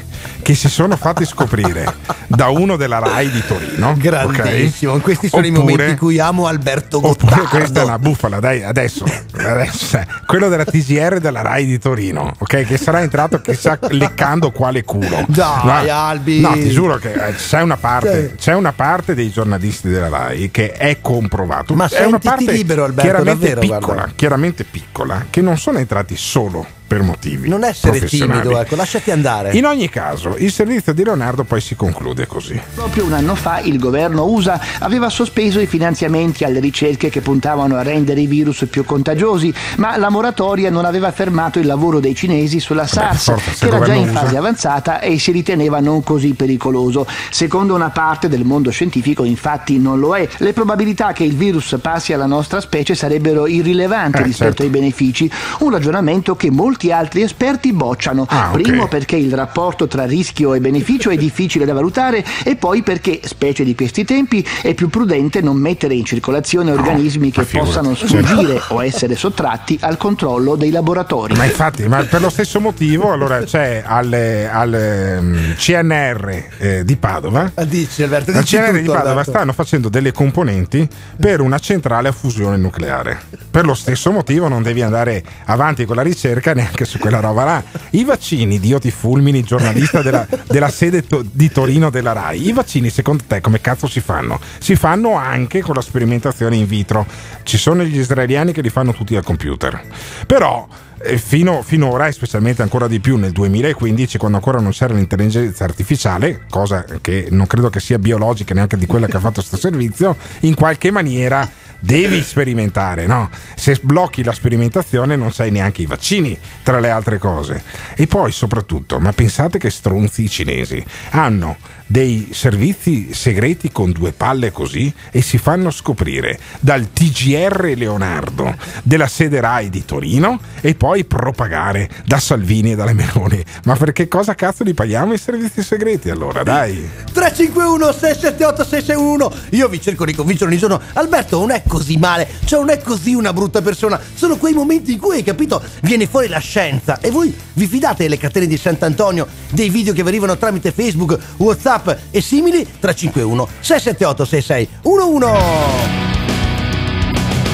che 0.51 0.57
si 0.57 0.69
sono 0.69 0.97
fatti 0.97 1.25
scoprire 1.25 1.85
da 2.27 2.49
uno 2.49 2.75
della 2.77 2.99
RAI 2.99 3.31
di 3.31 3.43
Torino. 3.47 3.95
Grandissimo, 3.97 4.95
ok? 4.95 5.01
questi 5.01 5.29
sono 5.29 5.47
i 5.47 5.51
Oppure- 5.51 5.65
momenti 5.71 5.91
in 5.93 5.97
cui 5.97 6.19
amo 6.19 6.47
Alberto 6.47 6.97
Oppure 6.97 7.15
Gottardo. 7.37 7.49
questa 7.49 7.81
è 7.83 7.85
una 7.85 7.99
bufala, 8.01 8.41
dai, 8.41 8.65
adesso, 8.65 9.05
adesso 9.37 9.99
eh, 9.99 10.07
quello 10.27 10.49
della 10.49 10.65
TGR 10.65 11.21
della 11.21 11.43
Rai 11.43 11.67
di 11.67 11.79
Torino, 11.79 12.35
ok? 12.37 12.65
Che 12.65 12.77
sarà 12.79 13.01
entrato 13.03 13.41
chissà 13.41 13.79
leccando 13.91 14.51
quale 14.51 14.83
culo. 14.83 15.25
Dai, 15.29 15.87
No, 15.87 15.93
Albi. 15.95 16.41
No, 16.41 16.53
ti 16.55 16.71
giuro 16.71 16.97
che 16.97 17.13
eh, 17.13 17.35
c'è 17.35 17.63
una 17.63 17.77
parte, 17.77 18.35
c'è 18.37 18.55
una 18.55 18.73
parte 18.73 19.15
dei 19.15 19.31
giornalisti 19.31 19.89
della 19.89 20.09
Rai 20.09 20.51
che 20.51 20.73
è 20.73 20.99
comprovato. 21.01 21.75
Ma 21.75 21.89
è 21.89 22.05
una 22.05 22.19
parte 22.19 22.51
libero, 22.51 22.83
Alberto, 22.85 23.03
chiaramente 23.09 23.55
davvero, 23.55 23.61
piccola, 23.61 23.95
guarda. 23.95 24.13
chiaramente 24.17 24.65
piccola, 24.65 25.27
che 25.31 25.41
non 25.43 25.57
sono 25.59 25.79
entrati 25.79 26.17
solo 26.17 26.67
per 26.91 27.03
motivi 27.03 27.49
Non 27.49 27.63
essere 27.63 28.01
timido, 28.01 28.59
ecco, 28.59 28.75
lasciati 28.75 29.13
andare. 29.13 29.53
In 29.53 29.65
ogni 29.65 29.89
caso, 29.89 30.35
il 30.37 30.51
servizio 30.51 30.93
di 30.93 31.05
Leonardo 31.05 31.45
poi 31.45 31.61
si 31.61 31.77
conclude 31.77 32.27
così. 32.27 32.61
Proprio 32.75 33.05
un 33.05 33.13
anno 33.13 33.37
fa 33.37 33.61
il 33.61 33.79
governo 33.79 34.25
USA 34.25 34.61
aveva 34.81 35.09
sospeso 35.09 35.61
i 35.61 35.67
finanziamenti 35.67 36.43
alle 36.43 36.59
ricerche 36.59 37.09
che 37.09 37.21
puntavano 37.21 37.77
a 37.77 37.83
rendere 37.83 38.23
i 38.23 38.27
virus 38.27 38.67
più 38.69 38.85
contagiosi, 38.85 39.55
ma 39.77 39.97
la 39.99 40.11
moratoria 40.11 40.69
non 40.69 40.85
aveva 40.85 41.13
fermato 41.13 41.61
il 41.61 41.67
lavoro 41.67 42.01
dei 42.01 42.17
cinesi 42.17 42.59
sulla 42.59 42.89
SARS, 42.89 43.23
forza, 43.23 43.53
se 43.53 43.69
che 43.69 43.77
era 43.77 43.85
già 43.85 43.93
in 43.95 44.09
fase 44.09 44.27
USA- 44.27 44.39
avanzata 44.39 44.99
e 44.99 45.17
si 45.21 45.31
riteneva 45.31 45.79
non 45.79 46.03
così 46.03 46.35
pericoloso. 46.35 47.07
Secondo 47.31 47.73
una 47.77 47.91
parte 47.91 48.29
del 48.29 48.43
mondo 48.43 48.71
scientifico, 48.71 49.23
infatti, 49.23 49.79
non 49.79 50.01
lo 50.01 50.17
è. 50.17 50.29
Le 50.39 50.53
probabilità 50.53 51.13
che 51.13 51.23
il 51.23 51.37
virus 51.37 51.79
passi 51.81 52.13
alla 52.13 52.27
nostra 52.27 52.61
specie 52.61 52.97
sarebbero 52.97 53.47
irrilevanti 53.47 54.23
Eh, 54.23 54.25
rispetto 54.25 54.57
certo. 54.57 54.63
ai 54.65 54.71
benefici, 54.71 55.31
un 55.61 55.71
ragionamento 55.71 56.35
che 56.35 56.51
molti 56.51 56.79
altri 56.89 57.23
esperti 57.23 57.73
bocciano. 57.73 58.27
Ah, 58.29 58.51
ok. 58.53 58.61
Primo 58.63 58.89
perché 58.89 59.17
il 59.17 59.35
rapporto 59.35 59.87
tra 59.87 60.05
rischio 60.05 60.55
e 60.55 60.61
beneficio 60.61 61.11
è 61.11 61.17
difficile 61.17 61.65
da 61.67 61.73
valutare 61.75 62.25
e 62.45 62.57
poi 62.57 62.83
perché, 62.83 63.21
specie 63.25 63.63
di 63.65 63.75
questi 63.75 64.05
tempi, 64.05 64.47
è 64.63 64.73
più 64.75 64.89
prudente 64.89 65.41
non 65.43 65.57
mettere 65.59 65.95
in 65.95 66.05
circolazione 66.05 66.71
organismi 66.73 67.31
che 67.31 67.45
figurati. 67.45 67.69
possano 67.71 67.95
Certo. 67.95 68.25
sfuggire 68.27 68.61
o 68.69 68.83
essere 68.83 69.17
sottratti 69.17 69.77
al 69.83 69.97
controllo 69.97 70.57
dei 70.57 70.71
laboratori. 70.71 71.35
Ma 71.35 71.45
infatti, 71.45 71.87
ma 71.87 72.03
per 72.05 72.21
lo 72.23 72.31
stesso 72.31 72.61
motivo, 72.61 73.13
allora 73.13 73.43
c'è 73.43 73.83
al, 73.85 74.13
al, 74.51 74.75
ehm, 74.75 75.55
CNR 75.57 76.45
eh, 76.59 76.85
di 76.85 76.97
Padova. 76.97 77.51
Dici, 77.67 78.03
Alberto, 78.03 78.31
Al 78.33 78.45
CNR 78.45 78.73
di 78.73 78.79
tutto, 78.81 78.93
Padova 78.93 79.11
Alberto. 79.11 79.31
stanno 79.31 79.53
facendo 79.53 79.89
delle 79.89 80.13
componenti 80.13 80.89
per 81.19 81.41
una 81.41 81.59
centrale 81.59 82.09
a 82.09 82.13
fusione 82.13 82.57
nucleare. 82.57 83.21
Per 83.51 83.65
lo 83.65 83.75
stesso 83.75 84.11
motivo 84.13 84.49
non 84.49 84.63
devi 84.63 84.83
andare 84.83 85.23
avanti 85.47 85.85
con 85.85 85.97
la 85.97 86.03
ricerca 86.03 86.55
neanche 86.71 86.85
su 86.85 86.99
quella 86.99 87.21
roba 87.21 87.45
là. 87.45 87.63
I 87.91 88.05
vaccini, 88.05 88.61
Dio 88.61 88.79
ti 88.79 88.91
fulmini, 88.91 89.43
giornalista 89.43 90.03
della, 90.03 90.27
della 90.47 90.71
sede 90.71 91.05
to- 91.07 91.25
di 91.31 91.51
Torino 91.51 91.91
della 91.91 92.13
RAI, 92.13 92.49
i 92.49 92.53
vaccini 92.53 92.89
secondo 92.89 93.25
te 93.27 93.41
come 93.41 93.61
cazzo 93.61 93.89
si 93.89 94.01
fanno? 94.01 94.41
Si 94.59 94.77
fanno 94.77 95.15
anche 95.17 95.61
con 95.61 95.75
la 95.75 95.83
sperimentazione 95.83 96.57
in 96.57 96.67
vitro. 96.67 97.07
Ci 97.43 97.59
sono 97.59 97.83
gli 97.83 97.99
israeliani 97.99 98.53
che 98.53 98.63
li 98.63 98.71
fanno 98.71 98.93
tutti 98.93 99.17
al 99.17 99.25
computer. 99.25 99.83
Però 100.27 100.67
eh, 101.03 101.19
fino, 101.19 101.63
finora, 101.63 102.07
e 102.07 102.13
specialmente 102.13 102.63
ancora 102.63 102.87
di 102.87 103.01
più 103.01 103.17
nel 103.17 103.33
2015, 103.33 104.19
quando 104.19 104.37
ancora 104.37 104.61
non 104.61 104.71
c'era 104.71 104.95
l'intelligenza 104.95 105.65
artificiale, 105.65 106.43
cosa 106.49 106.85
che 107.01 107.29
non 107.31 107.47
credo 107.47 107.71
che 107.71 107.81
sia 107.81 107.99
biologica 107.99 108.55
neanche 108.55 108.77
di 108.77 108.87
quella 108.87 109.07
che 109.07 109.17
ha 109.17 109.21
fatto 109.21 109.41
questo 109.41 109.57
servizio, 109.57 110.17
in 110.41 110.55
qualche 110.55 110.91
maniera 110.91 111.49
devi 111.81 112.23
sperimentare, 112.23 113.07
no? 113.07 113.31
Se 113.57 113.79
blocchi 113.83 114.23
la 114.23 114.33
sperimentazione 114.33 115.17
non 115.17 115.33
sai 115.33 115.51
neanche 115.51 115.83
i 115.83 115.87
vaccini, 115.87 116.39
tra 116.63 116.79
le 116.79 116.91
altre 116.91 117.19
cose. 117.19 117.63
E 117.97 118.07
poi 118.07 118.31
soprattutto, 118.33 119.01
ma 119.01 119.13
pensate 119.13 119.59
che 119.59 119.71
stronzi 119.71 120.25
i 120.25 120.29
cinesi 120.29 120.85
hanno 121.11 121.57
dei 121.91 122.29
servizi 122.31 123.13
segreti 123.13 123.73
con 123.73 123.91
due 123.91 124.13
palle 124.13 124.53
così 124.53 124.95
e 125.11 125.23
si 125.23 125.39
fanno 125.39 125.73
scoprire 125.73 126.39
dal 126.61 126.93
TGR 126.93 127.73
Leonardo 127.77 128.55
della 128.85 129.09
sede 129.09 129.41
RAI 129.41 129.71
di 129.71 129.85
Torino 129.85 130.39
e 130.61 130.77
poi 130.77 131.05
propagare 131.05 131.91
da 132.07 132.21
Salvini 132.21 132.73
e 132.73 132.75
dalle 132.77 132.93
Meloni. 132.93 133.43
Ma 133.65 133.75
per 133.75 133.91
che 133.91 134.07
cosa 134.07 134.37
cazzo 134.37 134.63
li 134.63 134.73
paghiamo 134.73 135.15
i 135.15 135.19
servizi 135.19 135.65
segreti 135.65 136.11
allora? 136.11 136.45
Dai. 136.45 136.89
351 137.13 137.93
678 137.93 138.65
6611 138.65 139.57
Io 139.57 139.69
vi 139.69 139.81
cerco 139.81 140.05
di 140.05 140.15
convincere 140.15 140.49
ogni 140.49 140.61
giorno 140.61 140.81
Alberto 140.93 141.41
non 141.41 141.51
è 141.51 141.63
così 141.67 141.97
male 141.97 142.29
Cioè 142.45 142.61
non 142.61 142.71
è 142.71 142.81
così 142.81 143.15
una 143.15 143.33
brutta 143.33 143.63
persona 143.63 144.01
Sono 144.15 144.37
quei 144.37 144.53
momenti 144.53 144.93
in 144.93 144.99
cui 145.01 145.17
hai 145.17 145.25
capito 145.25 145.61
Viene 145.83 146.07
fuori 146.07 146.29
la 146.29 146.39
scienza 146.39 147.01
E 147.01 147.11
voi 147.11 147.35
vi 147.55 147.67
fidate 147.67 148.05
delle 148.05 148.17
catene 148.17 148.47
di 148.47 148.57
Sant'Antonio 148.57 149.27
Dei 149.51 149.71
video 149.71 149.93
che 149.93 150.03
vi 150.03 150.09
arrivano 150.09 150.37
tramite 150.37 150.71
Facebook 150.71 151.19
Whatsapp 151.37 151.80
e 152.11 152.21
simili 152.21 152.65
351 152.65 153.49
678 153.61 154.25
6611 154.25 156.11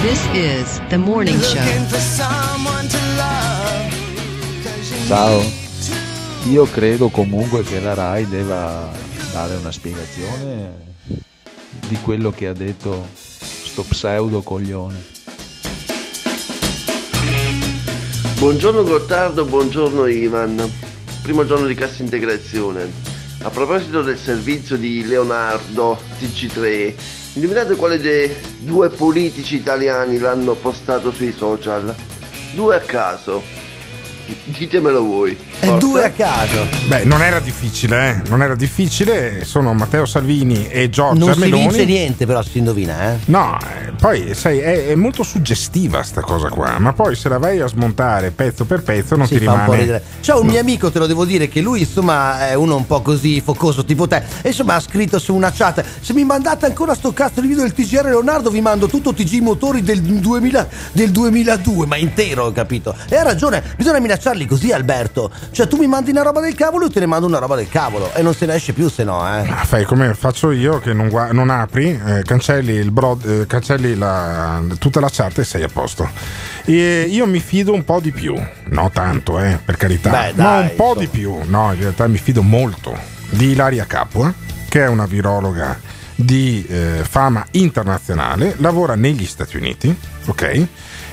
This 0.02 0.24
is 0.34 0.80
the 0.88 0.96
morning 0.96 1.40
show. 1.40 1.60
Ciao, 5.06 5.42
io 6.48 6.64
credo 6.66 7.08
comunque 7.08 7.62
che 7.64 7.80
la 7.80 7.94
RAI 7.94 8.28
debba 8.28 8.88
dare 9.32 9.56
una 9.56 9.72
spiegazione 9.72 10.94
di 11.88 11.96
quello 12.02 12.30
che 12.30 12.46
ha 12.46 12.52
detto 12.52 13.08
sto 13.14 13.82
pseudo 13.82 14.42
coglione. 14.42 15.04
Buongiorno 18.38 18.84
Gottardo, 18.84 19.44
buongiorno 19.44 20.06
Ivan. 20.06 20.70
Primo 21.22 21.44
giorno 21.44 21.66
di 21.66 21.74
cassa 21.74 22.02
integrazione. 22.02 23.05
A 23.46 23.50
proposito 23.50 24.02
del 24.02 24.18
servizio 24.18 24.76
di 24.76 25.06
Leonardo 25.06 25.96
TG3, 26.18 26.94
indovinate 27.34 27.76
quale 27.76 28.00
dei 28.00 28.34
due 28.58 28.88
politici 28.88 29.54
italiani 29.54 30.18
l'hanno 30.18 30.54
postato 30.54 31.12
sui 31.12 31.30
social? 31.30 31.94
Due 32.54 32.74
a 32.74 32.80
caso. 32.80 33.65
Ditemelo 34.44 35.02
voi. 35.04 35.36
E 35.60 35.76
due 35.78 36.04
a 36.04 36.10
caso. 36.10 36.66
Beh, 36.88 37.04
non 37.04 37.22
era 37.22 37.38
difficile, 37.40 38.08
eh? 38.24 38.28
Non 38.28 38.42
era 38.42 38.54
difficile. 38.56 39.44
Sono 39.44 39.72
Matteo 39.74 40.04
Salvini 40.06 40.68
e 40.68 40.88
Giorgia 40.90 41.24
Non 41.24 41.34
si 41.34 41.40
Meloni. 41.40 41.62
vince 41.68 41.84
niente, 41.84 42.26
però 42.26 42.42
si 42.42 42.58
indovina, 42.58 43.12
eh. 43.12 43.18
No, 43.26 43.56
eh, 43.60 43.92
poi 43.92 44.34
sai, 44.34 44.58
è, 44.58 44.88
è 44.88 44.94
molto 44.94 45.22
suggestiva 45.22 46.02
sta 46.02 46.20
cosa 46.22 46.48
qua, 46.48 46.78
ma 46.78 46.92
poi 46.92 47.14
se 47.14 47.28
la 47.28 47.38
vai 47.38 47.60
a 47.60 47.66
smontare 47.68 48.30
pezzo 48.32 48.64
per 48.64 48.82
pezzo 48.82 49.14
non 49.16 49.26
Si 49.26 49.38
ti 49.38 49.44
fa 49.44 49.52
un 49.52 49.58
po' 49.58 49.72
rimane. 49.72 49.80
ridere. 49.80 50.02
C'è 50.20 50.34
un 50.34 50.46
mio 50.46 50.58
amico, 50.60 50.90
te 50.90 50.98
lo 50.98 51.06
devo 51.06 51.24
dire, 51.24 51.48
che 51.48 51.60
lui 51.60 51.80
insomma 51.80 52.48
è 52.48 52.54
uno 52.54 52.76
un 52.76 52.86
po' 52.86 53.02
così 53.02 53.40
focoso 53.40 53.84
tipo 53.84 54.06
te. 54.08 54.22
E 54.42 54.48
insomma 54.48 54.74
ha 54.74 54.80
scritto 54.80 55.18
su 55.18 55.34
una 55.34 55.52
chat: 55.52 55.84
Se 56.00 56.12
mi 56.12 56.24
mandate 56.24 56.66
ancora 56.66 56.94
sto 56.94 57.12
cazzo 57.12 57.40
di 57.40 57.46
video 57.46 57.62
del 57.62 57.72
TGR 57.72 58.04
Leonardo, 58.06 58.50
vi 58.50 58.60
mando 58.60 58.86
tutto 58.88 59.12
TG 59.14 59.40
motori 59.40 59.82
del, 59.82 60.00
2000 60.02 60.68
del 60.92 61.10
2002, 61.10 61.86
ma 61.86 61.96
intero, 61.96 62.44
ho 62.46 62.52
capito. 62.52 62.94
E 63.08 63.16
ha 63.16 63.22
ragione, 63.22 63.62
bisogna 63.76 63.98
minacciarli 64.16 64.46
così, 64.46 64.72
Alberto. 64.72 65.30
Cioè, 65.50 65.68
tu 65.68 65.76
mi 65.76 65.86
mandi 65.86 66.10
una 66.10 66.22
roba 66.22 66.40
del 66.40 66.54
cavolo, 66.54 66.84
io 66.86 66.90
te 66.90 67.00
ne 67.00 67.06
mando 67.06 67.26
una 67.26 67.38
roba 67.38 67.54
del 67.54 67.68
cavolo. 67.68 68.12
E 68.14 68.22
non 68.22 68.34
se 68.34 68.46
ne 68.46 68.54
esce 68.54 68.72
più, 68.72 68.88
se 68.88 69.04
no, 69.04 69.20
eh. 69.26 69.48
Ah, 69.48 69.64
Fai 69.64 69.84
come 69.84 70.14
faccio 70.14 70.50
io 70.50 70.78
che 70.80 70.92
non, 70.92 71.08
gua- 71.08 71.32
non 71.32 71.50
apri, 71.50 72.00
eh, 72.04 72.22
cancelli, 72.24 72.72
il 72.72 72.90
broad, 72.90 73.24
eh, 73.42 73.46
cancelli 73.46 73.94
la- 73.96 74.62
tutta 74.78 75.00
la 75.00 75.08
chat 75.10 75.38
e 75.38 75.44
sei 75.44 75.62
a 75.62 75.68
posto. 75.72 76.08
E 76.64 77.06
io 77.08 77.26
mi 77.26 77.40
fido 77.40 77.72
un 77.72 77.84
po' 77.84 78.00
di 78.00 78.10
più, 78.12 78.34
no 78.70 78.90
tanto, 78.90 79.38
eh, 79.38 79.58
per 79.62 79.76
carità, 79.76 80.10
Beh, 80.10 80.32
ma 80.34 80.44
dai, 80.44 80.62
un 80.70 80.76
po' 80.76 80.94
di 80.96 81.06
più, 81.06 81.38
no, 81.44 81.72
in 81.72 81.80
realtà 81.80 82.06
mi 82.08 82.18
fido 82.18 82.42
molto 82.42 82.96
di 83.30 83.50
Ilaria 83.50 83.84
Capua, 83.84 84.32
che 84.68 84.82
è 84.84 84.88
una 84.88 85.06
virologa 85.06 85.78
di 86.18 86.64
eh, 86.68 87.02
fama 87.08 87.44
internazionale, 87.52 88.54
lavora 88.58 88.94
negli 88.94 89.26
Stati 89.26 89.56
Uniti, 89.58 89.94
ok? 90.26 90.66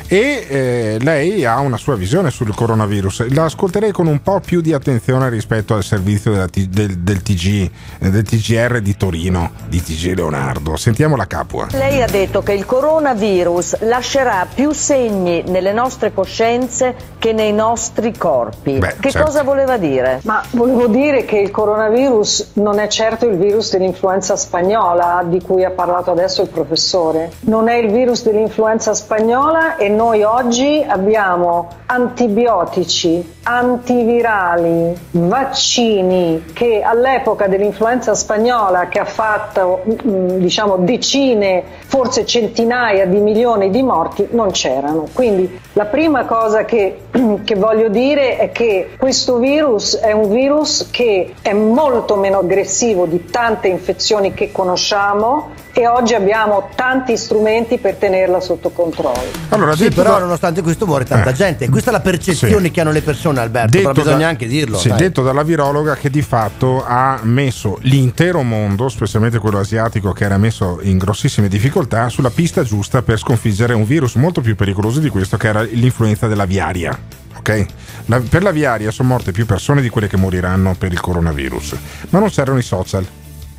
E 0.08 0.46
eh, 0.48 0.98
lei 1.02 1.46
ha 1.46 1.60
una 1.60 1.78
sua 1.78 1.96
visione 1.96 2.30
sul 2.30 2.54
coronavirus. 2.54 3.34
La 3.34 3.46
ascolterei 3.46 3.92
con 3.92 4.08
un 4.08 4.22
po' 4.22 4.40
più 4.40 4.62
di 4.62 4.74
attenzione 4.74 5.30
rispetto 5.30 5.74
al 5.74 5.84
servizio 5.84 6.32
della 6.32 6.48
T- 6.48 6.68
del, 6.68 7.00
del 7.00 7.22
TG, 7.22 7.70
eh, 8.00 8.10
del 8.10 8.24
TGR 8.24 8.82
di 8.82 8.96
Torino, 8.98 9.52
di 9.68 9.82
TG 9.82 10.16
Leonardo. 10.16 10.76
Sentiamo 10.76 11.16
la 11.16 11.26
capua. 11.28 11.68
Lei 11.72 12.02
ha 12.02 12.08
detto 12.08 12.42
che 12.42 12.54
il 12.54 12.66
coronavirus 12.66 13.80
lascerà 13.82 14.48
più 14.54 14.72
segni 14.72 15.44
nelle 15.48 15.74
nostre 15.74 16.14
coscienze 16.14 16.96
che 17.18 17.34
nei 17.34 17.54
nostri 17.54 18.16
corpi. 18.16 18.78
Beh, 18.78 18.96
che 19.00 19.12
certo. 19.12 19.28
cosa 19.28 19.44
voleva 19.44 19.78
dire? 19.78 20.20
Ma 20.24 20.44
volevo 20.52 20.88
dire 20.88 21.26
che 21.26 21.38
il 21.38 21.52
coronavirus 21.52 22.52
non 22.54 22.80
è 22.80 22.88
certo 22.88 23.26
il 23.26 23.38
virus 23.38 23.72
dell'influenza 23.72 24.36
spagnola 24.36 25.24
di 25.26 25.42
cui 25.42 25.64
ha 25.64 25.72
parlato 25.72 26.12
adesso 26.12 26.42
il 26.42 26.50
professore. 26.50 27.32
Non 27.42 27.70
è 27.70 27.76
il 27.76 27.92
virus 27.92 28.24
dell'influenza 28.24 28.94
spagnola 28.94 29.78
e 29.78 29.90
noi 29.96 30.24
oggi 30.24 30.84
abbiamo 30.86 31.70
antibiotici, 31.86 33.36
antivirali, 33.44 34.96
vaccini 35.12 36.46
che 36.54 36.82
all'epoca 36.82 37.48
dell'influenza 37.48 38.14
spagnola 38.14 38.88
che 38.88 39.00
ha 39.00 39.06
fatto 39.06 39.84
mm, 39.86 40.38
diciamo 40.38 40.78
decine, 40.78 41.64
forse 41.94 42.26
centinaia 42.26 43.06
di 43.06 43.20
milioni 43.20 43.70
di 43.70 43.84
morti 43.84 44.28
non 44.32 44.50
c'erano. 44.50 45.06
Quindi 45.14 45.60
la 45.74 45.86
prima 45.86 46.26
cosa 46.26 46.66
che, 46.66 47.02
che 47.44 47.54
voglio 47.56 47.88
dire 47.90 48.38
è 48.38 48.52
che 48.52 48.96
questo 48.98 49.38
virus 49.38 49.98
è 49.98 50.12
un 50.12 50.28
virus 50.32 50.88
che 50.90 51.36
è 51.44 51.54
molto 51.54 52.16
meno 52.16 52.40
aggressivo 52.40 53.06
di 53.06 53.26
tante 53.30 53.68
infezioni 53.68 54.34
che 54.34 54.52
conosciamo 54.52 55.52
e 55.72 55.88
oggi 55.88 56.16
abbiamo 56.16 56.70
tanti 56.76 57.16
strumenti 57.16 57.78
per 57.78 57.96
tenerla 57.96 58.40
sotto 58.40 58.72
controllo. 58.72 59.22
Allora, 59.50 59.76
sì, 59.76 59.84
detto 59.84 60.02
però 60.02 60.14
da- 60.16 60.20
nonostante 60.22 60.64
questo 60.64 60.88
muore 60.88 61.04
tanta 61.06 61.30
Eh. 61.30 61.34
gente. 61.34 61.70
Questa 61.70 61.90
è 61.92 61.94
la 61.94 62.00
percezione 62.00 62.66
Sì. 62.66 62.72
che 62.72 62.82
hanno 62.82 62.92
le 62.92 63.02
persone, 63.04 63.40
Alberto. 63.40 63.78
Però 63.78 63.92
bisogna 63.92 64.18
da- 64.18 64.28
anche 64.30 64.48
dirlo. 64.48 64.78
sì, 64.80 64.90
dai. 64.90 64.98
detto 64.98 65.22
dalla 65.22 65.44
virologa 65.44 65.94
che 65.96 66.10
di 66.10 66.22
fatto 66.24 66.84
ha 66.86 67.20
messo 67.22 67.78
l'intero 67.82 68.42
mondo, 68.42 68.90
specialmente 68.90 69.38
quello 69.38 69.60
asiatico 69.60 70.12
che 70.12 70.24
era 70.26 70.38
messo 70.38 70.80
in 70.82 70.98
grossissime 70.98 71.48
difficoltà, 71.48 71.82
sulla 72.10 72.30
pista 72.30 72.64
giusta 72.64 73.02
per 73.02 73.18
sconfiggere 73.18 73.74
un 73.74 73.86
virus 73.86 74.16
molto 74.16 74.42
più 74.42 74.56
pericoloso 74.56 75.00
di 75.00 75.10
questo 75.10 75.38
che 75.38 75.48
era 75.48 75.62
l'influenza 75.64 76.28
della 76.28 76.46
viaria. 76.46 76.98
ok? 77.36 77.66
La- 78.06 78.20
per 78.22 78.44
la 78.44 78.52
viaria 78.52 78.92
sono 78.92 79.10
morte 79.10 79.32
più 79.32 79.46
persone 79.46 79.82
di 79.82 79.90
quelle 79.90 80.08
che 80.08 80.18
moriranno 80.18 80.76
per 80.78 80.92
il 80.92 81.00
coronavirus, 81.00 81.76
ma 82.10 82.20
non 82.20 82.30
c'erano 82.30 82.58
i 82.58 82.64
social. 82.64 83.06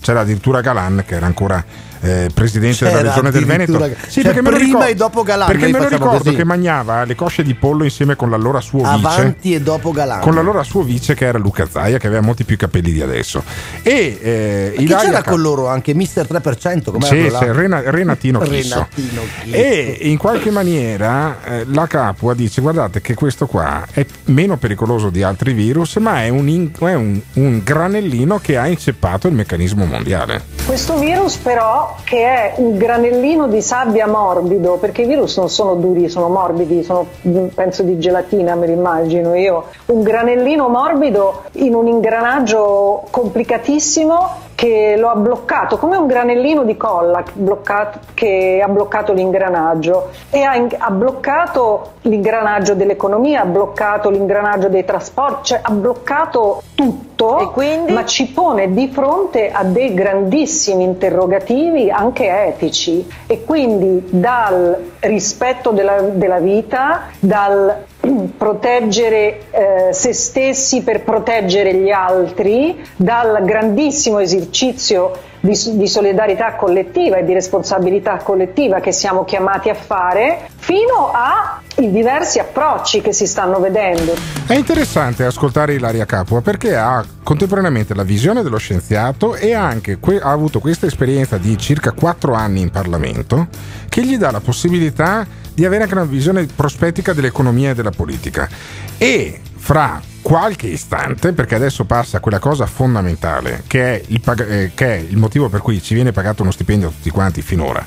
C'era 0.00 0.20
addirittura 0.20 0.60
Galan 0.60 1.04
che 1.06 1.14
era 1.14 1.26
ancora 1.26 1.64
eh, 2.04 2.30
presidente 2.32 2.84
della 2.84 3.00
regione 3.02 3.30
del 3.30 3.44
Veneto. 3.44 3.82
Sì, 4.08 4.22
cioè, 4.22 4.32
perché 4.32 4.42
me 4.42 4.50
lo 4.50 4.56
prima 4.56 4.66
ricordo- 4.66 4.86
e 4.90 4.94
dopo 4.94 5.22
Galan, 5.22 5.46
Perché 5.48 5.66
me 5.68 5.78
lo 5.78 5.88
ricordo 5.88 6.18
così. 6.24 6.34
che 6.36 6.44
mangiava 6.44 7.04
le 7.04 7.14
cosce 7.14 7.42
di 7.42 7.54
pollo 7.54 7.84
insieme 7.84 8.14
con 8.16 8.30
l'allora 8.30 8.60
suo 8.60 8.80
vice. 8.80 8.90
Avanti 8.92 9.54
e 9.54 9.60
dopo 9.60 9.90
Galan. 9.90 10.20
Con 10.20 10.34
l'allora 10.34 10.62
suo 10.62 10.82
vice 10.82 11.14
che 11.14 11.24
era 11.26 11.38
Luca 11.38 11.66
Zaia, 11.70 11.98
che 11.98 12.06
aveva 12.06 12.22
molti 12.22 12.44
più 12.44 12.56
capelli 12.56 12.92
di 12.92 13.00
adesso. 13.02 13.42
E 13.82 14.18
eh, 14.20 14.66
Ma 14.72 14.76
chi 14.76 14.82
Ilaria 14.84 15.04
c'era 15.08 15.20
Ca- 15.22 15.30
con 15.30 15.40
loro? 15.40 15.68
Anche 15.68 15.94
Mister 15.94 16.26
3%? 16.30 16.90
Com'era 16.90 17.06
sì, 17.38 17.44
sì, 17.44 17.50
Rena- 17.52 17.82
Renatino 17.84 18.38
Chisso. 18.40 18.88
Renatino 18.94 19.22
Chisso. 19.42 19.56
E 19.56 19.98
in 20.02 20.16
qualche 20.18 20.50
maniera 20.50 21.42
eh, 21.44 21.64
la 21.68 21.86
Capua 21.86 22.34
dice: 22.34 22.60
Guardate 22.60 23.00
che 23.00 23.14
questo 23.14 23.46
qua 23.46 23.84
è 23.92 24.04
meno 24.26 24.56
pericoloso 24.56 25.10
di 25.10 25.22
altri 25.22 25.52
virus, 25.52 25.96
ma 25.96 26.22
è 26.22 26.28
un, 26.28 26.48
in- 26.48 26.70
è 26.78 26.94
un- 26.94 27.20
un 27.34 27.60
granellino 27.64 28.38
che 28.40 28.56
ha 28.56 28.66
inceppato 28.66 29.28
il 29.28 29.34
meccanismo 29.34 29.84
mondiale. 29.84 30.42
Questo 30.66 30.98
virus 30.98 31.36
però 31.36 31.93
che 32.04 32.24
è 32.24 32.54
un 32.56 32.76
granellino 32.76 33.46
di 33.46 33.62
sabbia 33.62 34.06
morbido, 34.06 34.76
perché 34.76 35.02
i 35.02 35.06
virus 35.06 35.36
non 35.38 35.48
sono 35.48 35.74
duri, 35.74 36.08
sono 36.08 36.28
morbidi, 36.28 36.82
sono 36.82 37.06
mm, 37.26 37.46
penso 37.48 37.82
di 37.82 37.98
gelatina, 37.98 38.54
me 38.54 38.66
l'immagino 38.66 39.34
io, 39.34 39.66
un 39.86 40.02
granellino 40.02 40.68
morbido 40.68 41.42
in 41.52 41.74
un 41.74 41.86
ingranaggio 41.86 43.04
complicatissimo 43.10 44.42
che 44.54 44.96
lo 44.96 45.08
ha 45.08 45.16
bloccato, 45.16 45.76
come 45.76 45.96
un 45.96 46.06
granellino 46.06 46.62
di 46.64 46.76
colla 46.76 47.22
bloccato- 47.32 47.98
che 48.14 48.62
ha 48.64 48.68
bloccato 48.68 49.12
l'ingranaggio 49.12 50.10
e 50.30 50.42
ha, 50.42 50.54
in- 50.54 50.68
ha 50.76 50.90
bloccato 50.90 51.92
l'ingranaggio 52.02 52.74
dell'economia, 52.74 53.42
ha 53.42 53.46
bloccato 53.46 54.10
l'ingranaggio 54.10 54.68
dei 54.68 54.84
trasporti, 54.84 55.48
cioè 55.48 55.60
ha 55.62 55.70
bloccato 55.72 56.62
tutto, 56.74 57.52
ma 57.88 58.04
ci 58.04 58.28
pone 58.28 58.72
di 58.72 58.88
fronte 58.88 59.50
a 59.50 59.64
dei 59.64 59.94
grandissimi 59.94 60.84
interrogativi 60.84 61.90
anche 61.90 62.28
etici 62.46 63.06
e 63.26 63.44
quindi 63.44 64.04
dal 64.10 64.92
rispetto 65.00 65.70
della, 65.70 66.00
della 66.00 66.38
vita, 66.38 67.02
dal 67.18 67.84
proteggere 68.36 69.40
eh, 69.50 69.92
se 69.92 70.12
stessi 70.12 70.82
per 70.82 71.02
proteggere 71.02 71.74
gli 71.74 71.90
altri, 71.90 72.82
dal 72.96 73.44
grandissimo 73.44 74.18
esercizio 74.18 75.12
di, 75.44 75.58
di 75.76 75.86
solidarietà 75.86 76.54
collettiva 76.54 77.18
e 77.18 77.24
di 77.24 77.34
responsabilità 77.34 78.16
collettiva 78.16 78.80
che 78.80 78.92
siamo 78.92 79.24
chiamati 79.24 79.68
a 79.68 79.74
fare, 79.74 80.48
fino 80.56 81.12
ai 81.12 81.90
diversi 81.90 82.38
approcci 82.38 83.02
che 83.02 83.12
si 83.12 83.26
stanno 83.26 83.60
vedendo. 83.60 84.14
È 84.46 84.54
interessante 84.54 85.24
ascoltare 85.24 85.74
Ilaria 85.74 86.06
Capua 86.06 86.40
perché 86.40 86.74
ha 86.74 87.04
contemporaneamente 87.22 87.94
la 87.94 88.04
visione 88.04 88.42
dello 88.42 88.56
scienziato 88.56 89.34
e 89.34 89.52
anche 89.52 89.98
que- 89.98 90.20
ha 90.20 90.30
avuto 90.30 90.60
questa 90.60 90.86
esperienza 90.86 91.36
di 91.36 91.56
circa 91.58 91.92
4 91.92 92.32
anni 92.32 92.62
in 92.62 92.70
Parlamento 92.70 93.48
che 93.94 94.04
gli 94.04 94.16
dà 94.16 94.32
la 94.32 94.40
possibilità 94.40 95.24
di 95.54 95.64
avere 95.64 95.84
anche 95.84 95.94
una 95.94 96.02
visione 96.02 96.46
prospettica 96.46 97.12
dell'economia 97.12 97.70
e 97.70 97.74
della 97.74 97.92
politica. 97.92 98.48
E 98.98 99.40
fra 99.54 100.02
qualche 100.20 100.66
istante, 100.66 101.32
perché 101.32 101.54
adesso 101.54 101.84
passa 101.84 102.18
quella 102.18 102.40
cosa 102.40 102.66
fondamentale 102.66 103.62
che 103.68 103.94
è 103.94 104.02
il, 104.08 104.20
pag- 104.20 104.50
eh, 104.50 104.72
che 104.74 104.96
è 104.96 104.96
il 104.96 105.16
motivo 105.16 105.48
per 105.48 105.60
cui 105.60 105.80
ci 105.80 105.94
viene 105.94 106.10
pagato 106.10 106.42
uno 106.42 106.50
stipendio 106.50 106.88
a 106.88 106.90
tutti 106.90 107.08
quanti 107.10 107.40
finora, 107.40 107.84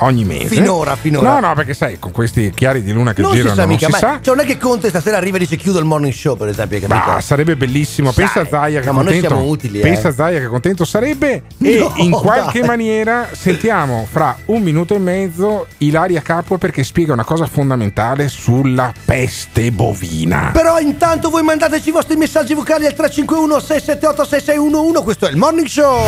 ogni 0.00 0.24
mese. 0.24 0.46
Finora, 0.48 0.96
finora. 0.96 1.38
No, 1.40 1.48
no, 1.48 1.54
perché 1.54 1.74
sai, 1.74 1.98
con 1.98 2.12
questi 2.12 2.50
chiari 2.54 2.82
di 2.82 2.92
luna 2.92 3.12
che 3.12 3.22
non 3.22 3.32
girano 3.32 3.54
si 3.54 3.60
sa 3.60 3.66
mica, 3.66 3.88
non 3.88 3.98
si 3.98 4.04
ma 4.04 4.12
sa. 4.12 4.18
cioè, 4.22 4.34
non 4.34 4.44
è 4.44 4.46
che 4.46 4.58
Conte 4.58 4.88
stasera 4.88 5.16
arriva 5.16 5.36
e 5.36 5.40
dice 5.40 5.56
chiudo 5.56 5.78
il 5.78 5.84
morning 5.84 6.12
show, 6.12 6.36
per 6.36 6.48
esempio. 6.48 6.64
Ma 6.88 7.20
sarebbe 7.20 7.56
bellissimo. 7.56 8.12
Sai, 8.12 8.24
Pensa 8.24 8.40
a 8.40 8.46
Zaia 8.48 8.80
che 8.80 8.86
no, 8.86 8.92
ma 8.92 9.02
noi 9.02 9.12
contento. 9.12 9.34
siamo 9.36 9.50
utili, 9.50 9.78
eh. 9.78 9.82
pensa 9.82 10.08
a 10.08 10.12
Zaia 10.12 10.38
che 10.40 10.46
contento 10.46 10.84
sarebbe. 10.84 11.42
E 11.62 11.78
No, 11.78 11.92
in 11.96 12.10
qualche 12.10 12.58
dai. 12.60 12.68
maniera 12.68 13.28
sentiamo 13.32 14.06
fra 14.10 14.36
un 14.46 14.62
minuto 14.62 14.94
e 14.94 14.98
mezzo 14.98 15.66
Ilaria 15.78 16.20
Capua 16.22 16.58
perché 16.58 16.82
spiega 16.84 17.12
una 17.12 17.24
cosa 17.24 17.46
fondamentale 17.46 18.28
sulla 18.28 18.92
peste 19.04 19.70
bovina. 19.72 20.50
Però 20.52 20.78
intanto 20.78 21.30
voi 21.30 21.42
mandateci 21.42 21.88
i 21.88 21.92
vostri 21.92 22.16
messaggi 22.16 22.54
vocali 22.54 22.86
al 22.86 22.94
351 22.94 23.60
678 23.60 24.24
6611. 24.24 25.02
Questo 25.04 25.26
è 25.26 25.30
il 25.30 25.36
morning 25.36 25.66
show. 25.66 26.04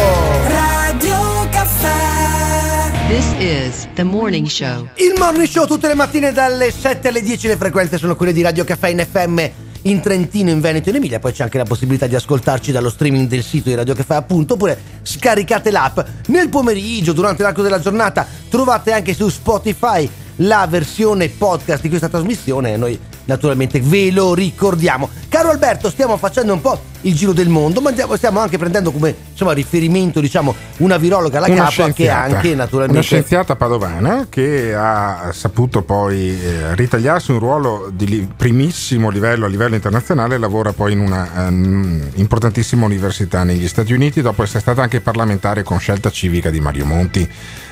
Radio 0.49 1.49
Caffè. 1.51 2.68
This 3.09 3.33
is 3.39 3.89
the 3.95 4.03
morning 4.03 4.45
show. 4.45 4.87
Il 4.97 5.15
morning 5.17 5.49
show 5.49 5.67
tutte 5.67 5.89
le 5.89 5.95
mattine 5.95 6.31
dalle 6.31 6.71
7 6.71 7.09
alle 7.09 7.23
10. 7.23 7.47
Le 7.47 7.57
frequenze 7.57 7.97
sono 7.97 8.15
quelle 8.15 8.35
di 8.35 8.43
Radio 8.43 8.65
Caffè 8.65 8.89
in 8.89 8.99
FM 8.99 9.51
in 9.85 10.03
Trentino, 10.03 10.51
in 10.51 10.61
Veneto 10.61 10.89
e 10.89 10.91
in 10.91 10.97
Emilia. 10.97 11.19
Poi 11.19 11.33
c'è 11.33 11.43
anche 11.43 11.57
la 11.57 11.65
possibilità 11.65 12.07
di 12.07 12.15
ascoltarci 12.15 12.71
dallo 12.71 12.91
streaming 12.91 13.27
del 13.27 13.43
sito 13.43 13.71
di 13.71 13.77
Radio 13.77 13.95
Caffè, 13.95 14.15
appunto. 14.15 14.55
Oppure 14.55 14.79
scaricate 15.01 15.71
l'app. 15.71 15.99
Nel 16.27 16.51
pomeriggio, 16.51 17.15
durante 17.15 17.43
l'arco 17.43 17.63
della 17.63 17.81
giornata, 17.81 18.27
trovate 18.51 18.93
anche 18.93 19.15
su 19.15 19.31
Spotify 19.31 20.07
la 20.37 20.67
versione 20.69 21.31
podcast 21.31 21.81
di 21.81 21.89
questa 21.89 22.11
trasmissione. 22.11 22.77
Noi 22.77 23.01
naturalmente 23.29 23.81
ve 23.81 24.11
lo 24.11 24.35
ricordiamo. 24.35 25.09
Caro 25.29 25.51
Alberto, 25.51 25.91
stiamo 25.91 26.17
facendo 26.17 26.53
un 26.55 26.61
po' 26.61 26.81
il 27.03 27.15
giro 27.15 27.33
del 27.33 27.49
mondo, 27.49 27.81
ma 27.81 27.93
stiamo 28.17 28.41
anche 28.41 28.59
prendendo 28.59 28.91
come 28.91 29.15
insomma, 29.31 29.53
riferimento, 29.53 30.19
diciamo, 30.21 30.55
una 30.79 30.97
virologa 30.97 31.37
alla 31.39 31.47
Una 31.47 31.57
capa 31.57 31.69
che 31.69 31.73
scienziata. 31.83 32.37
anche 32.37 32.49
Una 32.49 32.57
naturalmente. 32.65 33.03
scienziata 33.03 33.55
padovana 33.55 34.27
che 34.29 34.75
ha 34.75 35.31
saputo 35.33 35.83
poi 35.83 36.41
eh, 36.43 36.75
ritagliarsi 36.75 37.31
un 37.31 37.39
ruolo 37.39 37.91
di 37.93 38.27
primissimo 38.35 39.11
livello 39.11 39.45
a 39.45 39.49
livello 39.49 39.75
internazionale 39.75 40.39
lavora 40.39 40.73
poi 40.73 40.93
in 40.93 41.01
una 41.01 41.47
ehm, 41.47 42.11
importantissima 42.15 42.87
università 42.87 43.45
negli 43.45 43.69
Stati 43.69 43.93
Uniti 43.93 44.23
dopo 44.23 44.43
essere 44.43 44.61
stata 44.61 44.83
anche 44.83 45.01
parlamentare 45.01 45.63
con 45.63 45.79
scelta 45.79 46.11
civica 46.11 46.51
di 46.51 46.61
Mario 46.61 46.87
Monti 46.87 47.29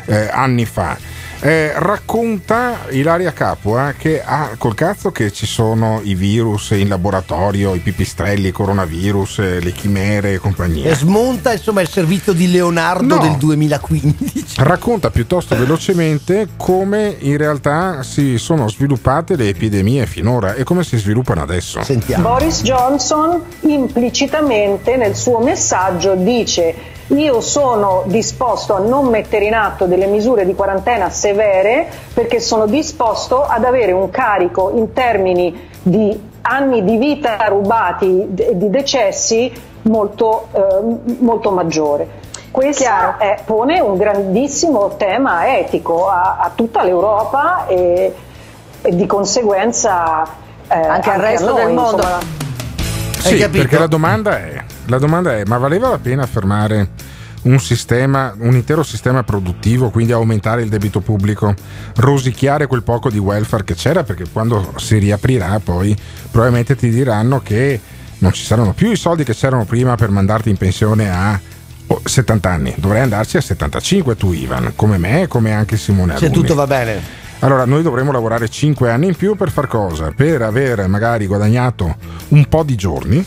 eh, 0.06 0.28
anni 0.30 0.66
fa. 0.66 0.96
Eh, 1.40 1.72
racconta 1.76 2.86
Ilaria 2.90 3.32
Capua 3.32 3.92
che 3.96 4.22
ha 4.24 4.52
col 4.56 4.74
cazzo 4.74 5.12
che 5.12 5.30
ci 5.30 5.44
sono 5.46 6.00
i 6.02 6.14
virus 6.14 6.70
in 6.70 6.88
laboratorio, 6.88 7.74
i 7.74 7.78
pipistrelli, 7.80 8.48
i 8.48 8.52
coronavirus, 8.52 9.38
eh, 9.40 9.60
le 9.60 9.72
chimere 9.72 10.32
e 10.32 10.38
compagnia. 10.38 10.90
E 10.90 10.94
smonta 10.94 11.52
insomma 11.52 11.82
il 11.82 11.88
servizio 11.88 12.32
di 12.32 12.50
Leonardo 12.50 13.16
No. 13.16 13.20
del 13.20 13.36
2015. 13.36 14.54
Racconta 14.56 15.10
piuttosto 15.10 15.54
velocemente 15.56 16.48
come 16.56 17.14
in 17.20 17.36
realtà 17.36 18.02
si 18.02 18.38
sono 18.38 18.68
sviluppate 18.68 19.36
le 19.36 19.48
epidemie 19.48 20.06
finora 20.06 20.54
e 20.54 20.64
come 20.64 20.84
si 20.84 20.96
sviluppano 20.96 21.42
adesso. 21.42 21.80
Boris 22.16 22.62
Johnson 22.62 23.42
implicitamente 23.60 24.96
nel 24.96 25.14
suo 25.14 25.40
messaggio 25.40 26.14
dice 26.14 26.94
io 27.08 27.40
sono 27.40 28.02
disposto 28.06 28.74
a 28.74 28.78
non 28.80 29.06
mettere 29.06 29.44
in 29.44 29.54
atto 29.54 29.86
delle 29.86 30.06
misure 30.06 30.44
di 30.44 30.54
quarantena 30.54 31.08
severe 31.08 31.86
perché 32.12 32.40
sono 32.40 32.66
disposto 32.66 33.42
ad 33.42 33.64
avere 33.64 33.92
un 33.92 34.10
carico 34.10 34.72
in 34.74 34.92
termini 34.92 35.68
di 35.82 36.20
anni 36.42 36.84
di 36.84 36.96
vita 36.96 37.36
rubati 37.48 38.34
e 38.36 38.56
di 38.56 38.70
decessi 38.70 39.52
molto, 39.82 40.48
eh, 40.52 41.14
molto 41.18 41.50
maggiore. 41.50 42.24
Questo 42.50 42.84
è- 43.18 43.40
pone 43.44 43.80
un 43.80 43.96
grandissimo 43.96 44.96
tema 44.96 45.56
etico 45.58 46.08
a, 46.08 46.38
a 46.40 46.50
tutta 46.54 46.82
l'Europa 46.82 47.66
e, 47.66 48.14
e 48.82 48.96
di 48.96 49.06
conseguenza 49.06 50.24
eh, 50.68 50.74
Anche 50.80 51.10
al 51.10 51.20
resto 51.20 51.52
del 51.52 51.72
mondo. 51.72 51.96
insomma. 52.02 52.44
Sì, 53.26 53.48
perché 53.48 53.78
la 53.78 53.86
domanda, 53.86 54.38
è, 54.38 54.64
la 54.86 54.98
domanda 54.98 55.36
è: 55.36 55.42
ma 55.46 55.58
valeva 55.58 55.88
la 55.88 55.98
pena 55.98 56.26
fermare 56.26 56.90
un 57.42 57.58
sistema, 57.60 58.34
un 58.38 58.54
intero 58.54 58.82
sistema 58.82 59.22
produttivo, 59.22 59.90
quindi 59.90 60.12
aumentare 60.12 60.62
il 60.62 60.68
debito 60.68 61.00
pubblico, 61.00 61.54
rosicchiare 61.96 62.66
quel 62.66 62.82
poco 62.82 63.08
di 63.10 63.18
welfare 63.18 63.64
che 63.64 63.74
c'era? 63.74 64.02
Perché 64.02 64.24
quando 64.32 64.72
si 64.76 64.98
riaprirà, 64.98 65.60
poi 65.62 65.96
probabilmente 66.30 66.76
ti 66.76 66.90
diranno 66.90 67.40
che 67.40 67.80
non 68.18 68.32
ci 68.32 68.44
saranno 68.44 68.72
più 68.72 68.90
i 68.90 68.96
soldi 68.96 69.24
che 69.24 69.34
c'erano 69.34 69.64
prima 69.64 69.94
per 69.94 70.10
mandarti 70.10 70.50
in 70.50 70.56
pensione 70.56 71.10
a 71.10 71.38
oh, 71.86 72.00
70 72.02 72.50
anni. 72.50 72.74
Dovrei 72.76 73.02
andarci 73.02 73.36
a 73.36 73.40
75 73.40 74.16
tu, 74.16 74.32
Ivan, 74.32 74.72
come 74.74 74.98
me, 74.98 75.26
come 75.28 75.52
anche 75.52 75.76
Simone 75.76 76.16
Se 76.16 76.26
Alunni. 76.26 76.40
tutto 76.40 76.54
va 76.54 76.66
bene. 76.66 77.24
Allora, 77.40 77.66
noi 77.66 77.82
dovremmo 77.82 78.12
lavorare 78.12 78.48
5 78.48 78.90
anni 78.90 79.08
in 79.08 79.14
più 79.14 79.36
per 79.36 79.50
far 79.50 79.66
cosa? 79.66 80.10
Per 80.10 80.40
aver 80.42 80.86
magari 80.88 81.26
guadagnato 81.26 81.96
un 82.28 82.46
po' 82.48 82.62
di 82.62 82.76
giorni 82.76 83.24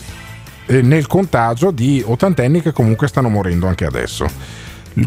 eh, 0.66 0.82
nel 0.82 1.06
contagio 1.06 1.70
di 1.70 2.02
ottantenni 2.04 2.60
che 2.60 2.72
comunque 2.72 3.08
stanno 3.08 3.28
morendo 3.28 3.66
anche 3.66 3.84
adesso. 3.84 4.26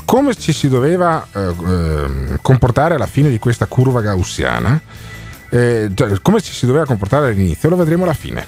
Come 0.05 0.33
ci 0.35 0.53
si 0.53 0.69
doveva 0.69 1.27
eh, 1.33 1.39
eh, 1.41 2.39
comportare 2.41 2.95
alla 2.95 3.05
fine 3.05 3.29
di 3.29 3.39
questa 3.39 3.65
curva 3.65 4.01
gaussiana? 4.01 4.79
Eh, 5.49 5.91
cioè, 5.93 6.21
come 6.21 6.41
ci 6.41 6.53
si 6.53 6.65
doveva 6.65 6.85
comportare 6.85 7.27
all'inizio? 7.27 7.69
Lo 7.69 7.75
vedremo 7.75 8.03
alla 8.03 8.13
fine. 8.13 8.45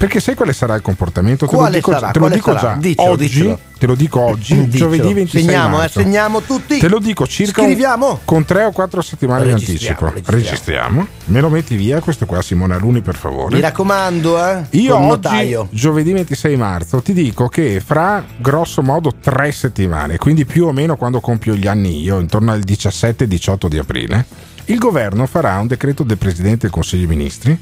Perché 0.00 0.18
sai 0.18 0.34
quale 0.34 0.54
sarà 0.54 0.74
il 0.76 0.80
comportamento? 0.80 1.44
Te 1.46 1.54
Quale 1.54 1.68
lo 1.72 1.76
dico, 1.76 1.92
sarà? 1.92 2.10
te 2.10 2.18
lo 2.20 2.28
dico 2.30 2.52
sarà? 2.56 2.72
già. 2.72 2.80
Dicelo, 2.80 3.10
oggi, 3.10 3.22
dicelo. 3.28 3.58
te 3.78 3.86
lo 3.86 3.94
dico 3.94 4.20
oggi, 4.20 4.54
Dicelo. 4.54 4.70
giovedì 4.78 5.12
26 5.12 5.42
Segniamo, 5.42 5.74
eh, 5.74 5.78
marzo. 5.80 6.00
segniamo 6.00 6.40
tutti. 6.40 6.78
Te 6.78 6.88
lo 6.88 6.98
dico 7.00 7.26
circa 7.26 7.60
Scriviamo. 7.62 8.20
con 8.24 8.46
3 8.46 8.64
o 8.64 8.70
4 8.72 9.02
settimane 9.02 9.44
di 9.44 9.50
Registriamo, 9.50 10.06
anticipo. 10.06 10.30
Registriamo. 10.30 11.06
Me 11.26 11.40
lo 11.42 11.50
metti 11.50 11.76
via 11.76 12.00
questo 12.00 12.24
qua 12.24 12.40
Simone 12.40 12.76
Aluni 12.76 13.02
per 13.02 13.14
favore. 13.14 13.54
Mi 13.56 13.60
raccomando, 13.60 14.42
eh. 14.42 14.64
Io 14.70 14.94
col 14.94 15.02
oggi, 15.02 15.08
notaio. 15.10 15.68
giovedì 15.70 16.12
26 16.14 16.56
marzo, 16.56 17.02
ti 17.02 17.12
dico 17.12 17.48
che 17.48 17.82
fra 17.84 18.24
grosso 18.38 18.80
modo 18.80 19.12
tre 19.20 19.52
settimane, 19.52 20.16
quindi 20.16 20.46
più 20.46 20.64
o 20.64 20.72
meno 20.72 20.96
quando 20.96 21.20
compio 21.20 21.54
gli 21.54 21.66
anni 21.66 22.00
io, 22.00 22.20
intorno 22.20 22.52
al 22.52 22.60
17-18 22.60 23.66
di 23.68 23.76
aprile, 23.76 24.24
il 24.64 24.78
governo 24.78 25.26
farà 25.26 25.58
un 25.58 25.66
decreto 25.66 26.04
del 26.04 26.16
Presidente 26.16 26.60
del 26.62 26.70
Consiglio 26.70 27.06
dei 27.06 27.16
Ministri 27.16 27.58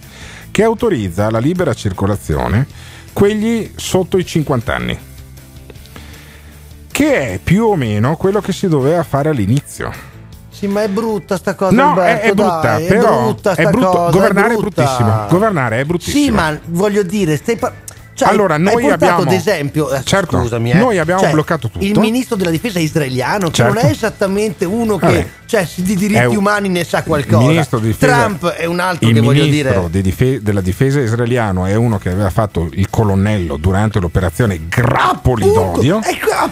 che 0.50 0.62
autorizza 0.62 1.30
la 1.30 1.38
libera 1.38 1.74
circolazione 1.74 2.66
quelli 3.12 3.72
sotto 3.76 4.16
i 4.18 4.24
50 4.24 4.74
anni. 4.74 4.98
Che 6.90 7.32
è 7.32 7.38
più 7.42 7.64
o 7.64 7.76
meno 7.76 8.16
quello 8.16 8.40
che 8.40 8.52
si 8.52 8.68
doveva 8.68 9.02
fare 9.02 9.28
all'inizio. 9.28 9.92
Sì, 10.50 10.66
ma 10.66 10.82
è 10.82 10.88
brutta 10.88 11.36
sta 11.36 11.54
cosa. 11.54 11.74
No, 11.74 11.90
Alberto, 11.90 12.26
è, 12.26 12.30
è 12.30 12.34
brutta, 12.34 12.60
dai, 12.60 12.86
però 12.86 13.18
è 13.18 13.22
brutta 13.22 13.54
è 13.54 13.64
brutto. 13.64 13.88
cosa, 13.90 14.10
governare 14.10 14.54
è, 14.54 14.56
brutta. 14.56 14.82
bruttissimo. 14.82 15.26
Governare 15.28 15.80
è 15.80 15.84
bruttissimo. 15.84 16.24
Sì, 16.24 16.30
ma 16.30 16.58
voglio 16.66 17.02
dire, 17.04 17.36
stai 17.36 17.56
par- 17.56 17.74
cioè, 18.18 18.28
Allora, 18.30 18.56
noi 18.58 18.90
abbiamo- 18.90 19.22
ad 19.22 19.30
esempio, 19.32 19.92
eh, 19.92 20.02
Certo, 20.02 20.40
scusami, 20.40 20.72
eh, 20.72 20.74
noi 20.74 20.98
abbiamo 20.98 21.20
cioè, 21.20 21.30
bloccato 21.30 21.68
tutto. 21.70 21.84
Il 21.84 21.96
ministro 22.00 22.34
della 22.34 22.50
difesa 22.50 22.80
israeliano, 22.80 23.48
che 23.50 23.62
non 23.62 23.74
Certo. 23.74 23.86
è 23.86 23.90
esattamente 23.92 24.64
uno 24.64 24.96
che 24.96 25.06
Vabbè. 25.06 25.26
cioè, 25.46 25.68
di 25.76 25.94
diritti 25.94 26.20
È 26.20 26.24
umani 26.24 26.68
ne 26.68 26.82
sa 26.82 26.98
Il 26.98 27.04
qualcosa. 27.04 27.46
ministro 27.46 27.78
di 27.78 27.86
difesa- 27.86 28.16
Trump 28.24 28.48
è 28.48 28.64
un 28.64 28.80
altro 28.80 29.08
il 29.08 29.14
che 29.14 29.20
voglio 29.20 29.44
ministro 29.44 29.78
dire. 29.78 29.90
di 29.90 30.02
dife- 30.02 30.42
della 30.42 30.60
difesa 30.60 30.98
israeliano 31.00 31.64
è 31.64 31.76
uno 31.76 31.98
che 31.98 32.10
aveva 32.10 32.30
fatto 32.30 32.68
il 32.72 32.90
colonnello 32.90 33.56
durante 33.56 34.00
l'operazione 34.00 34.66
Grappoli 34.68 35.44
d'odio 35.52 36.00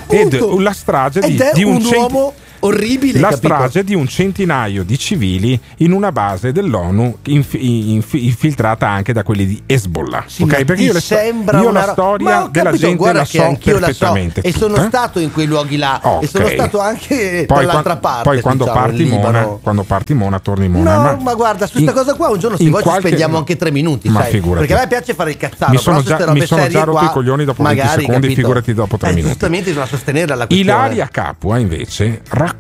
ed 0.09 0.39
la 0.61 0.73
strage 0.73 1.19
di, 1.21 1.37
è 1.37 1.51
di 1.53 1.65
un, 1.65 1.77
un 1.77 1.85
uomo 1.85 2.35
orribile, 2.67 3.21
la 3.21 3.29
capito? 3.31 3.47
strage 3.47 3.85
di 3.85 3.95
un 3.95 4.07
centinaio 4.09 4.83
di 4.85 4.99
civili 4.99 5.59
in 5.79 5.93
una 5.93 6.13
base 6.13 6.53
dell'ONU 6.53 7.19
inf- 7.27 7.55
inf- 7.59 8.15
infiltrata 8.15 8.89
anche 8.89 9.13
da 9.13 9.23
quelli 9.23 9.47
di 9.47 9.63
Hezbollah 9.67 10.25
Sì, 10.27 10.43
ok 10.43 10.65
perché 10.65 10.83
io, 10.83 10.91
sto- 11.01 11.15
sembra 11.17 11.61
io 11.61 11.69
una 11.69 11.87
la 11.87 11.93
storia 11.93 12.45
ho 12.45 12.49
della 12.49 12.71
capito, 12.71 12.87
gente 12.87 13.13
la 13.13 13.25
so 13.25 13.43
anch'io 13.43 13.73
la 13.79 13.79
so 13.81 13.85
perfettamente 13.87 14.41
e 14.43 14.53
sono 14.53 14.75
tutta. 14.75 14.87
stato 14.89 15.19
in 15.19 15.33
quei 15.33 15.47
luoghi 15.47 15.77
là 15.77 16.01
Ok. 16.03 16.23
e 16.23 16.27
sono 16.27 16.49
stato 16.49 16.81
anche 16.81 17.45
poi, 17.47 17.65
dall'altra 17.65 17.97
parte. 17.97 18.23
poi 18.29 18.41
quando 18.41 18.65
diciamo, 18.65 18.81
parti 18.87 19.05
Mona 19.05 19.43
quando 19.63 19.83
parti 19.83 20.15
Mona 20.15 20.39
torni 20.39 20.69
Mona 20.69 20.95
No, 20.97 21.03
ma, 21.03 21.17
ma, 21.21 21.35
guarda, 21.35 21.67
su 21.67 21.73
questa 21.73 21.93
cosa 21.93 22.15
qua 22.15 22.29
un 22.29 22.39
giorno 22.39 22.57
se 22.57 22.65
vuoi 22.69 22.83
ci 22.83 22.89
qualche- 22.89 23.07
spendiamo 23.09 23.39
anche 23.39 23.57
tre 23.57 23.71
minuti, 23.71 24.09
Ma 24.09 24.23
sai? 24.23 24.31
figurati. 24.33 24.67
Perché 24.67 24.75
a 24.75 24.83
me 24.85 24.89
piace 24.89 25.15
fare 25.15 25.31
il 25.31 25.37
cazzaro, 25.37 25.73
mi 25.73 25.79
sono 25.79 26.03
già, 26.03 26.33
mi 26.33 26.47
sono 26.47 26.67
già 26.69 26.85
rotto 26.85 27.05
i 27.05 27.11
coglioni 27.11 27.45
dopo 27.45 27.63
20 27.63 27.79
magari, 27.79 28.01
secondi 28.03 28.21
capito? 28.29 28.41
figurati 28.41 28.75
dopo 28.75 28.97
3 28.97 29.09
Eh, 29.09 29.13
minuti 29.13 29.31
Giustamente 29.31 29.69
bisogna 29.71 29.87
sostenerla 29.87 30.35
la 30.35 30.47
questione. 30.47 30.73
Ilaria 30.73 31.09
Capua 31.11 31.59
invece 31.59 32.23
racconta 32.29 32.56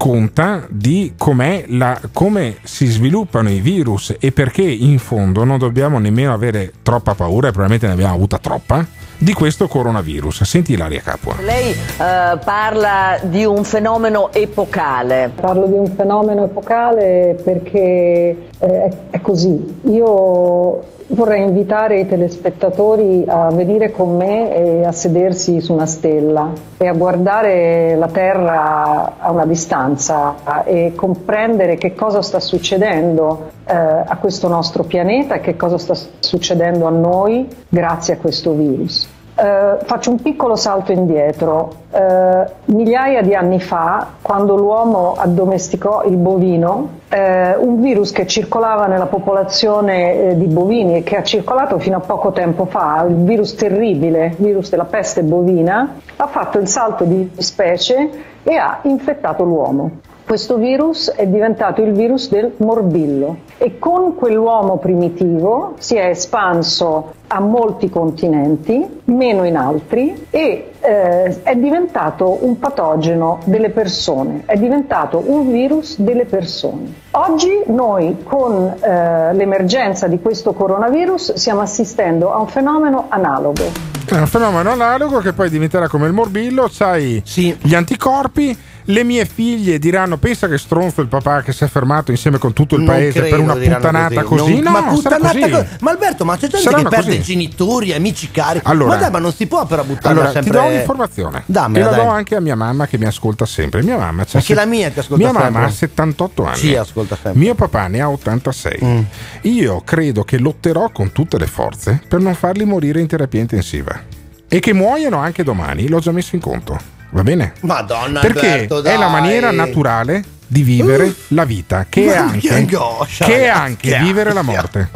di 0.69 1.15
com'è 1.17 1.65
la, 1.69 2.01
come 2.13 2.57
si 2.63 2.87
sviluppano 2.87 3.51
i 3.51 3.61
virus 3.61 4.15
e 4.19 4.33
perché 4.33 4.63
in 4.63 4.99
fondo 4.99 5.45
non 5.45 5.59
dobbiamo 5.59 5.99
nemmeno 5.99 6.33
avere 6.33 6.73
troppa 6.83 7.15
paura, 7.15 7.49
e 7.49 7.51
probabilmente 7.51 7.87
ne 7.87 7.93
abbiamo 7.93 8.15
avuta 8.15 8.39
troppa, 8.39 8.87
di 9.19 9.33
questo 9.33 9.69
coronavirus. 9.69 10.43
Senti 10.43 10.73
Ilaria 10.73 11.01
Capua. 11.01 11.37
Lei 11.41 11.71
eh, 11.71 12.39
parla 12.45 13.19
di 13.23 13.45
un 13.45 13.65
fenomeno 13.65 14.33
epocale. 14.33 15.31
Parlo 15.35 15.67
di 15.67 15.75
un 15.75 15.87
fenomeno 15.87 16.45
epocale 16.45 17.39
perché 17.43 18.49
è, 18.59 18.91
è 19.11 19.21
così. 19.21 19.81
Io 19.85 20.95
vorrei 21.09 21.43
invitare 21.43 22.01
i 22.01 22.07
telespettatori 22.07 23.25
a 23.27 23.51
venire 23.51 23.93
con 23.93 24.17
me 24.17 24.55
e 24.55 24.85
a 24.85 24.93
sedersi 24.93 25.61
su 25.61 25.73
una 25.73 25.87
stella 25.87 26.51
e 26.77 26.89
a 26.89 26.93
guardare 26.93 27.95
la 27.97 28.09
Terra 28.09 29.15
a 29.19 29.31
una 29.31 29.47
distanza 29.47 30.65
e 30.65 30.93
comprendere 30.97 31.77
che 31.77 31.95
cosa 31.95 32.23
sta 32.23 32.41
succedendo 32.41 33.56
eh, 33.67 33.75
a 33.75 34.17
questo 34.19 34.49
nostro 34.49 34.85
pianeta 34.85 35.35
e 35.35 35.41
che 35.41 35.57
cosa 35.57 35.77
sta 35.77 35.95
succedendo 36.21 36.87
a 36.87 36.91
noi 36.91 37.49
grazie 37.69 38.15
a 38.15 38.17
questo 38.19 38.53
virus. 38.53 39.15
Eh, 39.39 39.85
faccio 39.85 40.11
un 40.11 40.23
piccolo 40.23 40.57
salto 40.57 40.93
indietro. 40.93 41.85
Eh, 41.91 42.45
migliaia 42.67 43.21
di 43.21 43.35
anni 43.35 43.61
fa, 43.61 44.13
quando 44.23 44.57
l'uomo 44.57 45.13
addomesticò 45.13 46.05
il 46.05 46.17
bovino, 46.17 47.01
eh, 47.11 47.55
un 47.55 47.83
virus 47.83 48.13
che 48.13 48.27
circolava 48.27 48.87
nella 48.87 49.05
popolazione 49.05 50.31
eh, 50.31 50.39
di 50.39 50.47
bovini 50.47 50.97
e 50.97 51.03
che 51.03 51.17
ha 51.17 51.23
circolato 51.23 51.79
fino 51.79 51.99
a 51.99 52.01
poco 52.01 52.33
tempo 52.33 52.65
fa, 52.65 53.05
il 53.07 53.15
virus 53.15 53.55
terribile, 53.55 54.27
il 54.27 54.37
virus 54.39 54.71
della 54.71 54.87
peste 54.87 55.23
bovina, 55.23 55.97
ha 56.17 56.27
fatto 56.29 56.59
il 56.59 56.67
salto 56.67 57.05
di 57.05 57.31
specie 57.37 58.09
e 58.43 58.57
ha 58.57 58.79
infettato 58.85 59.45
l'uomo. 59.45 59.91
Questo 60.27 60.57
virus 60.57 61.09
è 61.09 61.25
diventato 61.29 61.83
il 61.83 61.93
virus 61.93 62.29
del 62.31 62.55
morbillo 62.57 63.37
e 63.59 63.79
con 63.79 64.17
quell'uomo 64.17 64.77
primitivo 64.79 65.75
si 65.79 65.95
è 65.95 66.07
espanso 66.07 67.13
a 67.29 67.39
molti 67.39 67.89
continenti, 67.89 68.85
meno 69.05 69.45
in 69.45 69.57
altri, 69.57 70.27
e 70.31 70.73
eh, 70.81 71.43
è 71.45 71.55
diventato 71.55 72.45
un 72.45 72.59
patogeno 72.59 73.39
delle 73.45 73.71
persone, 73.71 74.43
è 74.47 74.57
diventato 74.57 75.23
un 75.25 75.53
virus 75.53 76.01
delle 76.01 76.25
persone. 76.25 76.93
Oggi 77.13 77.63
noi 77.67 78.17
con 78.25 78.67
eh, 78.67 79.33
l'emergenza 79.33 80.09
di 80.09 80.21
questo 80.21 80.55
coronavirus 80.55 81.35
stiamo 81.35 81.61
assistendo 81.61 82.33
a 82.33 82.41
un 82.41 82.49
fenomeno 82.49 83.05
analogo. 83.11 83.63
È 84.05 84.17
un 84.17 84.27
fenomeno 84.27 84.71
analogo 84.71 85.19
che 85.19 85.33
poi 85.33 85.49
diventerà 85.49 85.87
come 85.87 86.09
il 86.09 86.13
morbillo, 86.13 86.67
c'hai 86.69 87.23
gli 87.25 87.75
anticorpi. 87.75 88.75
Le 88.89 89.03
mie 89.03 89.25
figlie 89.27 89.79
diranno: 89.81 90.17
Pensa 90.17 90.47
che 90.49 90.59
stronzo 90.59 91.01
il 91.01 91.09
papà 91.09 91.43
che 91.43 91.53
si 91.53 91.65
è 91.65 91.69
fermato 91.69 92.13
insieme 92.13 92.39
con 92.39 92.53
tutto 92.53 92.77
il 92.77 92.83
Non 92.83 92.95
paese 92.95 93.21
per 93.21 93.29
credo 93.31 93.43
una 93.43 93.55
diranno 93.57 93.77
puttanata 93.81 94.23
così. 94.23 94.41
così. 94.43 94.55
Non- 94.55 94.63
No, 94.63 94.71
ma 94.71 94.83
puttanata 94.93 95.39
così. 95.39 95.51
co- 95.51 95.67
ma 95.81 95.91
Alberto, 95.91 96.25
ma 96.25 96.35
c'è 96.35 96.41
gente 96.47 96.59
Saranno 96.59 96.83
che 96.89 96.89
perde 96.97 97.17
così. 97.17 97.23
genitori, 97.23 97.93
amici 97.93 98.31
cari. 98.31 98.61
Allora- 98.63 98.95
ma 98.95 98.97
dai, 99.01 99.11
ma 99.11 99.19
non 99.19 99.33
si 99.33 99.47
può 99.49 99.67
però 99.67 99.83
buttarla 99.83 100.11
Allora, 100.11 100.31
sempre. 100.31 100.51
ti 100.53 100.57
do 100.57 100.63
un'informazione. 100.65 101.43
Dammela, 101.47 101.87
e 101.87 101.91
la 101.91 101.97
dai. 101.97 102.05
do 102.05 102.11
anche 102.13 102.37
a 102.37 102.41
mia 102.41 102.55
mamma 102.57 102.87
che 102.87 102.97
mi 102.99 103.07
ascolta 103.07 103.45
sempre. 103.45 103.83
Mia 103.83 103.97
mamma 103.99 104.25
c'ha 104.25 104.39
Anche 104.39 104.55
la 104.55 104.65
mia 104.67 104.91
ti 104.91 104.99
ascolta 105.01 105.23
Mia 105.25 105.33
mamma 105.33 105.45
sempre. 105.45 105.65
ha 105.65 105.71
78 105.71 106.45
anni. 106.47 106.57
Sì, 106.57 106.75
ascolta 106.77 107.19
sempre. 107.21 107.41
Mio 107.43 107.55
papà 107.57 107.87
ne 107.89 108.01
ha 108.01 108.09
86. 108.09 108.79
Mm. 108.85 109.01
Io 109.43 109.81
credo 109.85 110.23
che 110.23 110.39
lotterò 110.39 110.91
con 110.91 111.11
tutte 111.13 111.39
le 111.39 111.47
forze 111.47 112.01
per 112.09 112.21
non 112.21 112.35
farli 112.35 112.65
morire 112.65 113.01
in 113.01 113.09
terapia 113.09 113.41
intensiva. 113.41 114.01
E 114.49 114.61
che 114.61 114.73
muoiano 114.73 115.17
anche 115.19 115.43
domani, 115.43 115.89
l'ho 115.89 115.99
già 115.99 116.13
messo 116.13 116.37
in 116.37 116.41
conto. 116.41 116.95
Va 117.11 117.23
bene? 117.23 117.53
Madonna, 117.61 118.21
Perché 118.21 118.51
Alberto, 118.51 118.83
è 118.83 118.97
la 118.97 119.09
maniera 119.09 119.51
naturale 119.51 120.25
di 120.47 120.63
vivere 120.63 121.13
la 121.29 121.45
vita, 121.45 121.87
che 121.89 122.13
è 122.13 122.17
anche, 122.17 122.49
che 122.49 122.55
angoscia, 122.55 123.25
che 123.25 123.43
è 123.45 123.49
anche 123.49 123.91
che 123.91 123.99
vivere 123.99 124.33
la 124.33 124.43
morte. 124.43 124.91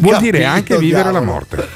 Vuol 0.00 0.18
dire 0.18 0.38
capito, 0.40 0.54
anche 0.54 0.78
vivere 0.78 1.04
la 1.04 1.18
diavolo. 1.18 1.32
morte. 1.32 1.68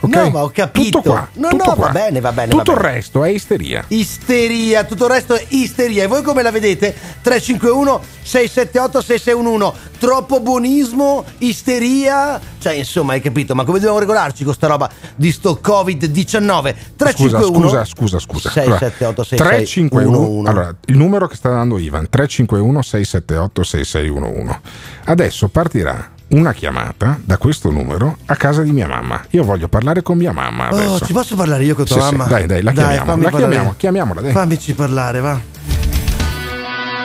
Ok? 0.00 0.14
No, 0.14 0.30
ma 0.30 0.42
ho 0.42 0.50
capito. 0.50 0.98
Tutto 0.98 1.10
qua. 1.10 1.28
No, 1.34 1.48
tutto 1.48 1.64
no, 1.64 1.74
qua. 1.74 1.86
va 1.86 1.92
bene, 1.92 2.20
va 2.20 2.32
bene. 2.32 2.50
Tutto 2.50 2.72
va 2.72 2.78
il 2.78 2.84
bene. 2.84 2.94
resto 2.94 3.24
è 3.24 3.30
isteria. 3.30 3.84
Isteria, 3.88 4.84
tutto 4.84 5.06
il 5.06 5.10
resto 5.10 5.34
è 5.34 5.44
isteria. 5.48 6.04
E 6.04 6.06
voi 6.06 6.22
come 6.22 6.42
la 6.42 6.50
vedete? 6.50 6.94
351 7.22 8.00
678 8.22 9.00
6611. 9.00 9.86
Troppo 9.98 10.40
buonismo, 10.40 11.24
isteria. 11.38 12.40
Cioè, 12.58 12.74
insomma, 12.74 13.14
hai 13.14 13.20
capito? 13.20 13.54
Ma 13.54 13.64
come 13.64 13.78
dobbiamo 13.78 13.98
regolarci 13.98 14.44
con 14.44 14.54
sta 14.54 14.66
roba 14.68 14.88
di 15.16 15.32
sto 15.32 15.60
Covid-19? 15.62 16.74
351 16.96 17.58
Scusa, 17.68 17.84
scusa, 17.84 18.18
scusa, 18.18 18.18
scusa. 18.18 18.50
678 18.50 19.36
351 19.36 20.48
Allora, 20.48 20.74
il 20.86 20.96
numero 20.96 21.26
che 21.26 21.36
sta 21.36 21.50
dando 21.50 21.78
Ivan 21.78 22.08
351 22.08 22.82
678 22.82 23.62
6611. 23.62 24.60
Adesso 25.04 25.48
partirà 25.48 26.10
una 26.28 26.52
chiamata 26.52 27.18
da 27.24 27.38
questo 27.38 27.70
numero 27.70 28.18
a 28.26 28.36
casa 28.36 28.62
di 28.62 28.70
mia 28.72 28.86
mamma. 28.86 29.24
Io 29.30 29.44
voglio 29.44 29.68
parlare 29.68 30.02
con 30.02 30.16
mia 30.18 30.32
mamma 30.32 30.68
adesso. 30.68 30.90
Oh, 30.90 31.00
ci 31.00 31.12
posso 31.12 31.36
parlare 31.36 31.64
io 31.64 31.74
con 31.74 31.84
tua 31.86 32.00
Sì, 32.00 32.08
sì, 32.08 32.14
mamma? 32.14 32.24
dai, 32.30 32.46
dai, 32.46 32.62
la 32.62 32.72
chiamiamo, 32.72 33.04
fammi 33.04 33.22
la 33.22 33.30
chiamiamo, 33.30 33.74
chiamiamola, 33.76 34.20
dai. 34.20 34.32
Fammici 34.32 34.74
parlare, 34.74 35.20
va. 35.20 35.40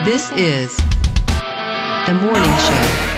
This 0.04 0.30
is 0.34 0.74
the 2.04 2.12
morning 2.12 2.58
show. 2.58 3.13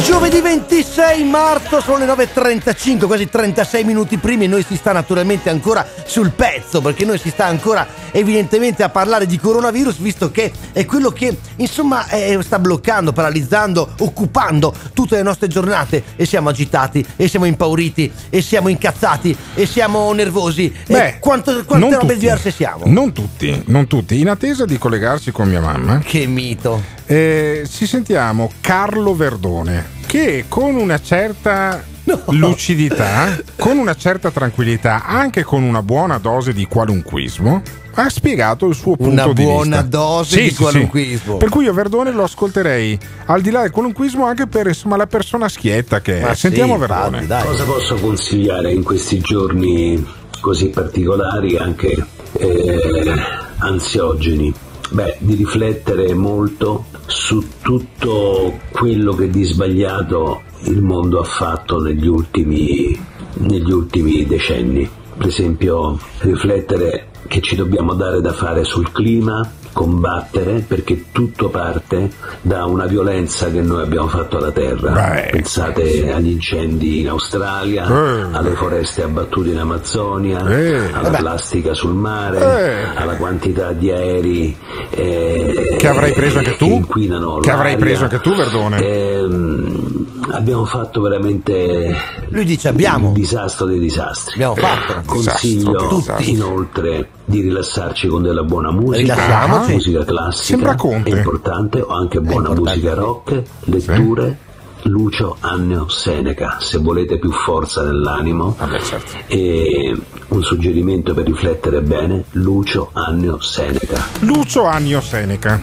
Giovedì 0.00 0.40
26 0.40 1.22
marzo 1.24 1.80
sono 1.80 1.98
le 1.98 2.06
9.35, 2.06 3.06
quasi 3.06 3.28
36 3.28 3.84
minuti 3.84 4.16
primi. 4.16 4.48
Noi 4.48 4.64
si 4.64 4.74
sta 4.76 4.90
naturalmente 4.90 5.48
ancora 5.48 5.86
sul 6.04 6.30
pezzo 6.30 6.80
perché 6.80 7.04
noi 7.04 7.18
si 7.18 7.30
sta 7.30 7.46
ancora 7.46 7.86
evidentemente 8.10 8.82
a 8.82 8.88
parlare 8.88 9.26
di 9.26 9.38
coronavirus, 9.38 9.98
visto 9.98 10.30
che 10.32 10.50
è 10.72 10.84
quello 10.84 11.10
che 11.10 11.36
insomma 11.56 12.08
eh, 12.08 12.36
sta 12.42 12.58
bloccando, 12.58 13.12
paralizzando, 13.12 13.94
occupando 13.98 14.74
tutte 14.92 15.16
le 15.16 15.22
nostre 15.22 15.46
giornate. 15.46 16.02
E 16.16 16.26
siamo 16.26 16.48
agitati, 16.48 17.06
e 17.14 17.28
siamo 17.28 17.44
impauriti, 17.44 18.10
e 18.28 18.42
siamo 18.42 18.68
incazzati, 18.68 19.36
e 19.54 19.66
siamo 19.66 20.12
nervosi. 20.12 20.74
Beh, 20.86 21.06
e 21.06 21.18
quanto, 21.20 21.64
quante 21.64 21.90
robe 21.90 21.98
tutti. 22.00 22.18
diverse 22.18 22.50
siamo. 22.50 22.84
Non 22.86 23.12
tutti, 23.12 23.62
non 23.66 23.86
tutti. 23.86 24.18
In 24.18 24.30
attesa 24.30 24.64
di 24.64 24.78
collegarci 24.78 25.30
con 25.30 25.48
mia 25.48 25.60
mamma. 25.60 25.98
Che 25.98 26.26
mito. 26.26 27.00
Eh, 27.12 27.68
ci 27.68 27.86
sentiamo 27.86 28.50
Carlo 28.62 29.14
Verdone 29.14 30.00
che 30.06 30.46
con 30.48 30.76
una 30.76 30.98
certa 30.98 31.84
lucidità, 32.30 33.38
con 33.56 33.76
una 33.76 33.94
certa 33.94 34.30
tranquillità, 34.30 35.04
anche 35.04 35.42
con 35.42 35.62
una 35.62 35.82
buona 35.82 36.16
dose 36.16 36.54
di 36.54 36.66
qualunquismo, 36.66 37.60
ha 37.94 38.08
spiegato 38.08 38.66
il 38.66 38.74
suo 38.74 38.96
punto 38.96 39.10
Una 39.12 39.26
di 39.26 39.32
vista. 39.34 39.52
buona 39.52 39.82
dose 39.82 40.42
di 40.42 40.54
qualunquismo. 40.54 41.36
Per 41.36 41.50
cui 41.50 41.64
io 41.64 41.74
Verdone 41.74 42.12
lo 42.12 42.24
ascolterei 42.24 42.98
al 43.26 43.42
di 43.42 43.50
là 43.50 43.60
del 43.60 43.70
qualunquismo 43.72 44.24
anche 44.24 44.46
per 44.46 44.68
insomma, 44.68 44.96
la 44.96 45.06
persona 45.06 45.48
schietta 45.50 46.00
che 46.00 46.20
è. 46.20 46.22
Ma 46.22 46.34
Sentiamo 46.34 46.74
sì, 46.74 46.80
Verdone. 46.80 47.18
infatti, 47.20 47.46
Cosa 47.46 47.64
posso 47.64 47.94
consigliare 47.96 48.72
in 48.72 48.82
questi 48.82 49.18
giorni 49.20 50.02
così 50.40 50.68
particolari, 50.68 51.56
anche 51.58 52.06
eh, 52.38 53.12
ansiogeni? 53.58 54.52
Beh, 54.90 55.16
di 55.20 55.34
riflettere 55.36 56.12
molto 56.12 56.84
su 57.12 57.46
tutto 57.60 58.58
quello 58.70 59.12
che 59.12 59.28
di 59.28 59.44
sbagliato 59.44 60.42
il 60.64 60.80
mondo 60.80 61.20
ha 61.20 61.24
fatto 61.24 61.78
negli 61.78 62.06
ultimi, 62.06 62.98
negli 63.34 63.70
ultimi 63.70 64.24
decenni. 64.24 64.88
Per 65.16 65.26
esempio, 65.26 65.98
riflettere 66.20 67.11
che 67.28 67.40
ci 67.40 67.56
dobbiamo 67.56 67.94
dare 67.94 68.20
da 68.20 68.32
fare 68.32 68.64
sul 68.64 68.90
clima, 68.92 69.48
combattere 69.72 70.62
perché 70.66 71.06
tutto 71.12 71.48
parte 71.48 72.10
da 72.42 72.66
una 72.66 72.84
violenza 72.86 73.50
che 73.50 73.62
noi 73.62 73.82
abbiamo 73.82 74.08
fatto 74.08 74.36
alla 74.36 74.52
terra. 74.52 75.22
Pensate 75.30 76.12
agli 76.12 76.28
incendi 76.30 77.00
in 77.00 77.08
Australia, 77.08 77.86
Eh. 77.86 78.26
alle 78.32 78.50
foreste 78.50 79.02
abbattute 79.02 79.48
in 79.50 79.58
Amazzonia, 79.58 80.46
Eh. 80.46 80.76
alla 80.92 81.02
Vabbè. 81.08 81.18
plastica 81.18 81.72
sul 81.72 81.94
mare, 81.94 82.38
Eh. 82.38 82.96
alla 83.00 83.16
quantità 83.16 83.72
di 83.72 83.90
aerei 83.90 84.54
eh, 84.90 85.76
Che 85.78 85.88
avrai 85.88 86.12
preso 86.12 86.38
anche 86.38 86.56
tu? 86.56 86.66
che 86.66 86.72
inquinano 86.74 87.38
Che 87.38 87.50
avrai 87.50 87.76
preso 87.76 88.02
anche 88.04 88.20
tu, 88.20 88.34
Verdone? 88.34 88.76
Ehm, 88.84 90.06
abbiamo 90.32 90.64
fatto 90.66 91.00
veramente 91.00 91.94
Lui 92.28 92.44
dice 92.44 92.68
abbiamo. 92.68 93.08
il 93.08 93.14
disastro 93.14 93.66
dei 93.66 93.78
disastri. 93.78 94.34
Abbiamo 94.34 94.54
fatto. 94.56 95.00
Consiglio 95.06 95.70
Disastro 95.70 95.88
dei 95.88 95.96
disastri. 95.98 96.30
inoltre 96.30 97.08
di 97.24 97.40
rilassarci 97.40 98.08
con 98.08 98.22
della 98.22 98.42
buona 98.42 98.70
musica, 98.72 99.14
Rilassiamoci. 99.14 99.72
musica 99.72 100.04
classica, 100.04 100.44
Sembra 100.44 100.74
Conte. 100.74 101.10
è 101.10 101.16
importante, 101.16 101.80
o 101.80 101.88
anche 101.88 102.20
buona 102.20 102.52
musica 102.52 102.94
rock, 102.94 103.42
letture. 103.64 104.38
Lucio 104.86 105.36
Anneo 105.38 105.88
Seneca, 105.88 106.56
se 106.58 106.78
volete 106.78 107.16
più 107.20 107.30
forza 107.30 107.84
nell'animo, 107.84 108.56
certo. 108.82 109.12
e 109.28 109.96
un 110.28 110.42
suggerimento 110.42 111.14
per 111.14 111.24
riflettere 111.26 111.82
bene, 111.82 112.24
Lucio 112.32 112.90
Anneo 112.92 113.40
Seneca. 113.40 114.04
Lucio 114.20 114.64
Annio 114.64 115.00
Seneca. 115.00 115.60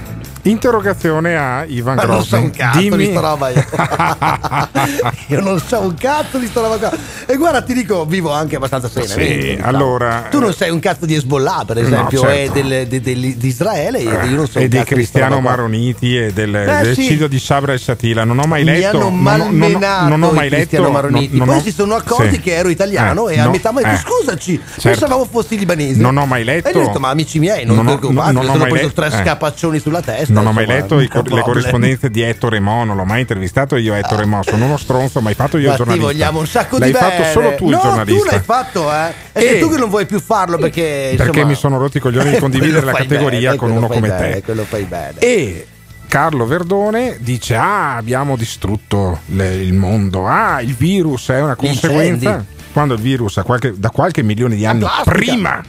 Interrogazione 0.50 1.38
a 1.38 1.64
Ivan 1.66 1.96
Ma 1.96 2.04
non 2.04 2.16
Grossi. 2.16 2.30
so 2.30 2.38
un 2.38 2.50
cazzo 2.52 2.80
Dimmi- 2.80 2.98
di 2.98 3.12
sta 3.12 3.20
roba 3.20 3.50
io. 3.50 3.66
io 5.28 5.42
non 5.42 5.60
so 5.60 5.80
un 5.82 5.94
cazzo 5.96 6.38
di 6.38 6.48
sta 6.48 6.62
roba 6.62 6.78
qua. 6.78 6.92
E 7.26 7.36
guarda, 7.36 7.62
ti 7.62 7.74
dico, 7.74 8.06
vivo 8.06 8.32
anche 8.32 8.56
abbastanza 8.56 8.90
serenamente. 8.90 9.56
Sì, 9.56 9.62
allora- 9.62 10.28
Tu 10.30 10.40
non 10.40 10.54
sei 10.54 10.70
un 10.72 10.80
cazzo 10.80 11.06
di 11.06 11.16
Hezbollah, 11.16 11.64
per 11.66 11.78
No, 11.78 11.82
esempio, 11.88 12.20
certo. 12.22 12.58
e 12.58 12.62
del- 12.64 12.88
de- 12.88 13.02
del- 13.02 13.36
di 13.36 13.48
Israele. 13.48 14.00
io 14.00 14.36
non 14.36 14.48
so 14.48 14.60
e 14.60 14.68
di 14.68 14.82
Cristiano 14.84 15.40
qua. 15.40 15.50
Maroniti 15.52 16.18
e 16.18 16.34
del, 16.34 16.56
Eh, 16.56 16.82
del 16.84 16.94
sì. 16.96 17.28
di 17.28 17.40
Sabra 17.40 17.74
e 17.74 17.78
Satila. 17.78 18.24
Non 18.24 18.40
ho 18.40 18.46
mai 18.48 18.64
Mi 18.64 18.72
letto. 18.72 18.98
hanno 18.98 18.98
non 19.00 19.06
ho- 19.08 19.10
non 19.10 19.22
malmenato 19.56 20.08
non 20.10 20.24
ho 20.24 20.32
mai 20.32 20.50
Cristiano 20.50 20.86
letto. 20.86 20.96
Maroniti. 20.96 21.28
non- 21.38 21.38
non 21.38 21.48
Poi 21.48 21.58
ho- 21.58 21.62
si 21.62 21.72
sono 21.72 21.96
accorti 21.96 22.34
sì. 22.36 22.40
che 22.40 22.56
ero 22.56 22.70
italiano 22.70 23.30
Eh, 23.30 23.36
e 23.36 23.40
a 23.40 23.44
no, 23.46 23.52
metà 23.52 23.72
mi 23.72 23.80
ha 23.84 23.88
detto 23.88 23.96
eh. 23.96 24.00
scusaci, 24.00 24.58
Certo. 24.60 24.90
pensavamo 24.90 25.26
fossi 25.30 25.58
libanesi. 25.58 26.00
Non 26.00 26.18
ho 26.18 26.26
mai 26.26 26.44
letto- 26.44 26.68
E 26.70 26.76
ho 26.76 26.86
detto, 26.86 27.00
ma 27.00 27.10
amici 27.10 27.40
miei, 27.40 27.66
non, 27.66 27.76
non 27.78 27.88
ho- 27.88 28.00
non 28.12 28.38
ho 28.38 28.42
sono 28.44 28.58
mai 28.58 28.70
preso 28.72 28.92
tre 28.92 29.08
eh. 29.08 29.12
scapaccioni 29.12 29.80
sulla 29.80 30.02
testa. 30.02 30.39
Non 30.40 30.48
ho 30.48 30.52
mai 30.54 30.66
letto 30.66 31.00
i 31.00 31.10
le 31.12 31.42
corrispondenze 31.42 32.10
di 32.10 32.22
Ettore 32.22 32.60
Mo, 32.60 32.84
non 32.84 32.96
l'ho 32.96 33.04
mai 33.06 33.22
intervistato 33.22 33.76
io 33.76 33.94
Ettore 33.94 34.26
Mo, 34.26 34.42
sono 34.44 34.66
uno 34.66 34.78
stronzo, 34.78 35.20
ma 35.22 35.30
hai 35.30 35.36
fatto 35.36 35.58
io 35.58 35.64
il 35.64 35.68
Ma 35.70 35.72
ti 35.72 35.78
giornalista. 35.78 36.12
vogliamo 36.12 36.40
un 36.40 36.48
sacco 36.48 36.78
L'hai 36.78 36.92
di 36.92 36.98
fatto 36.98 37.18
bene. 37.18 37.32
solo 37.32 37.56
tu 37.56 37.66
il 37.66 37.76
no, 37.76 37.82
giornalista. 37.82 38.24
tu 38.24 38.32
l'hai 38.32 38.42
fatto, 38.44 38.94
eh. 38.94 39.14
E- 39.34 39.40
che 39.54 39.60
tu 39.60 39.70
che 39.70 39.78
non 39.78 39.90
vuoi 39.90 40.06
più 40.06 40.20
farlo 40.20 40.58
perché 40.58 41.14
perché 41.16 41.28
insomma- 41.28 41.46
mi 41.48 41.56
sono 41.56 41.78
rotti 41.78 41.98
i 41.98 42.00
coglioni 42.00 42.32
di 42.32 42.38
condividere 42.40 42.86
la 42.86 42.94
categoria 42.94 43.40
bene, 43.52 43.56
con 43.58 43.72
uno 43.72 43.88
come 43.88 44.08
bene, 44.10 44.34
te. 44.36 44.42
Quello 44.44 44.64
fai 44.64 44.84
bene. 44.84 45.20
E 45.20 45.68
Carlo 46.08 46.46
Verdone 46.46 47.18
dice: 47.20 47.56
Ah, 47.56 47.96
abbiamo 47.98 48.36
distrutto 48.36 49.20
le- 49.28 49.56
il 49.56 49.74
mondo. 49.74 50.26
Ah, 50.28 50.62
il 50.62 50.74
virus 50.76 51.30
è 51.30 51.42
una 51.42 51.56
conseguenza. 51.56 52.30
incendi. 52.30 52.46
Quando 52.72 52.94
il 52.94 53.02
virus 53.02 53.42
qualche- 53.44 53.74
da 53.78 53.90
qualche 53.90 54.22
milione 54.24 54.56
di 54.56 54.66
anni 54.66 54.86
prima, 55.04 55.62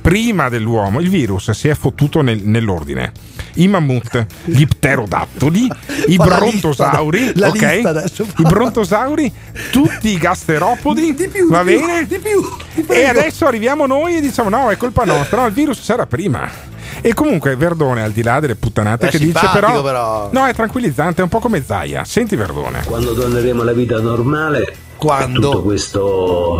prima 0.00 0.48
dell'uomo, 0.48 1.00
il 1.00 1.08
virus 1.10 1.50
si 1.50 1.68
è 1.68 1.74
fottuto 1.74 2.22
nel- 2.22 2.42
nell'ordine. 2.42 3.12
I 3.60 3.68
mammut, 3.68 4.26
gli 4.44 4.66
pterodattoli, 4.66 5.68
i 6.08 6.16
Fa 6.16 6.26
la 6.26 6.36
brontosauri, 6.36 7.32
la 7.34 7.48
ok? 7.48 7.60
lista 7.60 7.88
adesso 7.88 8.24
fa. 8.24 8.32
I 8.42 8.42
brontosauri, 8.44 9.32
tutti 9.70 10.08
i 10.10 10.18
gasteropodi, 10.18 11.12
va 11.12 11.16
di 11.16 11.28
più, 11.28 11.48
bene? 11.48 12.06
di 12.06 12.18
più, 12.18 12.40
ti 12.74 12.80
E 12.80 12.84
prego. 12.84 13.18
adesso 13.18 13.46
arriviamo 13.46 13.86
noi 13.86 14.16
e 14.16 14.20
diciamo: 14.20 14.48
no, 14.48 14.70
è 14.70 14.76
colpa 14.76 15.04
nostra, 15.04 15.40
no, 15.40 15.46
il 15.46 15.52
virus 15.52 15.80
c'era 15.84 16.06
prima. 16.06 16.48
E 17.00 17.14
comunque 17.14 17.54
Verdone, 17.56 18.02
al 18.02 18.12
di 18.12 18.22
là 18.22 18.40
delle 18.40 18.56
puttanate 18.56 19.08
È 19.08 19.10
che 19.10 19.18
dice, 19.18 19.48
però, 19.52 19.82
però. 19.82 20.28
no, 20.32 20.46
è 20.46 20.54
tranquillizzante, 20.54 21.20
è 21.20 21.24
un 21.24 21.28
po' 21.30 21.38
come 21.38 21.62
Zaia. 21.64 22.04
Senti 22.04 22.34
Verdone. 22.36 22.82
Quando 22.84 23.12
torneremo 23.14 23.62
alla 23.62 23.72
vita 23.72 24.00
normale, 24.00 24.74
tutto 24.98 25.62
questo, 25.62 26.58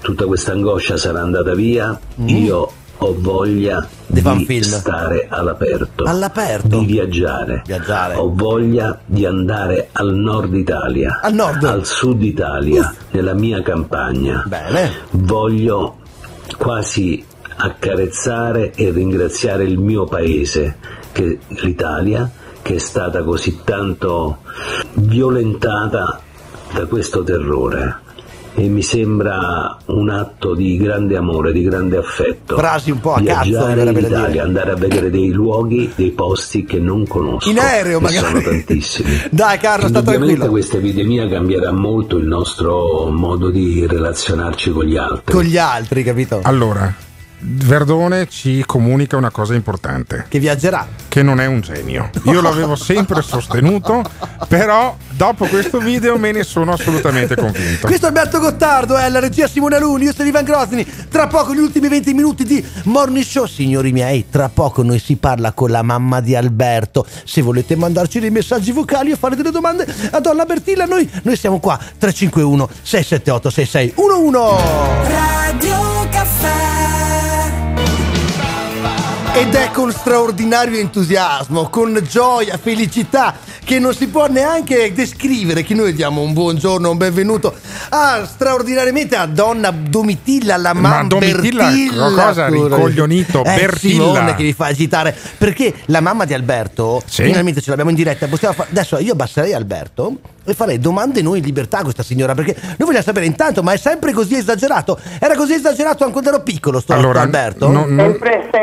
tutta 0.00 0.26
questa 0.26 0.52
angoscia 0.52 0.96
sarà 0.96 1.20
andata 1.22 1.54
via. 1.54 1.98
Mm. 2.20 2.28
Io 2.28 2.72
ho 3.00 3.14
voglia 3.18 3.86
Di 4.06 4.20
di 4.22 4.62
stare 4.62 5.26
all'aperto, 5.28 6.04
All'aperto? 6.04 6.78
di 6.78 6.84
viaggiare. 6.86 7.62
Ho 8.16 8.32
voglia 8.34 8.98
di 9.04 9.24
andare 9.24 9.88
al 9.92 10.14
nord 10.14 10.54
Italia, 10.54 11.20
Al 11.22 11.34
nord? 11.34 11.62
al 11.64 11.86
sud 11.86 12.22
Italia, 12.22 12.92
nella 13.12 13.34
mia 13.34 13.62
campagna. 13.62 14.44
Voglio 15.10 15.98
quasi 16.56 17.24
accarezzare 17.60 18.72
e 18.74 18.90
ringraziare 18.90 19.64
il 19.64 19.78
mio 19.78 20.04
paese, 20.04 20.76
che 21.12 21.38
l'Italia, 21.48 22.28
che 22.62 22.74
è 22.76 22.78
stata 22.78 23.22
così 23.22 23.60
tanto 23.64 24.38
violentata 24.94 26.20
da 26.72 26.86
questo 26.86 27.22
terrore. 27.22 28.06
E 28.58 28.68
mi 28.68 28.82
sembra 28.82 29.78
un 29.86 30.10
atto 30.10 30.54
di 30.54 30.76
grande 30.78 31.16
amore, 31.16 31.52
di 31.52 31.62
grande 31.62 31.96
affetto. 31.96 32.56
Frasi 32.56 32.90
un 32.90 32.98
po' 32.98 33.12
a 33.14 33.22
cazzo, 33.22 33.48
Viaggiare 33.50 33.70
in 33.70 33.76
verrebbe 33.76 34.00
da 34.00 34.08
dire. 34.08 34.18
Italia, 34.18 34.42
andare 34.42 34.70
a 34.72 34.74
vedere 34.74 35.10
dei 35.10 35.30
luoghi, 35.30 35.92
dei 35.94 36.10
posti 36.10 36.64
che 36.64 36.80
non 36.80 37.06
conosco. 37.06 37.48
In 37.48 37.60
aereo, 37.60 38.00
magari. 38.00 38.26
Sono 38.26 38.40
tantissimi. 38.40 39.10
Dai 39.30 39.58
Carlo, 39.58 39.86
sta 39.86 40.02
tranquillo. 40.02 40.48
questa 40.48 40.78
epidemia 40.78 41.28
cambierà 41.28 41.70
molto 41.70 42.16
il 42.16 42.26
nostro 42.26 43.08
modo 43.10 43.48
di 43.50 43.86
relazionarci 43.86 44.72
con 44.72 44.84
gli 44.86 44.96
altri. 44.96 45.32
Con 45.32 45.44
gli 45.44 45.56
altri, 45.56 46.02
capito? 46.02 46.40
Allora, 46.42 46.92
Verdone 47.40 48.26
ci 48.28 48.64
comunica 48.66 49.16
una 49.16 49.30
cosa 49.30 49.54
importante. 49.54 50.26
Che 50.28 50.38
viaggerà. 50.38 50.86
Che 51.06 51.22
non 51.22 51.40
è 51.40 51.46
un 51.46 51.60
genio. 51.60 52.10
Io 52.24 52.40
l'avevo 52.40 52.74
sempre 52.74 53.22
sostenuto, 53.22 54.02
però 54.48 54.96
dopo 55.10 55.46
questo 55.46 55.78
video 55.78 56.18
me 56.18 56.32
ne 56.32 56.42
sono 56.42 56.72
assolutamente 56.72 57.36
convinto. 57.36 57.86
Questo 57.86 58.06
è 58.06 58.08
Alberto 58.08 58.40
Gottardo, 58.40 58.96
è 58.96 59.08
la 59.08 59.20
regia 59.20 59.46
Simone 59.46 59.78
Luni, 59.78 60.04
io 60.04 60.12
sono 60.12 60.28
Ivan 60.28 60.44
Grosni. 60.44 60.86
Tra 61.08 61.28
poco 61.28 61.54
gli 61.54 61.60
ultimi 61.60 61.88
20 61.88 62.12
minuti 62.12 62.44
di 62.44 62.64
Morning 62.84 63.24
Show, 63.24 63.46
signori 63.46 63.92
miei. 63.92 64.26
Tra 64.28 64.48
poco 64.48 64.82
noi 64.82 64.98
si 64.98 65.16
parla 65.16 65.52
con 65.52 65.70
la 65.70 65.82
mamma 65.82 66.20
di 66.20 66.34
Alberto. 66.34 67.06
Se 67.24 67.40
volete 67.40 67.76
mandarci 67.76 68.18
dei 68.18 68.30
messaggi 68.30 68.72
vocali 68.72 69.12
o 69.12 69.16
fare 69.16 69.36
delle 69.36 69.50
domande 69.50 69.86
a 70.10 70.18
Donna 70.20 70.44
Bertilla, 70.44 70.86
noi, 70.86 71.08
noi 71.22 71.36
siamo 71.36 71.60
qua. 71.60 71.76
351 71.76 72.68
678 72.82 73.50
6611 73.50 75.06
Radio 75.08 75.87
Ed 79.38 79.54
è 79.54 79.70
con 79.70 79.92
straordinario 79.92 80.80
entusiasmo, 80.80 81.68
con 81.68 81.96
gioia, 82.10 82.58
felicità, 82.58 83.36
che 83.62 83.78
non 83.78 83.94
si 83.94 84.08
può 84.08 84.26
neanche 84.26 84.92
descrivere 84.92 85.62
che 85.62 85.74
noi 85.74 85.92
diamo 85.92 86.22
un 86.22 86.32
buongiorno, 86.32 86.90
un 86.90 86.96
benvenuto 86.96 87.54
a 87.90 88.26
straordinariamente 88.26 89.14
a 89.14 89.26
donna 89.26 89.70
Domitilla, 89.70 90.56
la 90.56 90.74
Ma 90.74 90.80
mamma 90.80 91.04
Domitilla, 91.06 91.66
Bertilla. 91.68 92.10
cosa, 92.10 92.48
rincoglionito, 92.48 93.44
È 93.44 93.54
Bertilla. 93.54 94.02
Simone 94.02 94.34
che 94.34 94.42
vi 94.42 94.52
fa 94.52 94.66
agitare, 94.66 95.16
perché 95.38 95.72
la 95.84 96.00
mamma 96.00 96.24
di 96.24 96.34
Alberto, 96.34 97.00
finalmente 97.06 97.60
ce 97.60 97.70
l'abbiamo 97.70 97.90
in 97.90 97.96
diretta, 97.96 98.26
possiamo 98.26 98.54
fa- 98.54 98.66
adesso 98.68 98.98
io 98.98 99.12
abbasserei 99.12 99.52
Alberto 99.52 100.18
e 100.50 100.54
farei 100.54 100.78
domande 100.78 101.22
noi 101.22 101.38
in 101.38 101.44
libertà 101.44 101.78
a 101.78 101.82
questa 101.82 102.02
signora, 102.02 102.34
perché 102.34 102.54
noi 102.60 102.76
vogliamo 102.78 103.02
sapere 103.04 103.26
intanto, 103.26 103.62
ma 103.62 103.72
è 103.72 103.76
sempre 103.76 104.12
così 104.12 104.36
esagerato? 104.36 104.98
Era 105.18 105.34
così 105.36 105.54
esagerato 105.54 106.02
anche 106.04 106.12
quando 106.12 106.30
ero 106.30 106.42
piccolo, 106.42 106.80
sto 106.80 106.92
Allora, 106.94 107.20
Alberto? 107.22 107.68
no- 107.70 107.84
no- 107.86 108.16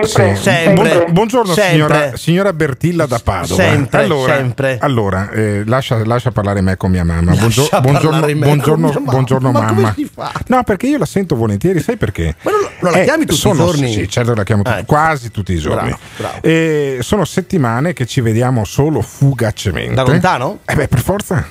Sì. 0.04 0.10
Sì. 0.10 0.36
Sempre. 0.36 1.06
Bu- 1.06 1.12
buongiorno 1.12 1.54
Sempre. 1.54 1.72
signora, 1.72 2.12
signora 2.18 2.54
Bertilla 2.54 3.06
da 3.06 3.20
Padova. 3.24 3.62
Sempre, 3.64 4.04
allora, 4.04 4.36
sempre. 4.36 4.78
allora, 4.82 5.30
eh, 5.32 5.64
lascia, 5.66 6.04
lascia 6.06 6.32
parlare 6.32 6.62
me 6.62 6.76
con 6.78 6.92
mia 6.92 7.04
mamma. 7.04 7.32
Buongio- 7.34 7.70
buongiorno, 7.82 8.20
buongiorno, 8.36 8.88
mia 8.88 9.00
mamma. 9.00 9.12
buongiorno 9.12 9.52
Ma 9.52 9.66
come 9.68 9.82
mamma. 9.82 9.94
si 9.96 10.10
fa? 10.12 10.32
No, 10.48 10.64
perché 10.64 10.88
io 10.88 10.98
la 10.98 11.06
sento 11.06 11.36
volentieri, 11.36 11.80
sai 11.82 11.98
perché? 11.98 12.36
Ma 12.42 12.52
non, 12.52 12.60
non 12.82 12.92
la 12.92 13.00
Eh, 13.00 13.04
chiami 13.06 13.26
tutti 13.26 13.40
sono- 13.40 13.54
i 13.54 13.58
giorni? 13.58 13.94
Sì, 13.94 14.10
certo 14.10 14.34
la 14.34 14.44
chiamo 14.44 14.64
tutti- 14.64 14.78
Ecco. 14.78 14.86
quasi 14.86 15.32
tutti 15.32 15.54
i 15.54 15.58
giorni. 15.60 15.90
Bravo, 15.90 15.98
bravo. 16.18 16.38
Eh, 16.42 16.98
sono 17.02 17.26
settimane 17.26 17.94
che 17.94 18.06
ci 18.06 18.22
vediamo 18.22 18.64
solo 18.66 19.02
fugacemente. 19.02 19.94
Da 19.94 20.04
lontano? 20.04 20.60
Eh 20.66 20.76
beh, 20.76 20.88
per 20.88 21.00
forza. 21.00 21.46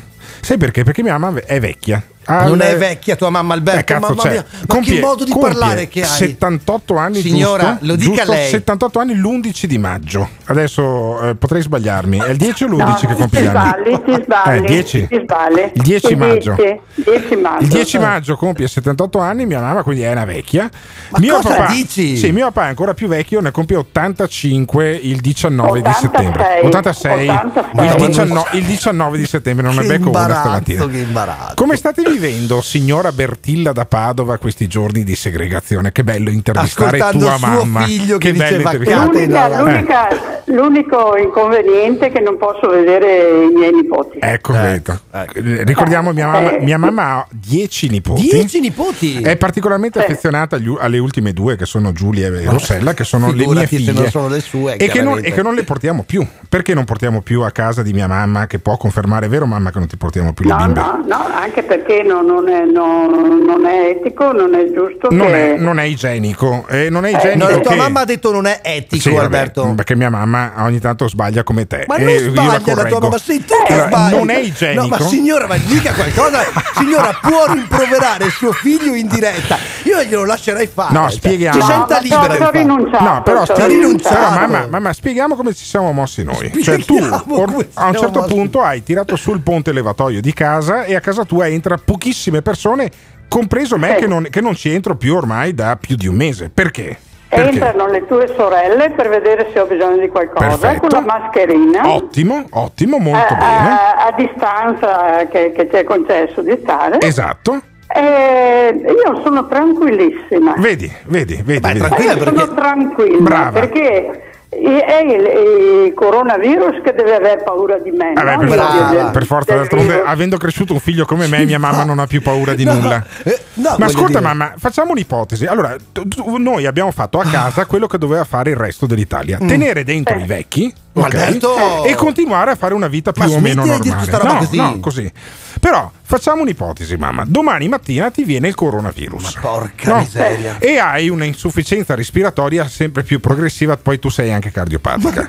Sai 0.45 0.59
perché? 0.59 0.83
Perché 0.85 1.03
mia 1.03 1.16
mamma 1.16 1.41
è 1.41 1.59
vecchia. 1.59 2.03
Non 2.27 2.61
Al- 2.61 2.67
è 2.69 2.77
vecchia 2.77 3.17
tua 3.17 3.31
mamma 3.31 3.55
Alberto, 3.55 3.81
Eh, 3.81 3.85
cazzo, 3.85 4.01
mamma 4.09 4.21
cioè, 4.23 4.31
mia, 4.33 4.45
ma 4.61 4.67
compie- 4.67 4.95
che 4.95 5.01
modo 5.01 5.25
di 5.25 5.31
compie 5.31 5.49
parlare 5.51 5.89
che 5.89 6.01
hai? 6.03 6.07
78 6.09 6.97
anni 6.97 7.21
Signora, 7.21 7.63
giusto? 7.71 7.87
lo 7.87 7.97
dica 7.97 8.15
Giusto? 8.17 8.33
lei. 8.33 8.49
78 8.51 8.99
anni 8.99 9.15
l'11 9.15 9.67
di 9.67 9.79
maggio. 9.79 10.29
Adesso 10.47 11.21
eh, 11.29 11.35
potrei 11.35 11.63
sbagliarmi. 11.63 12.19
È 12.19 12.29
il 12.31 12.37
10 12.37 12.65
o 12.65 12.69
l'11 12.69 13.07
che 13.07 13.15
compie 13.15 13.41
ti 13.41 13.47
sbagli, 13.47 14.01
ti 14.05 14.23
sbagli, 14.25 14.57
Eh, 14.57 14.61
10. 14.67 15.07
ti 15.09 15.21
sbagli. 15.23 15.71
Il 15.75 15.83
10 15.83 16.07
Il 16.13 16.19
maggio. 16.19 16.55
10, 16.55 16.81
10 16.95 17.37
maggio. 17.37 17.63
Il 17.65 17.69
10 17.69 17.99
maggio 17.99 18.37
compie 18.37 18.69
78 18.69 19.19
anni, 19.21 19.47
mia 19.47 19.61
mamma 19.61 19.83
quindi 19.83 20.03
è 20.03 20.11
una 20.13 20.25
vecchia. 20.25 20.69
Ma 21.11 21.19
mio 21.19 21.37
cosa 21.37 21.49
papà, 21.57 21.73
dici? 21.73 22.17
Sì, 22.17 22.31
mio 22.33 22.47
papà 22.47 22.67
è 22.67 22.69
ancora 22.69 22.95
più 22.95 23.09
vecchio, 23.09 23.41
ne 23.41 23.51
compie 23.51 23.77
85 23.77 24.91
il 25.03 25.21
19 25.21 25.81
di 25.83 25.89
86, 25.89 26.11
settembre. 26.11 26.61
86, 26.65 27.29
86. 27.29 27.85
Il, 27.85 28.07
19, 28.07 28.49
il 28.53 28.65
19 28.65 29.17
di 29.19 29.27
settembre, 29.27 29.67
non 29.67 29.77
Che 29.77 29.87
becco 29.87 30.11
una 30.11 30.25
stamattina. 30.25 30.87
che 30.87 30.99
imbarazzo. 30.99 31.55
Come 31.55 31.77
state 31.77 32.01
vivendo, 32.03 32.13
signora 32.61 33.11
Bertilla 33.11 33.73
da 33.73 33.86
Padova, 33.86 34.39
questi 34.39 34.69
giorni 34.69 35.03
di 35.03 35.16
segregazione? 35.16 35.91
Che 35.91 36.05
bello 36.05 36.31
intervistare 36.31 36.99
tua 37.11 37.36
mamma. 37.39 37.82
figlio 37.85 38.19
che 38.19 38.32
bello 38.32 38.57
diceva 38.59 38.73
intervistare- 38.73 39.15
L'unica- 39.15 39.59
Eh, 39.59 39.62
l'unica- 39.62 40.43
l'unico 40.47 41.16
inconveniente 41.16 42.07
è 42.07 42.12
che 42.12 42.20
non 42.20 42.36
posso 42.36 42.69
vedere 42.69 43.47
i 43.51 43.53
miei 43.53 43.73
nipoti. 43.73 44.19
Ecco, 44.20 44.53
vedo. 44.53 45.01
Eh, 45.12 45.62
Ricordiamo 45.65 46.12
mia 46.12 46.28
mamma, 46.28 46.57
Eh. 46.57 46.61
mia 46.62 46.78
mamma 46.78 47.03
ha 47.16 47.27
10 47.31 47.89
nipoti. 47.89 48.28
10 48.28 48.61
nipoti? 48.61 49.20
È 49.20 49.36
particolarmente 49.36 49.99
affezionata 49.99 50.55
agli 50.57 50.73
alle 50.78 50.99
ultime 50.99 51.32
due, 51.32 51.57
che 51.57 51.66
sono 51.66 51.93
Giulia 51.93 52.28
e 52.28 52.45
Rossella, 52.45 52.95
che 52.95 53.03
sono 53.05 53.27
le 53.28 53.32
mie 53.35 53.43
Figurati 53.45 53.77
figlie. 53.77 53.93
non 53.93 54.09
sono 54.11 54.28
le 54.28 54.41
sue, 54.41 54.77
e, 54.77 54.86
che 54.89 55.03
non, 55.03 55.19
e 55.23 55.32
che 55.32 55.43
non 55.43 55.55
le 55.55 55.65
portiamo 55.65 56.05
più. 56.05 56.24
Perché 56.49 56.74
non 56.74 56.85
portiamo 56.85 57.23
più 57.23 57.41
a 57.43 57.51
casa 57.51 57.82
di 57.82 57.93
mia 57.93 58.07
mamma, 58.07 58.47
che 58.47 58.59
può 58.61 58.77
confermare, 58.77 59.27
è 59.27 59.28
vero 59.28 59.47
mamma, 59.47 59.70
che 59.73 59.78
non 59.81 59.89
ti 59.89 59.97
portiamo 59.97 60.32
più 60.32 60.47
le 60.47 60.53
No, 60.53 60.59
bimbe? 60.59 60.81
no, 60.81 61.05
no, 61.07 61.27
anche 61.35 61.62
perché 61.65 62.03
no- 62.06 62.22
non, 62.22 62.48
è, 62.48 62.64
no- 62.64 63.06
non 63.09 63.64
è 63.66 63.89
etico, 63.89 64.32
non 64.32 64.55
è 64.55 64.64
giusto 64.72 65.09
Non 65.10 65.26
che... 65.28 65.55
è, 65.55 65.59
non 65.59 65.78
è 65.78 65.85
igienico. 65.85 66.64
eh, 66.68 66.89
non 66.90 67.05
è 67.05 67.09
Eh, 67.09 67.16
igienico 67.16 67.51
no, 67.51 67.60
tua 67.60 67.70
che- 67.72 67.76
mamma 67.76 68.01
ha 68.01 68.05
detto 68.05 68.31
non 68.32 68.47
è 68.47 68.60
etico, 68.62 69.02
Sì, 69.02 69.10
vabbè, 69.10 69.24
Alberto. 69.24 69.72
perché 69.74 69.94
mia 69.97 70.10
mamma 70.10 70.52
ogni 70.59 70.78
tanto 70.81 71.09
sbaglia 71.09 71.43
come 71.43 71.66
te. 71.66 71.85
Ma 71.89 71.97
e 71.97 72.01
non 72.05 72.09
io 72.12 72.18
sbaglia 72.31 72.52
la 72.52 72.59
tua 72.60 72.74
correggo. 72.74 72.98
mamma, 73.01 73.18
sei 73.18 73.44
tu 73.44 73.55
che 73.66 73.72
Allora, 73.72 73.86
sbagli. 73.89 74.14
Non 74.14 74.31
è 74.31 74.36
igienico. 74.39 74.82
No, 74.82 74.89
ma 74.89 75.01
signora, 75.01 75.47
ma 75.47 75.56
dica 75.56 75.93
qualcosa. 75.93 76.39
signora, 76.76 77.18
può 77.20 77.52
rimproverare 77.52 78.31
suo 78.31 78.52
figlio 78.52 78.94
in 78.94 79.06
diretta. 79.09 79.56
Io 79.85 80.02
glielo 80.02 80.24
lascerei 80.24 80.66
fare. 80.66 80.93
No, 80.93 81.02
Cioè, 81.09 81.10
spieghiamo. 81.12 81.60
Si 81.60 81.66
senta 81.66 81.98
libera. 82.01 82.35
farlo. 82.51 82.76
No, 83.01 83.22
però, 83.24 83.44
Sto 83.44 83.55
spieghi- 83.55 83.74
rinunciando. 83.74 84.18
però, 84.18 84.31
mamma, 84.31 84.66
mamma, 84.68 84.93
spieghiamo 84.93 85.35
come 85.36 85.55
ci 85.55 85.64
siamo 85.64 85.93
mossi 85.93 86.22
noi. 86.24 86.51
Cioè, 86.62 86.76
tu 86.78 86.94
Spieghiamo 86.97 87.44
a 87.74 87.86
un 87.89 87.94
certo 87.94 88.20
mossi. 88.20 88.35
punto 88.35 88.62
hai 88.62 88.82
tirato 88.82 89.16
sul 89.16 89.40
ponte 89.40 89.72
levatoio 89.72 90.20
di 90.20 90.32
casa 90.32 90.85
e 90.85 90.94
a 90.94 91.01
casa 91.01 91.24
tua 91.24 91.48
entra 91.48 91.76
pochissime 91.99 92.43
persone, 92.43 92.91
compreso 93.29 93.79
me 93.79 93.95
che, 93.95 94.07
non, 94.07 94.27
che 94.29 94.41
non 94.41 94.55
ci 94.55 94.71
entro 94.73 94.97
più 94.97 95.15
ormai 95.15 95.55
da 95.55 95.77
più 95.81 95.95
di 95.97 96.09
un 96.09 96.16
mese. 96.16 96.51
Perché? 96.53 96.97
Perché? 97.29 97.51
Entrano 97.51 97.89
le 97.89 98.05
tue 98.07 98.33
sorelle 98.37 98.91
per 98.91 99.09
vedere 99.09 99.51
se 99.53 99.61
ho 99.61 99.66
bisogno 99.66 99.99
di 99.99 100.09
qualcosa 100.09 100.57
Perfetto. 100.57 100.87
con 100.87 100.89
la 100.91 101.01
mascherina 101.01 101.89
Ottimo, 101.93 102.47
ottimo, 102.51 102.99
molto 102.99 103.35
a, 103.35 103.37
bene. 103.37 103.69
a- 103.71 104.07
a 104.07 104.12
distanza 104.16 105.27
che, 105.31 105.53
che 105.53 105.66
ti 105.69 105.77
è 105.77 105.85
concesso 105.85 106.43
di 106.43 106.57
stare. 106.62 107.01
Esatto. 107.01 107.61
E 107.89 108.83
io 108.87 109.21
sono 109.23 109.47
tranquillissima. 109.49 110.55
Vedi, 110.59 110.91
vedi, 111.07 111.41
vedi. 111.45 111.61
vedi. 111.61 111.79
Ma 111.81 111.97
io 111.99 112.23
sono 112.23 112.55
tranquilla 112.55 113.19
Brava. 113.21 113.61
perché 113.61 114.34
È 114.55 115.02
il, 115.02 115.86
il 115.86 115.94
coronavirus 115.94 116.81
che 116.82 116.93
deve 116.93 117.14
aver 117.16 117.43
paura 117.43 117.78
di 117.78 117.90
me. 117.90 118.12
Vabbè, 118.14 118.36
no? 118.36 118.39
per, 118.39 118.48
forza, 118.59 119.10
per 119.10 119.26
forza, 119.26 119.55
d'altronde, 119.55 120.02
avendo 120.05 120.36
cresciuto 120.36 120.72
un 120.72 120.81
figlio 120.81 121.05
come 121.05 121.26
me, 121.26 121.44
mia 121.44 121.59
mamma 121.59 121.85
non 121.85 121.98
ha 121.98 122.06
più 122.06 122.22
paura 122.22 122.55
di 122.55 122.64
nulla. 122.64 123.05
Eh, 123.24 123.39
no, 123.55 123.74
Ma 123.78 123.86
ascolta, 123.86 124.18
dire- 124.18 124.20
mamma, 124.20 124.55
facciamo 124.56 124.93
un'ipotesi. 124.93 125.47
Allora, 125.47 125.76
tu- 125.93 126.06
tu- 126.09 126.36
noi 126.36 126.66
abbiamo 126.66 126.90
fatto 126.90 127.18
a 127.18 127.24
casa 127.24 127.66
quello 127.66 127.86
che 127.86 127.98
doveva 127.98 128.24
fare 128.24 128.51
il 128.51 128.56
resto 128.56 128.86
dell'Italia: 128.86 129.39
Mm. 129.43 129.48
tenere 129.48 129.85
dentro 129.85 130.16
i 130.18 130.24
vecchi. 130.24 130.72
Ma 130.93 131.06
ok? 131.06 131.14
Alberto- 131.14 131.85
E 131.85 131.94
continuare 131.97 132.52
a 132.52 132.55
fare 132.55 132.72
una 132.74 132.86
vita 132.86 133.10
più 133.12 133.24
Ma 133.28 133.36
o 133.36 133.40
meno 133.40 133.64
normale. 133.64 134.10
no, 134.22 134.36
così. 134.39 134.56
no, 134.56 134.78
così. 134.81 135.12
Però 135.60 135.90
facciamo 136.06 136.43
un'ipotesi, 136.43 136.97
mamma. 136.97 137.24
Domani 137.26 137.66
mattina 137.68 138.10
ti 138.10 138.24
viene 138.24 138.48
il 138.48 138.55
coronavirus. 138.55 139.35
porca 139.40 139.97
miseria. 139.98 140.59
E 140.59 140.78
hai 140.78 141.09
una 141.09 141.24
insufficienza 141.24 141.94
respiratoria 141.94 142.68
sempre 142.68 143.02
più 143.02 143.20
progressiva, 143.20 143.76
poi 143.76 143.98
tu 143.98 144.09
sei 144.10 144.32
anche 144.32 144.51
cardiopatica. 144.51 145.26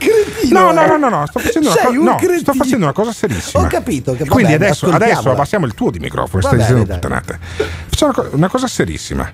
No, 0.52 0.72
no, 0.72 0.86
no, 0.86 0.98
no, 0.98 1.10
no, 1.10 1.26
sto 1.28 1.40
facendo, 1.40 1.70
una, 1.72 1.78
co- 1.82 1.92
no, 1.94 2.16
cretino. 2.16 2.40
sto 2.40 2.54
facendo 2.54 2.84
una 2.86 2.94
cosa 2.94 3.12
serissima. 3.12 3.64
Ho 3.64 3.68
capito, 3.68 4.12
ho 4.12 4.14
capito. 4.14 4.34
Quindi 4.34 4.52
Vabbè, 4.54 4.66
adesso, 4.66 4.90
adesso 4.92 5.32
abbassiamo 5.32 5.66
il 5.66 5.74
tuo 5.74 5.90
di 5.90 6.00
microfono, 6.00 6.42
Va 6.42 6.48
stai 6.50 6.60
dicendo 6.60 6.86
puttanate. 6.86 7.40
Facciamo 7.88 8.14
una, 8.16 8.30
co- 8.30 8.36
una 8.36 8.50
cosa 8.50 8.68
serissima. 8.68 9.32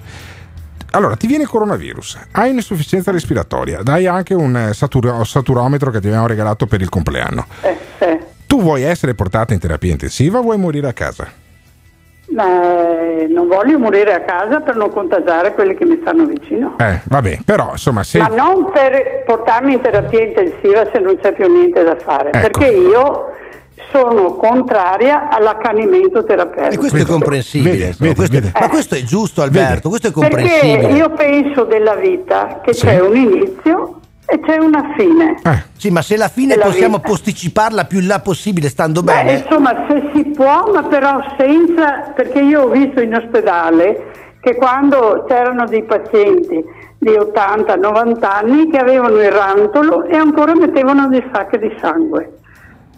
Allora, 0.94 1.16
ti 1.16 1.26
viene 1.26 1.44
il 1.44 1.50
coronavirus, 1.50 2.18
hai 2.32 2.50
un'insufficienza 2.50 3.12
respiratoria, 3.12 3.82
dai 3.82 4.08
anche 4.08 4.34
un 4.34 4.56
eh, 4.58 4.74
saturo- 4.74 5.24
saturometro 5.24 5.90
che 5.90 6.02
ti 6.02 6.08
abbiamo 6.08 6.28
regalato 6.28 6.66
per 6.66 6.82
il 6.82 6.90
compleanno. 6.90 7.46
Tu 8.52 8.60
vuoi 8.62 8.82
essere 8.84 9.14
portata 9.16 9.54
in 9.54 9.60
terapia 9.62 9.92
intensiva 9.92 10.40
o 10.40 10.42
vuoi 10.42 10.58
morire 10.58 10.90
a 10.90 10.92
casa? 10.92 11.26
Ma 12.32 12.44
eh, 13.22 13.28
non 13.28 13.48
voglio 13.48 13.80
morire 13.80 14.14
a 14.14 14.20
casa 14.24 14.60
per 14.60 14.76
non 14.76 14.90
contagiare 14.92 15.54
quelli 15.54 15.74
che 15.74 15.86
mi 15.86 15.98
stanno 16.02 16.26
vicino. 16.26 16.76
Eh, 16.80 17.00
vabbè, 17.06 17.40
però 17.46 17.70
insomma, 17.72 18.04
se 18.04 18.18
Ma 18.18 18.28
non 18.28 18.70
per 18.70 19.24
portarmi 19.26 19.76
in 19.76 19.80
terapia 19.80 20.22
intensiva 20.22 20.86
se 20.92 21.00
non 21.00 21.18
c'è 21.22 21.32
più 21.32 21.50
niente 21.50 21.82
da 21.82 21.96
fare, 21.96 22.32
Ecco. 22.34 22.40
perché 22.40 22.66
io 22.66 23.26
sono 23.90 24.36
contraria 24.36 25.30
all'accanimento 25.30 26.26
terapeutico. 26.26 26.74
E 26.74 26.78
questo 26.78 26.98
è 26.98 27.06
comprensibile. 27.06 27.72
Vedi, 27.78 27.96
vedi, 28.00 28.16
questo- 28.16 28.34
vedi. 28.36 28.52
Ma 28.60 28.68
questo 28.68 28.96
è 28.96 29.02
giusto, 29.04 29.42
Alberto, 29.44 29.88
questo 29.88 30.08
è 30.08 30.12
Perché 30.12 30.28
comprensibile. 30.36 30.92
io 30.92 31.10
penso 31.12 31.64
della 31.64 31.96
vita 31.96 32.60
che 32.62 32.74
Sì. 32.74 32.86
c'è 32.86 33.00
un 33.00 33.16
inizio 33.16 34.00
e 34.32 34.40
c'è 34.40 34.58
una 34.58 34.94
fine. 34.98 35.36
Sì, 35.78 35.90
ma 35.90 36.02
se 36.02 36.16
la 36.16 36.30
fine 36.30 36.54
Della 36.56 36.66
possiamo 36.66 36.98
vita. 36.98 37.10
posticiparla 37.10 37.84
più 37.86 38.00
in 38.00 38.08
là 38.08 38.20
possibile, 38.20 38.70
stando 38.70 39.04
Beh, 39.04 39.12
bene. 39.14 39.34
insomma, 39.40 39.86
se 39.90 40.10
si 40.14 40.24
può, 40.26 40.72
ma 40.74 40.84
però 40.84 41.22
senza, 41.38 42.12
perché 42.16 42.40
io 42.40 42.62
ho 42.64 42.68
visto 42.70 43.02
in 43.02 43.14
ospedale 43.14 44.38
che 44.40 44.56
quando 44.56 45.26
c'erano 45.28 45.66
dei 45.66 45.84
pazienti 45.84 46.64
di 46.98 47.10
80-90 47.12 48.24
anni 48.24 48.70
che 48.70 48.78
avevano 48.78 49.20
il 49.20 49.32
rantolo 49.32 50.06
e 50.06 50.16
ancora 50.16 50.56
mettevano 50.56 51.08
dei 51.10 51.24
sacche 51.34 51.60
di 51.60 51.76
sangue. 51.82 52.38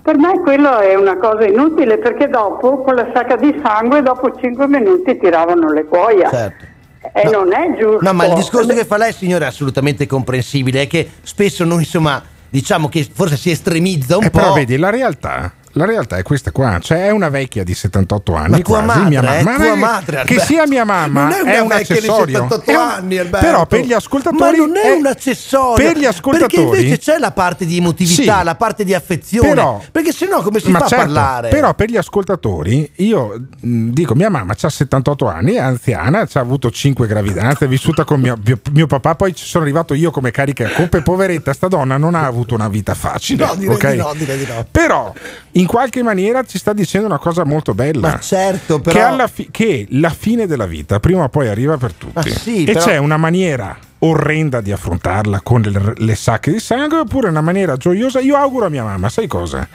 Per 0.03 0.17
me 0.17 0.39
quello 0.41 0.77
è 0.79 0.95
una 0.95 1.17
cosa 1.17 1.45
inutile 1.45 1.97
perché 1.97 2.27
dopo 2.27 2.81
con 2.81 2.93
la 2.95 3.07
sacca 3.13 3.37
di 3.37 3.59
sangue 3.63 4.01
dopo 4.01 4.31
5 4.35 4.67
minuti 4.67 5.17
tiravano 5.17 5.71
le 5.71 5.85
cuoia. 5.85 6.29
Certo. 6.29 6.65
E 7.11 7.29
non 7.29 7.51
è 7.53 7.75
giusto. 7.77 7.99
No, 8.01 8.13
ma 8.13 8.25
il 8.25 8.33
discorso 8.35 8.73
che 8.73 8.85
fa 8.85 8.97
lei, 8.97 9.11
signore, 9.13 9.45
è 9.45 9.47
assolutamente 9.49 10.07
comprensibile. 10.07 10.83
È 10.83 10.87
che 10.87 11.09
spesso 11.21 11.63
noi, 11.65 11.79
insomma, 11.79 12.21
diciamo 12.49 12.87
che 12.87 13.07
forse 13.11 13.35
si 13.35 13.51
estremizza 13.51 14.17
un 14.17 14.23
Eh, 14.23 14.29
po'. 14.29 14.39
però 14.39 14.53
vedi, 14.53 14.77
la 14.77 14.89
realtà, 14.89 15.51
la 15.73 15.85
realtà 15.85 16.17
è 16.17 16.23
questa 16.23 16.51
qua, 16.51 16.79
cioè 16.81 17.07
è 17.07 17.09
una 17.11 17.29
vecchia 17.29 17.63
di 17.63 17.73
78 17.73 18.35
anni 18.35 18.49
Ma 18.51 18.61
quasi, 18.61 18.85
madre, 18.85 19.09
mia 19.09 19.19
è 19.21 19.43
mamma, 19.43 19.67
non 19.67 19.79
madre, 19.79 20.23
che 20.25 20.39
sia 20.39 20.67
mia 20.67 20.83
mamma 20.85 21.23
Non 21.29 21.31
è 21.33 21.41
una 21.41 21.51
è 21.53 21.59
un 21.59 21.71
accessorio. 21.71 22.47
78 22.47 22.71
È 22.71 22.75
un- 22.75 22.81
anni. 22.81 23.15
Però 23.29 23.65
per 23.65 23.79
gli 23.81 23.93
ascoltatori 23.93 24.57
Ma 24.59 24.65
non 24.65 24.75
è, 24.77 24.81
è- 24.81 24.91
un 24.91 25.05
accessorio. 25.05 25.85
Per 25.87 25.97
gli 25.97 26.05
ascoltatori 26.05 26.55
Perché 26.69 26.81
invece 26.85 26.99
c'è 26.99 27.17
la 27.17 27.31
parte 27.31 27.65
di 27.65 27.77
emotività, 27.77 28.37
Sì. 28.39 28.43
la 28.43 28.55
parte 28.55 28.83
di 28.83 28.93
affezione. 28.93 29.49
Però- 29.49 29.81
perché 29.91 30.11
sennò 30.11 30.41
come 30.41 30.59
si 30.59 30.69
Ma 30.71 30.79
fa 30.79 30.87
certo, 30.87 31.03
a 31.03 31.07
parlare? 31.07 31.49
Però 31.49 31.73
per 31.73 31.89
gli 31.89 31.97
ascoltatori, 31.97 32.91
io 32.97 33.41
mh, 33.59 33.89
dico, 33.89 34.13
mia 34.15 34.29
mamma 34.29 34.55
ha 34.59 34.69
78 34.69 35.27
anni, 35.27 35.53
è 35.53 35.59
anziana, 35.59 36.27
ha 36.31 36.39
avuto 36.39 36.69
5 36.71 37.07
gravidanze, 37.07 37.65
è 37.65 37.67
vissuta 37.67 38.03
con 38.03 38.19
mio, 38.19 38.37
mio- 38.45 38.59
mio 38.71 38.87
papà, 38.87 39.15
poi 39.15 39.33
ci 39.35 39.45
sono 39.45 39.63
arrivato 39.63 39.93
io 39.93 40.11
come 40.11 40.31
carica 40.31 40.69
coppe, 40.69 41.01
poveretta, 41.01 41.51
sta 41.53 41.67
donna 41.67 41.97
non 41.97 42.15
ha 42.15 42.25
avuto 42.25 42.53
una 42.55 42.67
vita 42.69 42.93
facile. 42.93 43.45
No, 43.45 43.55
direi 43.55 43.75
ok? 43.75 43.91
di 43.91 43.97
no, 43.97 44.13
direi 44.15 44.37
di 44.37 44.45
no. 44.47 44.65
Però 44.69 45.13
in 45.53 45.65
qualche 45.67 46.01
maniera 46.03 46.43
ci 46.43 46.57
sta 46.57 46.73
dicendo 46.73 47.07
una 47.07 47.19
cosa 47.19 47.43
molto 47.45 47.73
bella. 47.73 48.09
Ma 48.09 48.19
certo, 48.19 48.79
però- 48.79 48.97
Che, 48.97 49.03
alla 49.05 49.27
fi- 49.27 49.49
che 49.51 49.85
la 49.91 50.09
fine 50.09 50.47
della 50.47 50.65
vita 50.65 50.99
prima 50.99 51.23
o 51.23 51.29
poi 51.29 51.47
arriva 51.47 51.77
per 51.77 51.93
tutti. 51.93 52.29
Sì, 52.31 52.63
e 52.63 52.73
però- 52.73 52.85
c'è 52.85 52.97
una 52.97 53.17
maniera 53.17 53.77
orrenda 53.99 54.59
di 54.59 54.71
affrontarla 54.73 55.39
con 55.41 55.61
le, 55.61 55.93
le 55.95 56.15
sacche 56.15 56.51
di 56.51 56.59
sangue 56.59 56.97
oppure 56.99 57.29
una 57.29 57.39
maniera 57.41 57.77
gioiosa. 57.77 58.19
Io 58.19 58.35
auguro 58.35 58.65
a 58.65 58.69
mia 58.69 58.83
mamma, 58.83 59.07
sai 59.09 59.27
cosa? 59.27 59.65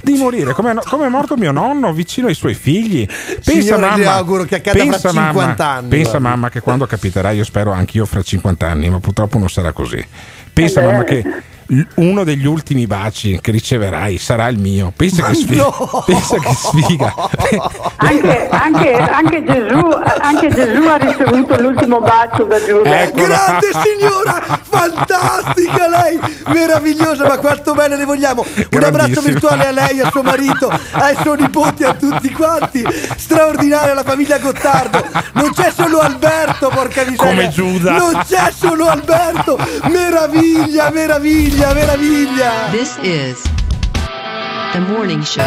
Di 0.00 0.14
morire 0.14 0.52
come, 0.54 0.74
come 0.84 1.06
è 1.06 1.08
morto 1.10 1.36
mio 1.36 1.52
nonno 1.52 1.92
vicino 1.92 2.28
ai 2.28 2.34
suoi 2.34 2.54
figli. 2.54 3.04
Pensa 3.06 3.50
Signore, 3.50 3.80
mamma, 3.80 4.12
auguro 4.14 4.44
che 4.44 4.54
accada 4.56 4.78
fra 4.78 4.88
pensa, 4.90 5.08
50 5.10 5.32
mamma, 5.42 5.76
anni, 5.76 5.88
Pensa 5.88 6.18
mamma 6.18 6.48
che 6.48 6.60
quando 6.60 6.86
capiterà, 6.86 7.32
io 7.32 7.44
spero 7.44 7.72
anch'io 7.72 8.06
fra 8.06 8.22
50 8.22 8.66
anni, 8.66 8.88
ma 8.88 8.98
purtroppo 9.00 9.36
non 9.38 9.50
sarà 9.50 9.72
così. 9.72 10.02
Pensa 10.52 10.80
Eh 10.80 10.84
mamma 10.86 11.04
che 11.04 11.24
uno 11.96 12.24
degli 12.24 12.46
ultimi 12.46 12.86
baci 12.86 13.38
che 13.40 13.50
riceverai 13.50 14.18
sarà 14.18 14.48
il 14.48 14.58
mio. 14.58 14.92
Pensa 14.94 15.26
che 15.26 15.34
sfiga. 15.34 15.70
Pensa 16.06 16.38
che 16.38 16.54
sfiga. 16.54 17.14
Anche, 17.96 18.48
anche- 18.48 18.94
anche 18.94 19.44
Gesù, 19.44 19.88
anche 20.20 20.48
Gesù 20.48 20.86
ha 20.86 20.96
ricevuto 20.96 21.60
l'ultimo 21.60 22.00
bacio 22.00 22.44
da 22.44 22.64
Giuda. 22.64 23.02
Ecco. 23.02 23.22
Grande 23.22 23.68
signora, 23.82 24.60
fantastica 24.62 25.15
lei, 25.88 26.20
meravigliosa, 26.46 27.26
ma 27.26 27.38
quanto 27.38 27.74
bene 27.74 27.96
le 27.96 28.04
vogliamo. 28.04 28.44
Un 28.70 28.82
abbraccio 28.82 29.20
virtuale 29.20 29.66
a 29.66 29.70
lei, 29.70 30.00
a 30.00 30.10
suo 30.10 30.22
marito, 30.22 30.68
ai 30.92 31.16
suoi 31.20 31.40
nipoti, 31.40 31.84
a 31.84 31.94
tutti 31.94 32.30
quanti. 32.32 32.84
Straordinaria 33.16 33.94
la 33.94 34.04
famiglia 34.04 34.38
Gottardo. 34.38 35.04
Non 35.34 35.52
c'è 35.52 35.72
solo 35.74 36.00
Alberto, 36.00 36.68
porca 36.68 37.04
miseria. 37.04 37.16
Come 37.16 37.48
Giuda. 37.48 37.92
Non 37.92 38.22
c'è 38.26 38.52
solo 38.56 38.86
Alberto. 38.88 39.58
Meraviglia, 39.84 40.90
meraviglia, 40.90 41.72
meraviglia. 41.72 42.50
This 42.70 42.96
is 43.00 43.38
the 44.72 44.80
morning 44.80 45.22
show. 45.22 45.44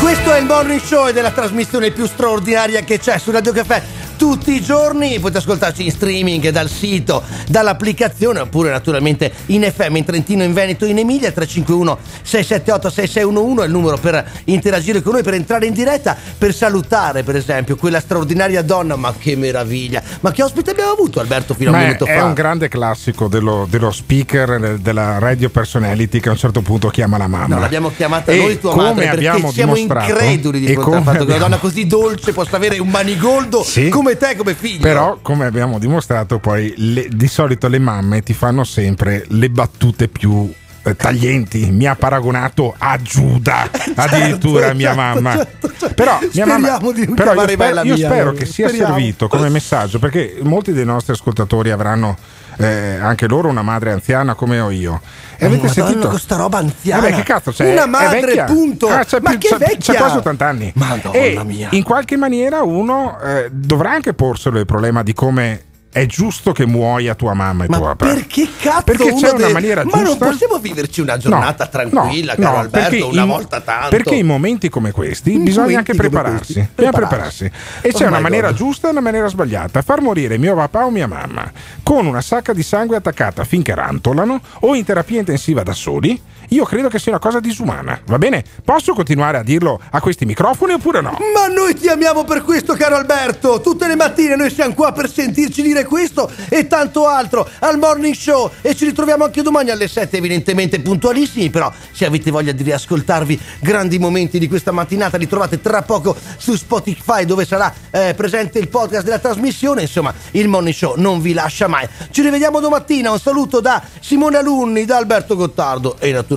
Questo 0.00 0.32
è 0.32 0.38
il 0.38 0.46
morning 0.46 0.80
show 0.80 1.06
ed 1.06 1.16
è 1.16 1.20
la 1.20 1.30
trasmissione 1.30 1.90
più 1.90 2.06
straordinaria 2.06 2.82
che 2.82 2.98
c'è 2.98 3.18
su 3.18 3.30
Radio 3.30 3.52
Caffè. 3.52 3.82
Tutti 4.18 4.52
i 4.52 4.60
giorni 4.60 5.20
potete 5.20 5.38
ascoltarci 5.38 5.84
in 5.84 5.92
streaming 5.92 6.48
dal 6.48 6.68
sito, 6.68 7.22
dall'applicazione 7.46 8.40
oppure 8.40 8.68
naturalmente 8.70 9.32
in 9.46 9.62
FM 9.62 9.94
in 9.94 10.04
Trentino, 10.04 10.42
in 10.42 10.52
Veneto, 10.52 10.86
in 10.86 10.98
Emilia 10.98 11.30
351 11.30 11.98
678 12.22 12.90
6611 12.90 13.62
è 13.62 13.64
il 13.66 13.70
numero 13.70 13.96
per 13.98 14.28
interagire 14.46 15.02
con 15.02 15.12
noi, 15.12 15.22
per 15.22 15.34
entrare 15.34 15.66
in 15.66 15.72
diretta, 15.72 16.16
per 16.36 16.52
salutare 16.52 17.22
per 17.22 17.36
esempio 17.36 17.76
quella 17.76 18.00
straordinaria 18.00 18.60
donna, 18.62 18.96
ma 18.96 19.14
che 19.16 19.36
meraviglia. 19.36 20.02
Ma 20.20 20.32
che 20.32 20.42
ospite 20.42 20.72
abbiamo 20.72 20.90
avuto 20.90 21.20
Alberto 21.20 21.54
fino 21.54 21.70
a 21.70 21.74
un 21.74 21.78
è, 21.78 21.84
minuto 21.84 22.04
è 22.06 22.16
fa? 22.18 22.24
un 22.24 22.32
grande 22.34 22.66
classico 22.66 23.28
dello, 23.28 23.68
dello 23.70 23.92
speaker 23.92 24.78
della 24.80 25.18
radio 25.18 25.48
personality 25.48 26.18
che 26.18 26.28
a 26.28 26.32
un 26.32 26.38
certo 26.38 26.60
punto 26.60 26.88
chiama 26.88 27.18
la 27.18 27.28
mamma. 27.28 27.54
No, 27.54 27.60
l'abbiamo 27.60 27.92
chiamata 27.96 28.32
E 28.32 28.36
noi 28.38 28.58
tua 28.58 28.74
madre 28.74 29.04
perché 29.10 29.28
abbiamo 29.28 29.52
siamo 29.52 29.76
increduli 29.76 30.58
di 30.58 30.72
fronte 30.72 30.80
al 30.80 30.84
come 30.84 31.04
fatto 31.04 31.18
che 31.18 31.22
una 31.24 31.34
abbiamo- 31.34 31.38
donna 31.38 31.56
così 31.58 31.86
dolce 31.86 32.32
possa 32.32 32.56
avere 32.56 32.78
un 32.80 32.88
manigoldo 32.88 33.62
Sì. 33.62 33.88
come 33.88 34.06
te, 34.16 34.36
come 34.36 34.54
figlio. 34.54 34.80
Però, 34.80 35.18
come 35.20 35.46
abbiamo 35.46 35.78
dimostrato, 35.78 36.38
poi 36.38 36.72
le- 36.76 37.08
di 37.10 37.28
solito 37.28 37.68
le 37.68 37.78
mamme 37.78 38.22
ti 38.22 38.32
fanno 38.34 38.64
sempre 38.64 39.24
le 39.28 39.50
battute 39.50 40.08
più 40.08 40.52
eh, 40.82 40.96
taglienti. 40.96 41.70
Mi 41.70 41.86
ha 41.86 41.96
paragonato 41.96 42.74
a 42.78 42.96
Giuda, 43.00 43.68
addirittura 43.94 44.72
mia 44.72 44.94
certo, 44.94 45.00
mamma. 45.20 45.36
certo, 45.36 45.72
certo. 45.78 45.94
Però, 45.94 46.18
mia 46.32 46.46
mamma, 46.46 46.78
però 47.14 47.34
io, 47.34 47.48
spero, 47.48 47.82
io 47.82 47.94
mia, 47.94 48.06
spero 48.06 48.30
eh. 48.30 48.34
che 48.34 48.46
sia 48.46 48.68
Speriamo. 48.68 48.94
servito 48.94 49.28
come 49.28 49.48
messaggio 49.48 49.98
perché 49.98 50.38
molti 50.42 50.72
dei 50.72 50.84
nostri 50.84 51.12
ascoltatori 51.12 51.70
avranno 51.70 52.16
eh, 52.58 52.98
anche 53.00 53.26
loro 53.26 53.48
una 53.48 53.62
madre 53.62 53.92
anziana 53.92 54.34
come 54.34 54.60
ho 54.60 54.70
io. 54.70 55.00
E 55.36 55.46
avete 55.46 55.66
Madonna, 55.66 55.86
sentito? 55.86 56.08
con 56.08 56.18
sta 56.18 56.36
roba 56.36 56.58
anziana. 56.58 57.00
Vabbè, 57.02 57.14
che 57.14 57.22
cazzo 57.22 57.52
c'è? 57.52 57.72
Una 57.72 57.84
È 57.84 57.86
madre, 57.86 58.44
punto. 58.44 58.88
Ah, 58.88 59.04
c'è 59.04 59.18
Ma 59.20 59.30
più- 59.30 59.38
che 59.38 59.48
c'è- 59.48 59.56
vecchia? 59.58 59.94
C'è 59.94 59.98
quasi 59.98 60.16
80 60.16 60.46
anni. 60.46 60.72
Madonna 60.74 61.16
e 61.16 61.40
mia. 61.44 61.68
in 61.70 61.82
qualche 61.82 62.16
maniera 62.16 62.62
uno 62.62 63.18
eh, 63.20 63.48
dovrà 63.50 63.92
anche 63.92 64.12
porselo 64.14 64.58
il 64.58 64.66
problema 64.66 65.02
di 65.02 65.12
come 65.14 65.62
è 65.90 66.04
giusto 66.06 66.52
che 66.52 66.66
muoia 66.66 67.14
tua 67.14 67.32
mamma 67.34 67.64
e 67.64 67.68
Ma 67.68 67.76
tuo 67.78 67.86
papà. 67.86 68.06
perché 68.06 68.46
cazzo 68.60 68.82
Perché 68.84 69.14
c'è 69.14 69.28
una 69.30 69.38
deve- 69.38 69.52
maniera 69.52 69.84
Ma 69.84 69.90
giusta? 69.90 70.06
non 70.08 70.18
possiamo 70.18 70.58
viverci 70.58 71.00
una 71.00 71.16
giornata 71.16 71.64
No, 71.64 71.70
tranquilla, 71.70 72.34
no, 72.36 72.42
caro 72.44 72.54
no, 72.56 72.60
Alberto, 72.62 73.08
una 73.08 73.22
in- 73.22 73.28
volta 73.28 73.60
tanto. 73.60 73.88
Perché 73.88 74.14
in 74.14 74.26
momenti 74.26 74.68
come 74.68 74.90
questi 74.90 75.32
In 75.34 75.44
bisogna 75.44 75.78
anche 75.78 75.94
prepararsi. 75.94 76.52
questi, 76.52 76.70
prepararsi. 76.74 77.44
prepararsi. 77.48 77.84
E 77.86 77.90
Oh 77.92 77.96
c'è 77.98 78.06
una 78.06 78.20
maniera 78.20 78.48
God. 78.48 78.56
giusta 78.56 78.88
e 78.88 78.90
una 78.90 79.00
maniera 79.00 79.26
sbagliata. 79.28 79.82
Far 79.82 80.00
morire 80.02 80.36
mio 80.38 80.54
papà 80.54 80.84
o 80.84 80.90
mia 80.90 81.06
mamma 81.08 81.50
con 81.82 82.06
una 82.06 82.20
sacca 82.20 82.52
di 82.52 82.62
sangue 82.62 82.96
attaccata 82.96 83.44
finché 83.44 83.74
rantolano 83.74 84.40
o 84.60 84.74
in 84.74 84.84
terapia 84.84 85.18
intensiva 85.20 85.62
da 85.62 85.72
soli 85.72 86.20
io 86.48 86.64
credo 86.64 86.88
che 86.88 86.98
sia 86.98 87.12
una 87.12 87.20
cosa 87.20 87.40
disumana. 87.40 88.00
Va 88.06 88.16
bene? 88.16 88.42
Posso 88.64 88.94
continuare 88.94 89.36
a 89.36 89.42
dirlo 89.42 89.78
a 89.90 90.00
questi 90.00 90.24
microfoni 90.24 90.72
oppure 90.72 91.00
no? 91.02 91.18
Ma 91.34 91.46
noi 91.48 91.74
ti 91.74 91.88
amiamo 91.88 92.24
per 92.24 92.42
questo, 92.42 92.74
caro 92.74 92.96
Alberto. 92.96 93.60
Tutte 93.60 93.86
le 93.86 93.96
mattine 93.96 94.34
noi 94.34 94.50
siamo 94.50 94.72
qua 94.72 94.92
per 94.92 95.10
sentirci 95.10 95.60
dire 95.60 95.84
questo 95.84 96.30
e 96.48 96.66
tanto 96.66 97.06
altro 97.06 97.46
al 97.58 97.78
morning 97.78 98.14
show. 98.14 98.50
E 98.62 98.74
ci 98.74 98.86
ritroviamo 98.86 99.24
anche 99.24 99.42
domani 99.42 99.70
alle 99.70 99.88
7, 99.88 100.16
evidentemente 100.16 100.80
puntualissimi. 100.80 101.50
Però, 101.50 101.70
se 101.92 102.06
avete 102.06 102.30
voglia 102.30 102.52
di 102.52 102.62
riascoltarvi 102.62 103.38
grandi 103.60 103.98
momenti 103.98 104.38
di 104.38 104.48
questa 104.48 104.72
mattinata, 104.72 105.18
li 105.18 105.28
trovate 105.28 105.60
tra 105.60 105.82
poco 105.82 106.16
su 106.38 106.56
Spotify, 106.56 107.26
dove 107.26 107.44
sarà 107.44 107.72
eh, 107.90 108.14
presente 108.16 108.58
il 108.58 108.68
podcast 108.68 109.04
della 109.04 109.18
trasmissione. 109.18 109.82
Insomma, 109.82 110.14
il 110.30 110.48
morning 110.48 110.74
show 110.74 110.94
non 110.96 111.20
vi 111.20 111.34
lascia 111.34 111.68
mai. 111.68 111.86
Ci 112.10 112.22
rivediamo 112.22 112.58
domattina. 112.58 113.10
Un 113.10 113.20
saluto 113.20 113.60
da 113.60 113.82
Simone 114.00 114.38
Alunni, 114.38 114.86
da 114.86 114.96
Alberto 114.96 115.36
Gottardo 115.36 115.96
e 115.98 116.10
naturalmente 116.12 116.36